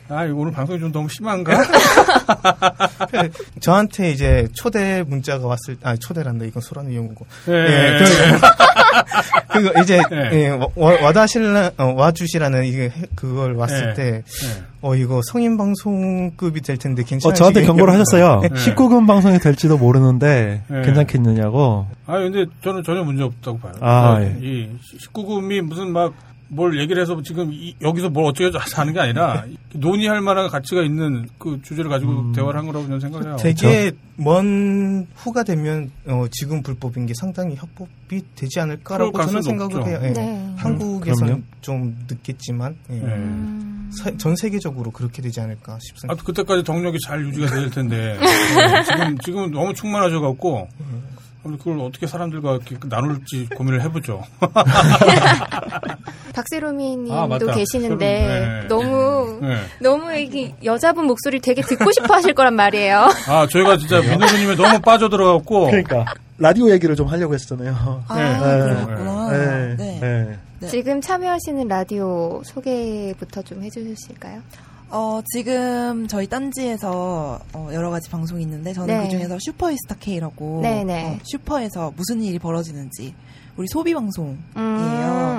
[0.09, 0.13] 예.
[0.13, 1.53] 아, 오늘 방송이 좀 너무 심한가?
[3.59, 7.53] 저한테 이제 초대 문자가 왔을 아 초대란다 이건 소란의 용어고 예.
[7.53, 8.09] 예, 그,
[9.69, 10.29] 그거 이제 예.
[10.33, 10.67] 예, 와,
[11.01, 13.93] 와다실라 어, 와주시라는 이게 해- 그걸 왔을 예.
[13.93, 14.63] 때 예.
[14.81, 18.41] 어 이거 성인 방송급이 될 텐데 어, 괜찮으시겠냐고 저한테 경고를 하셨어요.
[18.41, 18.49] 네.
[18.49, 20.81] 19금 방송이 될지도 모르는데 네.
[20.81, 21.87] 괜찮겠느냐고.
[22.05, 23.73] 아, 근데 저는 전혀 문제 없다고 봐요.
[23.79, 24.35] 아, 어, 예.
[24.41, 24.69] 이
[25.13, 26.13] 19금이 무슨 막
[26.53, 31.27] 뭘 얘기를 해서 지금 이- 여기서 뭘 어쩌고 하는 게 아니라 논의할 만한 가치가 있는
[31.37, 32.31] 그 주제를 가지고 음.
[32.33, 33.35] 대화를 한 거라고 저는 생각해요.
[33.37, 39.89] 되게 먼 후가 되면 어, 지금 불법인 게 상당히 협법이 되지 않을까라고 저는 생각을 높죠.
[39.89, 39.99] 해요.
[40.03, 40.13] 예.
[40.13, 40.53] 네.
[40.57, 41.43] 한국에서는 그럼요.
[41.61, 42.95] 좀 늦겠지만 예.
[43.01, 43.91] 예.
[43.91, 46.13] 사- 전 세계적으로 그렇게 되지 않을까 싶습니다.
[46.13, 48.21] 아, 그때까지 덕력이 잘 유지가 될 텐데 어,
[48.85, 50.67] 지금 지금 너무 충만하셔 갖고
[51.43, 54.23] 그걸 어떻게 사람들과 이렇게 나눌지 고민을 해보죠.
[56.33, 57.53] 박세로미님도 아.
[57.53, 58.67] 계시는데 세로미, 네.
[58.67, 59.55] 너무 네.
[59.79, 63.07] 너무 이게 여자분 목소리 되게 듣고 싶어하실 거란 말이에요.
[63.27, 66.05] 아, 저희가 진짜 민호주님에 너무 빠져들어갖고 그러니까
[66.37, 68.03] 라디오 얘기를 좀 하려고 했었잖아요.
[68.07, 68.85] 아, 네.
[68.85, 69.31] 그렇구나.
[69.31, 69.75] 네.
[69.77, 69.99] 네.
[69.99, 70.37] 네.
[70.59, 70.67] 네.
[70.67, 74.41] 지금 참여하시는 라디오 소개부터 좀 해주실까요?
[74.95, 79.03] 어, 지금 저희 딴지에서 어, 여러 가지 방송이 있는데 저는 네.
[79.03, 81.15] 그 중에서 슈퍼이스타 K라고 네 네.
[81.15, 83.13] 어, 슈퍼에서 무슨 일이 벌어지는지
[83.57, 84.37] 우리 소비 방송이에요.
[84.55, 85.32] 음.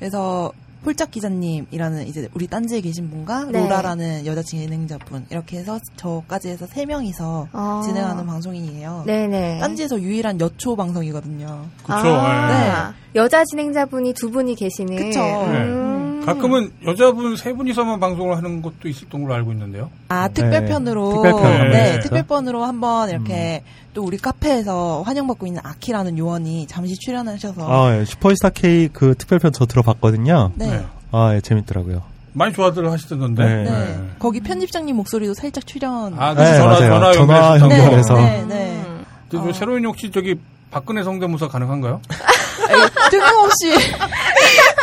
[0.00, 0.50] 그래서
[0.82, 3.60] 폴짝 기자님이라는 이제 우리 딴지에 계신 분과 네.
[3.60, 7.82] 로라라는 여자 진행자분 이렇게 해서 저까지 해서 세 명이서 아.
[7.84, 9.04] 진행하는 방송이에요.
[9.06, 9.58] 네네.
[9.60, 11.66] 딴지에서 유일한 여초 방송이거든요.
[11.82, 11.92] 그쵸.
[11.94, 14.96] 아, 여자 진행자분이 두 분이 계시는.
[14.96, 15.20] 그쵸.
[15.20, 15.99] 음.
[16.24, 19.90] 가끔은 여자분 세 분이서만 방송을 하는 것도 있었던 걸로 알고 있는데요.
[20.08, 22.00] 아 특별편으로 특별편 한번 네 했죠.
[22.02, 23.62] 특별편으로 한번 이렇게
[23.94, 28.04] 또 우리 카페에서 환영받고 있는 아키라는 요원이 잠시 출연하셔서 아, 예.
[28.04, 30.52] 슈퍼스타 K 그 특별편 저 들어봤거든요.
[30.54, 30.66] 네.
[30.70, 30.86] 네.
[31.12, 32.02] 아, 예, 재밌더라고요.
[32.32, 33.44] 많이 좋아들 하시던데.
[33.44, 33.64] 네.
[33.64, 34.00] 네.
[34.18, 36.14] 거기 편집장님 목소리도 살짝 출연.
[36.18, 36.90] 아, 네, 그 전화, 맞아요.
[36.90, 37.68] 전화 전화 연결해서.
[37.68, 38.14] 네, 연결해서.
[38.14, 38.84] 네, 네.
[39.28, 40.38] 근데 저 새로운 혹시 저기
[40.70, 42.00] 박근혜 성대모사 가능한가요?
[43.10, 43.74] 뜬금없이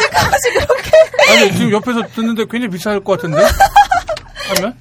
[0.10, 0.92] 뜬금없이 그렇게.
[1.32, 3.38] 아니 지금 옆에서 듣는데 굉장히 비쌀 것 같은데?
[4.56, 4.74] 하면?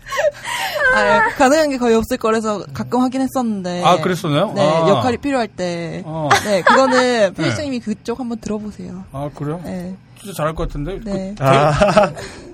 [0.95, 3.83] 아, 가능한 게 거의 없을 거라서 가끔 하긴 했었는데.
[3.85, 4.53] 아 그랬었나요?
[4.55, 4.89] 네, 아.
[4.89, 6.03] 역할이 필요할 때.
[6.05, 6.29] 어.
[6.45, 9.05] 네, 그거는 편집장님이 그쪽 한번 들어보세요.
[9.13, 9.61] 아 그래요?
[9.65, 9.95] 네.
[10.27, 10.99] 진짜 잘할 것 같은데.
[11.05, 11.35] 네.
[11.39, 11.73] 그, 아,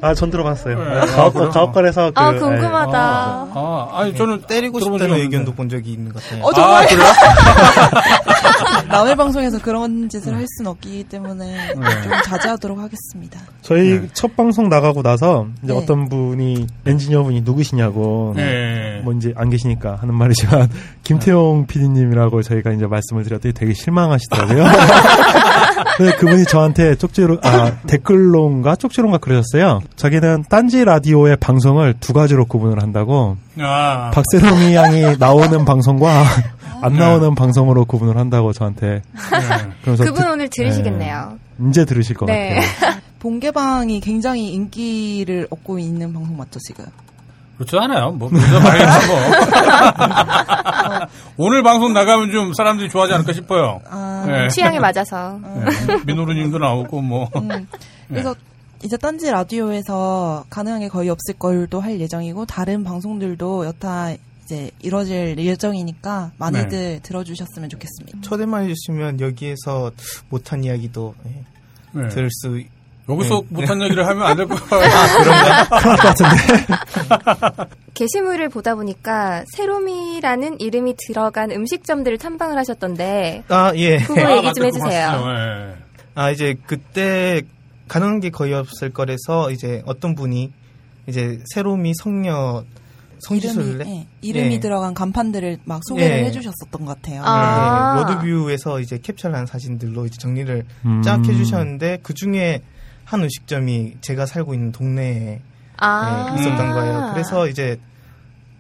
[0.03, 0.79] 아, 전 들어봤어요.
[0.79, 1.01] 네.
[1.01, 1.51] 아, 가옥, 그래요?
[1.51, 2.21] 가옥걸에서 그.
[2.21, 2.99] 아, 궁금하다.
[2.99, 5.53] 아, 아니 저는 때리고 들어본 싶다는 의견도.
[5.55, 6.45] 본 적이 있는 것 같아요.
[6.45, 6.85] 어, 정말?
[6.85, 7.05] 아, 그래요?
[8.89, 11.83] 남의 방송에서 그런 짓을 할 수는 없기 때문에 좀
[12.25, 13.41] 자제하도록 하겠습니다.
[13.63, 14.09] 저희 네.
[14.13, 15.79] 첫 방송 나가고 나서 이제 네.
[15.79, 19.01] 어떤 분이 엔지니어 분이 누구시냐고 네.
[19.05, 20.69] 뭐 이제 안 계시니까 하는 말이지만
[21.05, 24.65] 김태용 PD님이라고 저희가 이제 말씀을 드렸더니 되게 실망하시더라고요.
[25.97, 29.81] 근데 그분이 저한테 쪽지로 아 댓글론가 쪽지론가 그러셨어요.
[29.97, 36.25] 자기는 딴지 라디오의 방송을 두 가지로 구분을 한다고 아, 박세롬이 양이 나오는 방송과
[36.83, 36.99] 안 네.
[36.99, 39.03] 나오는 방송으로 구분을 한다고 저한테
[39.83, 41.39] 그러면서 그분 듣- 오늘 들으시겠네요.
[41.59, 42.57] 네, 이제 들으실 것 네.
[42.81, 43.01] 같아요.
[43.21, 46.85] 본개방이 굉장히 인기를 얻고 있는 방송 맞죠, 지금?
[47.57, 48.13] 그렇지 않아요.
[48.13, 49.17] 뭐, 그래서 말했지 뭐.
[51.47, 53.81] 오늘 방송 나가면 좀 사람들이 좋아하지 않을까 싶어요.
[53.89, 54.49] 아, 네.
[54.49, 55.39] 취향에 맞아서.
[55.43, 55.99] 네.
[56.07, 57.29] 민호루님도 나오고 뭐.
[57.37, 57.67] 음.
[58.09, 58.35] 그래서
[58.85, 64.13] 이제 딴지 라디오에서 가능한 게 거의 없을 걸도 할 예정이고 다른 방송들도 여타
[64.45, 68.19] 이제 이뤄질 예정이니까 많이들 들어주셨으면 좋겠습니다.
[68.23, 69.93] 초대만 해주시면 여기에서
[70.29, 72.09] 못한 이야기도 예, 네.
[72.09, 72.61] 들을 수
[73.09, 73.47] 여기서 네.
[73.51, 75.67] 못한 얘기를 하면 안 될 것 같아요.
[75.81, 76.37] 그럴 것 같은데.
[77.95, 83.99] 게시물을 보다 보니까 세롬이라는 이름이 들어간 음식점들을 탐방을 하셨던데 아, 예.
[83.99, 84.53] 그거 아, 얘기 맞다.
[84.55, 85.07] 좀 해주세요.
[85.09, 85.35] 봤어요.
[85.37, 85.75] 예.
[86.15, 87.43] 아, 이제 그때
[87.89, 90.53] 가능한 게 거의 없을 거라서 이제 어떤 분이
[91.07, 92.65] 이제 새로미 성녀
[93.21, 93.85] 성지순례?
[93.85, 94.61] 이름이, 예, 이름이 예.
[94.61, 96.25] 들어간 간판들을 막 소개를 예.
[96.25, 97.23] 해주셨었던 것 같아요.
[97.25, 97.95] 아.
[98.09, 101.03] 네, 로드뷰에서 이제 캡처한 사진들로 이제 정리를 음.
[101.03, 102.63] 쫙 해주셨는데 그 중에
[103.13, 105.41] 한 음식점이 제가 살고 있는 동네에
[105.79, 106.35] 아.
[106.35, 107.11] 예, 있었던 거예요.
[107.13, 107.79] 그래서 이제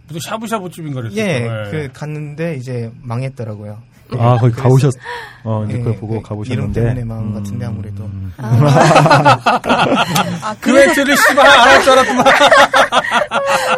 [0.08, 1.22] 무슨 샤브샤브 집인가 그랬어요.
[1.24, 3.78] 예, 그 갔는데 이제 망했더라고요.
[4.18, 4.92] 아, 거기 그래서- 가보셨,
[5.44, 6.80] 어, 이제 예, 그걸 보고 예, 가보셨는데.
[6.80, 8.10] 이름 때문에 망한 것 같은데 아무래도.
[8.36, 9.48] 아,
[10.60, 12.26] 그 그래서, 멘트를 씨발 안할 줄 알았구만.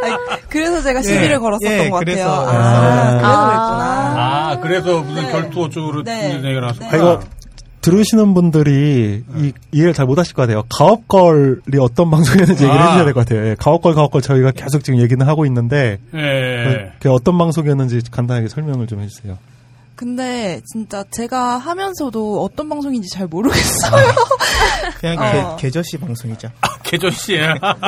[0.03, 0.17] 아니,
[0.49, 2.59] 그래서 제가 시비를 예, 걸었었던 예, 것 그래서- 같아요.
[2.59, 3.47] 아, 그래서 아.
[3.47, 4.15] 그랬구나.
[4.17, 5.31] 아, 그래서 무슨 네.
[5.31, 6.35] 결투 어쩌고로 네.
[6.43, 6.85] 얘기가 나왔어.
[6.85, 7.21] 아, 이거
[7.85, 10.63] 들으시는 분들이 이, 이해를 잘 못하실 것 같아요.
[10.71, 12.85] 가업걸이 어떤 방송이었는지 얘기를 아.
[12.87, 13.47] 해주셔야 될 것 같아요.
[13.49, 16.93] 예, 가업걸, 가업걸 저희가 계속 지금 얘기는 하고 있는데 예.
[17.01, 19.37] 그 어떤 방송이었는지 간단하게 설명을 좀 해주세요.
[19.97, 23.93] 근데 진짜 제가 하면서도 어떤 방송인지 잘 모르겠어요.
[25.01, 25.57] 그냥 어.
[25.57, 26.49] 개, 개저씨 방송이죠.
[26.83, 27.37] 개저씨.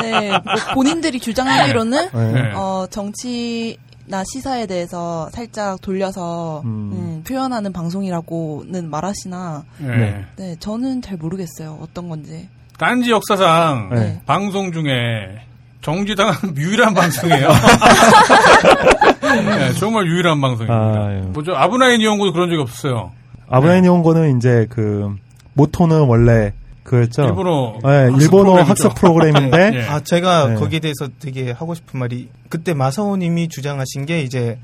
[0.03, 0.41] 네, 뭐
[0.75, 2.53] 본인들이 주장하기로는 네.
[2.55, 3.77] 어, 정치
[4.09, 6.91] 나 시사에 대해서 살짝 돌려서 음.
[6.93, 10.25] 음, 표현하는 방송이라고는 말하시나 예.
[10.37, 11.79] 네, 저는 잘 모르겠어요.
[11.81, 12.49] 어떤 건지.
[12.79, 14.21] 딴지 역사상 네.
[14.27, 15.41] 방송 중에
[15.83, 17.49] 정지당한 유일한 방송이에요.
[19.23, 20.75] 네, 정말 유일한 방송입니다.
[20.75, 21.21] 아, 예.
[21.21, 21.55] 뭐죠?
[21.55, 23.13] 아브나인 이용고도 그런 적이 없었어요.
[23.49, 25.15] 아브라인이 온 거는 이제 그
[25.55, 26.53] 모토는 원래
[26.87, 27.23] 그였죠.
[27.25, 28.71] 일본어 네, 학습 일본어 프로그램이죠.
[28.71, 29.83] 학습 프로그램인데 예.
[29.89, 30.55] 아, 제가 네.
[30.55, 34.59] 거기에 대해서 되게 하고 싶은 말이 그때 마사오님이 주장하신 게 이제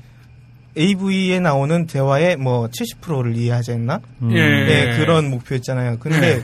[0.77, 3.99] AV에 나오는 대화의 뭐 70%를 이해하지 않나?
[4.23, 4.31] 음.
[4.31, 4.39] 예.
[4.65, 5.97] 네, 그런 목표였잖아요.
[5.99, 6.43] 근데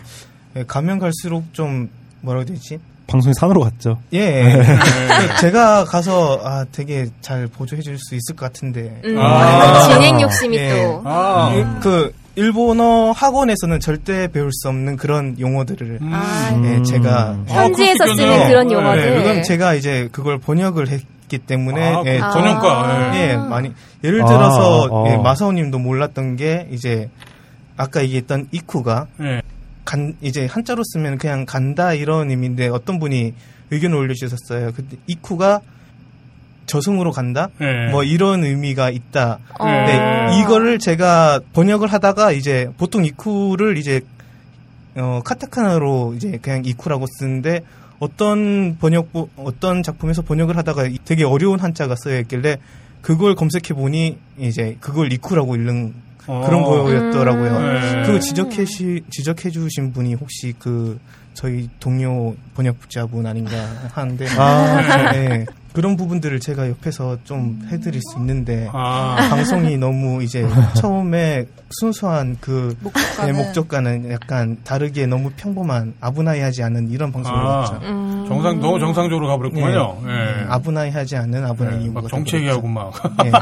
[0.56, 1.90] 예, 가면 갈수록 좀
[2.22, 2.78] 뭐라고 해야 되지?
[3.08, 3.98] 방송이 산으로 갔죠.
[4.14, 4.44] 예.
[5.42, 9.02] 제가 가서 아 되게 잘 보조해 줄 수 있을 것 같은데.
[9.06, 9.90] 음, 아.
[9.90, 10.70] 진행 욕심이 예.
[10.84, 11.02] 또.
[11.06, 11.52] 아.
[11.56, 16.10] 이- 그 일본어 학원에서는 절대 배울 수 없는 그런 용어들을 음.
[16.14, 18.32] 아, 예, 제가 아, 현지에서 그렇겠군요.
[18.34, 18.74] 쓰는 그런 네.
[18.74, 19.02] 용어들.
[19.10, 23.12] 네, 그건 제가 이제 그걸 번역을 했기 때문에 아, 예, 그 전- 전용과.
[23.16, 23.30] 예.
[23.32, 23.72] 예, 많이
[24.04, 25.12] 예를 들어서 아, 아.
[25.12, 27.10] 예, 마사오님도 몰랐던 게 이제
[27.76, 29.42] 아까 얘기했던 이쿠가 예.
[29.86, 33.34] 간 이제 한자로 쓰면 그냥 간다 이런 의미인데 어떤 분이
[33.72, 34.72] 의견을 올려주셨어요.
[34.76, 35.62] 근데 이쿠가
[36.70, 37.50] 저승으로 간다?
[37.60, 37.92] 예.
[37.92, 39.40] 뭐 이런 의미가 있다.
[39.60, 39.66] 어.
[39.66, 44.02] 네, 이거를 제가 번역을 하다가 이제 보통 이쿠를 이제
[44.96, 47.62] 어 카타카나로 이제 그냥 이쿠라고 쓰는데
[48.00, 52.58] 어떤 번역 어떤 작품에서 번역을 하다가 되게 어려운 한자가 쓰여 있길래
[53.02, 55.94] 그걸 검색해 보니 이제 그걸 이쿠라고 읽는
[56.26, 56.66] 그런 어.
[56.66, 57.58] 거였더라고요.
[57.58, 58.04] 음.
[58.06, 61.00] 그거 지적해 시, 지적해 주신 분이 혹시 그
[61.34, 63.56] 저희 동료 번역자분 아닌가
[63.94, 65.12] 하는데 아.
[65.14, 69.16] 네, 그런 부분들을 제가 옆에서 좀 해드릴 수 있는데 아.
[69.30, 71.46] 방송이 너무 이제 처음에
[71.80, 77.62] 순수한 그 목적과는- 네, 목적과는 약간 다르게 너무 평범한 아부나이하지 않은 이런 방송을 아.
[77.62, 77.80] 했죠.
[77.84, 78.26] 음.
[78.28, 79.98] 정상, 너무 정상적으로 가버렸군요.
[80.06, 80.12] 네.
[80.12, 80.46] 예.
[80.50, 82.92] 아부나이하지 않은 아부나이 예, 막 정치 얘기하고 막.
[83.24, 83.32] 네.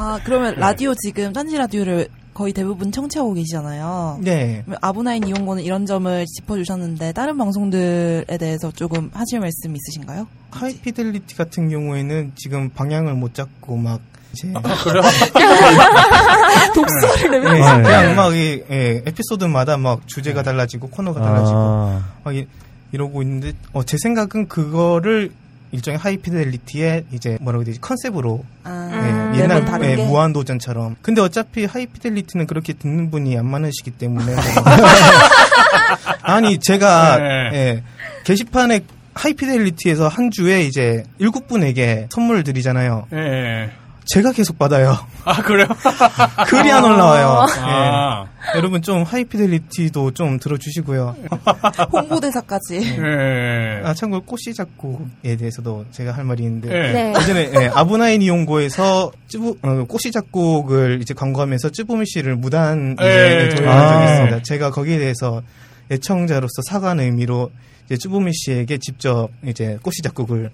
[0.00, 4.20] 아, 그러면 라디오 지금 딴지 라디오를 거의 대부분 청취하고 계시잖아요.
[4.22, 4.62] 네.
[4.80, 10.28] 아브나인 이용고는 이런 점을 짚어주셨는데 다른 방송들에 대해서 조금 하실 말씀 있으신가요?
[10.52, 14.00] 하이피델리티 같은 경우에는 지금 방향을 못 잡고 막
[14.32, 14.52] 이제
[14.84, 15.02] 그래요?
[16.76, 17.82] 독서를 예, 네.
[17.82, 22.04] 그냥 막 이, 예, 에피소드마다 막 주제가 달라지고 코너가 달라지고 아.
[22.22, 22.46] 막 이,
[22.92, 25.32] 이러고 있는데 어, 제 생각은 그거를
[25.72, 30.04] 일종의 하이피델리티의 이제 뭐라고 해야 되지 컨셉으로 아, 예, 옛날 매번 다른 예, 게?
[30.04, 34.34] 무한도전처럼 근데 어차피 하이피델리티는 그렇게 듣는 분이 안 많으시기 때문에
[36.22, 37.50] 아니 제가 네.
[37.52, 37.82] 예,
[38.24, 38.80] 게시판에
[39.14, 43.06] 하이피델리티에서 한 주에 이제 일곱 분에게 선물을 드리잖아요.
[43.12, 43.70] 예.
[44.08, 44.96] 제가 계속 받아요.
[45.24, 45.66] 아, 그래요?
[46.48, 47.46] 글이 안 올라와요.
[47.60, 48.26] 아.
[48.54, 48.56] 예.
[48.56, 51.16] 여러분 좀 하이피델리티도 좀 들어주시고요.
[51.92, 52.80] 홍보대사까지.
[52.80, 53.82] 예.
[53.84, 56.92] 아 참고로 꽃씨 작곡에 대해서도 제가 할 말이 있는데 예.
[56.92, 57.14] 네.
[57.18, 63.50] 예전에 예, 아브나인 이용고에서 쯔부 어, 꽃씨 작곡을 이제 광고하면서 쯔부미 씨를 무단 예.
[63.54, 64.10] 도용한 적이 아.
[64.12, 64.42] 있습니다.
[64.44, 65.42] 제가 거기에 대해서
[65.90, 67.50] 애청자로서 사과하는 의미로
[67.86, 70.50] 이제 쯔부미 씨에게 직접 이제 꽃씨 작곡을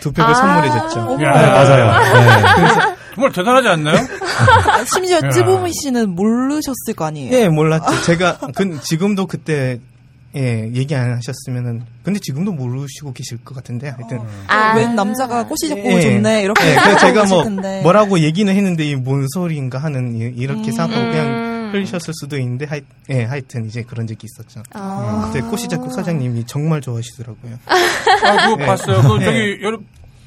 [0.00, 0.34] 두 팩을 아.
[0.34, 1.24] 선물해줬죠.
[1.24, 1.32] 야.
[1.32, 2.56] 네, 맞아요.
[2.56, 3.96] 그래서 정말 대단하지 않나요?
[4.92, 5.30] 심지어 야.
[5.30, 7.32] 쯔보미 씨는 모르셨을 거 아니에요?
[7.34, 8.02] 예 몰랐죠.
[8.02, 9.78] 제가 그, 지금도 그때
[10.36, 14.18] 예 얘기 안 하셨으면은 근데 지금도 모르시고 계실 것 같은데 하여튼
[14.48, 14.74] 아.
[14.76, 16.00] 웬 남자가 꽃이 잡고 예.
[16.00, 17.80] 좋네 이렇게 예, 제가 뭐 텐데.
[17.82, 20.72] 뭐라고 얘기는 했는데 이 뭔 소리인가 하는 이- 이렇게 음.
[20.72, 21.10] 생각하고 음.
[21.12, 22.80] 그냥 흘리셨을 수도 있는데 하여,
[23.10, 24.62] 예, 하여튼 이제 그런 적이 있었죠.
[24.74, 25.30] 아.
[25.32, 27.58] 그때 꽃이 작곡 사장님이 정말 좋아하시더라고요.
[27.66, 28.66] 아, 그거 예.
[28.66, 29.02] 봤어요.
[29.02, 29.24] 그 예.
[29.24, 29.78] 저기 여러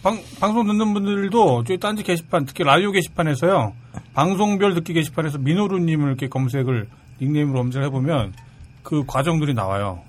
[0.03, 3.73] 방, 방송 듣는 분들도 저희 딴지 게시판, 특히 라디오 게시판에서요.
[4.13, 6.87] 방송별 듣기 게시판에서 민호루님을 이렇게 검색을
[7.21, 8.33] 닉네임으로 검색해 보면
[8.83, 10.01] 그 과정들이 나와요.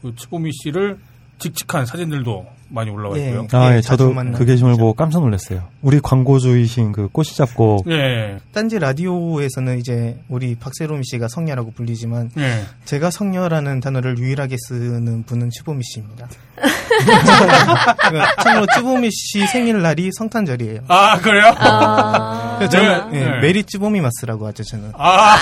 [0.00, 0.98] 그 치보미 씨를
[1.38, 3.46] 직직한 사진들도 많이 올라와 있고요.
[3.52, 4.14] 아, 예, 예, 저도.
[4.34, 5.68] 그 게시물 보고 깜짝 놀랐어요.
[5.82, 8.38] 우리 광고주이신 그 꽃이 잡고 예.
[8.52, 12.64] 딴지 라디오에서는 이제 우리 박세롬 씨가 성녀라고 불리지만 예.
[12.86, 16.28] 제가 성녀라는 단어를 유일하게 쓰는 분은 츠보미 씨입니다.
[18.08, 20.80] 그러니까 참고로 츠보미 씨 생일날이 성탄절이에요.
[20.88, 21.54] 아, 그래요?
[21.58, 22.66] 아.
[22.70, 23.40] 저는 네, 예, 네.
[23.40, 24.92] 메리 츠보미 마스라고 하죠 저는.
[24.96, 25.36] 아,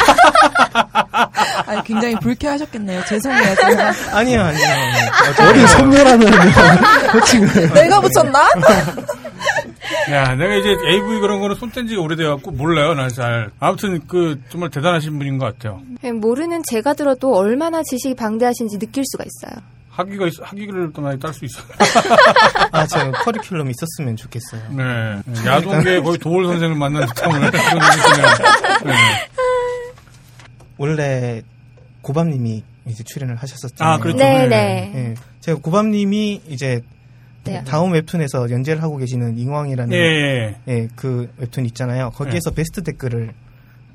[1.66, 3.04] 아니, 굉장히 불쾌하셨겠네요.
[3.04, 3.54] 죄송해요.
[3.56, 3.92] 제가.
[4.12, 4.66] 아니요 아니요.
[5.48, 6.32] 어디 성녀라는
[7.14, 8.38] 호칭을 내가 붙였나?
[10.12, 13.50] 야, 내가 이제 AV 그런 거는 손 뗀 지가 오래돼갖고 몰라요, 난 잘.
[13.60, 15.80] 아무튼 그 정말 대단하신 분인 것 같아요.
[16.04, 19.60] 예, 모르는 제가 들어도 얼마나 지식이 방대하신지 느낄 수가 있어요.
[19.90, 21.64] 학위가 있, 학위를 또 많이 딸 수 있어요.
[22.72, 24.62] 아, 저 커리큘럼 있었으면 좋겠어요.
[24.70, 25.44] 네.
[25.46, 27.50] 야동계 거의 도울 선생을 만난 듯한 오늘.
[28.84, 28.94] 네.
[30.80, 31.42] 원래
[32.00, 33.94] 고밤님이 이제 출연을 하셨었잖아요.
[33.94, 34.16] 아, 그렇죠.
[34.16, 34.48] 네, 네.
[34.48, 34.92] 네.
[35.10, 36.80] 예, 제가 고밤님이 이제
[37.44, 37.62] 네.
[37.64, 40.56] 다음 웹툰에서 연재를 하고 계시는 잉왕이라는 예, 예.
[40.68, 42.10] 예, 그 웹툰 있잖아요.
[42.14, 43.34] 거기에서 베스트 댓글을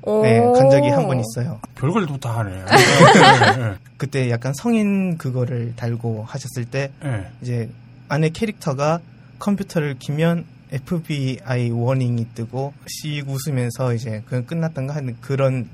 [0.02, 0.22] 오.
[0.22, 1.58] 네, 간 적이 한 번 있어요.
[1.74, 2.50] 별걸 다 하네.
[2.52, 3.74] 네.
[3.98, 7.26] 그때 약간 성인 그거를 달고 하셨을 때 네.
[7.42, 7.68] 이제
[8.08, 9.00] 안에 캐릭터가
[9.40, 15.68] 컴퓨터를 키면 FBI 워닝이 뜨고 씩 웃으면서 이제 그건 끝났던가 하는 그런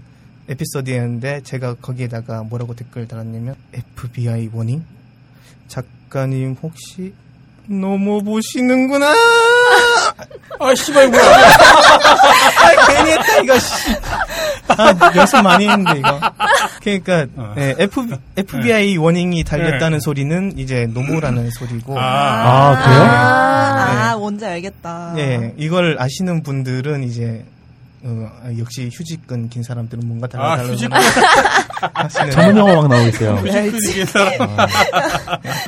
[0.48, 4.84] 에피소드였는데 제가 거기에다가 뭐라고 댓글 달았냐면 FBI 워닝
[5.68, 7.14] 작가님 혹시
[7.66, 9.12] 너무 보시는구나
[10.58, 13.90] 아 씨발 뭐야 아 괜히 했다 이거 씨.
[14.68, 16.20] 아 연습 많이 했는데 이거
[16.82, 17.52] 그러니까 어.
[17.56, 18.06] 네, F,
[18.36, 23.02] FBI 워닝이 달렸다는 소리는 이제 노모라는 소리고 아, 그래요?
[23.02, 24.18] 아, 네.
[24.18, 25.14] 뭔지 알겠다.
[25.18, 27.44] 예, 이걸 아시는 분들은 이제
[28.04, 30.98] 어, 아, 역시 휴지끈 긴 사람들은 뭔가 아, 달라 휴지끈.
[31.94, 33.34] 하시는 전문 영어 막 나오고 있어요.
[33.36, 34.56] 휴지끈이 사람.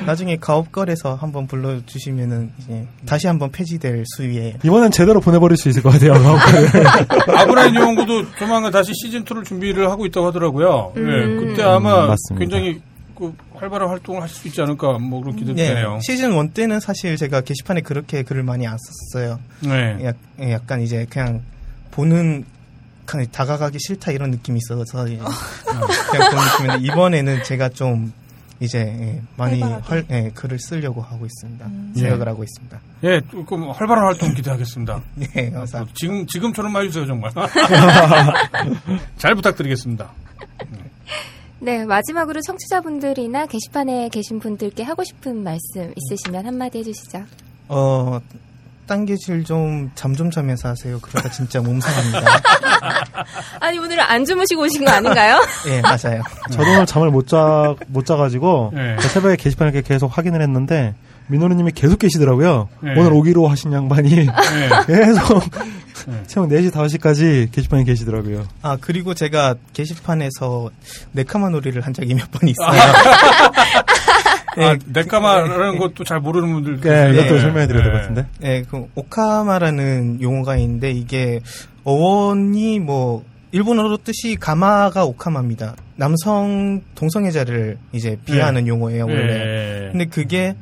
[0.07, 5.91] 나중에 가업걸에서 한번 불러주시면은 이제 다시 한번 폐지될 수위에 이번엔 제대로 보내버릴 수 있을 것
[5.93, 6.15] 같아요.
[7.39, 10.93] 아브라인 용구도 조만간 다시 시즌 2를 준비를 하고 있다고 하더라고요.
[10.97, 11.01] 예,
[11.37, 12.39] 그때 아마 음.
[12.39, 12.81] 굉장히
[13.17, 16.01] 그 활발한 활동을 하실 수 있지 않을까 뭐 그런 기대도 예, 되네요.
[16.03, 18.77] 시즌 1 때는 사실 제가 게시판에 그렇게 글을 많이 안
[19.13, 19.39] 썼어요.
[19.61, 20.05] 네.
[20.05, 21.43] 약, 예, 약간 이제 그냥
[21.95, 22.45] 보는
[23.07, 25.17] 그냥 다가가기 싫다 이런 느낌이 있어서 예.
[25.17, 28.13] 그냥 그런 느낌인데 이번에는 제가 좀
[28.61, 31.69] 이제 예, 많이 활, 예, 글을 쓰려고 하고 있습니다.
[31.97, 32.81] 생각을 하고 있습니다.
[33.05, 35.03] 예, 조금 활발한 활동 기대하겠습니다.
[35.37, 35.95] 예, 감사합니다.
[35.97, 37.31] 지금 지금처럼 해주세요 정말.
[39.19, 40.11] 잘 부탁드리겠습니다.
[41.61, 47.25] 네, 마지막으로 청취자분들이나 게시판에 계신 분들께 하고 싶은 말씀 있으시면 한마디 해주시죠.
[47.69, 48.21] 어,
[48.87, 50.99] 당겨질 좀 잠 좀 자면서 하세요.
[51.01, 52.21] 그러다 진짜 몸 상합니다.
[53.61, 55.41] 아니, 오늘 안 주무시고 오신 거 아닌가요?
[55.69, 56.23] 예, 맞아요.
[56.51, 58.97] 저도 오늘 잠을 못 자, 못 자가지고, 네.
[59.01, 60.95] 새벽에 게시판을 이렇게 계속 확인을 했는데,
[61.29, 62.69] 민호루님이 계속 계시더라고요.
[62.81, 62.95] 네.
[62.99, 64.11] 오늘 오기로 하신 양반이
[64.87, 65.43] 계속
[66.27, 68.47] 새벽 4시, 5시까지 게시판에 계시더라고요.
[68.61, 70.69] 아, 그리고 제가 게시판에서
[71.13, 72.79] 네카마 놀이를 한 적이 몇 번 있어요.
[74.57, 76.81] 아, 네카마라는 것도 잘 모르는 분들.
[76.81, 78.27] 네, 이것도 설명해 드려야 될 것 같은데.
[78.41, 81.41] 네, 그 오카마라는 용어가 있는데 이게
[81.85, 85.77] 어원이 뭐 일본어로 뜻이 가마가 오카마입니다.
[85.97, 88.69] 남성 동성애자를 이제 비하하는 네.
[88.69, 89.39] 용어예요 원래.
[89.45, 89.89] 네.
[89.93, 90.55] 근데 그게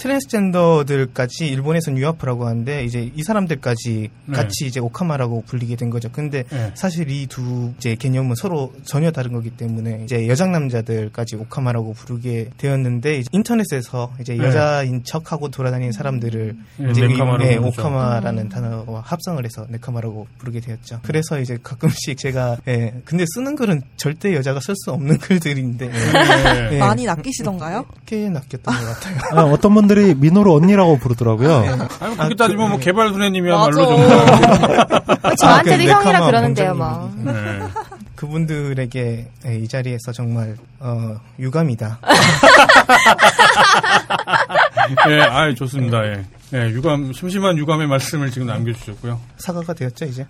[0.00, 4.36] 트랜스젠더들까지 일본에서는 유아프라고 하는데 이제 이 사람들까지 네.
[4.36, 6.08] 같이 이제 오카마라고 불리게 된 거죠.
[6.10, 6.70] 근데 네.
[6.74, 12.50] 사실 이 두 이제 개념은 서로 전혀 다른 거기 때문에 이제 여장 남자들까지 오카마라고 부르게
[12.58, 14.44] 되었는데 이제 인터넷에서 이제 네.
[14.44, 17.56] 여자인 척하고 돌아다니는 사람들을 네, 이제 네.
[17.56, 21.00] 오카마라는 단어와 합성을 해서 네카마라고 부르게 되었죠.
[21.02, 25.90] 그래서 이제 가끔씩 제가 예, 근데 쓰는 글은 절대 여자가 쓸 수 없는 글들인데
[26.72, 27.84] 예, 많이 낚이시던가요?
[28.06, 29.18] 꽤 낚였던 것 같아요.
[29.32, 31.64] 아, 어떤 분 들이 민호를 언니라고 부르더라고요.
[31.98, 33.14] 아니, 그렇게 따지면 뭐 개발 맞아.
[33.14, 33.96] 소녀님이야말로 좀.
[35.36, 37.12] 저한테도 그 형이라 그러는데요, 뭐.
[37.16, 37.32] 네.
[38.14, 41.98] 그분들에게 예, 이 자리에서 정말 어, 유감이다.
[45.10, 46.04] 예, 아 좋습니다.
[46.04, 46.24] 예.
[46.54, 49.18] 예, 유감, 심심한 유감의 말씀을 지금 남겨주셨고요.
[49.38, 50.24] 사과가 되었죠 이제.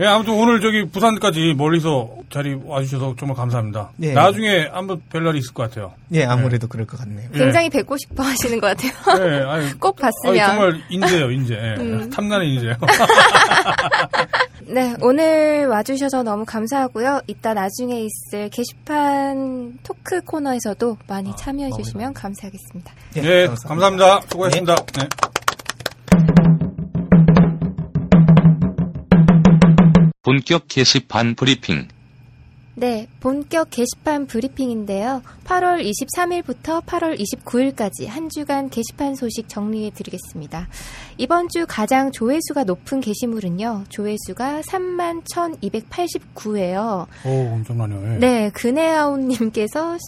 [0.00, 3.92] 예, 아무튼 오늘 저기 부산까지 멀리서 자리 와주셔서 정말 감사합니다.
[4.02, 4.12] 예.
[4.12, 5.92] 나중에 한번 뵐 날이 있을 것 같아요.
[6.12, 7.30] 예, 아무래도 그럴 것 같네요.
[7.32, 8.92] 굉장히 뵙고 싶어 하시는 것 같아요.
[9.24, 10.38] 예, 아니, 꼭 봤으면.
[10.38, 11.54] 아니, 정말 인재예요, 인재.
[11.54, 11.80] 예.
[11.80, 12.10] 음.
[12.10, 12.74] 탐나는 인재예요.
[14.66, 17.20] 네, 오늘 와주셔서 너무 감사하고요.
[17.28, 22.92] 이따 나중에 있을 게시판 토크 코너에서도 많이 참여해 주시면 감사하겠습니다.
[23.18, 24.22] 예, 감사합니다.
[24.28, 24.74] 수고하셨습니다.
[24.74, 25.08] 네.
[30.24, 31.88] 본격 게시판 브리핑.
[32.76, 35.22] 네, 본격 게시판 브리핑인데요.
[35.44, 40.68] 8월 23일부터 8월 29일까지 한 주간 게시판 소식 정리해 드리겠습니다.
[41.18, 43.84] 이번 주 가장 조회수가 높은 게시물은요.
[43.90, 47.06] 조회수가 31,289예요.
[47.26, 48.14] 오, 엄청나네요.
[48.14, 48.18] 예.
[48.18, 49.98] 네, 그네아온님께서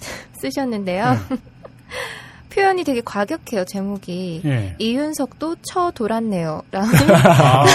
[0.40, 1.18] 쓰셨는데요.
[2.56, 4.40] 표현이 되게 과격해요, 제목이.
[4.46, 4.74] 예.
[4.78, 6.62] 이윤석도 쳐 돌았네요.
[6.70, 7.66] 라는 아,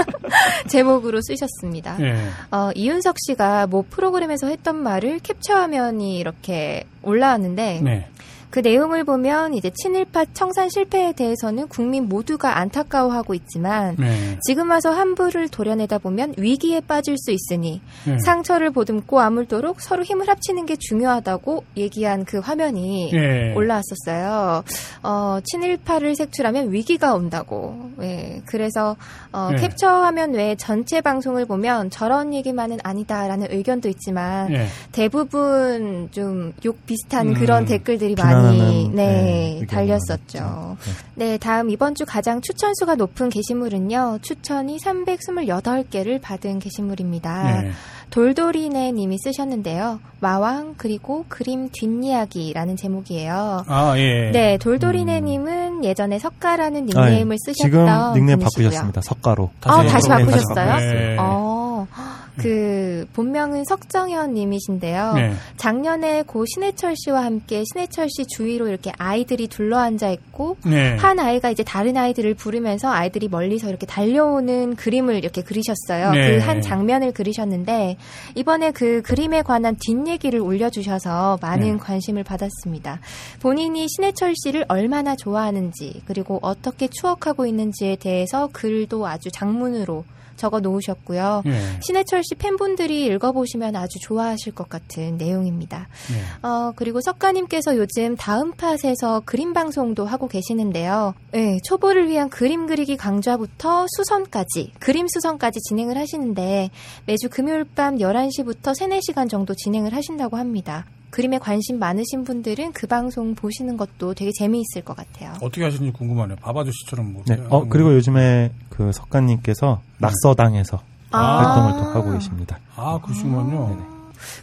[0.66, 1.98] 제목으로 쓰셨습니다.
[2.00, 2.16] 예.
[2.50, 8.08] 어, 이윤석 씨가 뭐 프로그램에서 했던 말을 캡처 화면이 이렇게 올라왔는데 네.
[8.54, 14.38] 그 내용을 보면 이제 친일파 청산 실패에 대해서는 국민 모두가 안타까워하고 있지만 네.
[14.42, 18.16] 지금 와서 함부를 도려내다 보면 위기에 빠질 수 있으니 네.
[18.20, 23.54] 상처를 보듬고 아물도록 서로 힘을 합치는 게 중요하다고 얘기한 그 화면이 예.
[23.54, 24.62] 올라왔었어요.
[25.02, 27.90] 어, 친일파를 색출하면 위기가 온다고.
[28.02, 28.40] 예.
[28.46, 28.94] 그래서
[29.32, 29.62] 어, 네.
[29.62, 34.66] 캡처 화면 외에 전체 방송을 보면 저런 얘기만은 아니다라는 의견도 있지만 예.
[34.92, 40.76] 대부분 좀 욕 비슷한 음, 그런 댓글들이 비난하는, 많이 네, 네, 의견이 달렸었죠.
[41.14, 44.18] 네, 다음 이번 주 가장 추천 수가 높은 게시물은요.
[44.22, 47.62] 추천이 328개를 받은 게시물입니다.
[47.62, 47.70] 네.
[48.10, 49.98] 돌돌이네 님이 쓰셨는데요.
[50.20, 53.64] 마왕 그리고 그림 뒷이야기라는 제목이에요.
[53.66, 54.30] 아, 예.
[54.30, 57.10] 네, 돌돌이네 님은 예전에 석가라는 아, 예.
[57.10, 58.68] 닉네임을 쓰셨던 지금 닉네임 분이시고요.
[58.68, 59.00] 바꾸셨습니다.
[59.00, 59.50] 석가로.
[59.62, 60.76] 아, 다시 네, 바꾸셨어요?
[60.76, 61.16] 네.
[61.18, 61.88] 어,
[62.36, 65.12] 그 본명은 석정현 님이신데요.
[65.14, 65.32] 네.
[65.56, 70.96] 작년에 고 신해철 씨와 함께 신해철 씨 주위로 이렇게 아이들이 둘러앉아 있고 네.
[70.96, 76.12] 한 아이가 이제 다른 아이들을 부르면서 아이들이 멀리서 이렇게 달려오는 그림을 이렇게 그리셨어요.
[76.12, 76.38] 네.
[76.38, 77.96] 그한 장면을 그리셨는데
[78.34, 81.76] 이번에 그 그림에 관한 뒷얘기를 올려주셔서 많은 네.
[81.78, 83.00] 관심을 받았습니다.
[83.40, 90.04] 본인이 신해철 씨를 얼마나 좋아하는지 그리고 어떻게 추억하고 있는지에 대해서 글도 아주 장문으로
[90.36, 91.42] 적어 놓으셨고요.
[91.46, 91.60] 예.
[91.80, 95.88] 신해철 씨 팬분들이 읽어보시면 아주 좋아하실 것 같은 내용입니다.
[96.12, 96.48] 네.
[96.48, 101.14] 어, 그리고 석가님께서 요즘 다음 팟에서 그림 방송도 하고 계시는데요.
[101.32, 106.70] 네, 초보를 위한 그림 그리기 강좌부터 수선까지, 그림 수선까지 진행을 하시는데
[107.06, 110.86] 매주 금요일 밤 11시부터 3, 4시간 정도 진행을 하신다고 합니다.
[111.14, 115.32] 그림에 관심 많으신 분들은 그 방송 보시는 것도 되게 재미있을 것 같아요.
[115.40, 116.36] 어떻게 하시는지 궁금하네요.
[116.40, 117.22] 밥 아저씨처럼 뭐.
[117.28, 117.38] 네.
[117.50, 120.82] 어, 그리고 요즘에 그 석가님께서 낙서당에서
[121.12, 121.36] 아.
[121.38, 122.58] 활동을 또 하고 계십니다.
[122.74, 123.94] 아, 그러시군요.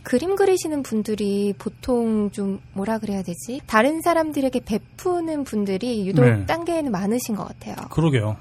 [0.04, 3.60] 그림 그리시는 분들이 보통 좀 뭐라 그래야 되지?
[3.68, 6.46] 다른 사람들에게 베푸는 분들이 유독 네.
[6.46, 7.76] 단계에는 많으신 것 같아요.
[7.90, 8.38] 그러게요.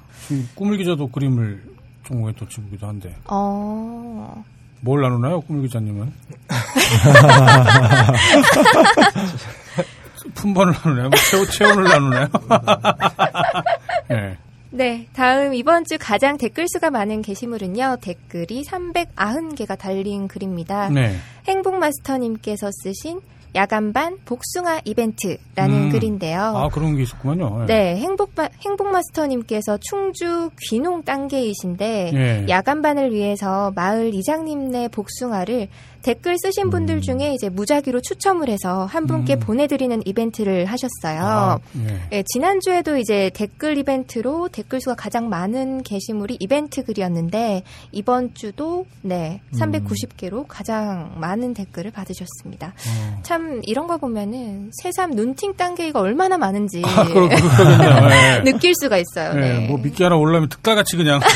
[0.55, 1.65] 꿈을 기자도 그림을
[2.05, 3.13] 종목에 또 치기도 한데.
[3.25, 4.45] 어,
[4.81, 6.13] 뭘 나누나요, 꿈을 기자님은?
[10.35, 11.09] 품번을 나누나요?
[11.09, 12.29] 뭐 체온, 체온 을 나누나요?
[14.09, 14.37] 네.
[14.73, 17.97] 네, 다음 이번 주 가장 댓글 수가 많은 게시물은요.
[18.01, 20.91] 댓글이 390개가 달린 글입니다.
[20.91, 21.17] 네.
[21.49, 23.21] 행복마스터님께서 쓰신
[23.55, 25.91] 야간반 복숭아 이벤트라는 음.
[25.91, 26.41] 글인데요.
[26.41, 27.67] 아, 그런 게 있었구만요.
[27.67, 28.33] 네, 행복
[28.65, 32.47] 행복 마스터님께서 충주 귀농 단계이신데 예.
[32.49, 35.69] 야간반을 위해서 마을 이장님네 복숭아를
[36.03, 41.21] 댓글 쓰신 분들 중에 이제 무작위로 추첨을 해서 한 분께 보내드리는 이벤트를 하셨어요.
[41.21, 42.01] 아, 예.
[42.13, 47.63] 예, 지난주에도 이제 댓글 이벤트로 댓글 수가 가장 많은 게시물이 이벤트 글이었는데
[47.93, 52.75] 이번 주도 네, 390개로 가장 많은 댓글을 받으셨습니다.
[53.23, 57.07] 참 이런 거 보면은 새삼 눈팅 딴개가 얼마나 많은지 아.
[57.09, 58.43] 예.
[58.51, 59.33] 느낄 수가 있어요.
[59.37, 59.67] 예, 네.
[59.69, 61.21] 뭐 미끼 하나 올라면 특달같이 그냥.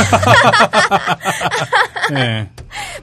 [2.16, 2.48] 예.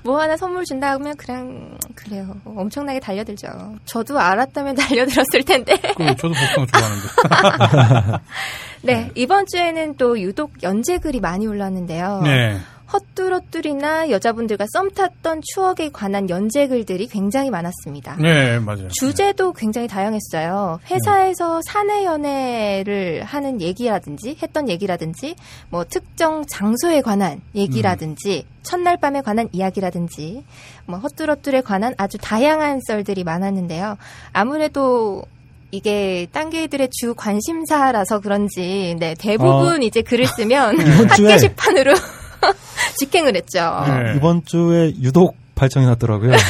[0.03, 1.50] 뭐 하나 선물 준다 하면 그냥
[1.95, 2.35] 그래요.
[2.45, 3.47] 엄청나게 달려들죠.
[3.85, 5.75] 저도 알았다면 달려들었을 텐데.
[5.97, 8.23] 그 저도 복숭아 좋아하는데.
[8.83, 12.21] 네, 이번 주에는 또 유독 연재 글이 많이 올랐는데요.
[12.23, 12.57] 네.
[12.93, 18.17] 헛뚜러뚜리나 여자분들과 썸 탔던 추억에 관한 연재 글들이 굉장히 많았습니다.
[18.19, 18.87] 네, 맞아요.
[18.99, 20.79] 주제도 굉장히 다양했어요.
[20.89, 25.35] 회사에서 사내 연애를 하는 얘기라든지 했던 얘기라든지
[25.69, 30.43] 뭐 특정 장소에 관한 얘기라든지 첫날 밤에 관한 이야기라든지
[30.85, 33.97] 뭐 헛뚜러뚜에 관한 아주 다양한 썰들이 많았는데요.
[34.33, 35.23] 아무래도
[35.71, 39.85] 이게 딴개들의 주 관심사라서 그런지 네 대부분 어.
[39.85, 41.93] 이제 글을 쓰면 이번 학 주에- 게시판으로
[42.99, 43.83] 직행을 했죠.
[43.87, 44.13] 네.
[44.15, 46.33] 이번 주에 유독 발정이 났더라고요.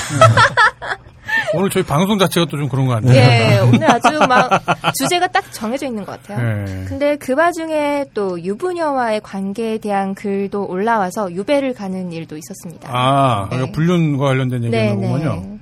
[1.53, 3.13] 오늘 저희 방송 자체가 또 좀 그런 거 같네요.
[3.13, 4.49] 예, 오늘 아주 막
[4.95, 6.65] 주제가 딱 정해져 있는 것 같아요.
[6.65, 6.85] 네.
[6.88, 12.89] 근데 그 와중에 또 유부녀와의 관계에 대한 글도 올라와서 유배를 가는 일도 있었습니다.
[12.91, 13.55] 아, 네.
[13.57, 15.57] 그러니까 불륜과 관련된 얘기인 거군요.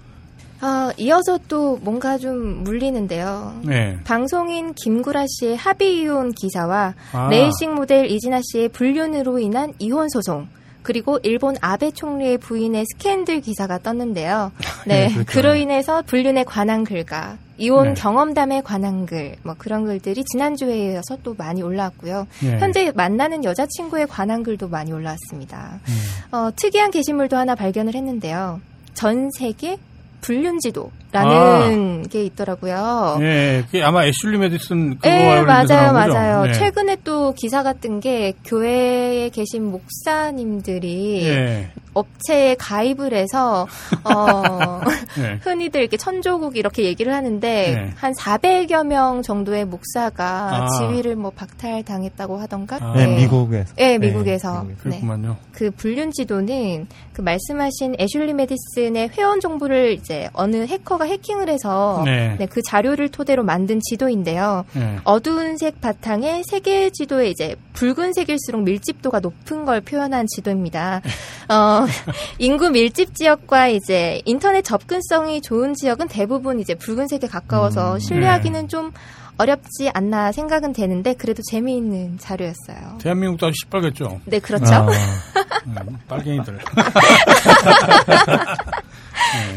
[0.62, 3.62] 아, 이어서 또 뭔가 좀 물리는데요.
[3.64, 3.98] 네.
[4.04, 7.30] 방송인 김구라 씨의 합의 이혼 기사와 아.
[7.30, 10.48] 레이싱 모델 이진아 씨의 불륜으로 인한 이혼 소송.
[10.82, 14.52] 그리고 일본 아베 총리의 부인의 스캔들 기사가 떴는데요.
[14.88, 15.32] 네, 네, 그렇죠.
[15.32, 17.94] 그로 인해서 불륜에 관한 글과 이혼 네.
[17.94, 22.26] 경험담에 관한 글, 뭐 그런 글들이 지난주에 이어서 또 많이 올라왔고요.
[22.42, 22.58] 네.
[22.60, 25.80] 현재 만나는 여자친구에 관한 글도 많이 올라왔습니다.
[25.88, 26.36] 음.
[26.36, 28.62] 어, 특이한 게시물도 하나 발견을 했는데요.
[28.94, 29.78] 전 세계
[30.22, 32.08] 불륜지도 라는 아.
[32.08, 33.18] 게 있더라고요.
[33.22, 35.94] 예, 그게 아마 애슐리 메디슨 그거와 네, 맞아요?
[35.94, 36.46] 맞아요.
[36.46, 36.54] 네.
[36.54, 41.72] 최근에 또 기사가 뜬게 교회에 계신 목사님들이 예.
[41.94, 43.68] 업체에 가입을 해서
[44.04, 44.82] 어
[45.20, 45.40] 네.
[45.42, 47.92] 흔히들 이렇게 천조국 이렇게 얘기를 하는데 네.
[47.96, 50.68] 한 400여 명 정도의 목사가 아.
[50.78, 52.78] 지위를 뭐 박탈당했다고 하던가.
[52.80, 52.94] 아.
[52.96, 53.74] 네, 미국에서.
[53.76, 54.64] 네, 미국에서.
[54.68, 54.76] 네.
[54.82, 55.38] 그렇구만요.
[55.52, 62.04] 그 불륜 지도는 그 말씀하신 애슐리 메디슨의 회원 정보를 이제 어느 해커 가 해킹을 해서
[62.06, 62.36] 네.
[62.38, 64.66] 네, 그 자료를 토대로 만든 지도인데요.
[64.74, 64.98] 네.
[65.04, 71.02] 어두운 색 바탕에 세계 지도에 이제 붉은색일수록 밀집도가 높은 걸 표현한 지도입니다.
[71.50, 71.86] 어,
[72.38, 78.92] 인구 밀집 지역과 이제 인터넷 접근성이 좋은 지역은 대부분 이제 붉은색에 가까워서 음, 신뢰하기는 좀
[79.40, 82.98] 어렵지 않나 생각은 되는데 그래도 재미있는 자료였어요.
[83.00, 84.20] 대한민국도 아주 시뻘겠죠.
[84.26, 84.74] 네, 그렇죠.
[84.74, 84.86] 아,
[85.66, 86.60] 음, 빨갱이들.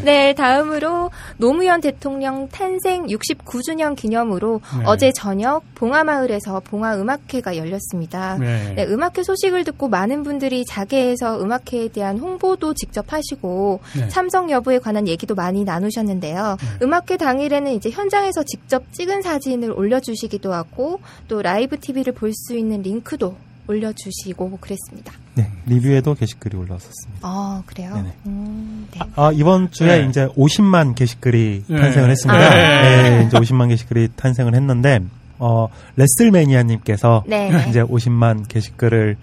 [0.03, 4.83] 네, 다음으로 노무현 대통령 탄생 69주년 기념으로 네.
[4.85, 8.37] 어제 저녁 봉화마을에서 봉화음악회가 열렸습니다.
[8.37, 8.73] 네.
[8.75, 14.07] 네, 음악회 소식을 듣고 많은 분들이 자계에서 음악회에 대한 홍보도 직접 하시고 네.
[14.09, 16.57] 참석 여부에 관한 얘기도 많이 나누셨는데요.
[16.81, 22.81] 음악회 당일에는 이제 현장에서 직접 찍은 사진을 올려주시기도 하고 또 라이브 TV를 볼 수 있는
[22.81, 23.35] 링크도
[23.67, 25.13] 올려주시고 그랬습니다.
[25.35, 27.19] 네, 리뷰에도 게시글이 올라왔었습니다.
[27.21, 27.95] 아, 그래요?
[27.95, 28.13] 네네.
[28.27, 28.99] 음, 네.
[29.15, 30.09] 아, 이번 주에 네.
[30.09, 31.79] 이제 50만 게시글이 네.
[31.79, 32.45] 탄생을 했습니다.
[32.45, 32.49] 아.
[32.49, 34.99] 네, 이제 50만 게시글이 탄생을 했는데,
[35.39, 37.69] 어, 레슬매니아님께서 네, 네.
[37.69, 39.17] 이제 50만 게시글을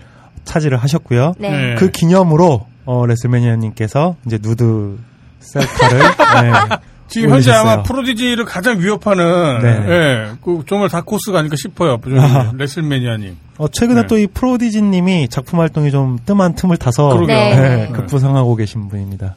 [0.45, 1.35] 차지를 하셨고요.
[1.39, 1.51] 네.
[1.51, 1.75] 네.
[1.77, 4.99] 그 기념으로, 어, 레슬매니아님께서 이제 누드
[5.41, 5.99] 셀카를,
[6.43, 6.77] 네,
[7.09, 7.73] 지금 현재 올리셨어요.
[7.73, 9.69] 아마 프로디지를 가장 위협하는 네.
[9.89, 11.99] 예, 그 정말 다코스가 아닐까 싶어요.
[12.19, 12.53] 아.
[12.57, 13.37] 레슬매니아님.
[13.61, 14.07] 어, 최근에 네.
[14.07, 17.37] 또이 프로디지님이 작품 활동이 좀 뜸한 틈을 타서 그러게요.
[17.37, 17.57] 네.
[17.57, 19.37] 네, 급부상하고 계신 분입니다.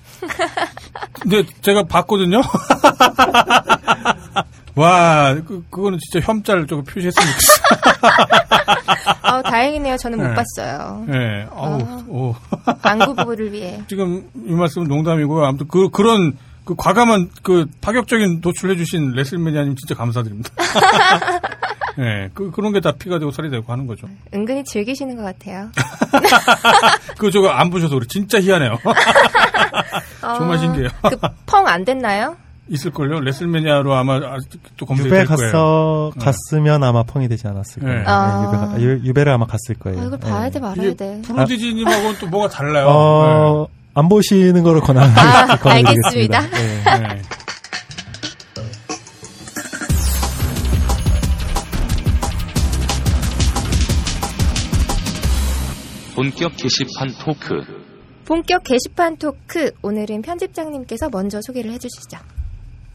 [1.19, 2.41] 근데 제가 봤거든요.
[4.75, 7.61] 와, 그, 그거는 진짜 혐짤 저거 표시했으면 좋겠어.
[9.23, 9.97] 아, 다행이네요.
[9.97, 10.33] 저는 못 네.
[10.35, 11.05] 봤어요.
[11.09, 12.05] 예, 아우, 아.
[12.07, 12.33] 오.
[12.81, 13.83] 안구 부부를 위해.
[13.89, 15.43] 지금 이 말씀은 농담이고요.
[15.43, 20.49] 아무튼 그, 그런 그 과감한 그 파격적인 도출해주신 레슬매니아님 진짜 감사드립니다.
[21.99, 24.07] 예, 그, 그런 게 다 피가 되고 살이 되고 하는 거죠.
[24.33, 25.69] 은근히 즐기시는 것 같아요.
[27.17, 28.05] 그거 저거 안 보셔서 그래.
[28.09, 28.77] 진짜 희한해요.
[30.21, 30.89] 정말 어, 신기해요.
[31.03, 32.35] 그 펑 안 됐나요?
[32.69, 33.19] 있을걸요?
[33.19, 34.19] 레슬매니아로 아마
[34.77, 35.51] 또 검색이 유배 될 거예요.
[35.51, 36.25] 갔어, 네.
[36.25, 37.87] 갔으면 아마 펑이 되지 않았을 네.
[37.87, 37.99] 거예요.
[37.99, 38.43] 네, 아.
[38.47, 40.01] 유배가, 유, 유배 를 아마 갔을 거예요.
[40.01, 40.49] 아, 이걸 봐야 네.
[40.51, 41.21] 돼 말아야 돼.
[41.25, 42.87] 프로디지님하고는 또 뭐가 달라요.
[42.87, 45.57] 어, 안 보시는 거를 권하, 아.
[45.69, 46.41] 알겠습니다.
[46.49, 47.21] 네.
[56.15, 57.63] 본격 게시판 토크.
[58.25, 62.17] 본격 게시판 토크 오늘은 편집장님께서 먼저 소개를 해주시죠.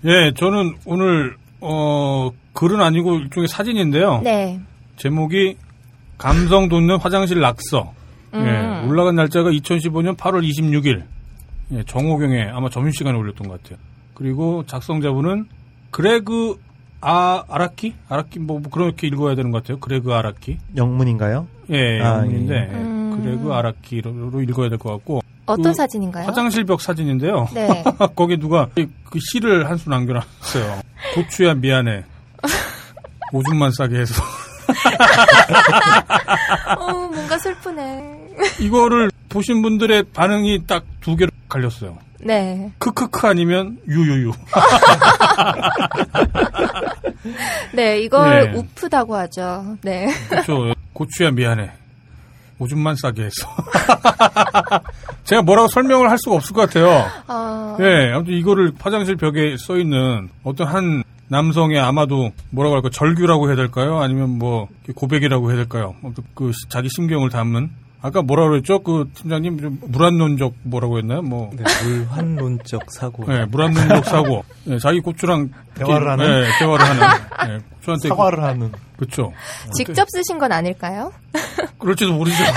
[0.04, 4.20] 예, 저는 오늘 어 글은 아니고 일종의 사진인데요.
[4.22, 4.60] 네.
[4.96, 5.56] 제목이
[6.16, 7.92] 감성 돋는 화장실 낙서.
[8.34, 8.46] 음.
[8.46, 11.04] 예, 올라간 날짜가 2015년 8월 26일.
[11.72, 13.78] 예, 정호경에 아마 점심시간에 올렸던 것 같아요.
[14.14, 15.46] 그리고 작성자분은
[15.90, 16.56] 그레그
[17.00, 19.78] 아 아라키 아라키 뭐, 뭐 그렇게 읽어야 되는 것 같아요.
[19.80, 20.58] 그레그 아라키.
[20.76, 21.46] 영문인가요?
[21.70, 22.74] 예, 아, 영문인데 예.
[22.74, 22.97] 음.
[23.22, 25.20] 그레그 아라키로 읽어야 될 것 같고.
[25.46, 26.26] 어떤 그 사진인가요?
[26.26, 27.48] 화장실 벽 사진인데요.
[27.54, 27.82] 네.
[28.14, 30.80] 거기 누가 그 시를 한 수 남겨놨어요.
[31.14, 32.04] 고추야 미안해.
[33.32, 34.22] 오줌만 싸게 해서.
[36.78, 38.28] 어, 뭔가 슬프네.
[38.60, 41.96] 이거를 보신 분들의 반응이 딱 두 개로 갈렸어요.
[42.20, 42.70] 네.
[42.78, 44.32] 크크크 아니면 유유유.
[47.72, 48.58] 네, 이걸 네.
[48.58, 49.76] 우프다고 하죠.
[49.82, 50.08] 네.
[50.28, 50.74] 그렇죠.
[50.92, 51.70] 고추야 미안해.
[52.58, 53.46] 오줌만 싸게 해서.
[55.24, 57.06] 제가 뭐라고 설명을 할 수가 없을 것 같아요.
[57.28, 63.48] 어, 예, 아무튼 이거를 화장실 벽에 써 있는 어떤 한 남성의 아마도 뭐라고 할까 절규라고
[63.48, 63.98] 해야 될까요?
[64.00, 65.94] 아니면 뭐 고백이라고 해야 될까요?
[66.02, 67.70] 아무튼 그 시- 자기 심경을 담은
[68.00, 68.80] 아까 뭐라 그랬죠?
[68.80, 71.20] 그 팀장님 좀 물안론적 뭐라고 했나요?
[71.22, 73.24] 뭐 네, 물환론적 사고.
[73.26, 74.44] 네, 물안론적 사고.
[74.64, 76.42] 네, 자기 고추랑 대화를 이렇게, 하는?
[76.42, 77.02] 네, 대화를 하는.
[77.48, 78.72] 네, 고추한테 사과를 하는.
[78.96, 79.32] 그렇죠.
[79.74, 81.12] 직접 쓰신 건 아닐까요?
[81.78, 82.36] 그럴지도 모르죠.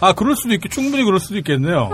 [0.00, 1.90] 아, 그럴 수도 있겠, 충분히 그럴 수도 있겠네요.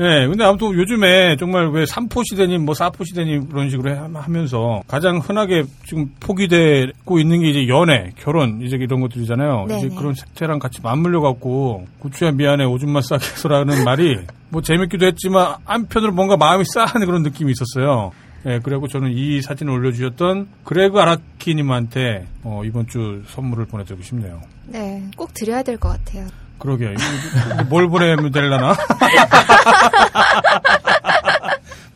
[0.00, 4.82] 예, 근데 아무튼 요즘에 정말 왜 3포 시대님, 뭐 4포 시대님 그런 식으로 해- 하면서
[4.88, 9.66] 가장 흔하게 지금 포기되고 있는 게 이제 연애, 결혼, 이제 이런 것들이잖아요.
[9.68, 9.94] 이제 네네.
[9.94, 14.18] 그런 색채랑 같이 맞물려 갖고 고추야 미안해 오줌만 싸게 해서라는 말이
[14.48, 18.10] 뭐 재밌기도 했지만 한편으로 뭔가 마음이 싸한 그런 느낌이 있었어요.
[18.46, 24.40] 예, 그리고 저는 이 사진을 올려주셨던 그레그 아라키님한테 어, 이번 주 선물을 보내드리고 싶네요.
[24.66, 26.26] 네, 꼭 드려야 될 것 같아요.
[26.64, 26.92] 그러게요.
[26.92, 28.74] 이거 뭘 보내면 되려나?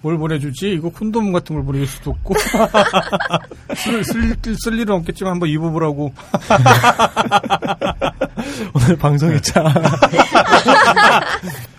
[0.03, 0.73] 뭘 보내주지?
[0.73, 2.35] 이거 콘돔 같은 걸 보내줄 수도 없고.
[3.75, 6.13] 쓸, 쓸, 쓸 일은 없겠지만 한번 입어보라고.
[8.75, 9.65] 오늘 방송이 참.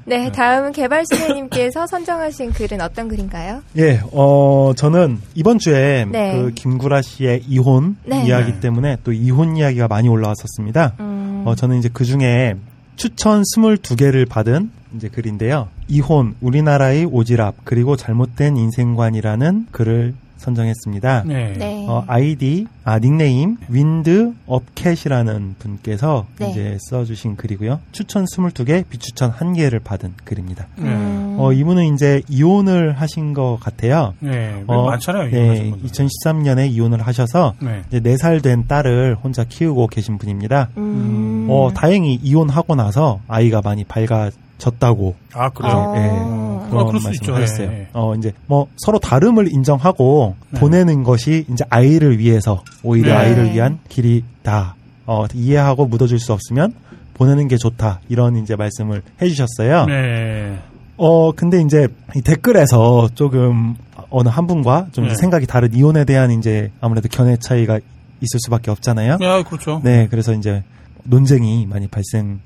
[0.06, 3.61] 네, 다음은 개발수혜님께서 선정하신 글은 어떤 글인가요?
[3.78, 6.36] 예, 어, 저는 이번 주에 네.
[6.36, 8.26] 그 김구라 씨의 이혼 네.
[8.26, 8.60] 이야기 네.
[8.60, 10.94] 때문에 또 이혼 이야기가 많이 올라왔었습니다.
[10.99, 12.56] 음, 어, 저는 이제 그 중에
[12.99, 15.69] 추천 22개를 받은 이제 글인데요.
[15.88, 21.24] 이혼, 우리나라의 오지랖, 그리고 잘못된 인생관이라는 글을 선정했습니다.
[21.26, 21.53] 네.
[21.57, 21.86] 네.
[21.88, 26.49] 어, 아이디, 아, 닉네임, 윈드 업캣이라는 분께서 네.
[26.49, 27.80] 이제 써주신 글이고요.
[27.91, 30.66] 추천 22개, 비추천 1개를 받은 글입니다.
[30.78, 30.90] 네.
[30.90, 34.14] 음, 어, 이분은 이제 이혼을 하신 것 같아요.
[34.20, 34.64] 네.
[34.66, 35.30] 어, 많잖아요.
[35.30, 35.90] 네, 이혼하신 분들.
[35.90, 37.84] 2013년에 이혼을 하셔서 네.
[37.88, 40.70] 이제 4살 된 딸을 혼자 키우고 계신 분입니다.
[40.78, 45.74] 음, 어, 다행히 이혼하고 나서 아이가 많이 밝아졌다고 아, 그래요?
[45.74, 45.94] 어.
[45.98, 47.41] 예, 아, 그런 그럴 수 말씀을.
[47.41, 47.72] 하셨어요.
[47.72, 47.88] 예, 예.
[47.94, 50.60] 어, 이제 뭐 서로 다름을 인정하고 네.
[50.60, 53.18] 보내는 것이 이제 아이를 위해서 오히려 네.
[53.18, 54.76] 아이를 위한 길이다.
[55.06, 56.73] 어, 이해하고 묻어줄 수 없으면
[57.14, 58.02] 보내는 게 좋다.
[58.10, 59.86] 이런 이제 말씀을 해주셨어요.
[59.88, 60.57] 네.
[60.98, 63.76] 어, 근데 이제 이 댓글에서 조금
[64.10, 65.15] 어느 한 분과 좀 네.
[65.15, 67.80] 생각이 다른 이혼에 대한 이제 아무래도 견해 차이가
[68.22, 69.18] 있을 수밖에 없잖아요.
[69.22, 69.80] 야, 그렇죠.
[69.84, 70.64] 네, 그래서 이제
[71.03, 72.40] 논쟁이 많이 발생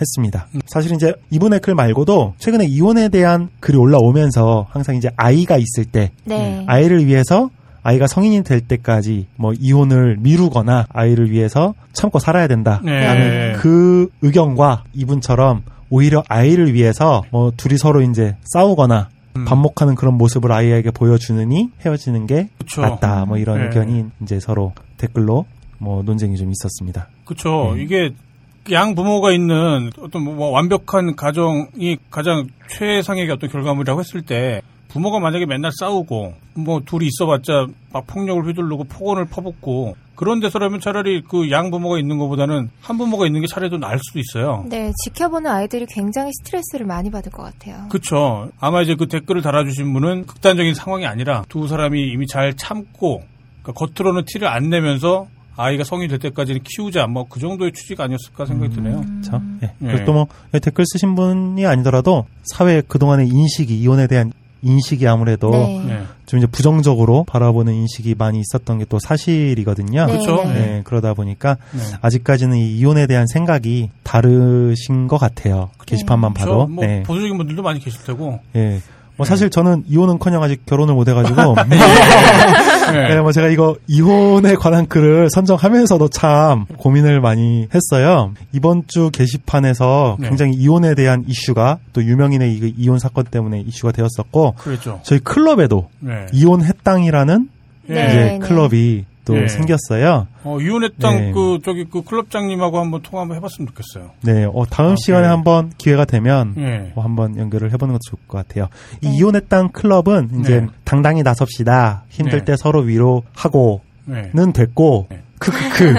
[0.00, 0.46] 했습니다.
[0.66, 6.10] 사실 이제 이분의 글 말고도 최근에 이혼에 대한 글이 올라오면서 항상 이제 아이가 있을 때
[6.24, 6.64] 네.
[6.66, 7.50] 아이를 위해서
[7.82, 13.52] 아이가 성인이 될 때까지 뭐 이혼을 미루거나 아이를 위해서 참고 살아야 된다라는 네.
[13.58, 19.44] 그 의견과 이분처럼 오히려 아이를 위해서 뭐 둘이 서로 이제 싸우거나 음.
[19.44, 22.82] 반목하는 그런 모습을 아이에게 보여주느니 헤어지는 게 그쵸.
[22.82, 23.64] 낫다 뭐 이런 네.
[23.66, 25.46] 의견이 이제 서로 댓글로
[25.78, 27.08] 뭐 논쟁이 좀 있었습니다.
[27.24, 27.74] 그렇죠.
[27.74, 27.82] 네.
[27.82, 28.10] 이게
[28.70, 35.46] 양 부모가 있는 어떤 뭐 완벽한 가정이 가장 최상의 어떤 결과물이라고 했을 때 부모가 만약에
[35.46, 41.70] 맨날 싸우고 뭐 둘이 있어봤자 막 폭력을 휘두르고 폭언을 퍼붓고 그런 데서라면 차라리 그 양
[41.70, 44.64] 부모가 있는 것보다는 한 부모가 있는 게 차라리 더 나을 수도 있어요.
[44.68, 47.86] 네, 지켜보는 아이들이 굉장히 스트레스를 많이 받을 것 같아요.
[47.90, 48.50] 그렇죠.
[48.58, 53.22] 아마 이제 그 댓글을 달아주신 분은 극단적인 상황이 아니라 두 사람이 이미 잘 참고
[53.62, 55.26] 그러니까 겉으로는 티를 안 내면서
[55.58, 59.02] 아이가 성이 될 때까지는 키우자 뭐 그 정도의 취지가 아니었을까 생각이 드네요.
[59.02, 59.42] 그렇죠.
[59.62, 59.72] 예.
[59.82, 59.86] 예.
[59.86, 60.28] 그리고 또 뭐
[60.62, 65.84] 댓글 쓰신 분이 아니더라도 사회 그 동안의 인식이 이혼에 대한 인식이 아무래도 네.
[65.86, 66.02] 네.
[66.26, 70.06] 좀 이제 부정적으로 바라보는 인식이 많이 있었던 게 또 사실이거든요.
[70.06, 70.44] 네, 그렇죠.
[70.44, 70.54] 네.
[70.54, 71.80] 네, 그러다 보니까 네.
[72.00, 75.70] 아직까지는 이 이혼에 대한 생각이 다르신 것 같아요.
[75.86, 76.66] 게시판만 봐도.
[76.66, 76.72] 그렇죠.
[76.72, 77.02] 뭐 네.
[77.04, 78.40] 보수적인 분들도 많이 계실 테고.
[78.56, 78.80] 예.
[79.18, 83.08] 뭐 사실 저는 이혼은커녕 아직 결혼을 못 해가지고 네.
[83.08, 88.32] 네, 뭐 제가 이거 이혼에 관한 글을 선정하면서도 참 고민을 많이 했어요.
[88.52, 90.28] 이번 주 게시판에서 네.
[90.28, 95.00] 굉장히 이혼에 대한 이슈가 또 유명인의 이- 이혼 사건 때문에 이슈가 되었었고 그렇죠.
[95.02, 96.26] 저희 클럽에도 네.
[96.32, 97.48] 이혼했당이라는
[97.88, 98.06] 네.
[98.08, 98.38] 이제 네, 네.
[98.38, 99.46] 클럽이 또 네.
[99.46, 100.26] 생겼어요.
[100.42, 101.32] 어, 이혼했당 네.
[101.32, 104.12] 그 저기 그 클럽장님하고 한번 통화 한번 해봤으면 좋겠어요.
[104.22, 106.92] 네, 어, 다음 시간에 한번 기회가 되면 네.
[106.94, 108.68] 뭐 한번 연결을 해보는 것도 좋을 것 같아요.
[109.02, 110.66] 이 이혼했당 클럽은 이제 네.
[110.84, 112.04] 당당히 나섭시다.
[112.08, 112.44] 힘들 네.
[112.46, 114.52] 때 서로 위로하고는 네.
[114.54, 115.08] 됐고
[115.38, 115.94] 크크크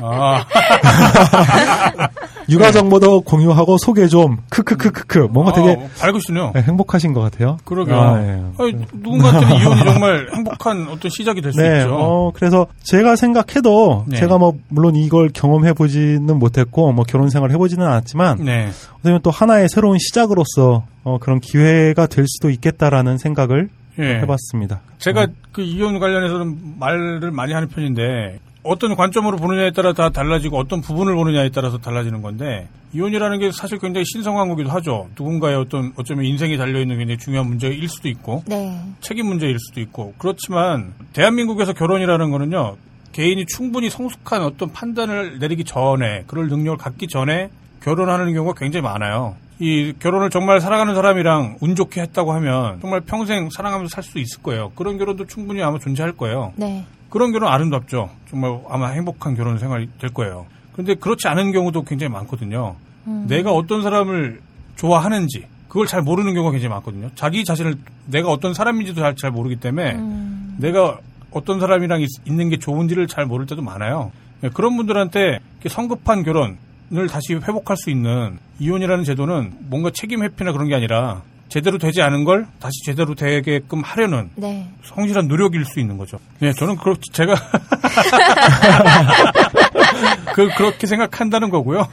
[0.02, 0.46] 아.
[2.48, 6.52] 육아 정보도 공유하고 소개 좀 크크크크크 뭔가 되게 아, 밝으시네요.
[6.54, 7.58] 네, 행복하신 것 같아요.
[7.64, 8.00] 그러게요.
[8.00, 8.42] 아, 네.
[8.58, 11.94] 아니, 누군가한테는 이혼이 정말 행복한 어떤 시작이 될수 네, 있죠.
[11.94, 14.16] 어, 그래서 제가 생각해도 네.
[14.18, 18.70] 제가 뭐 물론 이걸 경험해 보지는 못했고 뭐 결혼 생활 해보지는 않았지만 네.
[18.98, 24.20] 어떻게 또 하나의 새로운 시작으로서 어, 그런 기회가 될 수도 있겠다라는 생각을 예.
[24.20, 24.80] 해봤습니다.
[24.98, 30.82] 제가 그 이혼 관련해서는 말을 많이 하는 편인데 어떤 관점으로 보느냐에 따라 다 달라지고 어떤
[30.82, 35.08] 부분을 보느냐에 따라서 달라지는 건데 이혼이라는 게 사실 굉장히 신성한 거기도 하죠.
[35.16, 38.78] 누군가의 어떤 어쩌면 인생이 달려 있는 굉장히 중요한 문제일 수도 있고 네.
[39.00, 42.76] 책임 문제일 수도 있고 그렇지만 대한민국에서 결혼이라는 거는요
[43.12, 47.50] 개인이 충분히 성숙한 어떤 판단을 내리기 전에 그럴 능력을 갖기 전에
[47.82, 49.36] 결혼하는 경우가 굉장히 많아요.
[49.58, 54.42] 이 결혼을 정말 사랑하는 사람이랑 운 좋게 했다고 하면 정말 평생 사랑하면서 살 수 있을
[54.42, 54.70] 거예요.
[54.74, 56.52] 그런 결혼도 충분히 아마 존재할 거예요.
[56.56, 56.84] 네.
[57.10, 58.08] 그런 결혼 아름답죠.
[58.28, 60.46] 정말 아마 행복한 결혼 생활이 될 거예요.
[60.72, 62.76] 그런데 그렇지 않은 경우도 굉장히 많거든요.
[63.06, 63.26] 음.
[63.28, 64.40] 내가 어떤 사람을
[64.76, 67.10] 좋아하는지 그걸 잘 모르는 경우가 굉장히 많거든요.
[67.14, 67.74] 자기 자신을
[68.06, 70.56] 내가 어떤 사람인지도 잘, 잘 모르기 때문에 음.
[70.58, 70.98] 내가
[71.30, 74.10] 어떤 사람이랑 있, 는게 좋은지를 잘 모를 때도 많아요.
[74.40, 80.68] 네, 그런 분들한테 성급한 결혼을 다시 회복할 수 있는 이혼이라는 제도는 뭔가 책임 회피나 그런
[80.68, 84.68] 게 아니라 제대로 되지 않은 걸 다시 제대로 되게끔 하려는 네.
[84.84, 86.18] 성실한 노력일 수 있는 거죠.
[86.38, 87.34] 네, 저는 그렇 제가
[90.32, 91.88] 그 그렇게 생각한다는 거고요.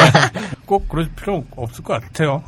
[0.64, 2.42] 꼭 그럴 필요 없을 것 같아요.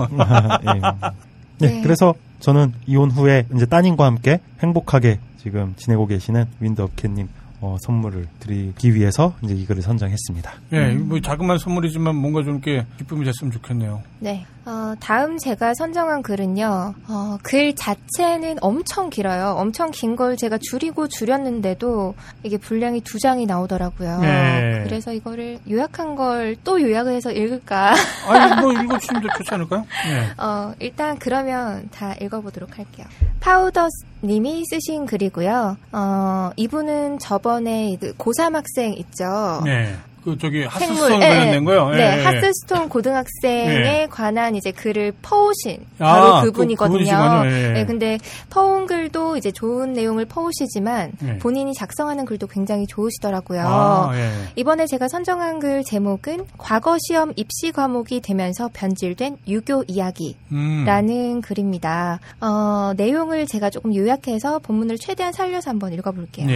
[1.59, 1.83] 네, 네.
[1.83, 7.29] 그래서 저는 이혼 후에 이제 따님과 함께 행복하게 지금 지내고 계시는 윈드업캣님
[7.61, 10.53] 어, 선물을 드리기 위해서 이제 이 글을 선정했습니다.
[10.73, 14.03] 예, 뭐 자그마한 선물이지만 뭔가 좀 이렇게 기쁨이 됐으면 좋겠네요.
[14.19, 14.45] 네.
[14.67, 16.95] 어, 다음 제가 선정한 글은요.
[17.09, 19.55] 어, 글 자체는 엄청 길어요.
[19.57, 24.21] 엄청 긴 걸 제가 줄이고 줄였는데도 이게 분량이 두 장이 나오더라고요.
[24.21, 24.81] 네.
[24.85, 27.95] 그래서 이거를 요약한 걸 또 요약을 해서 읽을까?
[28.29, 29.85] 아니, 뭐 읽어주시면 더 좋지 않을까요?
[30.07, 30.43] 네.
[30.43, 33.07] 어, 일단 그러면 다 읽어보도록 할게요.
[33.41, 33.89] 파우더
[34.23, 35.77] 님이 쓰신 글이고요.
[35.93, 39.63] 어, 이분은 저번에 그 고3 학생 있죠.
[39.65, 39.95] 네.
[40.27, 41.89] 그 저기 하스스톤 예, 관련된 거요?
[41.91, 42.25] 네, 예, 예.
[42.25, 44.07] 하스스톤 고등학생에 네.
[44.11, 46.99] 관한 이제 글을 퍼오신 아, 바로 그- 그분이거든요.
[46.99, 47.47] 그분이시군요.
[47.47, 47.73] 예, 예.
[47.75, 48.19] 네, 근데
[48.51, 51.39] 퍼온 글도 이제 좋은 내용을 퍼오시지만 네.
[51.39, 53.61] 본인이 작성하는 글도 굉장히 좋으시더라고요.
[53.65, 54.31] 아, 예.
[54.57, 60.37] 이번에 제가 선정한 글 제목은 과거 시험 입시 과목이 되면서 변질된 유교 이야기.
[60.51, 60.83] 음.
[60.85, 62.19] 라는 글입니다.
[62.41, 66.49] 어, 내용을 제가 조금 요약해서 본문을 최대한 살려서 한번 읽어볼게요.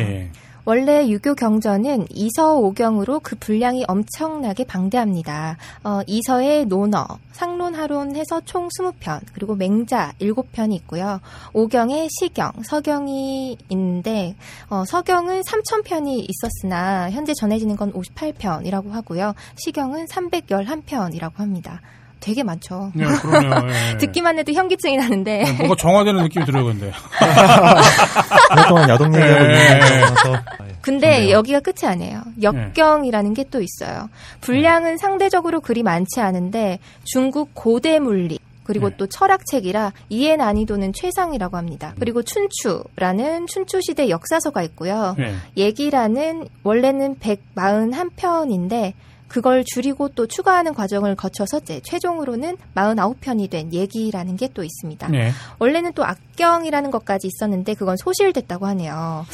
[0.61, 0.65] 네.
[0.65, 5.57] 원래 유교 경전은 이서 오경으로 그 분량이 엄청나게 방대합니다.
[5.85, 11.21] 어, 이서에 논어, 상론, 하론 해서 총 20편, 그리고 맹자 7편이 있고요.
[11.53, 14.37] 오경에 시경, 서경이 있는데
[14.69, 19.35] 어, 서경은 3,000편이 있었으나 현재 전해지는 건 58편이라고 하고요.
[19.57, 21.81] 시경은 311편이라고 합니다.
[22.21, 22.93] 되게 많죠.
[22.95, 23.53] 네, 그러네요.
[23.95, 23.99] 예.
[23.99, 25.45] 듣기만 해도 현기증이 나는데.
[25.45, 26.93] 네, 뭔가 정화되는 느낌이 들어요, 근데.
[28.53, 30.01] 오랫동안 야동 얘기하고 예, 있는 예.
[30.01, 30.43] 것 같아서
[30.81, 32.23] 근데 여기가 끝이 아니에요.
[32.43, 34.09] 역경이라는 게 또 있어요.
[34.41, 41.93] 분량은 상대적으로 그리 많지 않은데 중국 고대 물리 그리고 또 철학책이라 이해 난이도는 최상이라고 합니다.
[41.99, 45.17] 그리고 춘추라는 춘추 시대 역사서가 있고요.
[45.19, 45.35] 네.
[45.57, 48.93] 얘기라는 원래는 141편인데
[49.31, 55.09] 그걸 줄이고 또 추가하는 과정을 거쳐서 이제 최종으로는 49편이 된 얘기라는 게 또 있습니다.
[55.09, 55.31] 네.
[55.59, 59.25] 원래는 또 악경이라는 것까지 있었는데 그건 소실됐다고 하네요.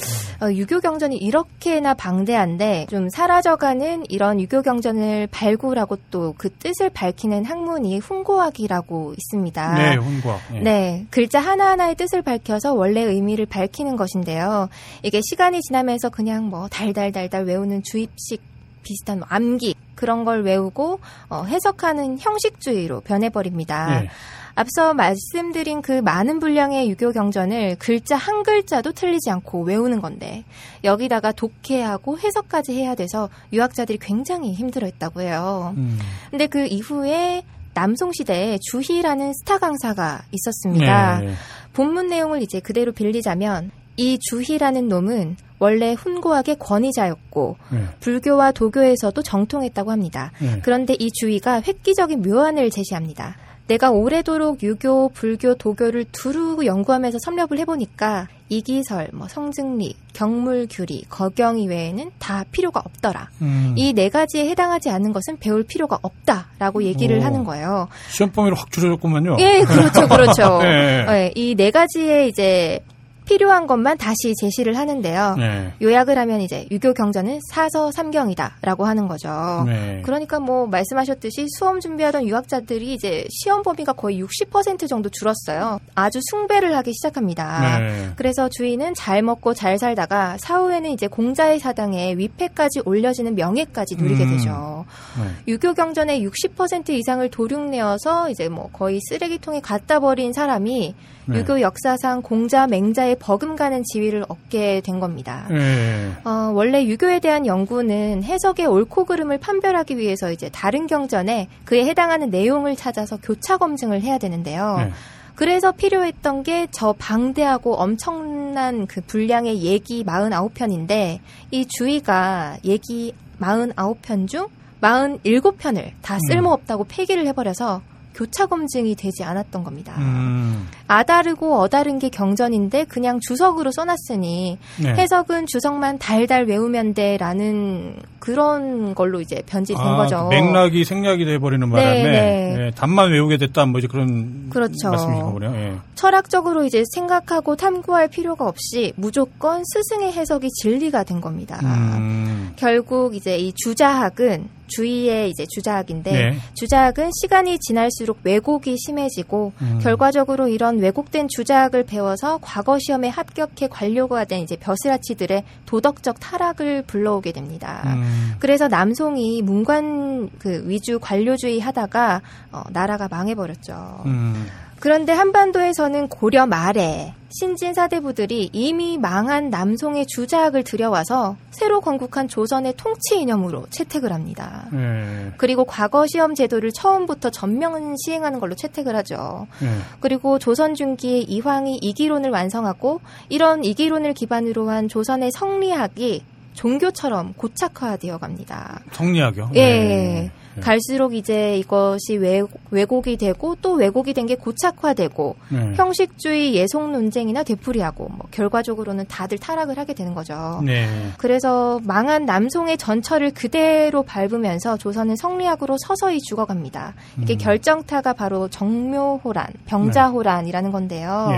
[0.43, 7.45] 어, 유교 경전이 이렇게나 방대한데 좀 사라져가는 이런 유교 경전을 발굴하고 또 그 뜻을 밝히는
[7.45, 9.75] 학문이 훈고학이라고 있습니다.
[9.75, 10.39] 네, 훈과.
[10.55, 10.61] 예.
[10.61, 14.69] 네, 글자 하나하나의 뜻을 밝혀서 원래 의미를 밝히는 것인데요.
[15.03, 18.43] 이게 시간이 지나면서 그냥 뭐 달달달달 외우는 주입식
[18.83, 24.01] 비슷한 뭐 암기 그런 걸 외우고 어, 해석하는 형식주의로 변해버립니다.
[24.01, 24.09] 네.
[24.55, 30.45] 앞서 말씀드린 그 많은 분량의 유교 경전을 글자 한 글자도 틀리지 않고 외우는 건데
[30.83, 35.75] 여기다가 독해하고 해석까지 해야 돼서 유학자들이 굉장히 힘들어했다고 해요.
[35.77, 35.99] 음.
[36.31, 37.43] 근데 그 이후에
[37.75, 41.21] 남송 시대에 주희라는 스타 강사가 있었습니다.
[41.21, 41.35] 네.
[41.75, 47.85] 본문 내용을 이제 그대로 빌리자면 이 주희라는 놈은 원래 훈고학의 권위자였고 네.
[48.01, 50.33] 불교와 도교에서도 정통했다고 합니다.
[50.41, 50.61] 네.
[50.63, 53.37] 그런데 이 주의가 획기적인 묘안을 제시합니다.
[53.67, 61.67] 내가 오래도록 유교, 불교, 도교를 두루 연구하면서 섭렵을 해보니까 이기설, 뭐 성증리, 경물규리, 거경 이
[61.67, 63.29] 외에는 다 필요가 없더라.
[63.43, 63.75] 음.
[63.77, 67.23] 이네 가지에 해당하지 않는 것은 배울 필요가 없다라고 얘기를 오.
[67.23, 67.89] 하는 거예요.
[68.09, 69.37] 시험 범위를 확 줄여줬구만요.
[69.41, 70.59] 예, 그렇죠, 그렇죠.
[70.63, 71.33] 네.
[71.35, 72.79] 이네 가지의 이제
[73.27, 75.35] 필요한 것만 다시 제시를 하는데요.
[75.37, 75.73] 네.
[75.83, 79.65] 요약을 하면 이제 유교 경전은 사서 삼경이다라고 하는 거죠.
[79.67, 80.01] 네.
[80.05, 85.81] 그러니까 뭐 말씀하셨듯이 수험 준비하던 유학자들이 이제 시험 범위가 거의 60% 정도 줄었어요.
[85.95, 87.79] 아주 숭배를 하기 시작합니다.
[87.81, 88.11] 네.
[88.17, 94.31] 그래서 주인은 잘 먹고 잘 살다가 사후에는 이제 공자의 사당에 위패까지 올려지는 명예까지 누리게 음.
[94.37, 94.85] 되죠.
[95.21, 95.31] 네.
[95.49, 100.95] 유교 경전의 60% 이상을 도륙내어서 이제 뭐 거의 쓰레기통에 갖다 버린 사람이
[101.27, 101.39] 네.
[101.39, 105.47] 유교 역사상 공자 맹자의 버금가는 지위를 얻게 된 겁니다.
[105.51, 106.13] 네.
[106.25, 112.31] 어, 원래 유교에 대한 연구는 해석의 옳고 그름을 판별하기 위해서 이제 다른 경전에 그에 해당하는
[112.31, 114.77] 내용을 찾아서 교차 검증을 해야 되는데요.
[114.79, 114.93] 네.
[115.35, 124.47] 그래서 필요했던 게 저 방대하고 엄청난 그 분량의 얘기 49편인데 이 주의가 얘기 49편 중
[124.81, 127.81] 47편을 다 쓸모없다고 폐기를 해버려서
[128.17, 129.95] 교차 검증이 되지 않았던 겁니다.
[129.99, 130.69] 음.
[130.89, 134.95] 아다르고 어다른 게 경전인데 그냥 주석으로 써놨으니 네.
[134.95, 140.29] 해석은 주석만 달달 외우면 돼라는 그런 걸로 이제 변질된 아, 거죠.
[140.31, 142.67] 그 맥락이 생략이 돼버리는 바람에 네, 네.
[142.67, 144.89] 예, 답만 외우게 됐다 뭐 이제 그런 그렇죠.
[144.91, 145.55] 말씀이신가 보네요.
[145.55, 145.77] 예.
[145.95, 151.61] 철학적으로 이제 생각하고 탐구할 필요가 없이 무조건 스승의 해석이 진리가 된 겁니다.
[151.63, 152.55] 음.
[152.57, 156.39] 결국 이제 이 주자학은 주의의 이제 주자학인데 네.
[156.55, 159.79] 주자학은 시간이 지날수록 왜곡이 심해지고 음.
[159.83, 167.33] 결과적으로 이런 왜곡된 주자학을 배워서 과거 시험에 합격해 관료가 된 이제 벼슬아치들의 도덕적 타락을 불러오게
[167.33, 167.83] 됩니다.
[167.87, 168.35] 음.
[168.39, 172.23] 그래서 남송이 문관 그 위주 관료주의 하다가
[172.53, 174.03] 어, 나라가 망해버렸죠.
[174.07, 174.47] 음.
[174.81, 183.19] 그런데 한반도에서는 고려 말에 신진 사대부들이 이미 망한 남송의 주자학을 들여와서 새로 건국한 조선의 통치
[183.21, 184.69] 이념으로 채택을 합니다.
[184.73, 185.33] 예.
[185.37, 189.47] 그리고 과거 시험 제도를 처음부터 전면 시행하는 걸로 채택을 하죠.
[189.63, 189.69] 예.
[190.01, 196.25] 그리고 조선 중기에 이황이 이기론을 완성하고 이런 이기론을 기반으로 한 조선의 성리학이
[196.55, 198.81] 종교처럼 고착화되어 갑니다.
[198.93, 199.51] 성리학이요.
[199.57, 200.31] 예.
[200.57, 200.61] 예.
[200.61, 205.73] 갈수록 이제 이것이 왜, 왜곡이 되고 또 왜곡이 된 게 고착화되고 네.
[205.77, 210.61] 형식주의 예속 논쟁이나 되풀이하고 뭐 결과적으로는 다들 타락을 하게 되는 거죠.
[210.65, 210.89] 네.
[211.17, 216.95] 그래서 망한 남송의 전철을 그대로 밟으면서 조선은 성리학으로 서서히 죽어갑니다.
[217.23, 217.39] 이게 음.
[217.39, 221.29] 결정타가 바로 정묘호란, 병자호란이라는 건데요.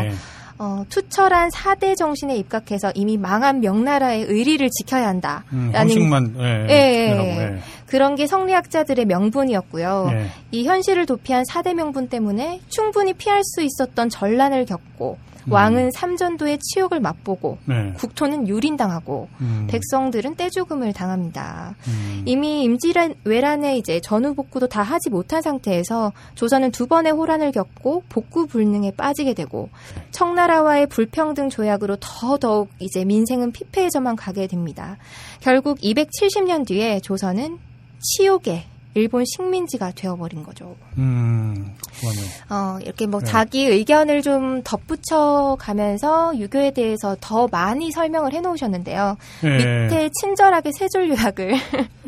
[0.61, 0.65] 예.
[0.65, 5.45] 어, 투철한 사대 정신에 입각해서 이미 망한 명나라의 의리를 지켜야 한다.
[5.53, 7.55] 음, 라는 형식만 예, 예, 지키라고, 예.
[7.55, 7.59] 예.
[7.87, 10.09] 그런 게 성리학자들의 명분이었고요.
[10.13, 10.27] 예.
[10.51, 15.53] 이 현실을 도피한 사대 명분 때문에 충분히 피할 수 있었던 전란을 겪고 음.
[15.53, 17.93] 왕은 삼전도의 치욕을 맛보고 네.
[17.97, 19.67] 국토는 유린당하고 음.
[19.69, 21.75] 백성들은 떼죽음을 당합니다.
[21.89, 22.23] 음.
[22.27, 28.05] 이미 임진왜란 외란에 이제 전후 복구도 다 하지 못한 상태에서 조선은 두 번의 호란을 겪고
[28.09, 29.69] 복구 불능에 빠지게 되고
[30.11, 34.99] 청나라와의 불평등 조약으로 더더욱 이제 민생은 피폐해져만 가게 됩니다.
[35.41, 37.59] 결국 270년 뒤에 조선은
[38.01, 40.77] 치욕의 일본 식민지가 되어버린 거죠.
[40.97, 41.75] 음.
[42.51, 43.27] 어, 이렇게 뭐 네.
[43.27, 49.17] 자기 의견을 좀 덧붙여 가면서 유교에 대해서 더 많이 설명을 해 놓으셨는데요.
[49.45, 49.49] 예.
[49.49, 51.55] 밑에 친절하게 세 줄 요약을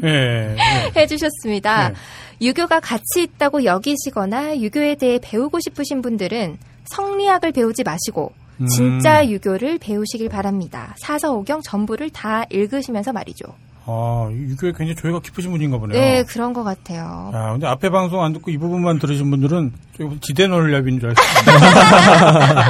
[0.05, 0.09] 예.
[0.09, 0.57] 예.
[0.97, 1.91] 해주셨습니다.
[1.91, 1.95] 네.
[2.41, 8.67] 유교가 가치 있다고 여기시거나 유교에 대해 배우고 싶으신 분들은 성리학을 배우지 마시고 음.
[8.67, 10.95] 진짜 유교를 배우시길 바랍니다.
[11.01, 13.45] 사서오경 전부를 다 읽으시면서 말이죠.
[13.87, 15.99] 아, 유교에 굉장히 조예가 깊으신 분인가 보네요.
[15.99, 17.31] 네, 그런 것 같아요.
[17.33, 19.73] 아, 근데 앞에 방송 안 듣고 이 부분만 들으신 분들은
[20.21, 22.61] 지대놀랍인 줄 알았어요.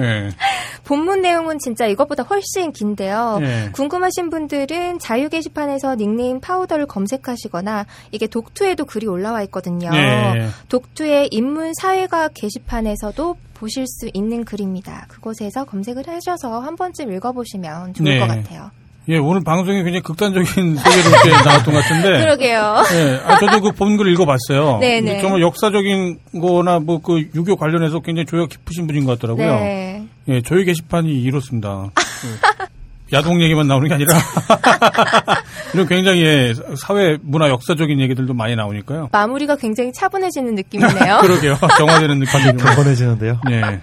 [0.00, 0.30] 예.
[0.84, 3.38] 본문 내용은 진짜 이것보다 훨씬 긴데요.
[3.40, 3.70] 네.
[3.72, 9.90] 궁금하신 분들은 자유 게시판에서 닉네임 파우더를 검색하시거나 이게 독투에도 글이 올라와 있거든요.
[9.90, 10.48] 네.
[10.68, 15.06] 독투의 인문 사회과학 게시판에서도 보실 수 있는 글입니다.
[15.08, 18.18] 그곳에서 검색을 하셔서 한 번쯤 읽어보시면 좋을 네.
[18.18, 18.70] 것 같아요.
[19.08, 20.46] 예, 오늘 방송이 굉장히 극단적인
[20.76, 22.20] 소개로 이렇게 나왔던 것 같은데.
[22.20, 22.82] 그러게요.
[22.92, 24.78] 예, 아, 저도 그 본 글 읽어봤어요.
[24.80, 25.00] 네네.
[25.00, 29.60] 근데 정말 역사적인 거나 뭐 그 유교 관련해서 굉장히 조예가 깊으신 분인 것 같더라고요.
[29.60, 30.04] 네.
[30.28, 31.90] 예, 저희 게시판이 이렇습니다.
[33.08, 34.14] 그 야동 얘기만 나오는 게 아니라
[35.74, 39.08] 이런 굉장히 예, 사회 문화 역사적인 얘기들도 많이 나오니까요.
[39.12, 41.18] 마무리가 굉장히 차분해지는 느낌이네요.
[41.22, 41.56] 그러게요.
[41.78, 43.40] 정화되는 느낌이 경건해지는데요.
[43.48, 43.80] 네.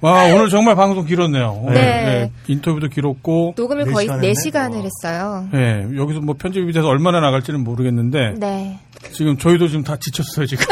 [0.00, 1.60] 와, 오늘 정말 방송 길었네요.
[1.62, 2.32] 오늘, 네.
[2.48, 3.54] 인터뷰도 길었고.
[3.56, 5.46] 녹음을 네 거의 시간 4시간을 했어요.
[5.52, 8.34] 네, 여기서 뭐 편집이 돼서 얼마나 나갈지는 모르겠는데.
[8.38, 8.78] 네.
[9.12, 10.64] 지금 저희도 지금 다 지쳤어요, 지금.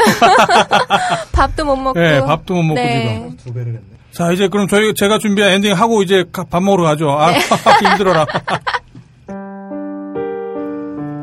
[1.31, 1.99] 밥도 못 먹고.
[1.99, 3.19] 네, 밥도 못 먹고 네.
[3.19, 3.37] 지금.
[3.37, 3.98] 두 배를 했네.
[4.11, 7.09] 자, 이제 그럼 저희, 제가 준비한 엔딩 하고 이제 가- 밥 먹으러 가죠.
[7.11, 7.31] 아,
[7.91, 8.25] 힘들어라.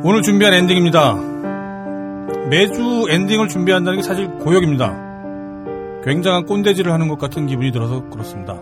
[0.05, 1.15] 오늘 준비한 엔딩입니다.
[2.49, 5.05] 매주 엔딩을 준비한다는 게 사실 고역입니다.
[6.05, 8.55] 굉장한 꼰대질을 하는 것 같은 기분이 들어서 그렇습니다.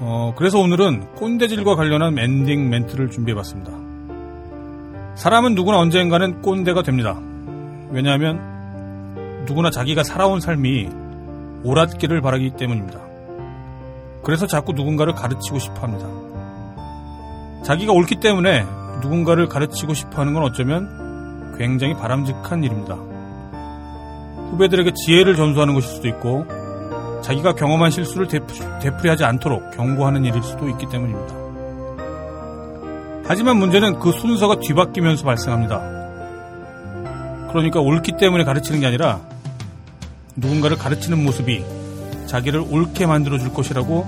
[0.00, 3.72] 어, 그래서 오늘은 꼰대질과 관련한 엔딩 멘트를 준비해봤습니다.
[5.14, 7.18] 사람은 누구나 언젠가는 꼰대가 됩니다.
[7.90, 10.88] 왜냐하면 누구나 자기가 살아온 삶이
[11.64, 13.00] 옳았기를 바라기 때문입니다.
[14.22, 16.06] 그래서 자꾸 누군가를 가르치고 싶어 합니다.
[17.64, 18.64] 자기가 옳기 때문에
[19.02, 22.94] 누군가를 가르치고 싶어 하는 건 어쩌면 굉장히 바람직한 일입니다.
[24.50, 26.44] 후배들에게 지혜를 전수하는 것일 수도 있고
[27.22, 31.34] 자기가 경험한 실수를 되풀이, 되풀이하지 않도록 경고하는 일일 수도 있기 때문입니다.
[33.26, 35.80] 하지만 문제는 그 순서가 뒤바뀌면서 발생합니다.
[37.48, 39.20] 그러니까 옳기 때문에 가르치는 게 아니라
[40.36, 41.64] 누군가를 가르치는 모습이
[42.26, 44.06] 자기를 옳게 만들어줄 것이라고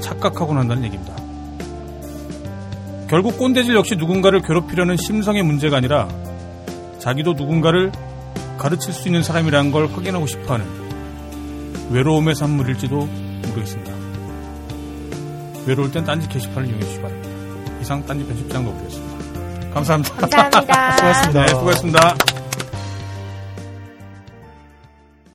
[0.00, 1.14] 착각하고 난다는 얘기입니다.
[3.08, 6.08] 결국 꼰대질 역시 누군가를 괴롭히려는 심성의 문제가 아니라
[6.98, 7.90] 자기도 누군가를
[8.56, 10.66] 가르칠 수 있는 사람이라는 걸 확인하고 싶어하는
[11.90, 12.96] 외로움의 산물일지도
[13.48, 13.92] 모르겠습니다.
[15.66, 17.30] 외로울 땐 딴지 게시판을 이용해 주시기 바랍니다.
[17.80, 19.70] 이상 딴지 편집장 노부였습니다.
[19.74, 20.14] 감사합니다.
[20.16, 20.92] 감사합니다.
[20.96, 21.40] 수고하셨습니다.
[21.42, 22.39] 네, 수고하셨습니다.